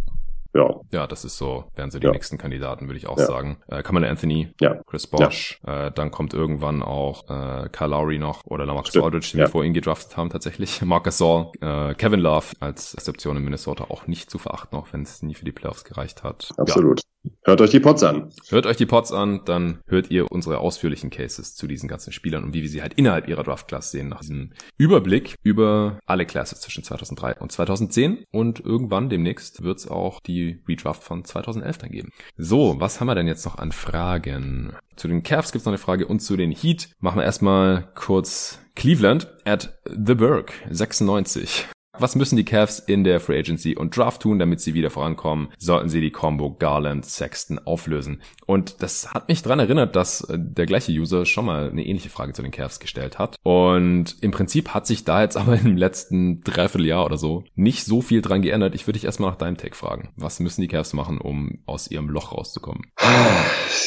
ja. 0.54 0.80
Ja, 0.92 1.06
das 1.06 1.24
ist 1.24 1.36
so, 1.36 1.64
wären 1.74 1.90
so 1.90 1.98
die 1.98 2.06
ja. 2.06 2.12
nächsten 2.12 2.38
Kandidaten, 2.38 2.86
würde 2.86 2.98
ich 2.98 3.06
auch 3.06 3.18
ja. 3.18 3.26
sagen. 3.26 3.58
Äh, 3.68 3.82
Kamala 3.82 4.08
Anthony, 4.08 4.52
ja. 4.60 4.80
Chris 4.86 5.06
Bosch, 5.06 5.60
äh, 5.66 5.90
dann 5.92 6.10
kommt 6.10 6.34
irgendwann 6.34 6.82
auch 6.82 7.28
äh, 7.28 7.68
Kyle 7.70 7.88
Lowry 7.88 8.18
noch 8.18 8.44
oder 8.44 8.66
Lamarcus 8.66 8.96
Aldridge, 8.96 9.30
den 9.32 9.40
wir 9.40 9.48
vor 9.48 9.64
gedraftet 9.64 10.16
haben 10.16 10.30
tatsächlich. 10.30 10.82
Marcus 10.84 11.18
Saul, 11.18 11.52
äh, 11.60 11.94
Kevin 11.94 12.20
Love 12.20 12.46
als 12.60 12.94
Exception 12.94 13.36
in 13.36 13.44
Minnesota 13.44 13.84
auch 13.84 14.06
nicht 14.06 14.30
zu 14.30 14.38
verachten, 14.38 14.78
auch 14.78 14.88
wenn 14.92 15.02
es 15.02 15.22
nie 15.22 15.34
für 15.34 15.44
die 15.44 15.52
Playoffs 15.52 15.84
gereicht 15.84 16.22
hat. 16.22 16.50
Absolut. 16.56 17.02
Hört 17.44 17.60
euch 17.60 17.70
die 17.70 17.80
Pots 17.80 18.02
an. 18.02 18.30
Hört 18.48 18.66
euch 18.66 18.76
die 18.76 18.86
Pots 18.86 19.12
an, 19.12 19.40
dann 19.44 19.80
hört 19.86 20.10
ihr 20.10 20.30
unsere 20.30 20.58
ausführlichen 20.58 21.10
Cases 21.10 21.54
zu 21.54 21.66
diesen 21.66 21.88
ganzen 21.88 22.12
Spielern 22.12 22.44
und 22.44 22.54
wie 22.54 22.62
wir 22.62 22.68
sie 22.68 22.80
halt 22.80 22.94
innerhalb 22.94 23.28
ihrer 23.28 23.42
Draft-Class 23.42 23.90
sehen, 23.90 24.08
nach 24.08 24.20
diesem 24.20 24.52
Überblick 24.76 25.34
über 25.42 25.98
alle 26.06 26.26
Classes 26.26 26.60
zwischen 26.60 26.84
2003 26.84 27.36
und 27.40 27.52
2010. 27.52 28.24
Und 28.30 28.60
irgendwann 28.60 29.10
demnächst 29.10 29.62
wird 29.62 29.78
es 29.78 29.88
auch 29.88 30.20
die 30.20 30.37
Redraft 30.68 31.02
von 31.02 31.24
2011 31.24 31.78
dann 31.78 31.90
geben. 31.90 32.10
So, 32.36 32.76
was 32.78 33.00
haben 33.00 33.06
wir 33.06 33.14
denn 33.14 33.26
jetzt 33.26 33.44
noch 33.44 33.58
an 33.58 33.72
Fragen? 33.72 34.72
Zu 34.96 35.08
den 35.08 35.22
Cavs 35.22 35.52
gibt's 35.52 35.64
noch 35.64 35.72
eine 35.72 35.78
Frage 35.78 36.06
und 36.06 36.20
zu 36.20 36.36
den 36.36 36.52
Heat 36.52 36.90
machen 37.00 37.18
wir 37.18 37.24
erstmal 37.24 37.88
kurz 37.94 38.58
Cleveland 38.74 39.28
at 39.44 39.78
The 39.84 40.14
Berg 40.14 40.52
96. 40.70 41.68
Was 42.00 42.14
müssen 42.14 42.36
die 42.36 42.44
Cavs 42.44 42.78
in 42.78 43.02
der 43.02 43.18
Free 43.18 43.40
Agency 43.40 43.74
und 43.76 43.96
Draft 43.96 44.22
tun, 44.22 44.38
damit 44.38 44.60
sie 44.60 44.72
wieder 44.72 44.88
vorankommen? 44.88 45.48
Sollten 45.58 45.88
sie 45.88 46.00
die 46.00 46.12
Combo 46.12 46.54
Garland-Sexton 46.56 47.58
auflösen? 47.58 48.22
Und 48.46 48.82
das 48.82 49.12
hat 49.12 49.28
mich 49.28 49.42
dran 49.42 49.58
erinnert, 49.58 49.96
dass 49.96 50.20
äh, 50.22 50.38
der 50.38 50.66
gleiche 50.66 50.92
User 50.92 51.26
schon 51.26 51.46
mal 51.46 51.70
eine 51.70 51.84
ähnliche 51.84 52.08
Frage 52.08 52.34
zu 52.34 52.42
den 52.42 52.52
Cavs 52.52 52.78
gestellt 52.78 53.18
hat. 53.18 53.34
Und 53.42 54.16
im 54.20 54.30
Prinzip 54.30 54.74
hat 54.74 54.86
sich 54.86 55.04
da 55.04 55.22
jetzt 55.22 55.36
aber 55.36 55.58
im 55.58 55.76
letzten 55.76 56.44
Dreivierteljahr 56.44 57.04
oder 57.04 57.16
so 57.16 57.42
nicht 57.56 57.84
so 57.84 58.00
viel 58.00 58.22
dran 58.22 58.42
geändert. 58.42 58.76
Ich 58.76 58.86
würde 58.86 58.98
dich 58.98 59.04
erstmal 59.04 59.30
nach 59.30 59.38
deinem 59.38 59.56
Take 59.56 59.74
fragen. 59.74 60.10
Was 60.14 60.38
müssen 60.38 60.60
die 60.60 60.68
Cavs 60.68 60.92
machen, 60.92 61.18
um 61.18 61.58
aus 61.66 61.90
ihrem 61.90 62.08
Loch 62.08 62.32
rauszukommen? 62.32 62.86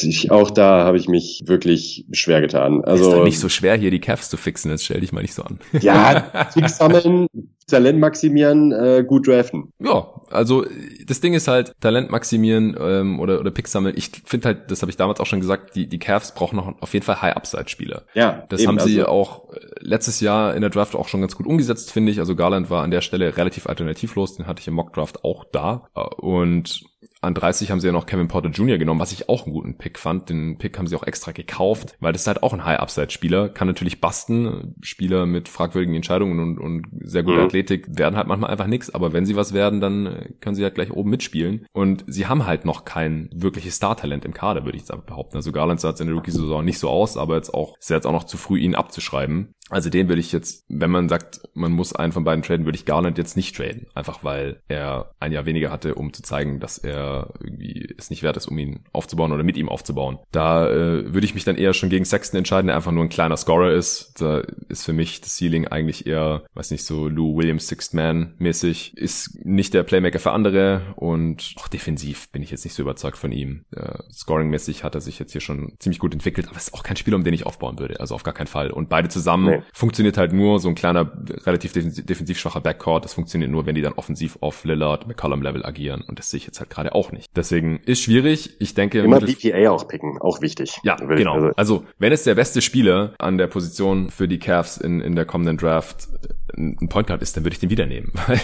Ich, 0.02 0.30
auch 0.30 0.50
da 0.50 0.84
habe 0.84 0.98
ich 0.98 1.08
mich 1.08 1.42
wirklich 1.46 2.06
schwer 2.12 2.42
getan. 2.42 2.84
Also 2.84 3.08
ist 3.08 3.16
doch 3.16 3.24
nicht 3.24 3.38
so 3.38 3.48
schwer 3.48 3.76
hier 3.76 3.90
die 3.90 4.00
Cavs 4.00 4.28
zu 4.28 4.36
fixen. 4.36 4.70
Jetzt 4.70 4.84
stell 4.84 5.00
dich 5.00 5.12
mal 5.12 5.22
nicht 5.22 5.34
so 5.34 5.42
an. 5.44 5.58
Ja, 5.80 6.48
Fix 6.52 6.76
sammeln, 6.76 7.26
Talent 7.66 7.98
maximieren, 7.98 8.72
äh, 8.72 9.04
gut 9.06 9.26
draften. 9.26 9.72
Ja, 9.78 10.08
also 10.30 10.64
das 11.06 11.20
Ding 11.20 11.34
ist 11.34 11.48
halt 11.48 11.72
Talent 11.80 12.10
maximieren 12.10 12.76
ähm, 12.80 13.20
oder 13.20 13.40
oder 13.40 13.50
Picks 13.50 13.72
sammeln. 13.72 13.94
Ich 13.96 14.10
finde 14.24 14.48
halt, 14.48 14.70
das 14.70 14.82
habe 14.82 14.90
ich 14.90 14.96
damals 14.96 15.20
auch 15.20 15.26
schon 15.26 15.40
gesagt, 15.40 15.74
die 15.76 15.88
die 15.88 15.98
Cavs 15.98 16.34
brauchen 16.34 16.56
noch 16.56 16.80
auf 16.80 16.92
jeden 16.92 17.04
Fall 17.04 17.20
High 17.22 17.36
Upside 17.36 17.68
Spieler. 17.68 18.02
Ja, 18.14 18.44
das 18.48 18.60
eben, 18.60 18.68
haben 18.68 18.78
sie 18.80 19.00
also, 19.00 19.10
auch 19.10 19.52
äh, 19.52 19.58
letztes 19.80 20.20
Jahr 20.20 20.54
in 20.54 20.60
der 20.60 20.70
Draft 20.70 20.94
auch 20.94 21.08
schon 21.08 21.20
ganz 21.20 21.36
gut 21.36 21.46
umgesetzt, 21.46 21.92
finde 21.92 22.12
ich. 22.12 22.18
Also 22.18 22.36
Garland 22.36 22.70
war 22.70 22.82
an 22.82 22.90
der 22.90 23.00
Stelle 23.00 23.36
relativ 23.36 23.66
alternativlos, 23.66 24.36
den 24.36 24.46
hatte 24.46 24.60
ich 24.60 24.68
im 24.68 24.74
Mock 24.74 24.92
Draft 24.92 25.24
auch 25.24 25.44
da 25.50 25.88
äh, 25.94 26.00
und 26.00 26.91
an 27.22 27.34
30 27.34 27.70
haben 27.70 27.78
sie 27.78 27.86
ja 27.86 27.92
noch 27.92 28.06
Kevin 28.06 28.26
Porter 28.26 28.50
Jr. 28.50 28.78
genommen, 28.78 29.00
was 29.00 29.12
ich 29.12 29.28
auch 29.28 29.44
einen 29.44 29.54
guten 29.54 29.78
Pick 29.78 29.98
fand. 29.98 30.28
Den 30.28 30.58
Pick 30.58 30.76
haben 30.76 30.88
sie 30.88 30.96
auch 30.96 31.04
extra 31.04 31.30
gekauft, 31.30 31.94
weil 32.00 32.12
das 32.12 32.22
ist 32.22 32.26
halt 32.26 32.42
auch 32.42 32.52
ein 32.52 32.64
High-Upside-Spieler, 32.64 33.48
kann 33.48 33.68
natürlich 33.68 34.00
basten. 34.00 34.74
Spieler 34.80 35.24
mit 35.24 35.48
fragwürdigen 35.48 35.94
Entscheidungen 35.94 36.40
und, 36.40 36.58
und 36.58 36.86
sehr 37.00 37.22
guter 37.22 37.38
mhm. 37.38 37.44
Athletik 37.44 37.86
werden 37.96 38.16
halt 38.16 38.26
manchmal 38.26 38.50
einfach 38.50 38.66
nichts, 38.66 38.92
aber 38.92 39.12
wenn 39.12 39.24
sie 39.24 39.36
was 39.36 39.52
werden, 39.52 39.80
dann 39.80 40.34
können 40.40 40.56
sie 40.56 40.64
halt 40.64 40.74
gleich 40.74 40.90
oben 40.90 41.10
mitspielen. 41.10 41.66
Und 41.72 42.04
sie 42.08 42.26
haben 42.26 42.44
halt 42.44 42.64
noch 42.64 42.84
kein 42.84 43.30
wirkliches 43.32 43.76
Star-Talent 43.76 44.24
im 44.24 44.34
Kader, 44.34 44.64
würde 44.64 44.76
ich 44.76 44.88
jetzt 44.88 45.06
behaupten. 45.06 45.36
Also 45.36 45.52
Garland 45.52 45.80
sah 45.80 45.90
jetzt 45.90 46.00
in 46.00 46.08
der 46.08 46.16
Rookie-Saison 46.16 46.64
nicht 46.64 46.80
so 46.80 46.90
aus, 46.90 47.16
aber 47.16 47.36
jetzt 47.36 47.54
auch, 47.54 47.78
ist 47.78 47.90
jetzt 47.90 48.06
auch 48.06 48.12
noch 48.12 48.24
zu 48.24 48.36
früh, 48.36 48.58
ihn 48.58 48.74
abzuschreiben. 48.74 49.54
Also 49.70 49.88
den 49.88 50.08
würde 50.08 50.20
ich 50.20 50.32
jetzt, 50.32 50.66
wenn 50.68 50.90
man 50.90 51.08
sagt, 51.08 51.40
man 51.54 51.72
muss 51.72 51.94
einen 51.94 52.12
von 52.12 52.24
beiden 52.24 52.42
traden, 52.42 52.66
würde 52.66 52.76
ich 52.76 52.84
Garland 52.84 53.16
jetzt 53.16 53.36
nicht 53.36 53.56
traden. 53.56 53.86
Einfach 53.94 54.22
weil 54.22 54.60
er 54.68 55.14
ein 55.18 55.32
Jahr 55.32 55.46
weniger 55.46 55.70
hatte, 55.70 55.94
um 55.94 56.12
zu 56.12 56.22
zeigen, 56.22 56.60
dass 56.60 56.76
er 56.76 57.11
irgendwie 57.40 57.94
es 57.96 58.10
nicht 58.10 58.22
wert 58.22 58.36
ist, 58.36 58.46
um 58.46 58.58
ihn 58.58 58.80
aufzubauen 58.92 59.32
oder 59.32 59.44
mit 59.44 59.56
ihm 59.56 59.68
aufzubauen. 59.68 60.18
Da 60.30 60.68
äh, 60.68 61.12
würde 61.12 61.24
ich 61.24 61.34
mich 61.34 61.44
dann 61.44 61.56
eher 61.56 61.74
schon 61.74 61.90
gegen 61.90 62.04
Sexton 62.04 62.38
entscheiden, 62.38 62.66
der 62.68 62.76
einfach 62.76 62.92
nur 62.92 63.04
ein 63.04 63.08
kleiner 63.08 63.36
Scorer 63.36 63.72
ist. 63.72 64.20
Da 64.20 64.42
ist 64.68 64.84
für 64.84 64.92
mich 64.92 65.20
das 65.20 65.36
Ceiling 65.36 65.68
eigentlich 65.68 66.06
eher, 66.06 66.42
weiß 66.54 66.70
nicht, 66.70 66.84
so 66.84 67.08
Lou 67.08 67.36
Williams 67.36 67.68
Sixth 67.68 67.94
Man 67.94 68.34
mäßig. 68.38 68.96
Ist 68.96 69.44
nicht 69.44 69.74
der 69.74 69.82
Playmaker 69.82 70.18
für 70.18 70.32
andere 70.32 70.94
und 70.96 71.54
auch 71.56 71.68
defensiv 71.68 72.30
bin 72.30 72.42
ich 72.42 72.50
jetzt 72.50 72.64
nicht 72.64 72.74
so 72.74 72.82
überzeugt 72.82 73.18
von 73.18 73.32
ihm. 73.32 73.64
Äh, 73.74 73.98
Scoring-mäßig 74.12 74.84
hat 74.84 74.94
er 74.94 75.00
sich 75.00 75.18
jetzt 75.18 75.32
hier 75.32 75.40
schon 75.40 75.72
ziemlich 75.78 75.98
gut 75.98 76.12
entwickelt, 76.12 76.48
aber 76.48 76.56
ist 76.56 76.74
auch 76.74 76.82
kein 76.82 76.96
Spieler, 76.96 77.16
um 77.16 77.24
den 77.24 77.34
ich 77.34 77.46
aufbauen 77.46 77.78
würde. 77.78 78.00
Also 78.00 78.14
auf 78.14 78.22
gar 78.22 78.34
keinen 78.34 78.46
Fall. 78.46 78.70
Und 78.70 78.88
beide 78.88 79.08
zusammen 79.08 79.46
nee. 79.46 79.62
funktioniert 79.72 80.16
halt 80.16 80.32
nur 80.32 80.60
so 80.60 80.68
ein 80.68 80.74
kleiner, 80.74 81.12
relativ 81.44 81.72
defensiv 81.72 82.38
schwacher 82.38 82.60
Backcourt. 82.60 83.04
Das 83.04 83.14
funktioniert 83.14 83.50
nur, 83.50 83.66
wenn 83.66 83.74
die 83.74 83.82
dann 83.82 83.94
offensiv 83.94 84.38
auf 84.40 84.64
Lillard, 84.64 85.06
McCollum-Level 85.06 85.64
agieren. 85.64 86.02
Und 86.02 86.18
das 86.18 86.30
sehe 86.30 86.38
ich 86.38 86.46
jetzt 86.46 86.60
halt 86.60 86.70
gerade 86.70 86.94
auch 86.94 87.01
nicht. 87.10 87.36
Deswegen 87.36 87.80
ist 87.86 88.02
schwierig. 88.02 88.56
Ich 88.60 88.74
denke. 88.74 89.00
Immer 89.00 89.20
BPA 89.20 89.70
auch 89.70 89.88
picken, 89.88 90.18
auch 90.20 90.40
wichtig. 90.40 90.78
Ja, 90.84 90.94
genau. 90.94 91.34
Also, 91.34 91.52
also, 91.56 91.84
wenn 91.98 92.12
es 92.12 92.22
der 92.22 92.36
beste 92.36 92.60
Spieler 92.60 93.14
an 93.18 93.38
der 93.38 93.48
Position 93.48 94.10
für 94.10 94.28
die 94.28 94.38
Cavs 94.38 94.76
in, 94.76 95.00
in 95.00 95.16
der 95.16 95.24
kommenden 95.24 95.56
Draft 95.56 96.08
ein 96.56 96.88
Point 96.88 97.06
Guard 97.06 97.22
ist, 97.22 97.36
dann 97.36 97.44
würde 97.44 97.54
ich 97.54 97.60
den 97.60 97.70
wieder 97.70 97.86
nehmen. 97.86 98.12
Weil 98.26 98.40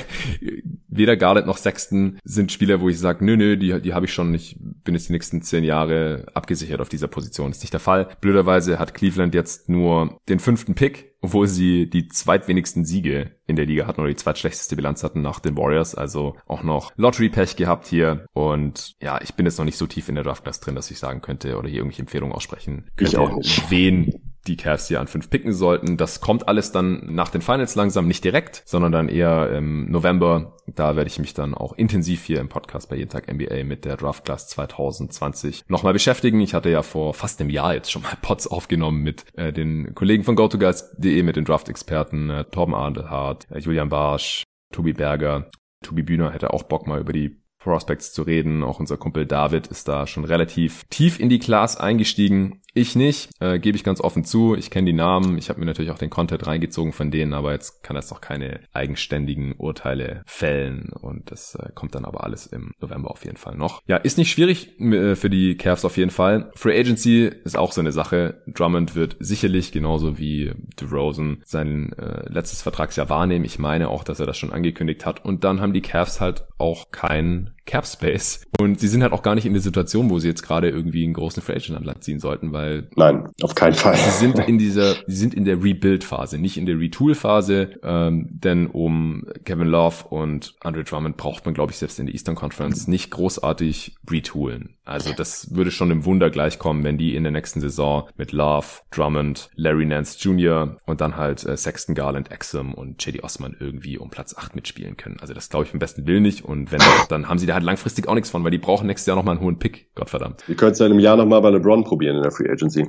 weder 0.88 1.16
Garland 1.16 1.46
noch 1.46 1.58
Sexton 1.58 2.18
sind 2.24 2.52
Spieler, 2.52 2.80
wo 2.80 2.88
ich 2.88 2.98
sage, 2.98 3.24
nö, 3.24 3.36
nö, 3.36 3.56
die, 3.56 3.80
die 3.80 3.94
habe 3.94 4.06
ich 4.06 4.12
schon, 4.12 4.34
ich 4.34 4.56
bin 4.58 4.94
jetzt 4.94 5.08
die 5.08 5.12
nächsten 5.12 5.42
zehn 5.42 5.64
Jahre 5.64 6.26
abgesichert 6.34 6.80
auf 6.80 6.88
dieser 6.88 7.08
Position. 7.08 7.50
Ist 7.50 7.62
nicht 7.62 7.72
der 7.72 7.80
Fall. 7.80 8.08
Blöderweise 8.20 8.78
hat 8.78 8.94
Cleveland 8.94 9.34
jetzt 9.34 9.68
nur 9.68 10.18
den 10.28 10.38
fünften 10.38 10.74
Pick, 10.74 11.14
obwohl 11.20 11.46
sie 11.46 11.88
die 11.90 12.08
zweitwenigsten 12.08 12.84
Siege 12.84 13.32
in 13.46 13.56
der 13.56 13.66
Liga 13.66 13.86
hatten 13.86 14.00
oder 14.00 14.10
die 14.10 14.16
zweitschlechteste 14.16 14.76
Bilanz 14.76 15.02
hatten 15.04 15.20
nach 15.20 15.40
den 15.40 15.56
Warriors. 15.56 15.94
Also 15.94 16.36
auch 16.46 16.62
noch 16.62 16.92
Lottery-Pech 16.96 17.56
gehabt 17.56 17.86
hier. 17.86 18.26
Und 18.32 18.94
ja, 19.00 19.20
ich 19.22 19.34
bin 19.34 19.46
jetzt 19.46 19.58
noch 19.58 19.64
nicht 19.64 19.78
so 19.78 19.86
tief 19.86 20.08
in 20.08 20.14
der 20.14 20.24
Draft-Class 20.24 20.60
drin, 20.60 20.74
dass 20.74 20.90
ich 20.90 20.98
sagen 20.98 21.20
könnte 21.20 21.56
oder 21.58 21.68
hier 21.68 21.78
irgendwelche 21.78 22.02
Empfehlungen 22.02 22.34
aussprechen 22.34 22.84
könnte, 22.96 23.12
ich 23.12 23.18
auch 23.18 23.36
nicht. 23.36 23.70
wen 23.70 24.27
die 24.46 24.56
Cavs 24.56 24.88
hier 24.88 25.00
an 25.00 25.08
fünf 25.08 25.30
picken 25.30 25.52
sollten. 25.52 25.96
Das 25.96 26.20
kommt 26.20 26.48
alles 26.48 26.72
dann 26.72 27.14
nach 27.14 27.30
den 27.30 27.42
Finals 27.42 27.74
langsam, 27.74 28.06
nicht 28.06 28.24
direkt, 28.24 28.62
sondern 28.64 28.92
dann 28.92 29.08
eher 29.08 29.50
im 29.50 29.90
November. 29.90 30.56
Da 30.66 30.96
werde 30.96 31.08
ich 31.08 31.18
mich 31.18 31.34
dann 31.34 31.54
auch 31.54 31.72
intensiv 31.72 32.24
hier 32.24 32.40
im 32.40 32.48
Podcast 32.48 32.88
bei 32.88 32.96
Jeden 32.96 33.10
Tag 33.10 33.32
NBA 33.32 33.64
mit 33.64 33.84
der 33.84 33.96
Draft 33.96 34.24
Class 34.24 34.48
2020 34.48 35.64
nochmal 35.68 35.92
beschäftigen. 35.92 36.40
Ich 36.40 36.54
hatte 36.54 36.70
ja 36.70 36.82
vor 36.82 37.14
fast 37.14 37.40
einem 37.40 37.50
Jahr 37.50 37.74
jetzt 37.74 37.90
schon 37.90 38.02
mal 38.02 38.16
Pods 38.20 38.46
aufgenommen 38.46 39.02
mit 39.02 39.24
äh, 39.36 39.52
den 39.52 39.94
Kollegen 39.94 40.24
von 40.24 40.36
GoToGuys.de, 40.36 41.22
mit 41.22 41.36
den 41.36 41.44
Draft-Experten 41.44 42.30
äh, 42.30 42.44
Torben 42.44 42.74
Adelhardt, 42.74 43.46
äh, 43.50 43.58
Julian 43.58 43.88
Barsch, 43.88 44.44
Tobi 44.72 44.92
Berger. 44.92 45.50
Tobi 45.82 46.02
Bühner 46.02 46.32
hätte 46.32 46.52
auch 46.52 46.64
Bock 46.64 46.86
mal 46.86 47.00
über 47.00 47.12
die 47.12 47.40
Prospects 47.58 48.12
zu 48.12 48.22
reden. 48.22 48.62
Auch 48.62 48.80
unser 48.80 48.96
Kumpel 48.96 49.26
David 49.26 49.66
ist 49.66 49.88
da 49.88 50.06
schon 50.06 50.24
relativ 50.24 50.84
tief 50.90 51.20
in 51.20 51.28
die 51.28 51.38
Class 51.38 51.76
eingestiegen. 51.76 52.62
Ich 52.78 52.94
nicht, 52.94 53.30
äh, 53.40 53.58
gebe 53.58 53.76
ich 53.76 53.82
ganz 53.82 54.00
offen 54.00 54.22
zu. 54.22 54.54
Ich 54.54 54.70
kenne 54.70 54.86
die 54.86 54.92
Namen. 54.92 55.36
Ich 55.36 55.48
habe 55.48 55.58
mir 55.58 55.66
natürlich 55.66 55.90
auch 55.90 55.98
den 55.98 56.10
Content 56.10 56.46
reingezogen 56.46 56.92
von 56.92 57.10
denen, 57.10 57.32
aber 57.32 57.50
jetzt 57.50 57.82
kann 57.82 57.96
das 57.96 58.08
noch 58.08 58.20
keine 58.20 58.60
eigenständigen 58.72 59.56
Urteile 59.56 60.22
fällen 60.26 60.90
und 60.92 61.32
das 61.32 61.56
äh, 61.56 61.70
kommt 61.74 61.96
dann 61.96 62.04
aber 62.04 62.22
alles 62.22 62.46
im 62.46 62.70
November 62.80 63.10
auf 63.10 63.24
jeden 63.24 63.36
Fall 63.36 63.56
noch. 63.56 63.82
Ja, 63.88 63.96
ist 63.96 64.16
nicht 64.16 64.30
schwierig 64.30 64.78
äh, 64.78 65.16
für 65.16 65.28
die 65.28 65.56
Cavs 65.56 65.84
auf 65.84 65.96
jeden 65.96 66.12
Fall. 66.12 66.52
Free 66.54 66.78
Agency 66.78 67.24
ist 67.42 67.58
auch 67.58 67.72
so 67.72 67.80
eine 67.80 67.90
Sache. 67.90 68.42
Drummond 68.46 68.94
wird 68.94 69.16
sicherlich 69.18 69.72
genauso 69.72 70.16
wie 70.16 70.52
DeRozan 70.80 71.42
sein 71.44 71.92
äh, 71.94 72.32
letztes 72.32 72.62
Vertragsjahr 72.62 73.10
wahrnehmen. 73.10 73.44
Ich 73.44 73.58
meine 73.58 73.88
auch, 73.88 74.04
dass 74.04 74.20
er 74.20 74.26
das 74.26 74.38
schon 74.38 74.52
angekündigt 74.52 75.04
hat 75.04 75.24
und 75.24 75.42
dann 75.42 75.60
haben 75.60 75.72
die 75.72 75.82
Cavs 75.82 76.20
halt 76.20 76.46
auch 76.58 76.92
keinen 76.92 77.57
Cap 77.68 77.86
Space 77.86 78.40
und 78.58 78.80
sie 78.80 78.88
sind 78.88 79.02
halt 79.02 79.12
auch 79.12 79.22
gar 79.22 79.34
nicht 79.34 79.44
in 79.44 79.52
der 79.52 79.60
Situation, 79.60 80.08
wo 80.08 80.18
sie 80.18 80.26
jetzt 80.26 80.42
gerade 80.42 80.70
irgendwie 80.70 81.04
einen 81.04 81.12
großen 81.12 81.42
Free 81.42 81.56
Agent 81.56 81.76
an 81.76 81.84
Land 81.84 82.02
ziehen 82.02 82.18
sollten, 82.18 82.52
weil 82.52 82.88
nein, 82.96 83.28
auf 83.42 83.54
keinen 83.54 83.74
Fall. 83.74 83.94
Sie 83.94 84.10
sind 84.10 84.38
in 84.38 84.56
dieser, 84.56 84.94
sie 85.06 85.16
sind 85.16 85.34
in 85.34 85.44
der 85.44 85.62
Rebuild-Phase, 85.62 86.38
nicht 86.38 86.56
in 86.56 86.64
der 86.64 86.78
Retool-Phase, 86.78 87.78
ähm, 87.82 88.26
denn 88.30 88.68
um 88.68 89.26
Kevin 89.44 89.68
Love 89.68 90.08
und 90.08 90.54
Andre 90.60 90.82
Drummond 90.82 91.18
braucht 91.18 91.44
man, 91.44 91.52
glaube 91.52 91.72
ich, 91.72 91.78
selbst 91.78 92.00
in 92.00 92.06
der 92.06 92.14
Eastern 92.14 92.36
Conference 92.36 92.88
nicht 92.88 93.10
großartig 93.10 93.96
retoolen. 94.10 94.76
Also 94.86 95.12
das 95.12 95.54
würde 95.54 95.70
schon 95.70 95.90
im 95.90 96.06
Wunder 96.06 96.30
gleichkommen, 96.30 96.82
wenn 96.84 96.96
die 96.96 97.14
in 97.14 97.22
der 97.22 97.32
nächsten 97.32 97.60
Saison 97.60 98.08
mit 98.16 98.32
Love, 98.32 98.66
Drummond, 98.90 99.50
Larry 99.54 99.84
Nance 99.84 100.18
Jr. 100.18 100.78
und 100.86 101.02
dann 101.02 101.18
halt 101.18 101.44
äh, 101.44 101.58
Sexton 101.58 101.94
Garland, 101.94 102.30
Exum 102.30 102.72
und 102.72 103.04
J.D. 103.04 103.20
Osman 103.22 103.54
irgendwie 103.60 103.98
um 103.98 104.08
Platz 104.08 104.34
8 104.34 104.54
mitspielen 104.54 104.96
können. 104.96 105.18
Also 105.20 105.34
das 105.34 105.50
glaube 105.50 105.66
ich 105.66 105.74
im 105.74 105.78
besten 105.78 106.06
Willen 106.06 106.22
nicht 106.22 106.46
und 106.46 106.72
wenn 106.72 106.80
dann 107.10 107.28
haben 107.28 107.38
sie 107.38 107.46
da 107.46 107.57
halt 107.58 107.66
langfristig 107.66 108.08
auch 108.08 108.14
nichts 108.14 108.30
von, 108.30 108.44
weil 108.44 108.50
die 108.50 108.58
brauchen 108.58 108.86
nächstes 108.86 109.06
Jahr 109.06 109.16
nochmal 109.16 109.36
einen 109.36 109.44
hohen 109.44 109.58
Pick, 109.58 109.94
Gottverdammt. 109.94 110.44
Ihr 110.48 110.56
könnt 110.56 110.72
es 110.72 110.78
ja 110.78 110.86
in 110.86 110.92
einem 110.92 111.00
Jahr 111.00 111.16
nochmal 111.16 111.40
bei 111.40 111.50
LeBron 111.50 111.84
probieren 111.84 112.16
in 112.16 112.22
der 112.22 112.30
Free 112.30 112.48
Agency. 112.48 112.88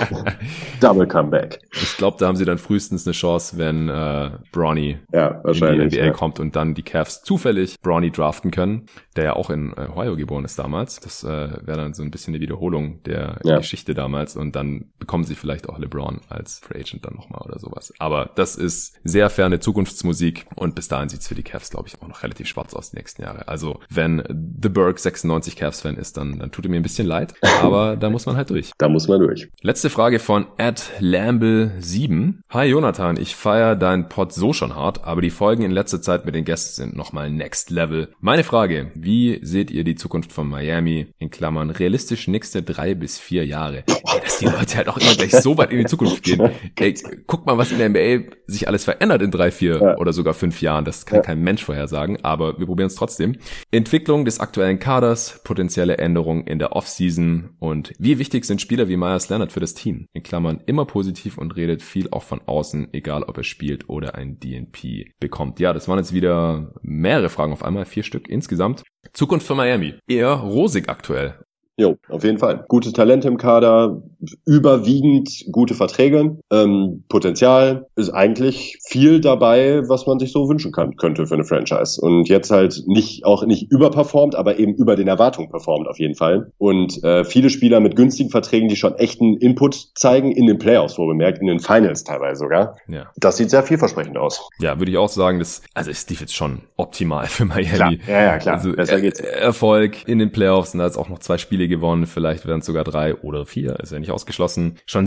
Double 0.80 1.06
Comeback. 1.06 1.60
Ich 1.72 1.96
glaube, 1.96 2.16
da 2.18 2.26
haben 2.26 2.36
sie 2.36 2.44
dann 2.44 2.58
frühestens 2.58 3.06
eine 3.06 3.12
Chance, 3.12 3.58
wenn 3.58 3.88
äh, 3.88 4.30
Bronny 4.52 4.98
ja, 5.12 5.40
in 5.44 5.52
die 5.52 5.98
NBA 5.98 6.06
ja. 6.06 6.10
kommt 6.10 6.40
und 6.40 6.56
dann 6.56 6.74
die 6.74 6.82
Cavs 6.82 7.22
zufällig 7.22 7.80
Bronny 7.80 8.10
draften 8.10 8.50
können, 8.50 8.86
der 9.16 9.24
ja 9.24 9.32
auch 9.34 9.50
in 9.50 9.72
äh, 9.76 9.88
Ohio 9.92 10.16
geboren 10.16 10.44
ist 10.44 10.58
damals. 10.58 11.00
Das 11.00 11.24
äh, 11.24 11.26
wäre 11.26 11.78
dann 11.78 11.94
so 11.94 12.02
ein 12.02 12.10
bisschen 12.10 12.34
eine 12.34 12.40
Wiederholung 12.40 13.02
der 13.04 13.38
ja. 13.44 13.58
Geschichte 13.58 13.94
damals 13.94 14.36
und 14.36 14.56
dann 14.56 14.86
bekommen 14.98 15.24
sie 15.24 15.34
vielleicht 15.34 15.68
auch 15.68 15.78
LeBron 15.78 16.20
als 16.28 16.60
Free 16.60 16.80
Agent 16.80 17.04
dann 17.04 17.14
nochmal 17.14 17.42
oder 17.44 17.58
sowas. 17.58 17.92
Aber 17.98 18.30
das 18.34 18.56
ist 18.56 18.94
sehr 19.04 19.30
ferne 19.30 19.60
Zukunftsmusik 19.60 20.46
und 20.54 20.74
bis 20.74 20.88
dahin 20.88 21.08
sieht's 21.08 21.28
für 21.28 21.34
die 21.34 21.42
Cavs, 21.42 21.70
glaube 21.70 21.88
ich, 21.88 22.00
auch 22.00 22.08
noch 22.08 22.22
relativ 22.22 22.46
schwarz 22.46 22.74
aus 22.74 22.90
die 22.90 22.96
nächsten 22.96 23.22
Jahre. 23.22 23.48
Also 23.48 23.80
wenn 23.90 24.22
The 24.62 24.68
Burke 24.68 25.00
96 25.00 25.56
Cavs-Fan 25.56 25.96
ist, 25.96 26.16
dann, 26.16 26.38
dann 26.38 26.50
tut 26.50 26.64
er 26.64 26.70
mir 26.70 26.78
ein 26.78 26.82
bisschen 26.82 27.06
leid, 27.06 27.34
aber 27.60 27.96
da 27.96 28.10
muss 28.10 28.26
man 28.26 28.36
halt 28.36 28.50
durch. 28.50 28.72
Da 28.78 28.88
muss 28.88 29.08
man 29.08 29.20
durch. 29.20 29.48
Letzte 29.60 29.90
Frage 29.90 30.18
von 30.18 30.46
Ed 30.56 30.90
Lamble7. 31.00 32.34
Hi 32.50 32.66
Jonathan, 32.66 33.18
ich 33.18 33.36
feiere 33.36 33.76
deinen 33.76 34.08
Pod 34.08 34.32
so 34.32 34.52
schon 34.52 34.74
hart, 34.74 35.04
aber 35.04 35.20
die 35.20 35.30
Folgen 35.30 35.62
in 35.62 35.70
letzter 35.70 36.00
Zeit 36.00 36.24
mit 36.24 36.34
den 36.34 36.44
Gästen 36.44 36.82
sind 36.82 36.96
nochmal 36.96 37.30
next 37.30 37.70
level. 37.70 38.08
Meine 38.20 38.44
Frage, 38.44 38.90
wie 39.02 39.40
seht 39.42 39.70
ihr 39.70 39.84
die 39.84 39.96
Zukunft 39.96 40.32
von 40.32 40.48
Miami? 40.48 41.08
In 41.18 41.30
Klammern 41.30 41.70
realistisch 41.70 42.28
nächste 42.28 42.62
drei 42.62 42.94
bis 42.94 43.18
vier 43.18 43.44
Jahre. 43.44 43.84
Ey, 43.88 44.20
dass 44.22 44.38
die 44.38 44.44
Leute 44.44 44.76
halt 44.76 44.88
auch 44.88 44.98
immer 44.98 45.14
gleich 45.14 45.32
so 45.32 45.58
weit 45.58 45.72
in 45.72 45.78
die 45.78 45.86
Zukunft 45.86 46.22
gehen. 46.22 46.50
Ey, 46.76 46.94
guck 47.26 47.44
mal, 47.44 47.58
was 47.58 47.72
in 47.72 47.78
der 47.78 47.88
NBA 47.88 48.34
sich 48.46 48.68
alles 48.68 48.84
verändert 48.84 49.22
in 49.22 49.30
drei, 49.30 49.50
vier 49.50 49.80
ja. 49.80 49.96
oder 49.96 50.12
sogar 50.12 50.34
fünf 50.34 50.60
Jahren. 50.62 50.84
Das 50.84 51.06
kann 51.06 51.16
ja. 51.16 51.22
kein 51.22 51.40
Mensch 51.40 51.64
vorhersagen, 51.64 52.24
aber 52.24 52.58
wir 52.58 52.66
probieren 52.66 52.86
es 52.86 52.94
trotzdem. 52.94 53.36
Entwicklung 53.70 54.24
des 54.24 54.40
aktuellen 54.40 54.78
Kaders, 54.78 55.40
potenzielle 55.44 55.98
Änderungen 55.98 56.46
in 56.46 56.58
der 56.58 56.76
Offseason 56.76 57.50
und 57.58 57.92
wie 57.98 58.18
wichtig 58.18 58.44
sind 58.44 58.60
Spieler 58.60 58.88
wie 58.88 58.96
Myers 58.96 59.28
Leonard 59.28 59.52
für 59.52 59.60
das 59.60 59.74
Team? 59.74 60.06
In 60.12 60.22
Klammern 60.22 60.60
immer 60.66 60.84
positiv 60.84 61.38
und 61.38 61.56
redet 61.56 61.82
viel 61.82 62.08
auch 62.10 62.22
von 62.22 62.40
außen, 62.46 62.92
egal 62.92 63.24
ob 63.24 63.36
er 63.38 63.44
spielt 63.44 63.88
oder 63.88 64.14
ein 64.14 64.38
DNP 64.38 65.12
bekommt. 65.18 65.58
Ja, 65.60 65.72
das 65.72 65.88
waren 65.88 65.98
jetzt 65.98 66.12
wieder 66.12 66.72
mehrere 66.82 67.28
Fragen 67.28 67.52
auf 67.52 67.64
einmal, 67.64 67.84
vier 67.84 68.02
Stück 68.02 68.28
insgesamt. 68.28 68.82
Zukunft 69.12 69.46
für 69.46 69.54
Miami. 69.54 69.94
Eher 70.06 70.32
rosig 70.32 70.88
aktuell. 70.88 71.34
Jo, 71.76 71.96
auf 72.08 72.22
jeden 72.22 72.38
Fall. 72.38 72.64
Gute 72.68 72.92
Talente 72.92 73.28
im 73.28 73.36
Kader, 73.38 74.02
überwiegend 74.46 75.46
gute 75.50 75.74
Verträge, 75.74 76.38
ähm, 76.50 77.04
Potenzial 77.08 77.86
ist 77.96 78.10
eigentlich 78.10 78.78
viel 78.86 79.20
dabei, 79.20 79.88
was 79.88 80.06
man 80.06 80.18
sich 80.18 80.32
so 80.32 80.48
wünschen 80.48 80.72
kann, 80.72 80.96
könnte 80.96 81.26
für 81.26 81.34
eine 81.34 81.44
Franchise. 81.44 82.00
Und 82.00 82.28
jetzt 82.28 82.50
halt 82.50 82.82
nicht 82.86 83.24
auch 83.24 83.44
nicht 83.44 83.70
überperformt, 83.70 84.34
aber 84.34 84.58
eben 84.58 84.74
über 84.74 84.96
den 84.96 85.08
Erwartungen 85.08 85.50
performt 85.50 85.88
auf 85.88 85.98
jeden 85.98 86.14
Fall. 86.14 86.52
Und 86.58 87.02
äh, 87.04 87.24
viele 87.24 87.50
Spieler 87.50 87.80
mit 87.80 87.96
günstigen 87.96 88.30
Verträgen, 88.30 88.68
die 88.68 88.76
schon 88.76 88.94
echten 88.94 89.36
Input 89.36 89.90
zeigen 89.94 90.32
in 90.32 90.46
den 90.46 90.58
Playoffs, 90.58 90.98
wo 90.98 91.06
bemerkt, 91.06 91.40
in 91.40 91.46
den 91.46 91.60
Finals 91.60 92.04
teilweise 92.04 92.40
sogar. 92.40 92.76
Ja. 92.88 93.10
Das 93.16 93.36
sieht 93.36 93.50
sehr 93.50 93.62
vielversprechend 93.62 94.16
aus. 94.16 94.48
Ja, 94.60 94.78
würde 94.78 94.90
ich 94.90 94.98
auch 94.98 95.08
sagen, 95.08 95.38
das 95.38 95.62
also 95.74 95.90
ist 95.90 96.10
die 96.10 96.14
jetzt 96.14 96.34
schon 96.34 96.62
optimal 96.76 97.26
für 97.26 97.44
Miami. 97.44 97.66
Klar. 97.66 97.92
Ja, 98.06 98.22
ja, 98.22 98.38
klar. 98.38 98.56
Also, 98.56 98.72
Besser 98.72 99.00
geht's. 99.00 99.20
Erfolg 99.20 100.06
in 100.06 100.18
den 100.18 100.32
Playoffs 100.32 100.74
und 100.74 100.80
da 100.80 100.86
ist 100.86 100.96
auch 100.96 101.08
noch 101.08 101.18
zwei 101.18 101.38
Spiele 101.38 101.68
gewonnen, 101.68 102.06
vielleicht 102.06 102.46
werden 102.46 102.60
es 102.60 102.66
sogar 102.66 102.84
drei 102.84 103.14
oder 103.16 103.46
vier, 103.46 103.78
ist 103.80 103.92
ja 103.92 103.98
nicht 103.98 104.11
ausgeschlossen. 104.12 104.78
Schon 104.86 105.06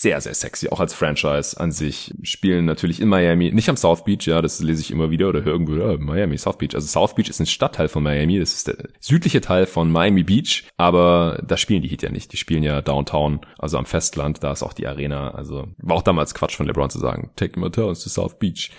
sehr, 0.00 0.20
sehr 0.20 0.34
sexy, 0.34 0.68
auch 0.68 0.80
als 0.80 0.94
Franchise 0.94 1.60
an 1.60 1.72
sich. 1.72 2.14
spielen 2.22 2.64
natürlich 2.64 3.00
in 3.00 3.08
Miami, 3.08 3.52
nicht 3.52 3.68
am 3.68 3.76
South 3.76 4.04
Beach, 4.04 4.26
ja, 4.26 4.40
das 4.40 4.60
lese 4.60 4.80
ich 4.80 4.90
immer 4.90 5.10
wieder 5.10 5.28
oder 5.28 5.44
höre 5.44 5.52
irgendwo, 5.52 5.74
ja, 5.74 5.96
Miami, 5.98 6.38
South 6.38 6.56
Beach. 6.56 6.74
Also 6.74 6.86
South 6.86 7.14
Beach 7.14 7.28
ist 7.28 7.40
ein 7.40 7.46
Stadtteil 7.46 7.88
von 7.88 8.02
Miami, 8.02 8.38
das 8.38 8.54
ist 8.54 8.68
der 8.68 8.76
südliche 8.98 9.42
Teil 9.42 9.66
von 9.66 9.92
Miami 9.92 10.22
Beach, 10.22 10.64
aber 10.78 11.42
da 11.46 11.58
spielen 11.58 11.82
die 11.82 11.88
Heat 11.88 12.02
ja 12.02 12.10
nicht. 12.10 12.32
Die 12.32 12.38
spielen 12.38 12.62
ja 12.62 12.80
Downtown, 12.80 13.40
also 13.58 13.76
am 13.76 13.84
Festland, 13.84 14.42
da 14.42 14.52
ist 14.52 14.62
auch 14.62 14.72
die 14.72 14.86
Arena. 14.86 15.32
Also 15.32 15.68
war 15.78 15.96
auch 15.96 16.02
damals 16.02 16.34
Quatsch 16.34 16.56
von 16.56 16.66
LeBron 16.66 16.88
zu 16.88 16.98
sagen, 16.98 17.30
take 17.36 17.60
him 17.60 17.70
to 17.70 17.94
South 17.94 18.38
Beach. 18.38 18.70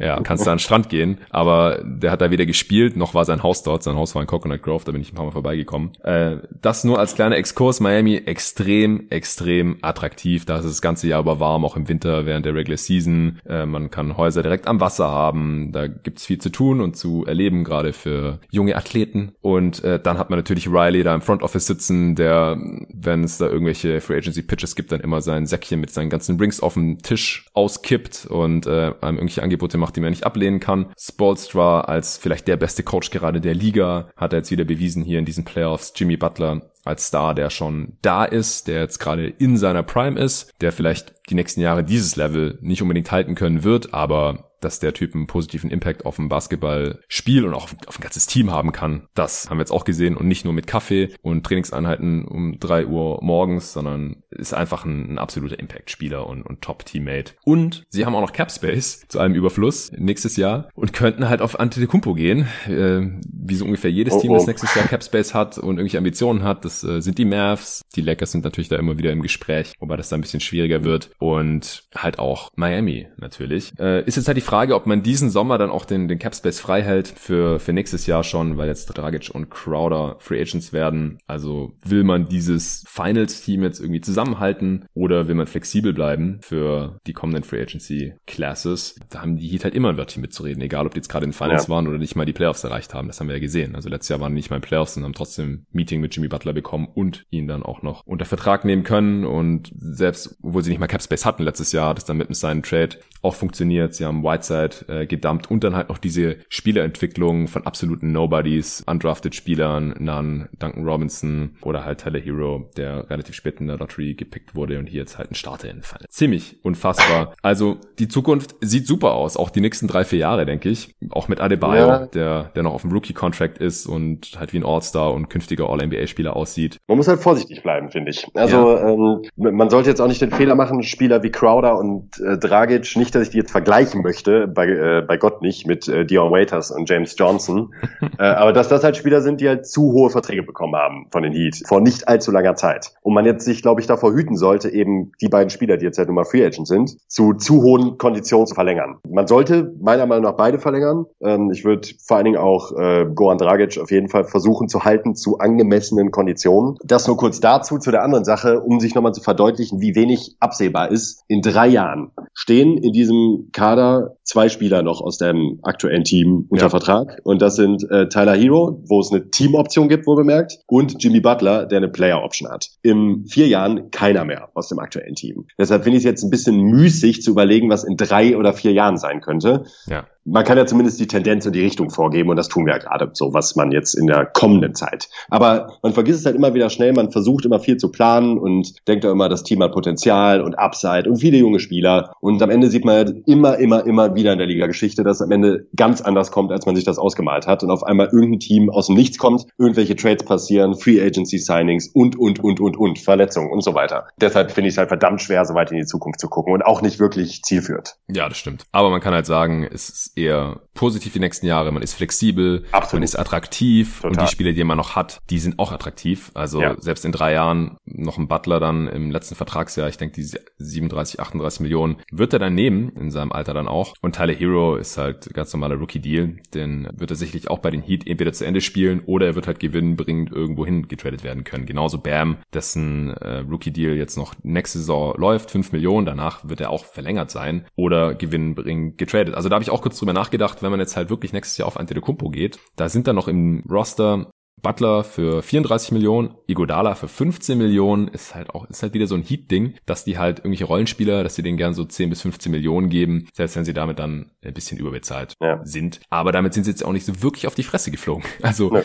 Ja, 0.00 0.20
kannst 0.20 0.46
du 0.46 0.50
an 0.50 0.56
den 0.56 0.62
Strand 0.62 0.88
gehen, 0.88 1.18
aber 1.30 1.82
der 1.84 2.12
hat 2.12 2.20
da 2.20 2.30
weder 2.30 2.46
gespielt, 2.46 2.96
noch 2.96 3.14
war 3.14 3.24
sein 3.24 3.42
Haus 3.42 3.64
dort. 3.64 3.82
Sein 3.82 3.96
Haus 3.96 4.14
war 4.14 4.22
in 4.22 4.28
Coconut 4.28 4.62
Grove, 4.62 4.84
da 4.84 4.92
bin 4.92 5.00
ich 5.00 5.12
ein 5.12 5.16
paar 5.16 5.24
Mal 5.24 5.32
vorbeigekommen. 5.32 5.92
Äh, 6.04 6.36
das 6.62 6.84
nur 6.84 6.98
als 6.98 7.16
kleiner 7.16 7.36
Exkurs. 7.36 7.80
Miami 7.80 8.16
extrem, 8.16 9.08
extrem 9.10 9.78
attraktiv. 9.82 10.44
Da 10.44 10.59
ist 10.64 10.72
das 10.72 10.82
ganze 10.82 11.08
Jahr 11.08 11.20
über 11.20 11.40
warm, 11.40 11.64
auch 11.64 11.76
im 11.76 11.88
Winter 11.88 12.26
während 12.26 12.46
der 12.46 12.54
Regular 12.54 12.76
Season. 12.76 13.40
Äh, 13.46 13.66
man 13.66 13.90
kann 13.90 14.16
Häuser 14.16 14.42
direkt 14.42 14.66
am 14.66 14.80
Wasser 14.80 15.10
haben. 15.10 15.72
Da 15.72 15.86
gibt's 15.86 16.26
viel 16.26 16.38
zu 16.38 16.50
tun 16.50 16.80
und 16.80 16.96
zu 16.96 17.24
erleben, 17.26 17.64
gerade 17.64 17.92
für 17.92 18.40
junge 18.50 18.76
Athleten. 18.76 19.32
Und 19.40 19.82
äh, 19.84 20.00
dann 20.00 20.18
hat 20.18 20.30
man 20.30 20.38
natürlich 20.38 20.68
Riley 20.68 21.02
da 21.02 21.14
im 21.14 21.22
Front 21.22 21.42
Office 21.42 21.66
sitzen, 21.66 22.14
der, 22.14 22.58
wenn 22.92 23.24
es 23.24 23.38
da 23.38 23.46
irgendwelche 23.46 24.00
Free 24.00 24.18
Agency 24.18 24.42
Pitches 24.42 24.74
gibt, 24.74 24.92
dann 24.92 25.00
immer 25.00 25.20
sein 25.22 25.46
Säckchen 25.46 25.80
mit 25.80 25.90
seinen 25.90 26.10
ganzen 26.10 26.38
Rings 26.38 26.60
auf 26.60 26.74
dem 26.74 26.98
Tisch 26.98 27.46
auskippt 27.54 28.26
und 28.26 28.66
äh, 28.66 28.92
einem 29.00 29.18
irgendwelche 29.18 29.42
Angebote 29.42 29.78
macht, 29.78 29.96
die 29.96 30.00
man 30.00 30.10
nicht 30.10 30.24
ablehnen 30.24 30.60
kann. 30.60 30.92
Spolstra 30.98 31.82
als 31.82 32.18
vielleicht 32.18 32.48
der 32.48 32.56
beste 32.56 32.82
Coach 32.82 33.10
gerade 33.10 33.40
der 33.40 33.54
Liga 33.54 34.10
hat 34.16 34.32
er 34.32 34.38
jetzt 34.38 34.50
wieder 34.50 34.64
bewiesen 34.64 35.02
hier 35.02 35.18
in 35.18 35.24
diesen 35.24 35.44
Playoffs. 35.44 35.92
Jimmy 35.96 36.16
Butler 36.16 36.69
als 36.84 37.06
Star, 37.06 37.34
der 37.34 37.50
schon 37.50 37.98
da 38.02 38.24
ist, 38.24 38.68
der 38.68 38.80
jetzt 38.80 38.98
gerade 38.98 39.26
in 39.26 39.56
seiner 39.56 39.82
Prime 39.82 40.18
ist, 40.18 40.52
der 40.60 40.72
vielleicht 40.72 41.14
die 41.28 41.34
nächsten 41.34 41.60
Jahre 41.60 41.84
dieses 41.84 42.16
Level 42.16 42.58
nicht 42.62 42.82
unbedingt 42.82 43.10
halten 43.12 43.34
können 43.34 43.64
wird, 43.64 43.94
aber 43.94 44.49
dass 44.60 44.80
der 44.80 44.94
Typ 44.94 45.14
einen 45.14 45.26
positiven 45.26 45.70
Impact 45.70 46.06
auf 46.06 46.18
ein 46.18 46.28
Basketballspiel 46.28 47.44
und 47.44 47.54
auch 47.54 47.68
auf 47.86 47.98
ein 47.98 48.02
ganzes 48.02 48.26
Team 48.26 48.50
haben 48.50 48.72
kann. 48.72 49.08
Das 49.14 49.48
haben 49.48 49.58
wir 49.58 49.62
jetzt 49.62 49.72
auch 49.72 49.84
gesehen 49.84 50.16
und 50.16 50.26
nicht 50.26 50.44
nur 50.44 50.54
mit 50.54 50.66
Kaffee 50.66 51.10
und 51.22 51.44
Trainingseinheiten 51.44 52.24
um 52.24 52.58
drei 52.58 52.86
Uhr 52.86 53.18
morgens, 53.22 53.72
sondern 53.72 54.22
ist 54.30 54.54
einfach 54.54 54.84
ein, 54.84 55.14
ein 55.14 55.18
absoluter 55.18 55.58
Impact-Spieler 55.58 56.26
und, 56.26 56.42
und 56.42 56.62
Top-Teammate. 56.62 57.34
Und 57.44 57.84
sie 57.88 58.04
haben 58.04 58.14
auch 58.14 58.20
noch 58.20 58.32
Cap 58.32 58.50
Space 58.50 59.04
zu 59.08 59.18
einem 59.18 59.34
Überfluss 59.34 59.90
nächstes 59.92 60.36
Jahr 60.36 60.68
und 60.74 60.92
könnten 60.92 61.28
halt 61.28 61.42
auf 61.42 61.58
Antetokounmpo 61.58 62.14
gehen, 62.14 62.46
äh, 62.66 63.00
wie 63.24 63.54
so 63.54 63.64
ungefähr 63.64 63.90
jedes 63.90 64.14
oh, 64.14 64.20
Team, 64.20 64.32
das 64.32 64.44
oh. 64.44 64.46
nächstes 64.46 64.74
Jahr 64.74 64.86
Cap 64.86 65.02
Space 65.02 65.34
hat 65.34 65.58
und 65.58 65.78
irgendwelche 65.78 65.98
Ambitionen 65.98 66.42
hat. 66.42 66.64
Das 66.64 66.84
äh, 66.84 67.00
sind 67.00 67.18
die 67.18 67.24
Mavs. 67.24 67.82
Die 67.96 68.02
Lakers 68.02 68.32
sind 68.32 68.44
natürlich 68.44 68.68
da 68.68 68.76
immer 68.76 68.98
wieder 68.98 69.12
im 69.12 69.22
Gespräch, 69.22 69.72
wobei 69.78 69.96
das 69.96 70.08
da 70.08 70.16
ein 70.16 70.20
bisschen 70.20 70.40
schwieriger 70.40 70.84
wird 70.84 71.10
und 71.18 71.84
halt 71.94 72.18
auch 72.18 72.50
Miami 72.56 73.08
natürlich. 73.16 73.72
Äh, 73.78 74.04
ist 74.04 74.16
jetzt 74.16 74.26
halt 74.26 74.36
die 74.36 74.42
Frage, 74.42 74.49
ob 74.52 74.86
man 74.86 75.02
diesen 75.02 75.30
Sommer 75.30 75.58
dann 75.58 75.70
auch 75.70 75.84
den, 75.84 76.08
den 76.08 76.18
Capspace 76.18 76.60
frei 76.60 76.82
hält 76.82 77.08
für, 77.08 77.60
für 77.60 77.72
nächstes 77.72 78.06
Jahr 78.06 78.24
schon, 78.24 78.56
weil 78.56 78.68
jetzt 78.68 78.86
Dragic 78.86 79.30
und 79.32 79.50
Crowder 79.50 80.16
Free 80.18 80.40
Agents 80.40 80.72
werden. 80.72 81.18
Also 81.26 81.74
will 81.84 82.04
man 82.04 82.28
dieses 82.28 82.84
Finals-Team 82.88 83.62
jetzt 83.62 83.80
irgendwie 83.80 84.00
zusammenhalten 84.00 84.86
oder 84.94 85.28
will 85.28 85.34
man 85.34 85.46
flexibel 85.46 85.92
bleiben 85.92 86.40
für 86.42 86.98
die 87.06 87.12
kommenden 87.12 87.44
Free 87.44 87.62
Agency 87.62 88.14
Classes? 88.26 88.96
Da 89.08 89.20
haben 89.22 89.36
die 89.36 89.48
Heat 89.48 89.64
halt 89.64 89.74
immer 89.74 89.90
ein 89.90 89.96
Wörtchen 89.96 90.20
mitzureden, 90.20 90.62
egal 90.62 90.86
ob 90.86 90.94
die 90.94 90.98
jetzt 90.98 91.08
gerade 91.08 91.26
in 91.26 91.32
Finals 91.32 91.64
ja. 91.64 91.68
waren 91.68 91.86
oder 91.86 91.98
nicht 91.98 92.16
mal 92.16 92.24
die 92.24 92.32
Playoffs 92.32 92.64
erreicht 92.64 92.94
haben. 92.94 93.08
Das 93.08 93.20
haben 93.20 93.28
wir 93.28 93.36
ja 93.36 93.40
gesehen. 93.40 93.76
Also 93.76 93.88
letztes 93.88 94.08
Jahr 94.08 94.20
waren 94.20 94.32
die 94.32 94.40
nicht 94.40 94.50
mal 94.50 94.56
in 94.56 94.62
Playoffs 94.62 94.96
und 94.96 95.04
haben 95.04 95.12
trotzdem 95.12 95.50
ein 95.50 95.66
Meeting 95.72 96.00
mit 96.00 96.14
Jimmy 96.14 96.28
Butler 96.28 96.52
bekommen 96.52 96.88
und 96.92 97.24
ihn 97.30 97.46
dann 97.46 97.62
auch 97.62 97.82
noch 97.82 98.06
unter 98.06 98.24
Vertrag 98.24 98.64
nehmen 98.64 98.82
können. 98.82 99.24
Und 99.24 99.70
selbst, 99.78 100.36
obwohl 100.42 100.62
sie 100.62 100.70
nicht 100.70 100.80
mal 100.80 100.86
Capspace 100.86 101.24
hatten 101.24 101.42
letztes 101.44 101.72
Jahr, 101.72 101.90
hat 101.90 101.98
es 101.98 102.04
dann 102.04 102.16
mit 102.16 102.28
einem 102.28 102.34
seinen 102.34 102.62
Trade 102.62 102.98
auch 103.22 103.34
funktioniert. 103.34 103.94
Sie 103.94 104.04
haben 104.04 104.22
Whiteside 104.40 104.88
äh, 104.88 105.06
gedumpt 105.06 105.50
und 105.50 105.64
dann 105.64 105.76
halt 105.76 105.88
noch 105.88 105.98
diese 105.98 106.36
Spielerentwicklung 106.48 107.48
von 107.48 107.66
absoluten 107.66 108.12
Nobodies, 108.12 108.82
undrafted 108.86 109.34
Spielern, 109.34 109.94
Nunn, 109.98 110.48
Duncan 110.58 110.84
Robinson 110.84 111.56
oder 111.62 111.84
halt 111.84 112.00
Tyler 112.00 112.20
Hero, 112.20 112.70
der 112.76 113.08
relativ 113.10 113.34
spät 113.34 113.60
in 113.60 113.66
der 113.66 113.78
Lottery 113.78 114.14
gepickt 114.14 114.54
wurde 114.54 114.78
und 114.78 114.86
hier 114.86 115.00
jetzt 115.00 115.18
halt 115.18 115.30
ein 115.30 115.34
Starter 115.34 115.70
in 115.70 115.82
Fall. 115.82 116.04
Ziemlich 116.08 116.56
unfassbar. 116.62 117.34
Also 117.42 117.78
die 117.98 118.08
Zukunft 118.08 118.54
sieht 118.60 118.86
super 118.86 119.12
aus, 119.12 119.36
auch 119.36 119.50
die 119.50 119.60
nächsten 119.60 119.86
drei, 119.86 120.04
vier 120.04 120.18
Jahre, 120.18 120.46
denke 120.46 120.68
ich. 120.68 120.94
Auch 121.10 121.28
mit 121.28 121.40
Adebayo, 121.40 121.86
ja. 121.86 122.06
der, 122.06 122.44
der 122.54 122.62
noch 122.62 122.74
auf 122.74 122.82
dem 122.82 122.92
Rookie-Contract 122.92 123.58
ist 123.58 123.86
und 123.86 124.32
halt 124.38 124.52
wie 124.52 124.58
ein 124.58 124.64
All-Star 124.64 125.12
und 125.12 125.28
künftiger 125.28 125.68
All-NBA-Spieler 125.68 126.36
aussieht. 126.36 126.78
Man 126.88 126.96
muss 126.96 127.08
halt 127.08 127.20
vorsichtig 127.20 127.62
bleiben, 127.62 127.90
finde 127.90 128.10
ich. 128.10 128.26
Also 128.34 128.76
ja. 128.76 128.88
ähm, 128.90 129.22
man 129.36 129.70
sollte 129.70 129.88
jetzt 129.88 130.00
auch 130.00 130.08
nicht 130.08 130.20
den 130.20 130.30
Fehler 130.30 130.54
machen, 130.54 130.82
Spieler 130.82 131.22
wie 131.22 131.30
Crowder 131.30 131.78
und 131.78 132.18
äh, 132.20 132.38
Dragic, 132.38 132.96
nicht, 132.96 133.14
dass 133.14 133.22
ich 133.24 133.30
die 133.30 133.38
jetzt 133.38 133.50
vergleichen 133.50 134.02
möchte 134.02 134.29
bei 134.46 134.66
äh, 134.68 135.02
bei 135.06 135.16
Gott 135.16 135.42
nicht 135.42 135.66
mit 135.66 135.88
äh, 135.88 136.04
Dion 136.04 136.30
Waiters 136.30 136.70
und 136.70 136.88
James 136.88 137.14
Johnson. 137.18 137.74
äh, 138.18 138.22
aber 138.22 138.52
dass 138.52 138.68
das 138.68 138.84
halt 138.84 138.96
Spieler 138.96 139.20
sind, 139.20 139.40
die 139.40 139.48
halt 139.48 139.66
zu 139.66 139.92
hohe 139.92 140.10
Verträge 140.10 140.42
bekommen 140.42 140.76
haben 140.76 141.06
von 141.10 141.22
den 141.22 141.32
Heat 141.32 141.62
vor 141.66 141.80
nicht 141.80 142.08
allzu 142.08 142.30
langer 142.30 142.54
Zeit. 142.54 142.92
Und 143.02 143.14
man 143.14 143.24
jetzt 143.24 143.44
sich, 143.44 143.62
glaube 143.62 143.80
ich, 143.80 143.86
davor 143.86 144.12
hüten 144.12 144.36
sollte, 144.36 144.70
eben 144.70 145.12
die 145.20 145.28
beiden 145.28 145.50
Spieler, 145.50 145.76
die 145.76 145.84
jetzt 145.84 145.98
halt 145.98 146.08
nun 146.08 146.16
mal 146.16 146.24
Free 146.24 146.44
Agent 146.44 146.66
sind, 146.66 146.96
zu 147.08 147.34
zu 147.34 147.62
hohen 147.62 147.98
Konditionen 147.98 148.46
zu 148.46 148.54
verlängern. 148.54 148.98
Man 149.08 149.26
sollte 149.26 149.74
meiner 149.80 150.06
Meinung 150.06 150.24
nach 150.24 150.36
beide 150.36 150.58
verlängern. 150.58 151.06
Ähm, 151.20 151.50
ich 151.50 151.64
würde 151.64 151.88
vor 152.06 152.16
allen 152.16 152.24
Dingen 152.24 152.38
auch 152.38 152.72
äh, 152.76 153.06
Goran 153.14 153.38
Dragic 153.38 153.78
auf 153.78 153.90
jeden 153.90 154.08
Fall 154.08 154.24
versuchen 154.24 154.68
zu 154.68 154.84
halten 154.84 155.14
zu 155.14 155.38
angemessenen 155.38 156.10
Konditionen. 156.10 156.76
Das 156.84 157.06
nur 157.06 157.16
kurz 157.16 157.40
dazu, 157.40 157.78
zu 157.78 157.90
der 157.90 158.02
anderen 158.02 158.24
Sache, 158.24 158.60
um 158.60 158.80
sich 158.80 158.94
nochmal 158.94 159.12
zu 159.12 159.22
verdeutlichen, 159.22 159.80
wie 159.80 159.94
wenig 159.94 160.36
absehbar 160.40 160.90
ist. 160.90 161.22
In 161.28 161.42
drei 161.42 161.68
Jahren 161.68 162.10
stehen 162.32 162.78
in 162.78 162.92
diesem 162.92 163.48
Kader 163.52 164.16
zwei 164.22 164.48
Spieler 164.48 164.82
noch 164.82 165.00
aus 165.00 165.18
dem 165.18 165.58
aktuellen 165.62 166.04
Team 166.04 166.46
unter 166.48 166.66
ja. 166.66 166.70
Vertrag. 166.70 167.20
Und 167.24 167.42
das 167.42 167.56
sind 167.56 167.88
äh, 167.90 168.08
Tyler 168.08 168.36
Hero, 168.36 168.82
wo 168.86 169.00
es 169.00 169.10
eine 169.10 169.30
Teamoption 169.30 169.88
gibt, 169.88 170.06
wo 170.06 170.14
bemerkt, 170.14 170.58
und 170.66 171.02
Jimmy 171.02 171.20
Butler, 171.20 171.66
der 171.66 171.78
eine 171.78 171.88
Player-Option 171.88 172.50
hat. 172.50 172.68
In 172.82 173.26
vier 173.26 173.48
Jahren 173.48 173.90
keiner 173.90 174.24
mehr 174.24 174.50
aus 174.54 174.68
dem 174.68 174.78
aktuellen 174.78 175.14
Team. 175.14 175.46
Deshalb 175.58 175.84
finde 175.84 175.98
ich 175.98 176.04
es 176.04 176.10
jetzt 176.10 176.22
ein 176.22 176.30
bisschen 176.30 176.60
müßig 176.60 177.22
zu 177.22 177.30
überlegen, 177.30 177.70
was 177.70 177.84
in 177.84 177.96
drei 177.96 178.36
oder 178.36 178.52
vier 178.52 178.72
Jahren 178.72 178.98
sein 178.98 179.20
könnte. 179.20 179.64
Ja 179.86 180.06
man 180.24 180.44
kann 180.44 180.58
ja 180.58 180.66
zumindest 180.66 181.00
die 181.00 181.06
Tendenz 181.06 181.46
und 181.46 181.54
die 181.54 181.62
Richtung 181.62 181.90
vorgeben 181.90 182.30
und 182.30 182.36
das 182.36 182.48
tun 182.48 182.66
wir 182.66 182.74
ja 182.74 182.78
gerade 182.78 183.10
so, 183.14 183.32
was 183.32 183.56
man 183.56 183.72
jetzt 183.72 183.94
in 183.94 184.06
der 184.06 184.26
kommenden 184.26 184.74
Zeit. 184.74 185.08
Aber 185.28 185.78
man 185.82 185.92
vergisst 185.92 186.20
es 186.20 186.26
halt 186.26 186.36
immer 186.36 186.54
wieder 186.54 186.70
schnell, 186.70 186.92
man 186.92 187.10
versucht 187.10 187.44
immer 187.44 187.58
viel 187.58 187.76
zu 187.76 187.90
planen 187.90 188.38
und 188.38 188.86
denkt 188.86 189.04
auch 189.06 189.12
immer, 189.12 189.28
das 189.28 189.42
Team 189.42 189.62
hat 189.62 189.72
Potenzial 189.72 190.42
und 190.42 190.58
Upside 190.58 191.08
und 191.08 191.16
viele 191.16 191.38
junge 191.38 191.60
Spieler 191.60 192.14
und 192.20 192.42
am 192.42 192.50
Ende 192.50 192.68
sieht 192.68 192.84
man 192.84 192.96
halt 192.96 193.16
immer, 193.26 193.58
immer, 193.58 193.86
immer 193.86 194.14
wieder 194.14 194.32
in 194.32 194.38
der 194.38 194.46
Liga-Geschichte, 194.46 195.02
dass 195.02 195.22
am 195.22 195.30
Ende 195.30 195.66
ganz 195.74 196.00
anders 196.00 196.30
kommt, 196.30 196.52
als 196.52 196.66
man 196.66 196.76
sich 196.76 196.84
das 196.84 196.98
ausgemalt 196.98 197.46
hat 197.46 197.62
und 197.62 197.70
auf 197.70 197.82
einmal 197.82 198.06
irgendein 198.06 198.40
Team 198.40 198.70
aus 198.70 198.86
dem 198.86 198.96
Nichts 198.96 199.18
kommt, 199.18 199.46
irgendwelche 199.58 199.96
Trades 199.96 200.24
passieren, 200.24 200.74
Free 200.74 201.00
Agency 201.00 201.38
Signings 201.38 201.88
und, 201.88 202.18
und, 202.18 202.42
und, 202.42 202.60
und, 202.60 202.76
und, 202.76 202.98
Verletzungen 202.98 203.50
und 203.50 203.62
so 203.62 203.74
weiter. 203.74 204.08
Deshalb 204.20 204.50
finde 204.50 204.68
ich 204.68 204.74
es 204.74 204.78
halt 204.78 204.88
verdammt 204.88 205.22
schwer, 205.22 205.44
so 205.44 205.54
weit 205.54 205.70
in 205.70 205.78
die 205.78 205.86
Zukunft 205.86 206.20
zu 206.20 206.28
gucken 206.28 206.52
und 206.52 206.62
auch 206.62 206.82
nicht 206.82 206.98
wirklich 207.00 207.42
zielführend. 207.42 207.96
Ja, 208.08 208.28
das 208.28 208.38
stimmt. 208.38 208.64
Aber 208.72 208.90
man 208.90 209.00
kann 209.00 209.14
halt 209.14 209.26
sagen, 209.26 209.64
es 209.64 209.88
ist 209.88 210.09
eher 210.16 210.60
positiv 210.80 211.12
die 211.12 211.20
nächsten 211.20 211.44
Jahre. 211.44 211.72
Man 211.72 211.82
ist 211.82 211.92
flexibel, 211.92 212.64
Absolut. 212.72 212.94
man 212.94 213.02
ist 213.02 213.14
attraktiv 213.14 213.96
Total. 213.96 214.10
und 214.10 214.22
die 214.22 214.32
Spieler, 214.32 214.52
die 214.52 214.64
man 214.64 214.78
noch 214.78 214.96
hat, 214.96 215.20
die 215.28 215.38
sind 215.38 215.58
auch 215.58 215.72
attraktiv. 215.72 216.30
Also 216.32 216.62
ja. 216.62 216.74
selbst 216.80 217.04
in 217.04 217.12
drei 217.12 217.34
Jahren 217.34 217.76
noch 217.84 218.16
ein 218.16 218.28
Butler 218.28 218.60
dann 218.60 218.88
im 218.88 219.10
letzten 219.10 219.34
Vertragsjahr, 219.34 219.90
ich 219.90 219.98
denke 219.98 220.14
die 220.14 220.26
37, 220.56 221.20
38 221.20 221.60
Millionen, 221.60 221.98
wird 222.10 222.32
er 222.32 222.38
dann 222.38 222.54
nehmen, 222.54 222.88
in 222.96 223.10
seinem 223.10 223.30
Alter 223.30 223.52
dann 223.52 223.68
auch. 223.68 223.92
Und 224.00 224.16
Tyler 224.16 224.32
Hero 224.32 224.76
ist 224.76 224.96
halt 224.96 225.34
ganz 225.34 225.52
normaler 225.52 225.74
Rookie-Deal, 225.74 226.38
den 226.54 226.88
wird 226.96 227.10
er 227.10 227.16
sicherlich 227.16 227.50
auch 227.50 227.58
bei 227.58 227.70
den 227.70 227.82
Heat 227.82 228.06
entweder 228.06 228.32
zu 228.32 228.46
Ende 228.46 228.62
spielen 228.62 229.02
oder 229.04 229.26
er 229.26 229.34
wird 229.34 229.48
halt 229.48 229.60
gewinnbringend 229.60 230.32
irgendwo 230.32 230.64
hin 230.64 230.88
getradet 230.88 231.24
werden 231.24 231.44
können. 231.44 231.66
Genauso 231.66 231.98
Bam, 231.98 232.38
dessen 232.54 233.10
äh, 233.18 233.40
Rookie-Deal 233.40 233.96
jetzt 233.96 234.16
noch 234.16 234.32
nächste 234.44 234.78
Saison 234.78 235.14
läuft, 235.18 235.50
5 235.50 235.72
Millionen, 235.72 236.06
danach 236.06 236.48
wird 236.48 236.62
er 236.62 236.70
auch 236.70 236.86
verlängert 236.86 237.30
sein 237.30 237.66
oder 237.76 238.14
gewinnbringend 238.14 238.96
getradet. 238.96 239.34
Also 239.34 239.50
da 239.50 239.56
habe 239.56 239.62
ich 239.62 239.70
auch 239.70 239.82
kurz 239.82 239.98
drüber 239.98 240.14
nachgedacht, 240.14 240.62
wenn 240.62 240.69
man 240.70 240.80
jetzt 240.80 240.96
halt 240.96 241.10
wirklich 241.10 241.32
nächstes 241.32 241.58
Jahr 241.58 241.68
auf 241.68 241.78
Antetokounmpo 241.78 242.30
geht, 242.30 242.58
da 242.76 242.88
sind 242.88 243.06
dann 243.06 243.16
noch 243.16 243.28
im 243.28 243.64
Roster 243.68 244.30
Butler 244.62 245.04
für 245.04 245.42
34 245.42 245.92
Millionen, 245.92 246.34
Igodala 246.46 246.94
für 246.94 247.08
15 247.08 247.56
Millionen, 247.56 248.08
ist 248.08 248.34
halt 248.34 248.50
auch, 248.50 248.68
ist 248.68 248.82
halt 248.82 248.94
wieder 248.94 249.06
so 249.06 249.14
ein 249.14 249.22
Heat-Ding, 249.22 249.74
dass 249.86 250.04
die 250.04 250.18
halt 250.18 250.38
irgendwelche 250.38 250.64
Rollenspieler, 250.64 251.22
dass 251.22 251.34
sie 251.34 251.42
denen 251.42 251.56
gern 251.56 251.74
so 251.74 251.84
10 251.84 252.10
bis 252.10 252.22
15 252.22 252.52
Millionen 252.52 252.88
geben, 252.88 253.28
selbst 253.32 253.56
wenn 253.56 253.64
sie 253.64 253.74
damit 253.74 253.98
dann 253.98 254.32
ein 254.44 254.54
bisschen 254.54 254.78
überbezahlt 254.78 255.34
ja. 255.40 255.60
sind. 255.64 256.00
Aber 256.10 256.32
damit 256.32 256.54
sind 256.54 256.64
sie 256.64 256.70
jetzt 256.70 256.84
auch 256.84 256.92
nicht 256.92 257.06
so 257.06 257.22
wirklich 257.22 257.46
auf 257.46 257.54
die 257.54 257.62
Fresse 257.62 257.90
geflogen. 257.90 258.24
Also 258.42 258.70
nee, 258.72 258.82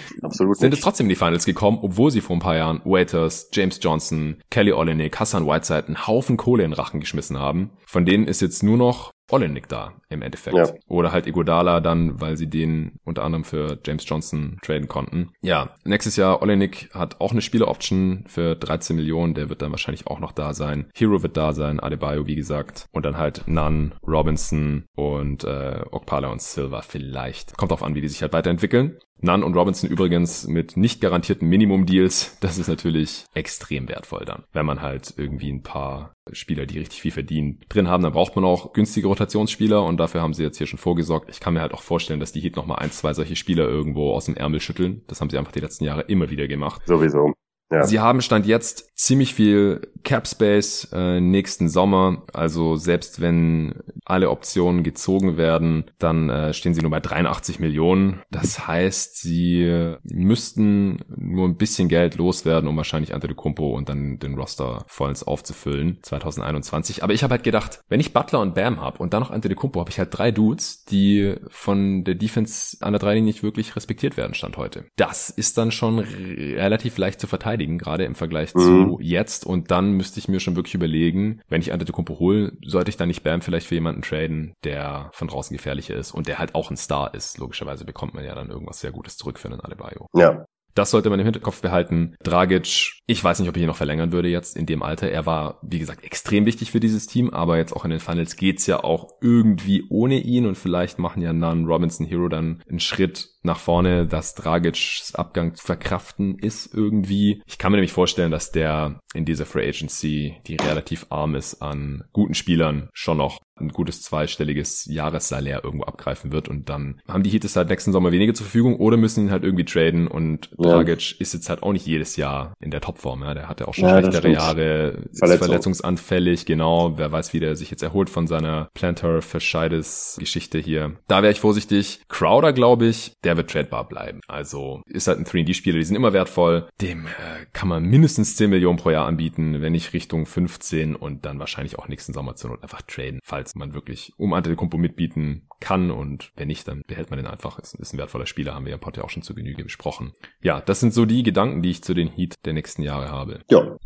sind 0.54 0.74
es 0.74 0.82
trotzdem 0.82 1.06
in 1.06 1.10
die 1.10 1.16
Finals 1.16 1.46
gekommen, 1.46 1.80
obwohl 1.82 2.12
sie 2.12 2.22
vor 2.22 2.36
ein 2.36 2.40
paar 2.40 2.56
Jahren 2.56 2.82
Waiters, 2.84 3.50
James 3.52 3.80
Johnson, 3.82 4.38
Kelly 4.52 4.74
Olynyk, 4.74 5.20
Hassan 5.20 5.48
Whiteside 5.48 5.88
einen 5.88 6.08
Haufen 6.08 6.38
Kohle 6.38 6.64
in 6.64 6.72
den 6.72 6.76
Rachen 6.78 7.00
geschmissen 7.00 7.40
haben. 7.40 7.72
Von 7.88 8.06
denen 8.06 8.28
ist 8.28 8.42
jetzt 8.42 8.62
nur 8.62 8.78
noch 8.78 9.12
Olenek 9.32 9.68
da 9.68 9.94
im 10.10 10.22
Endeffekt. 10.22 10.56
Ja. 10.56 10.70
Oder 10.88 11.12
halt 11.12 11.28
Igodala 11.28 11.80
dann, 11.80 12.22
weil 12.22 12.38
sie 12.38 12.48
den 12.48 13.00
unter 13.04 13.24
anderem 13.24 13.44
für 13.44 13.80
James 13.86 14.08
Johnson 14.08 14.60
traden 14.62 14.88
konnten. 14.88 15.32
Ja, 15.42 15.76
nächstes 15.84 16.16
Jahr 16.16 16.42
Olenek 16.42 16.90
hat 16.94 17.20
auch 17.20 17.32
eine 17.32 17.42
Spieleroption 17.42 18.26
für 18.28 18.56
13 18.56 18.96
Millionen. 18.96 19.34
Der 19.34 19.50
wird 19.50 19.62
dann 19.62 19.72
wahrscheinlich 19.72 20.08
auch 20.08 20.20
noch 20.20 20.32
da 20.32 20.54
sein. 20.54 20.90
Hero 20.94 21.24
wird 21.24 21.38
da 21.38 21.54
sein, 21.54 21.80
Adebayo 21.80 22.28
wie 22.28 22.36
gesagt. 22.36 22.88
Und 22.92 23.06
dann 23.06 23.18
halt 23.18 23.48
Nunn, 23.48 23.96
Robinson 24.06 24.86
und 24.96 25.44
äh, 25.44 25.82
Okpala 25.92 26.30
und 26.30 26.42
Silva 26.42 26.82
vielleicht. 26.82 27.58
Kommt 27.58 27.72
drauf 27.72 27.84
an, 27.84 27.96
wie 27.96 28.02
die 28.02 28.10
sich 28.10 28.22
halt 28.22 28.34
weiterentwickeln. 28.34 28.98
Nunn 29.22 29.44
und 29.44 29.56
Robinson 29.56 29.90
übrigens 29.90 30.48
mit 30.48 30.78
nicht 30.78 31.02
garantierten 31.02 31.48
Minimum-Deals. 31.48 32.38
Das 32.42 32.58
ist 32.58 32.68
natürlich 32.68 33.26
extrem 33.34 33.88
wertvoll 33.88 34.26
dann. 34.26 34.44
Wenn 34.52 34.66
man 34.66 34.82
halt 34.82 35.14
irgendwie 35.18 35.52
ein 35.52 35.64
paar 35.64 36.14
Spieler, 36.32 36.66
die 36.66 36.80
richtig 36.80 37.02
viel 37.02 37.12
verdienen, 37.12 37.60
drin 37.70 37.88
haben, 37.88 38.04
dann 38.04 38.14
braucht 38.14 38.36
man 38.36 38.46
auch 38.46 38.74
günstige 38.74 39.08
Rotationsspieler 39.08 39.84
und 39.84 39.98
dafür 39.98 40.22
haben 40.22 40.34
sie 40.34 40.44
jetzt 40.44 40.58
hier 40.58 40.68
schon 40.68 40.80
vorgesorgt. 40.80 41.30
Ich 41.30 41.40
kann 41.40 41.54
mir 41.54 41.62
halt 41.62 41.74
auch 41.74 41.82
vorstellen, 41.82 42.20
dass 42.20 42.32
die 42.32 42.42
Heat 42.42 42.56
nochmal 42.56 42.80
ein, 42.80 42.92
zwei 42.92 43.14
solche 43.14 43.36
Spieler 43.36 43.68
irgendwo 43.68 44.14
aus 44.14 44.26
dem 44.26 44.36
Ärmel 44.36 44.60
schütteln. 44.60 45.04
Das 45.08 45.22
haben 45.22 45.30
sie 45.30 45.38
einfach 45.38 45.52
die 45.52 45.62
letzten 45.62 45.86
Jahre 45.86 46.02
immer 46.02 46.30
wieder 46.30 46.48
gemacht. 46.48 46.82
Sowieso. 46.86 47.34
Ja. 47.72 47.86
Sie 47.86 48.00
haben 48.00 48.22
Stand 48.22 48.46
jetzt 48.46 48.96
ziemlich 48.96 49.34
viel 49.34 49.82
Cap 50.04 50.28
Space 50.28 50.88
äh, 50.94 51.20
nächsten 51.20 51.68
Sommer. 51.68 52.24
Also 52.32 52.76
selbst 52.76 53.20
wenn 53.20 53.76
alle 54.06 54.30
Optionen 54.30 54.84
gezogen 54.84 55.36
werden, 55.36 55.86
dann 55.98 56.30
äh, 56.30 56.54
stehen 56.54 56.74
sie 56.74 56.82
nur 56.82 56.92
bei 56.92 57.00
83 57.00 57.60
Millionen. 57.60 58.22
Das 58.30 58.68
heißt, 58.68 59.18
sie 59.20 59.96
müssten 60.04 61.00
nur 61.08 61.48
ein 61.48 61.58
bisschen 61.58 61.90
Geld 61.90 62.16
loswerden, 62.16 62.70
um 62.70 62.78
wahrscheinlich 62.78 63.14
Antetokounmpo 63.14 63.76
und 63.76 63.90
dann 63.90 64.20
den 64.20 64.36
Roster 64.36 64.84
vollends 64.88 65.24
aufzufüllen 65.24 66.00
2021. 66.04 67.04
Aber 67.04 67.14
ich 67.14 67.24
habe 67.24 67.32
halt 67.34 67.44
gedacht, 67.44 67.84
wenn 67.90 68.00
ich 68.00 68.14
Butler 68.14 68.42
und 68.42 68.54
Bam 68.54 68.80
habe 68.80 69.00
und 69.00 69.14
dann 69.14 69.24
noch 69.24 69.32
Antetokounmpo, 69.32 69.80
habe 69.80 69.90
ich 69.90 69.98
halt 69.98 70.10
drei 70.12 70.32
Dudes, 70.32 70.86
die 70.86 71.36
von 71.50 72.04
der 72.04 72.16
Defense 72.16 72.78
an 72.82 72.94
der 72.94 73.00
Dreilinie 73.00 73.26
nicht 73.26 73.44
wirklich 73.44 73.76
respektiert 73.76 74.18
werden 74.18 74.36
Stand 74.36 74.58
heute. 74.58 74.86
Das 74.98 75.30
ist 75.32 75.58
dann 75.58 75.72
schon 75.72 76.00
relativ 76.00 76.98
leicht 76.98 77.20
zu 77.20 77.28
verteidigen 77.28 77.55
verteidigen, 77.56 77.78
gerade 77.78 78.06
im 78.06 78.16
Vergleich 78.16 78.54
mhm. 78.54 78.60
zu 78.60 79.00
jetzt. 79.02 79.46
Und 79.46 79.72
dann 79.72 79.92
müsste 79.92 80.20
ich 80.20 80.28
mir 80.28 80.40
schon 80.40 80.56
wirklich 80.56 80.76
überlegen, 80.76 81.42
wenn 81.48 81.62
ich 81.62 81.72
Antetokounmpo 81.72 82.20
hole, 82.20 82.54
sollte 82.66 82.90
ich 82.90 82.98
dann 82.98 83.08
nicht 83.08 83.24
Bam 83.24 83.42
vielleicht 83.42 83.68
für 83.68 83.76
jemanden 83.76 84.02
traden, 84.02 84.54
der 84.64 85.10
von 85.14 85.28
draußen 85.28 85.56
gefährlicher 85.56 85.96
ist 85.96 86.12
und 86.12 86.28
der 86.28 86.40
halt 86.40 86.56
auch 86.56 86.70
ein 86.70 86.78
Star 86.78 87.14
ist. 87.14 87.38
Logischerweise 87.38 87.86
bekommt 87.86 88.14
man 88.14 88.26
ja 88.26 88.36
dann 88.36 88.50
irgendwas 88.50 88.80
sehr 88.80 88.92
Gutes 88.92 89.18
zurück 89.18 89.40
für 89.40 89.48
einen 89.48 89.62
Adebayo. 89.62 90.08
Ja. 90.14 90.46
Das 90.74 90.92
sollte 90.92 91.10
man 91.10 91.20
im 91.22 91.26
Hinterkopf 91.26 91.62
behalten. 91.62 92.18
Dragic, 92.22 92.92
ich 93.08 93.24
weiß 93.24 93.40
nicht, 93.40 93.48
ob 93.48 93.56
ich 93.56 93.64
ihn 93.64 93.68
noch 93.68 93.78
verlängern 93.78 94.12
würde 94.12 94.28
jetzt 94.28 94.58
in 94.58 94.66
dem 94.66 94.84
Alter. 94.84 95.10
Er 95.10 95.26
war, 95.26 95.60
wie 95.64 95.80
gesagt, 95.80 96.04
extrem 96.04 96.46
wichtig 96.46 96.72
für 96.72 96.82
dieses 96.82 97.08
Team, 97.08 97.30
aber 97.30 97.56
jetzt 97.56 97.72
auch 97.72 97.86
in 97.86 97.92
den 97.92 98.02
Finals 98.02 98.36
geht's 98.36 98.68
ja 98.68 98.84
auch 98.84 99.08
irgendwie 99.22 99.86
ohne 99.90 100.20
ihn 100.20 100.46
und 100.46 100.58
vielleicht 100.58 101.00
machen 101.00 101.22
ja 101.22 101.32
Nunn, 101.32 101.66
Robinson, 101.66 102.06
Hero 102.06 102.28
dann 102.28 102.62
einen 102.68 102.82
Schritt 102.82 103.30
nach 103.46 103.60
vorne, 103.60 104.06
dass 104.08 104.36
Dragic's 104.36 105.14
Abgang 105.16 105.56
zu 105.56 105.66
verkraften 105.66 106.38
ist 106.38 106.74
irgendwie. 106.74 107.42
Ich 107.46 107.58
kann 107.58 107.72
mir 107.72 107.78
nämlich 107.78 107.94
vorstellen, 107.94 108.32
dass 108.32 108.52
der 108.52 109.00
in 109.14 109.26
dieser 109.26 109.46
Free 109.46 109.68
Agency, 109.68 110.36
die 110.48 110.58
relativ 110.58 111.06
arm 111.10 111.36
ist 111.36 111.62
an 111.62 112.04
guten 112.12 112.34
Spielern, 112.34 112.90
schon 112.94 113.18
noch 113.18 113.40
ein 113.58 113.70
gutes 113.70 114.02
zweistelliges 114.02 114.86
Jahressalär 114.86 115.64
irgendwo 115.64 115.86
abgreifen 115.86 116.34
wird 116.34 116.50
und 116.50 116.70
dann 116.70 117.00
haben 117.08 117.24
die 117.24 117.30
Heat 117.30 117.46
es 117.46 117.56
halt 117.56 117.70
nächsten 117.70 117.94
Sommer 117.94 118.12
weniger 118.12 118.34
zur 118.34 118.46
Verfügung 118.46 118.76
oder 118.78 118.98
müssen 118.98 119.26
ihn 119.26 119.32
halt 119.32 119.44
irgendwie 119.44 119.64
traden 119.64 120.08
und 120.08 120.50
ja. 120.58 120.72
Dragic 120.72 121.20
ist 121.22 121.34
jetzt 121.34 121.50
halt 121.50 121.64
auch 121.64 121.72
nicht 121.72 121.86
jedes 121.86 122.18
Jahr 122.18 122.54
in 122.60 122.72
der 122.72 122.82
Topform, 122.82 123.24
ja, 123.24 123.34
der 123.34 123.48
hatte 123.48 123.68
auch 123.68 123.74
schon 123.74 123.86
ja, 123.86 124.00
schlechtere 124.00 124.30
Jahre, 124.30 125.04
Verletzung. 125.14 125.48
verletzungsanfällig, 125.48 126.46
genau, 126.46 126.98
wer 126.98 127.12
weiß, 127.14 127.34
wie 127.34 127.40
der 127.40 127.56
sich 127.56 127.72
jetzt 127.72 127.82
erholt 127.82 128.10
von 128.10 128.28
seiner 128.28 128.68
Plantar 128.74 129.22
Fasciitis 129.22 130.18
Geschichte 130.20 130.60
hier. 130.60 130.98
Da 131.08 131.22
wäre 131.22 131.32
ich 131.32 131.40
vorsichtig. 131.40 132.02
Crowder, 132.10 132.52
glaube 132.52 132.88
ich, 132.88 133.14
der 133.24 133.35
wird 133.38 133.50
tradebar 133.50 133.88
bleiben. 133.88 134.20
Also 134.28 134.82
ist 134.86 135.08
halt 135.08 135.20
ein 135.20 135.26
3D-Spieler, 135.26 135.78
die 135.78 135.86
sind 135.86 135.96
immer 135.96 136.14
wertvoll. 136.14 136.68
Dem 136.82 137.06
äh, 137.06 137.46
kann 137.54 137.70
man 137.70 137.86
mindestens 137.86 138.36
10 138.36 138.50
Millionen 138.50 138.78
pro 138.78 138.90
Jahr 138.90 139.08
anbieten, 139.08 139.62
wenn 139.62 139.72
nicht 139.72 139.94
Richtung 139.94 140.26
15 140.26 140.96
und 140.96 141.26
dann 141.26 141.40
wahrscheinlich 141.40 141.80
auch 141.80 141.88
nächsten 141.88 142.14
Sommer 142.14 142.36
zur 142.36 142.50
Not 142.52 142.64
einfach 142.64 142.82
traden, 142.82 143.20
falls 143.24 143.46
falls 143.46 143.56
man 143.56 143.74
wirklich 143.76 144.14
um 144.18 144.34
Antetokounmpo 144.34 144.78
mitbieten 144.78 145.48
kann 145.60 145.92
und 145.92 146.32
wenn 146.36 146.48
nicht, 146.48 146.68
dann 146.68 146.82
behält 146.88 147.12
man 147.12 147.18
den 147.18 147.28
einfach. 147.28 147.60
Ist, 147.60 147.76
ist 147.76 147.94
ein 147.94 148.00
wertvoller 148.00 148.26
Spieler, 148.26 148.56
haben 148.56 148.66
wir 148.66 148.72
ja 148.72 148.76
im 148.76 148.82
Pod 148.82 148.98
ja 148.98 149.04
auch 149.04 149.10
schon 149.10 149.22
zu 149.22 149.36
Genüge 149.36 149.64
besprochen. 149.64 150.14
Ja, 150.42 150.62
das 150.62 150.80
sind 150.80 150.94
so 150.94 151.06
die 151.06 151.22
Gedanken, 151.22 151.62
die 151.62 151.70
ich 151.70 151.84
zu 151.84 151.94
den 151.94 152.08
Heat 152.08 152.36
der 152.44 152.54
nächsten 152.54 152.82
Jahre 152.82 153.10
habe. 153.10 153.42
Ja, 153.52 153.78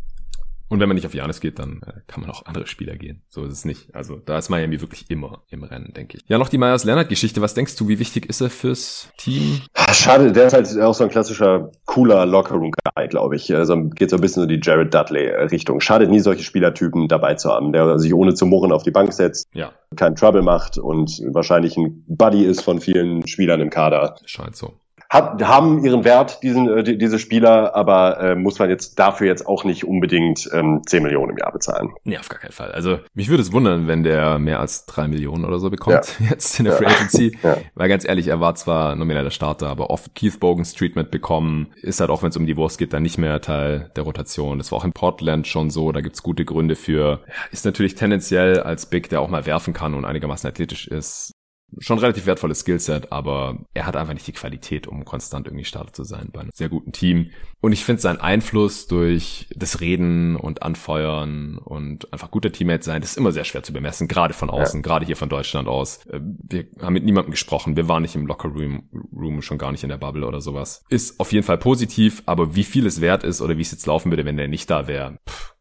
und 0.70 0.78
wenn 0.78 0.88
man 0.88 0.94
nicht 0.94 1.06
auf 1.06 1.14
Janis 1.14 1.40
geht, 1.40 1.58
dann 1.58 1.80
äh, 1.84 2.00
kann 2.06 2.20
man 2.20 2.30
auch 2.30 2.46
andere 2.46 2.68
Spieler 2.68 2.94
gehen. 2.94 3.22
So 3.28 3.44
ist 3.44 3.52
es 3.52 3.64
nicht. 3.64 3.92
Also 3.92 4.16
da 4.24 4.38
ist 4.38 4.50
Miami 4.50 4.80
wirklich 4.80 5.10
immer 5.10 5.42
im 5.50 5.64
Rennen, 5.64 5.92
denke 5.92 6.16
ich. 6.16 6.22
Ja, 6.28 6.38
noch 6.38 6.48
die 6.48 6.58
Myers 6.58 6.84
Leonard 6.84 7.08
Geschichte. 7.08 7.42
Was 7.42 7.54
denkst 7.54 7.74
du, 7.74 7.88
wie 7.88 7.98
wichtig 7.98 8.26
ist 8.26 8.40
er 8.40 8.50
fürs 8.50 9.08
Team? 9.18 9.62
Schade, 9.92 10.30
der 10.30 10.46
ist 10.46 10.52
halt 10.52 10.80
auch 10.80 10.94
so 10.94 11.02
ein 11.02 11.10
klassischer 11.10 11.72
cooler 11.86 12.24
Lockerroom 12.24 12.70
Guy, 12.94 13.08
glaube 13.08 13.34
ich. 13.34 13.52
Also 13.52 13.76
geht 13.88 14.10
so 14.10 14.16
ein 14.16 14.22
bisschen 14.22 14.44
in 14.44 14.48
die 14.48 14.60
Jared 14.62 14.94
Dudley 14.94 15.28
Richtung. 15.28 15.80
Schadet 15.80 16.08
nie 16.08 16.20
solche 16.20 16.44
Spielertypen 16.44 17.08
dabei 17.08 17.34
zu 17.34 17.50
haben, 17.50 17.72
der 17.72 17.98
sich 17.98 18.14
ohne 18.14 18.34
zu 18.34 18.46
murren 18.46 18.70
auf 18.70 18.84
die 18.84 18.92
Bank 18.92 19.12
setzt, 19.12 19.48
ja. 19.52 19.72
keinen 19.96 20.14
Trouble 20.14 20.42
macht 20.42 20.78
und 20.78 21.20
wahrscheinlich 21.32 21.76
ein 21.76 22.04
Buddy 22.06 22.44
ist 22.44 22.62
von 22.62 22.80
vielen 22.80 23.26
Spielern 23.26 23.60
im 23.60 23.70
Kader. 23.70 24.14
Scheint 24.24 24.54
so 24.54 24.79
hat, 25.10 25.42
haben 25.42 25.84
ihren 25.84 26.04
Wert, 26.04 26.42
diesen, 26.44 26.68
äh, 26.68 26.84
die, 26.84 26.96
diese 26.96 27.18
Spieler, 27.18 27.74
aber 27.74 28.20
äh, 28.20 28.34
muss 28.36 28.60
man 28.60 28.70
jetzt 28.70 28.98
dafür 29.00 29.26
jetzt 29.26 29.44
auch 29.44 29.64
nicht 29.64 29.84
unbedingt 29.84 30.48
ähm, 30.52 30.82
10 30.86 31.02
Millionen 31.02 31.32
im 31.32 31.38
Jahr 31.38 31.52
bezahlen. 31.52 31.90
Nee, 32.04 32.16
auf 32.16 32.28
gar 32.28 32.38
keinen 32.38 32.52
Fall. 32.52 32.70
Also 32.70 33.00
mich 33.12 33.28
würde 33.28 33.42
es 33.42 33.52
wundern, 33.52 33.88
wenn 33.88 34.04
der 34.04 34.38
mehr 34.38 34.60
als 34.60 34.86
3 34.86 35.08
Millionen 35.08 35.44
oder 35.44 35.58
so 35.58 35.68
bekommt 35.68 36.16
ja. 36.20 36.26
jetzt 36.30 36.60
in 36.60 36.66
der 36.66 36.74
Free 36.74 36.86
Agency. 36.86 37.36
Ja. 37.42 37.56
Weil 37.74 37.88
ganz 37.88 38.06
ehrlich, 38.06 38.28
er 38.28 38.40
war 38.40 38.54
zwar 38.54 38.94
nomineller 38.94 39.30
Starter, 39.30 39.68
aber 39.68 39.88
oft 39.88 40.14
Keith 40.14 40.38
Bogans 40.38 40.74
Treatment 40.74 41.10
bekommen, 41.10 41.68
ist 41.80 42.00
halt 42.00 42.10
auch, 42.10 42.22
wenn 42.22 42.28
es 42.28 42.36
um 42.36 42.44
die 42.44 42.56
Wurst 42.56 42.76
geht, 42.76 42.92
dann 42.92 43.02
nicht 43.02 43.16
mehr 43.16 43.40
Teil 43.40 43.90
der 43.96 44.04
Rotation. 44.04 44.58
Das 44.58 44.70
war 44.70 44.78
auch 44.78 44.84
in 44.84 44.92
Portland 44.92 45.46
schon 45.46 45.70
so, 45.70 45.90
da 45.90 46.02
gibt's 46.02 46.22
gute 46.22 46.44
Gründe 46.44 46.76
für. 46.76 47.20
Ist 47.50 47.64
natürlich 47.64 47.94
tendenziell 47.94 48.60
als 48.60 48.86
Big, 48.86 49.08
der 49.08 49.22
auch 49.22 49.28
mal 49.28 49.46
werfen 49.46 49.72
kann 49.72 49.94
und 49.94 50.04
einigermaßen 50.04 50.48
athletisch 50.50 50.86
ist, 50.86 51.32
schon 51.78 51.98
relativ 51.98 52.26
wertvolles 52.26 52.60
Skillset, 52.60 53.12
aber 53.12 53.58
er 53.74 53.86
hat 53.86 53.96
einfach 53.96 54.14
nicht 54.14 54.26
die 54.26 54.32
Qualität, 54.32 54.86
um 54.86 55.04
konstant 55.04 55.46
irgendwie 55.46 55.64
Starter 55.64 55.92
zu 55.92 56.04
sein 56.04 56.30
bei 56.32 56.40
einem 56.40 56.50
sehr 56.54 56.68
guten 56.68 56.92
Team. 56.92 57.30
Und 57.60 57.72
ich 57.72 57.84
finde 57.84 58.00
sein 58.00 58.20
Einfluss 58.20 58.86
durch 58.86 59.48
das 59.54 59.80
Reden 59.80 60.36
und 60.36 60.62
Anfeuern 60.62 61.58
und 61.58 62.12
einfach 62.12 62.30
guter 62.30 62.52
Teammate 62.52 62.84
sein, 62.84 63.00
das 63.00 63.12
ist 63.12 63.16
immer 63.16 63.32
sehr 63.32 63.44
schwer 63.44 63.62
zu 63.62 63.72
bemessen, 63.72 64.08
gerade 64.08 64.34
von 64.34 64.50
außen, 64.50 64.80
ja. 64.80 64.82
gerade 64.82 65.06
hier 65.06 65.16
von 65.16 65.28
Deutschland 65.28 65.68
aus. 65.68 66.06
Äh, 66.06 66.20
wir 66.22 66.66
haben 66.80 66.94
mit 66.94 67.04
niemandem 67.04 67.30
gesprochen, 67.30 67.76
wir 67.76 67.88
waren 67.88 68.02
nicht 68.02 68.14
im 68.14 68.26
Locker 68.26 68.48
Room, 68.48 68.88
Room, 69.12 69.42
schon 69.42 69.58
gar 69.58 69.72
nicht 69.72 69.82
in 69.82 69.90
der 69.90 69.98
Bubble 69.98 70.26
oder 70.26 70.40
sowas. 70.40 70.84
Ist 70.88 71.20
auf 71.20 71.32
jeden 71.32 71.44
Fall 71.44 71.58
positiv, 71.58 72.22
aber 72.26 72.54
wie 72.54 72.64
viel 72.64 72.86
es 72.86 73.00
wert 73.00 73.24
ist 73.24 73.40
oder 73.40 73.56
wie 73.56 73.62
es 73.62 73.72
jetzt 73.72 73.86
laufen 73.86 74.10
würde, 74.10 74.24
wenn 74.24 74.36
der 74.36 74.48
nicht 74.48 74.70
da 74.70 74.88
wäre, 74.88 75.18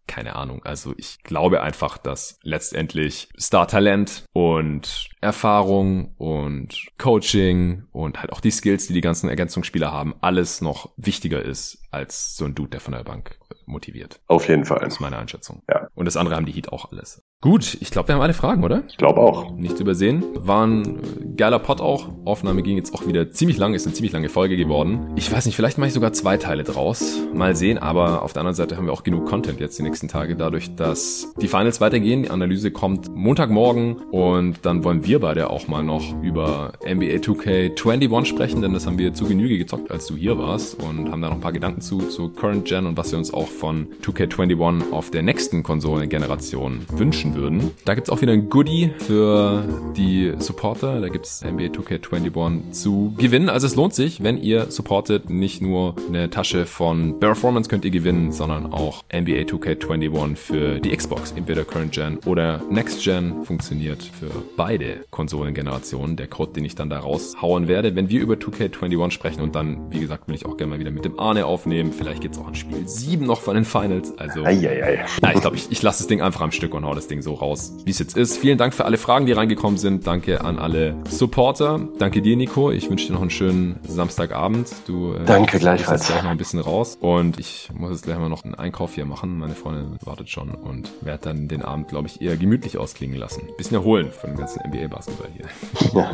keine 0.09 0.35
Ahnung. 0.35 0.61
Also 0.65 0.93
ich 0.97 1.23
glaube 1.23 1.61
einfach, 1.61 1.97
dass 1.97 2.39
letztendlich 2.41 3.29
Star-Talent 3.39 4.25
und 4.33 5.09
Erfahrung 5.21 6.15
und 6.17 6.87
Coaching 6.97 7.83
und 7.91 8.19
halt 8.19 8.33
auch 8.33 8.41
die 8.41 8.51
Skills, 8.51 8.87
die 8.87 8.93
die 8.93 9.01
ganzen 9.01 9.29
Ergänzungsspieler 9.29 9.91
haben, 9.91 10.15
alles 10.19 10.61
noch 10.61 10.89
wichtiger 10.97 11.41
ist 11.41 11.77
als 11.91 12.35
so 12.35 12.45
ein 12.45 12.55
Dude, 12.55 12.71
der 12.71 12.79
von 12.79 12.93
der 12.93 13.03
Bank 13.03 13.37
motiviert. 13.65 14.19
Auf 14.27 14.47
jeden 14.47 14.65
Fall. 14.65 14.79
Das 14.79 14.95
ist 14.95 14.99
meine 14.99 15.17
Einschätzung. 15.17 15.61
Ja. 15.69 15.87
Und 15.95 16.05
das 16.05 16.17
andere 16.17 16.35
haben 16.35 16.45
die 16.45 16.51
Heat 16.51 16.71
auch 16.71 16.91
alles. 16.91 17.21
Gut, 17.41 17.77
ich 17.79 17.89
glaube, 17.91 18.09
wir 18.09 18.15
haben 18.15 18.21
alle 18.21 18.33
Fragen, 18.33 18.65
oder? 18.65 18.83
Ich 18.89 18.97
glaube 18.97 19.21
auch. 19.21 19.55
Nichts 19.55 19.79
übersehen. 19.79 20.25
War 20.35 20.67
ein 20.67 21.35
geiler 21.37 21.59
Pod 21.59 21.79
auch. 21.79 22.09
Aufnahme 22.25 22.63
ging 22.63 22.75
jetzt 22.75 22.93
auch 22.93 23.07
wieder 23.07 23.31
ziemlich 23.31 23.57
lang, 23.57 23.73
ist 23.73 23.85
eine 23.85 23.95
ziemlich 23.95 24.11
lange 24.11 24.27
Folge 24.27 24.57
geworden. 24.57 25.13
Ich 25.15 25.31
weiß 25.31 25.45
nicht, 25.45 25.55
vielleicht 25.55 25.77
mache 25.77 25.87
ich 25.87 25.93
sogar 25.93 26.11
zwei 26.11 26.35
Teile 26.35 26.63
draus. 26.63 27.17
Mal 27.33 27.55
sehen, 27.55 27.77
aber 27.77 28.23
auf 28.23 28.33
der 28.33 28.41
anderen 28.41 28.55
Seite 28.55 28.75
haben 28.75 28.87
wir 28.87 28.91
auch 28.91 29.03
genug 29.03 29.25
Content 29.25 29.61
jetzt 29.61 29.79
die 29.79 29.83
nächsten 29.83 30.09
Tage, 30.09 30.35
dadurch, 30.35 30.75
dass 30.75 31.33
die 31.39 31.47
Finals 31.47 31.79
weitergehen. 31.79 32.23
Die 32.23 32.29
Analyse 32.29 32.71
kommt 32.71 33.07
Montagmorgen 33.15 34.01
und 34.11 34.65
dann 34.65 34.83
wollen 34.83 35.05
wir 35.05 35.21
beide 35.21 35.49
auch 35.49 35.69
mal 35.69 35.83
noch 35.83 36.21
über 36.21 36.73
NBA 36.85 37.19
2K21 37.19 38.25
sprechen, 38.25 38.61
denn 38.61 38.73
das 38.73 38.85
haben 38.85 38.97
wir 38.97 39.13
zu 39.13 39.25
Genüge 39.25 39.57
gezockt, 39.57 39.91
als 39.91 40.07
du 40.07 40.17
hier 40.17 40.37
warst 40.37 40.77
und 40.83 41.09
haben 41.09 41.21
da 41.21 41.29
noch 41.29 41.35
ein 41.35 41.41
paar 41.41 41.53
Gedanken 41.53 41.78
zu, 41.81 41.99
zu 41.99 42.29
Current 42.29 42.65
Gen 42.65 42.85
und 42.85 42.97
was 42.97 43.11
wir 43.11 43.19
uns 43.19 43.33
auch 43.33 43.47
von 43.47 43.87
2K21 44.03 44.91
auf 44.91 45.11
der 45.11 45.21
nächsten 45.21 45.63
Konsolengeneration 45.63 46.85
wünschen 46.91 47.09
wünschen 47.09 47.35
würden. 47.35 47.71
Da 47.85 47.95
gibt 47.95 48.07
es 48.07 48.13
auch 48.13 48.21
wieder 48.21 48.33
ein 48.33 48.49
Goodie 48.49 48.91
für 48.99 49.63
die 49.95 50.33
Supporter. 50.37 51.01
Da 51.01 51.09
gibt 51.09 51.25
es 51.25 51.43
NBA 51.43 51.65
2K21 51.65 52.71
zu 52.71 53.13
gewinnen. 53.17 53.49
Also 53.49 53.67
es 53.67 53.75
lohnt 53.75 53.93
sich, 53.93 54.21
wenn 54.23 54.37
ihr 54.37 54.71
supportet. 54.71 55.29
Nicht 55.29 55.61
nur 55.61 55.95
eine 56.07 56.29
Tasche 56.29 56.65
von 56.65 57.19
Performance 57.19 57.69
könnt 57.69 57.85
ihr 57.85 57.91
gewinnen, 57.91 58.31
sondern 58.31 58.71
auch 58.71 59.03
NBA 59.11 59.41
2K21 59.41 60.35
für 60.35 60.79
die 60.79 60.95
Xbox. 60.95 61.31
Entweder 61.31 61.63
Current 61.63 61.93
Gen 61.93 62.19
oder 62.25 62.61
Next 62.69 63.03
Gen 63.03 63.43
funktioniert 63.43 64.03
für 64.03 64.29
beide 64.55 65.05
Konsolengenerationen. 65.09 66.15
Der 66.15 66.27
Code, 66.27 66.53
den 66.53 66.65
ich 66.65 66.75
dann 66.75 66.89
da 66.89 66.99
raushauen 66.99 67.67
werde, 67.67 67.95
wenn 67.95 68.09
wir 68.09 68.21
über 68.21 68.35
2K21 68.35 69.11
sprechen. 69.11 69.41
Und 69.41 69.55
dann, 69.55 69.91
wie 69.91 69.99
gesagt, 69.99 70.27
will 70.27 70.35
ich 70.35 70.45
auch 70.45 70.57
gerne 70.57 70.73
mal 70.73 70.79
wieder 70.79 70.91
mit 70.91 71.05
dem 71.05 71.19
Arne 71.19 71.45
aufnehmen 71.45 71.68
aufnehmen. 71.69 71.93
Vielleicht 71.93 72.21
gibt's 72.21 72.39
auch 72.39 72.47
ein 72.47 72.55
Spiel 72.55 72.87
7 72.87 73.25
noch 73.25 73.41
von 73.41 73.53
den 73.55 73.63
Finals. 73.63 74.17
Also, 74.17 74.43
Eieiei. 74.43 75.05
na, 75.21 75.33
ich 75.33 75.41
glaube, 75.41 75.55
ich, 75.55 75.71
ich 75.71 75.81
lasse 75.81 75.99
das 75.99 76.07
Ding 76.07 76.21
einfach 76.21 76.41
am 76.41 76.51
Stück 76.51 76.73
und 76.73 76.83
hau 76.83 76.95
das 76.95 77.07
Ding 77.07 77.21
so 77.21 77.35
raus, 77.35 77.73
wie 77.85 77.91
es 77.91 77.99
jetzt 77.99 78.17
ist. 78.17 78.37
Vielen 78.37 78.57
Dank 78.57 78.73
für 78.73 78.85
alle 78.85 78.97
Fragen, 78.97 79.27
die 79.27 79.33
reingekommen 79.33 79.77
sind. 79.77 80.07
Danke 80.07 80.41
an 80.41 80.57
alle 80.57 80.95
Supporter. 81.07 81.79
Danke 81.99 82.21
dir, 82.21 82.35
Nico. 82.35 82.71
Ich 82.71 82.89
wünsche 82.89 83.07
dir 83.07 83.13
noch 83.13 83.21
einen 83.21 83.29
schönen 83.29 83.79
Samstagabend. 83.87 84.69
Du 84.87 85.13
äh, 85.13 85.25
Danke 85.25 85.59
gleichfalls. 85.59 86.07
gleich 86.07 86.23
noch 86.23 86.31
ein 86.31 86.37
bisschen 86.37 86.59
raus. 86.59 86.97
Und 86.99 87.39
ich 87.39 87.69
muss 87.73 87.91
jetzt 87.91 88.03
gleich 88.03 88.17
mal 88.17 88.29
noch 88.29 88.43
einen 88.43 88.55
Einkauf 88.55 88.95
hier 88.95 89.05
machen. 89.05 89.37
Meine 89.37 89.53
Freundin 89.53 89.97
wartet 90.03 90.29
schon 90.29 90.49
und 90.49 90.91
werde 91.01 91.23
dann 91.23 91.47
den 91.47 91.61
Abend, 91.61 91.89
glaube 91.89 92.07
ich, 92.07 92.21
eher 92.21 92.35
gemütlich 92.35 92.77
ausklingen 92.77 93.17
lassen. 93.17 93.43
Bisschen 93.57 93.75
erholen 93.75 94.11
von 94.11 94.31
dem 94.31 94.37
ganzen 94.37 94.61
NBA-Basketball 94.67 95.29
hier. 95.35 95.45
Ja. 95.93 96.11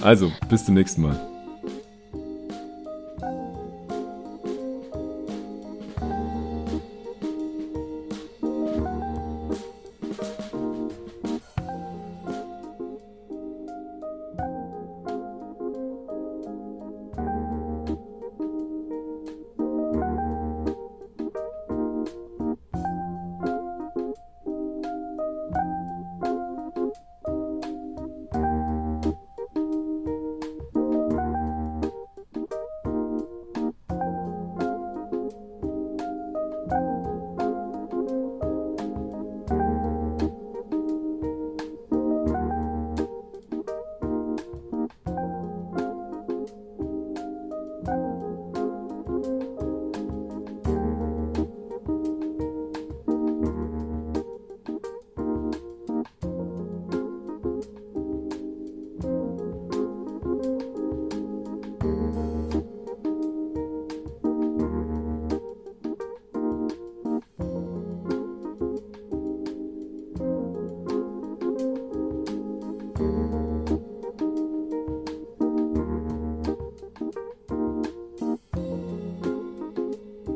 Also, 0.00 0.32
bis 0.48 0.64
zum 0.64 0.74
nächsten 0.74 1.02
Mal. 1.02 1.35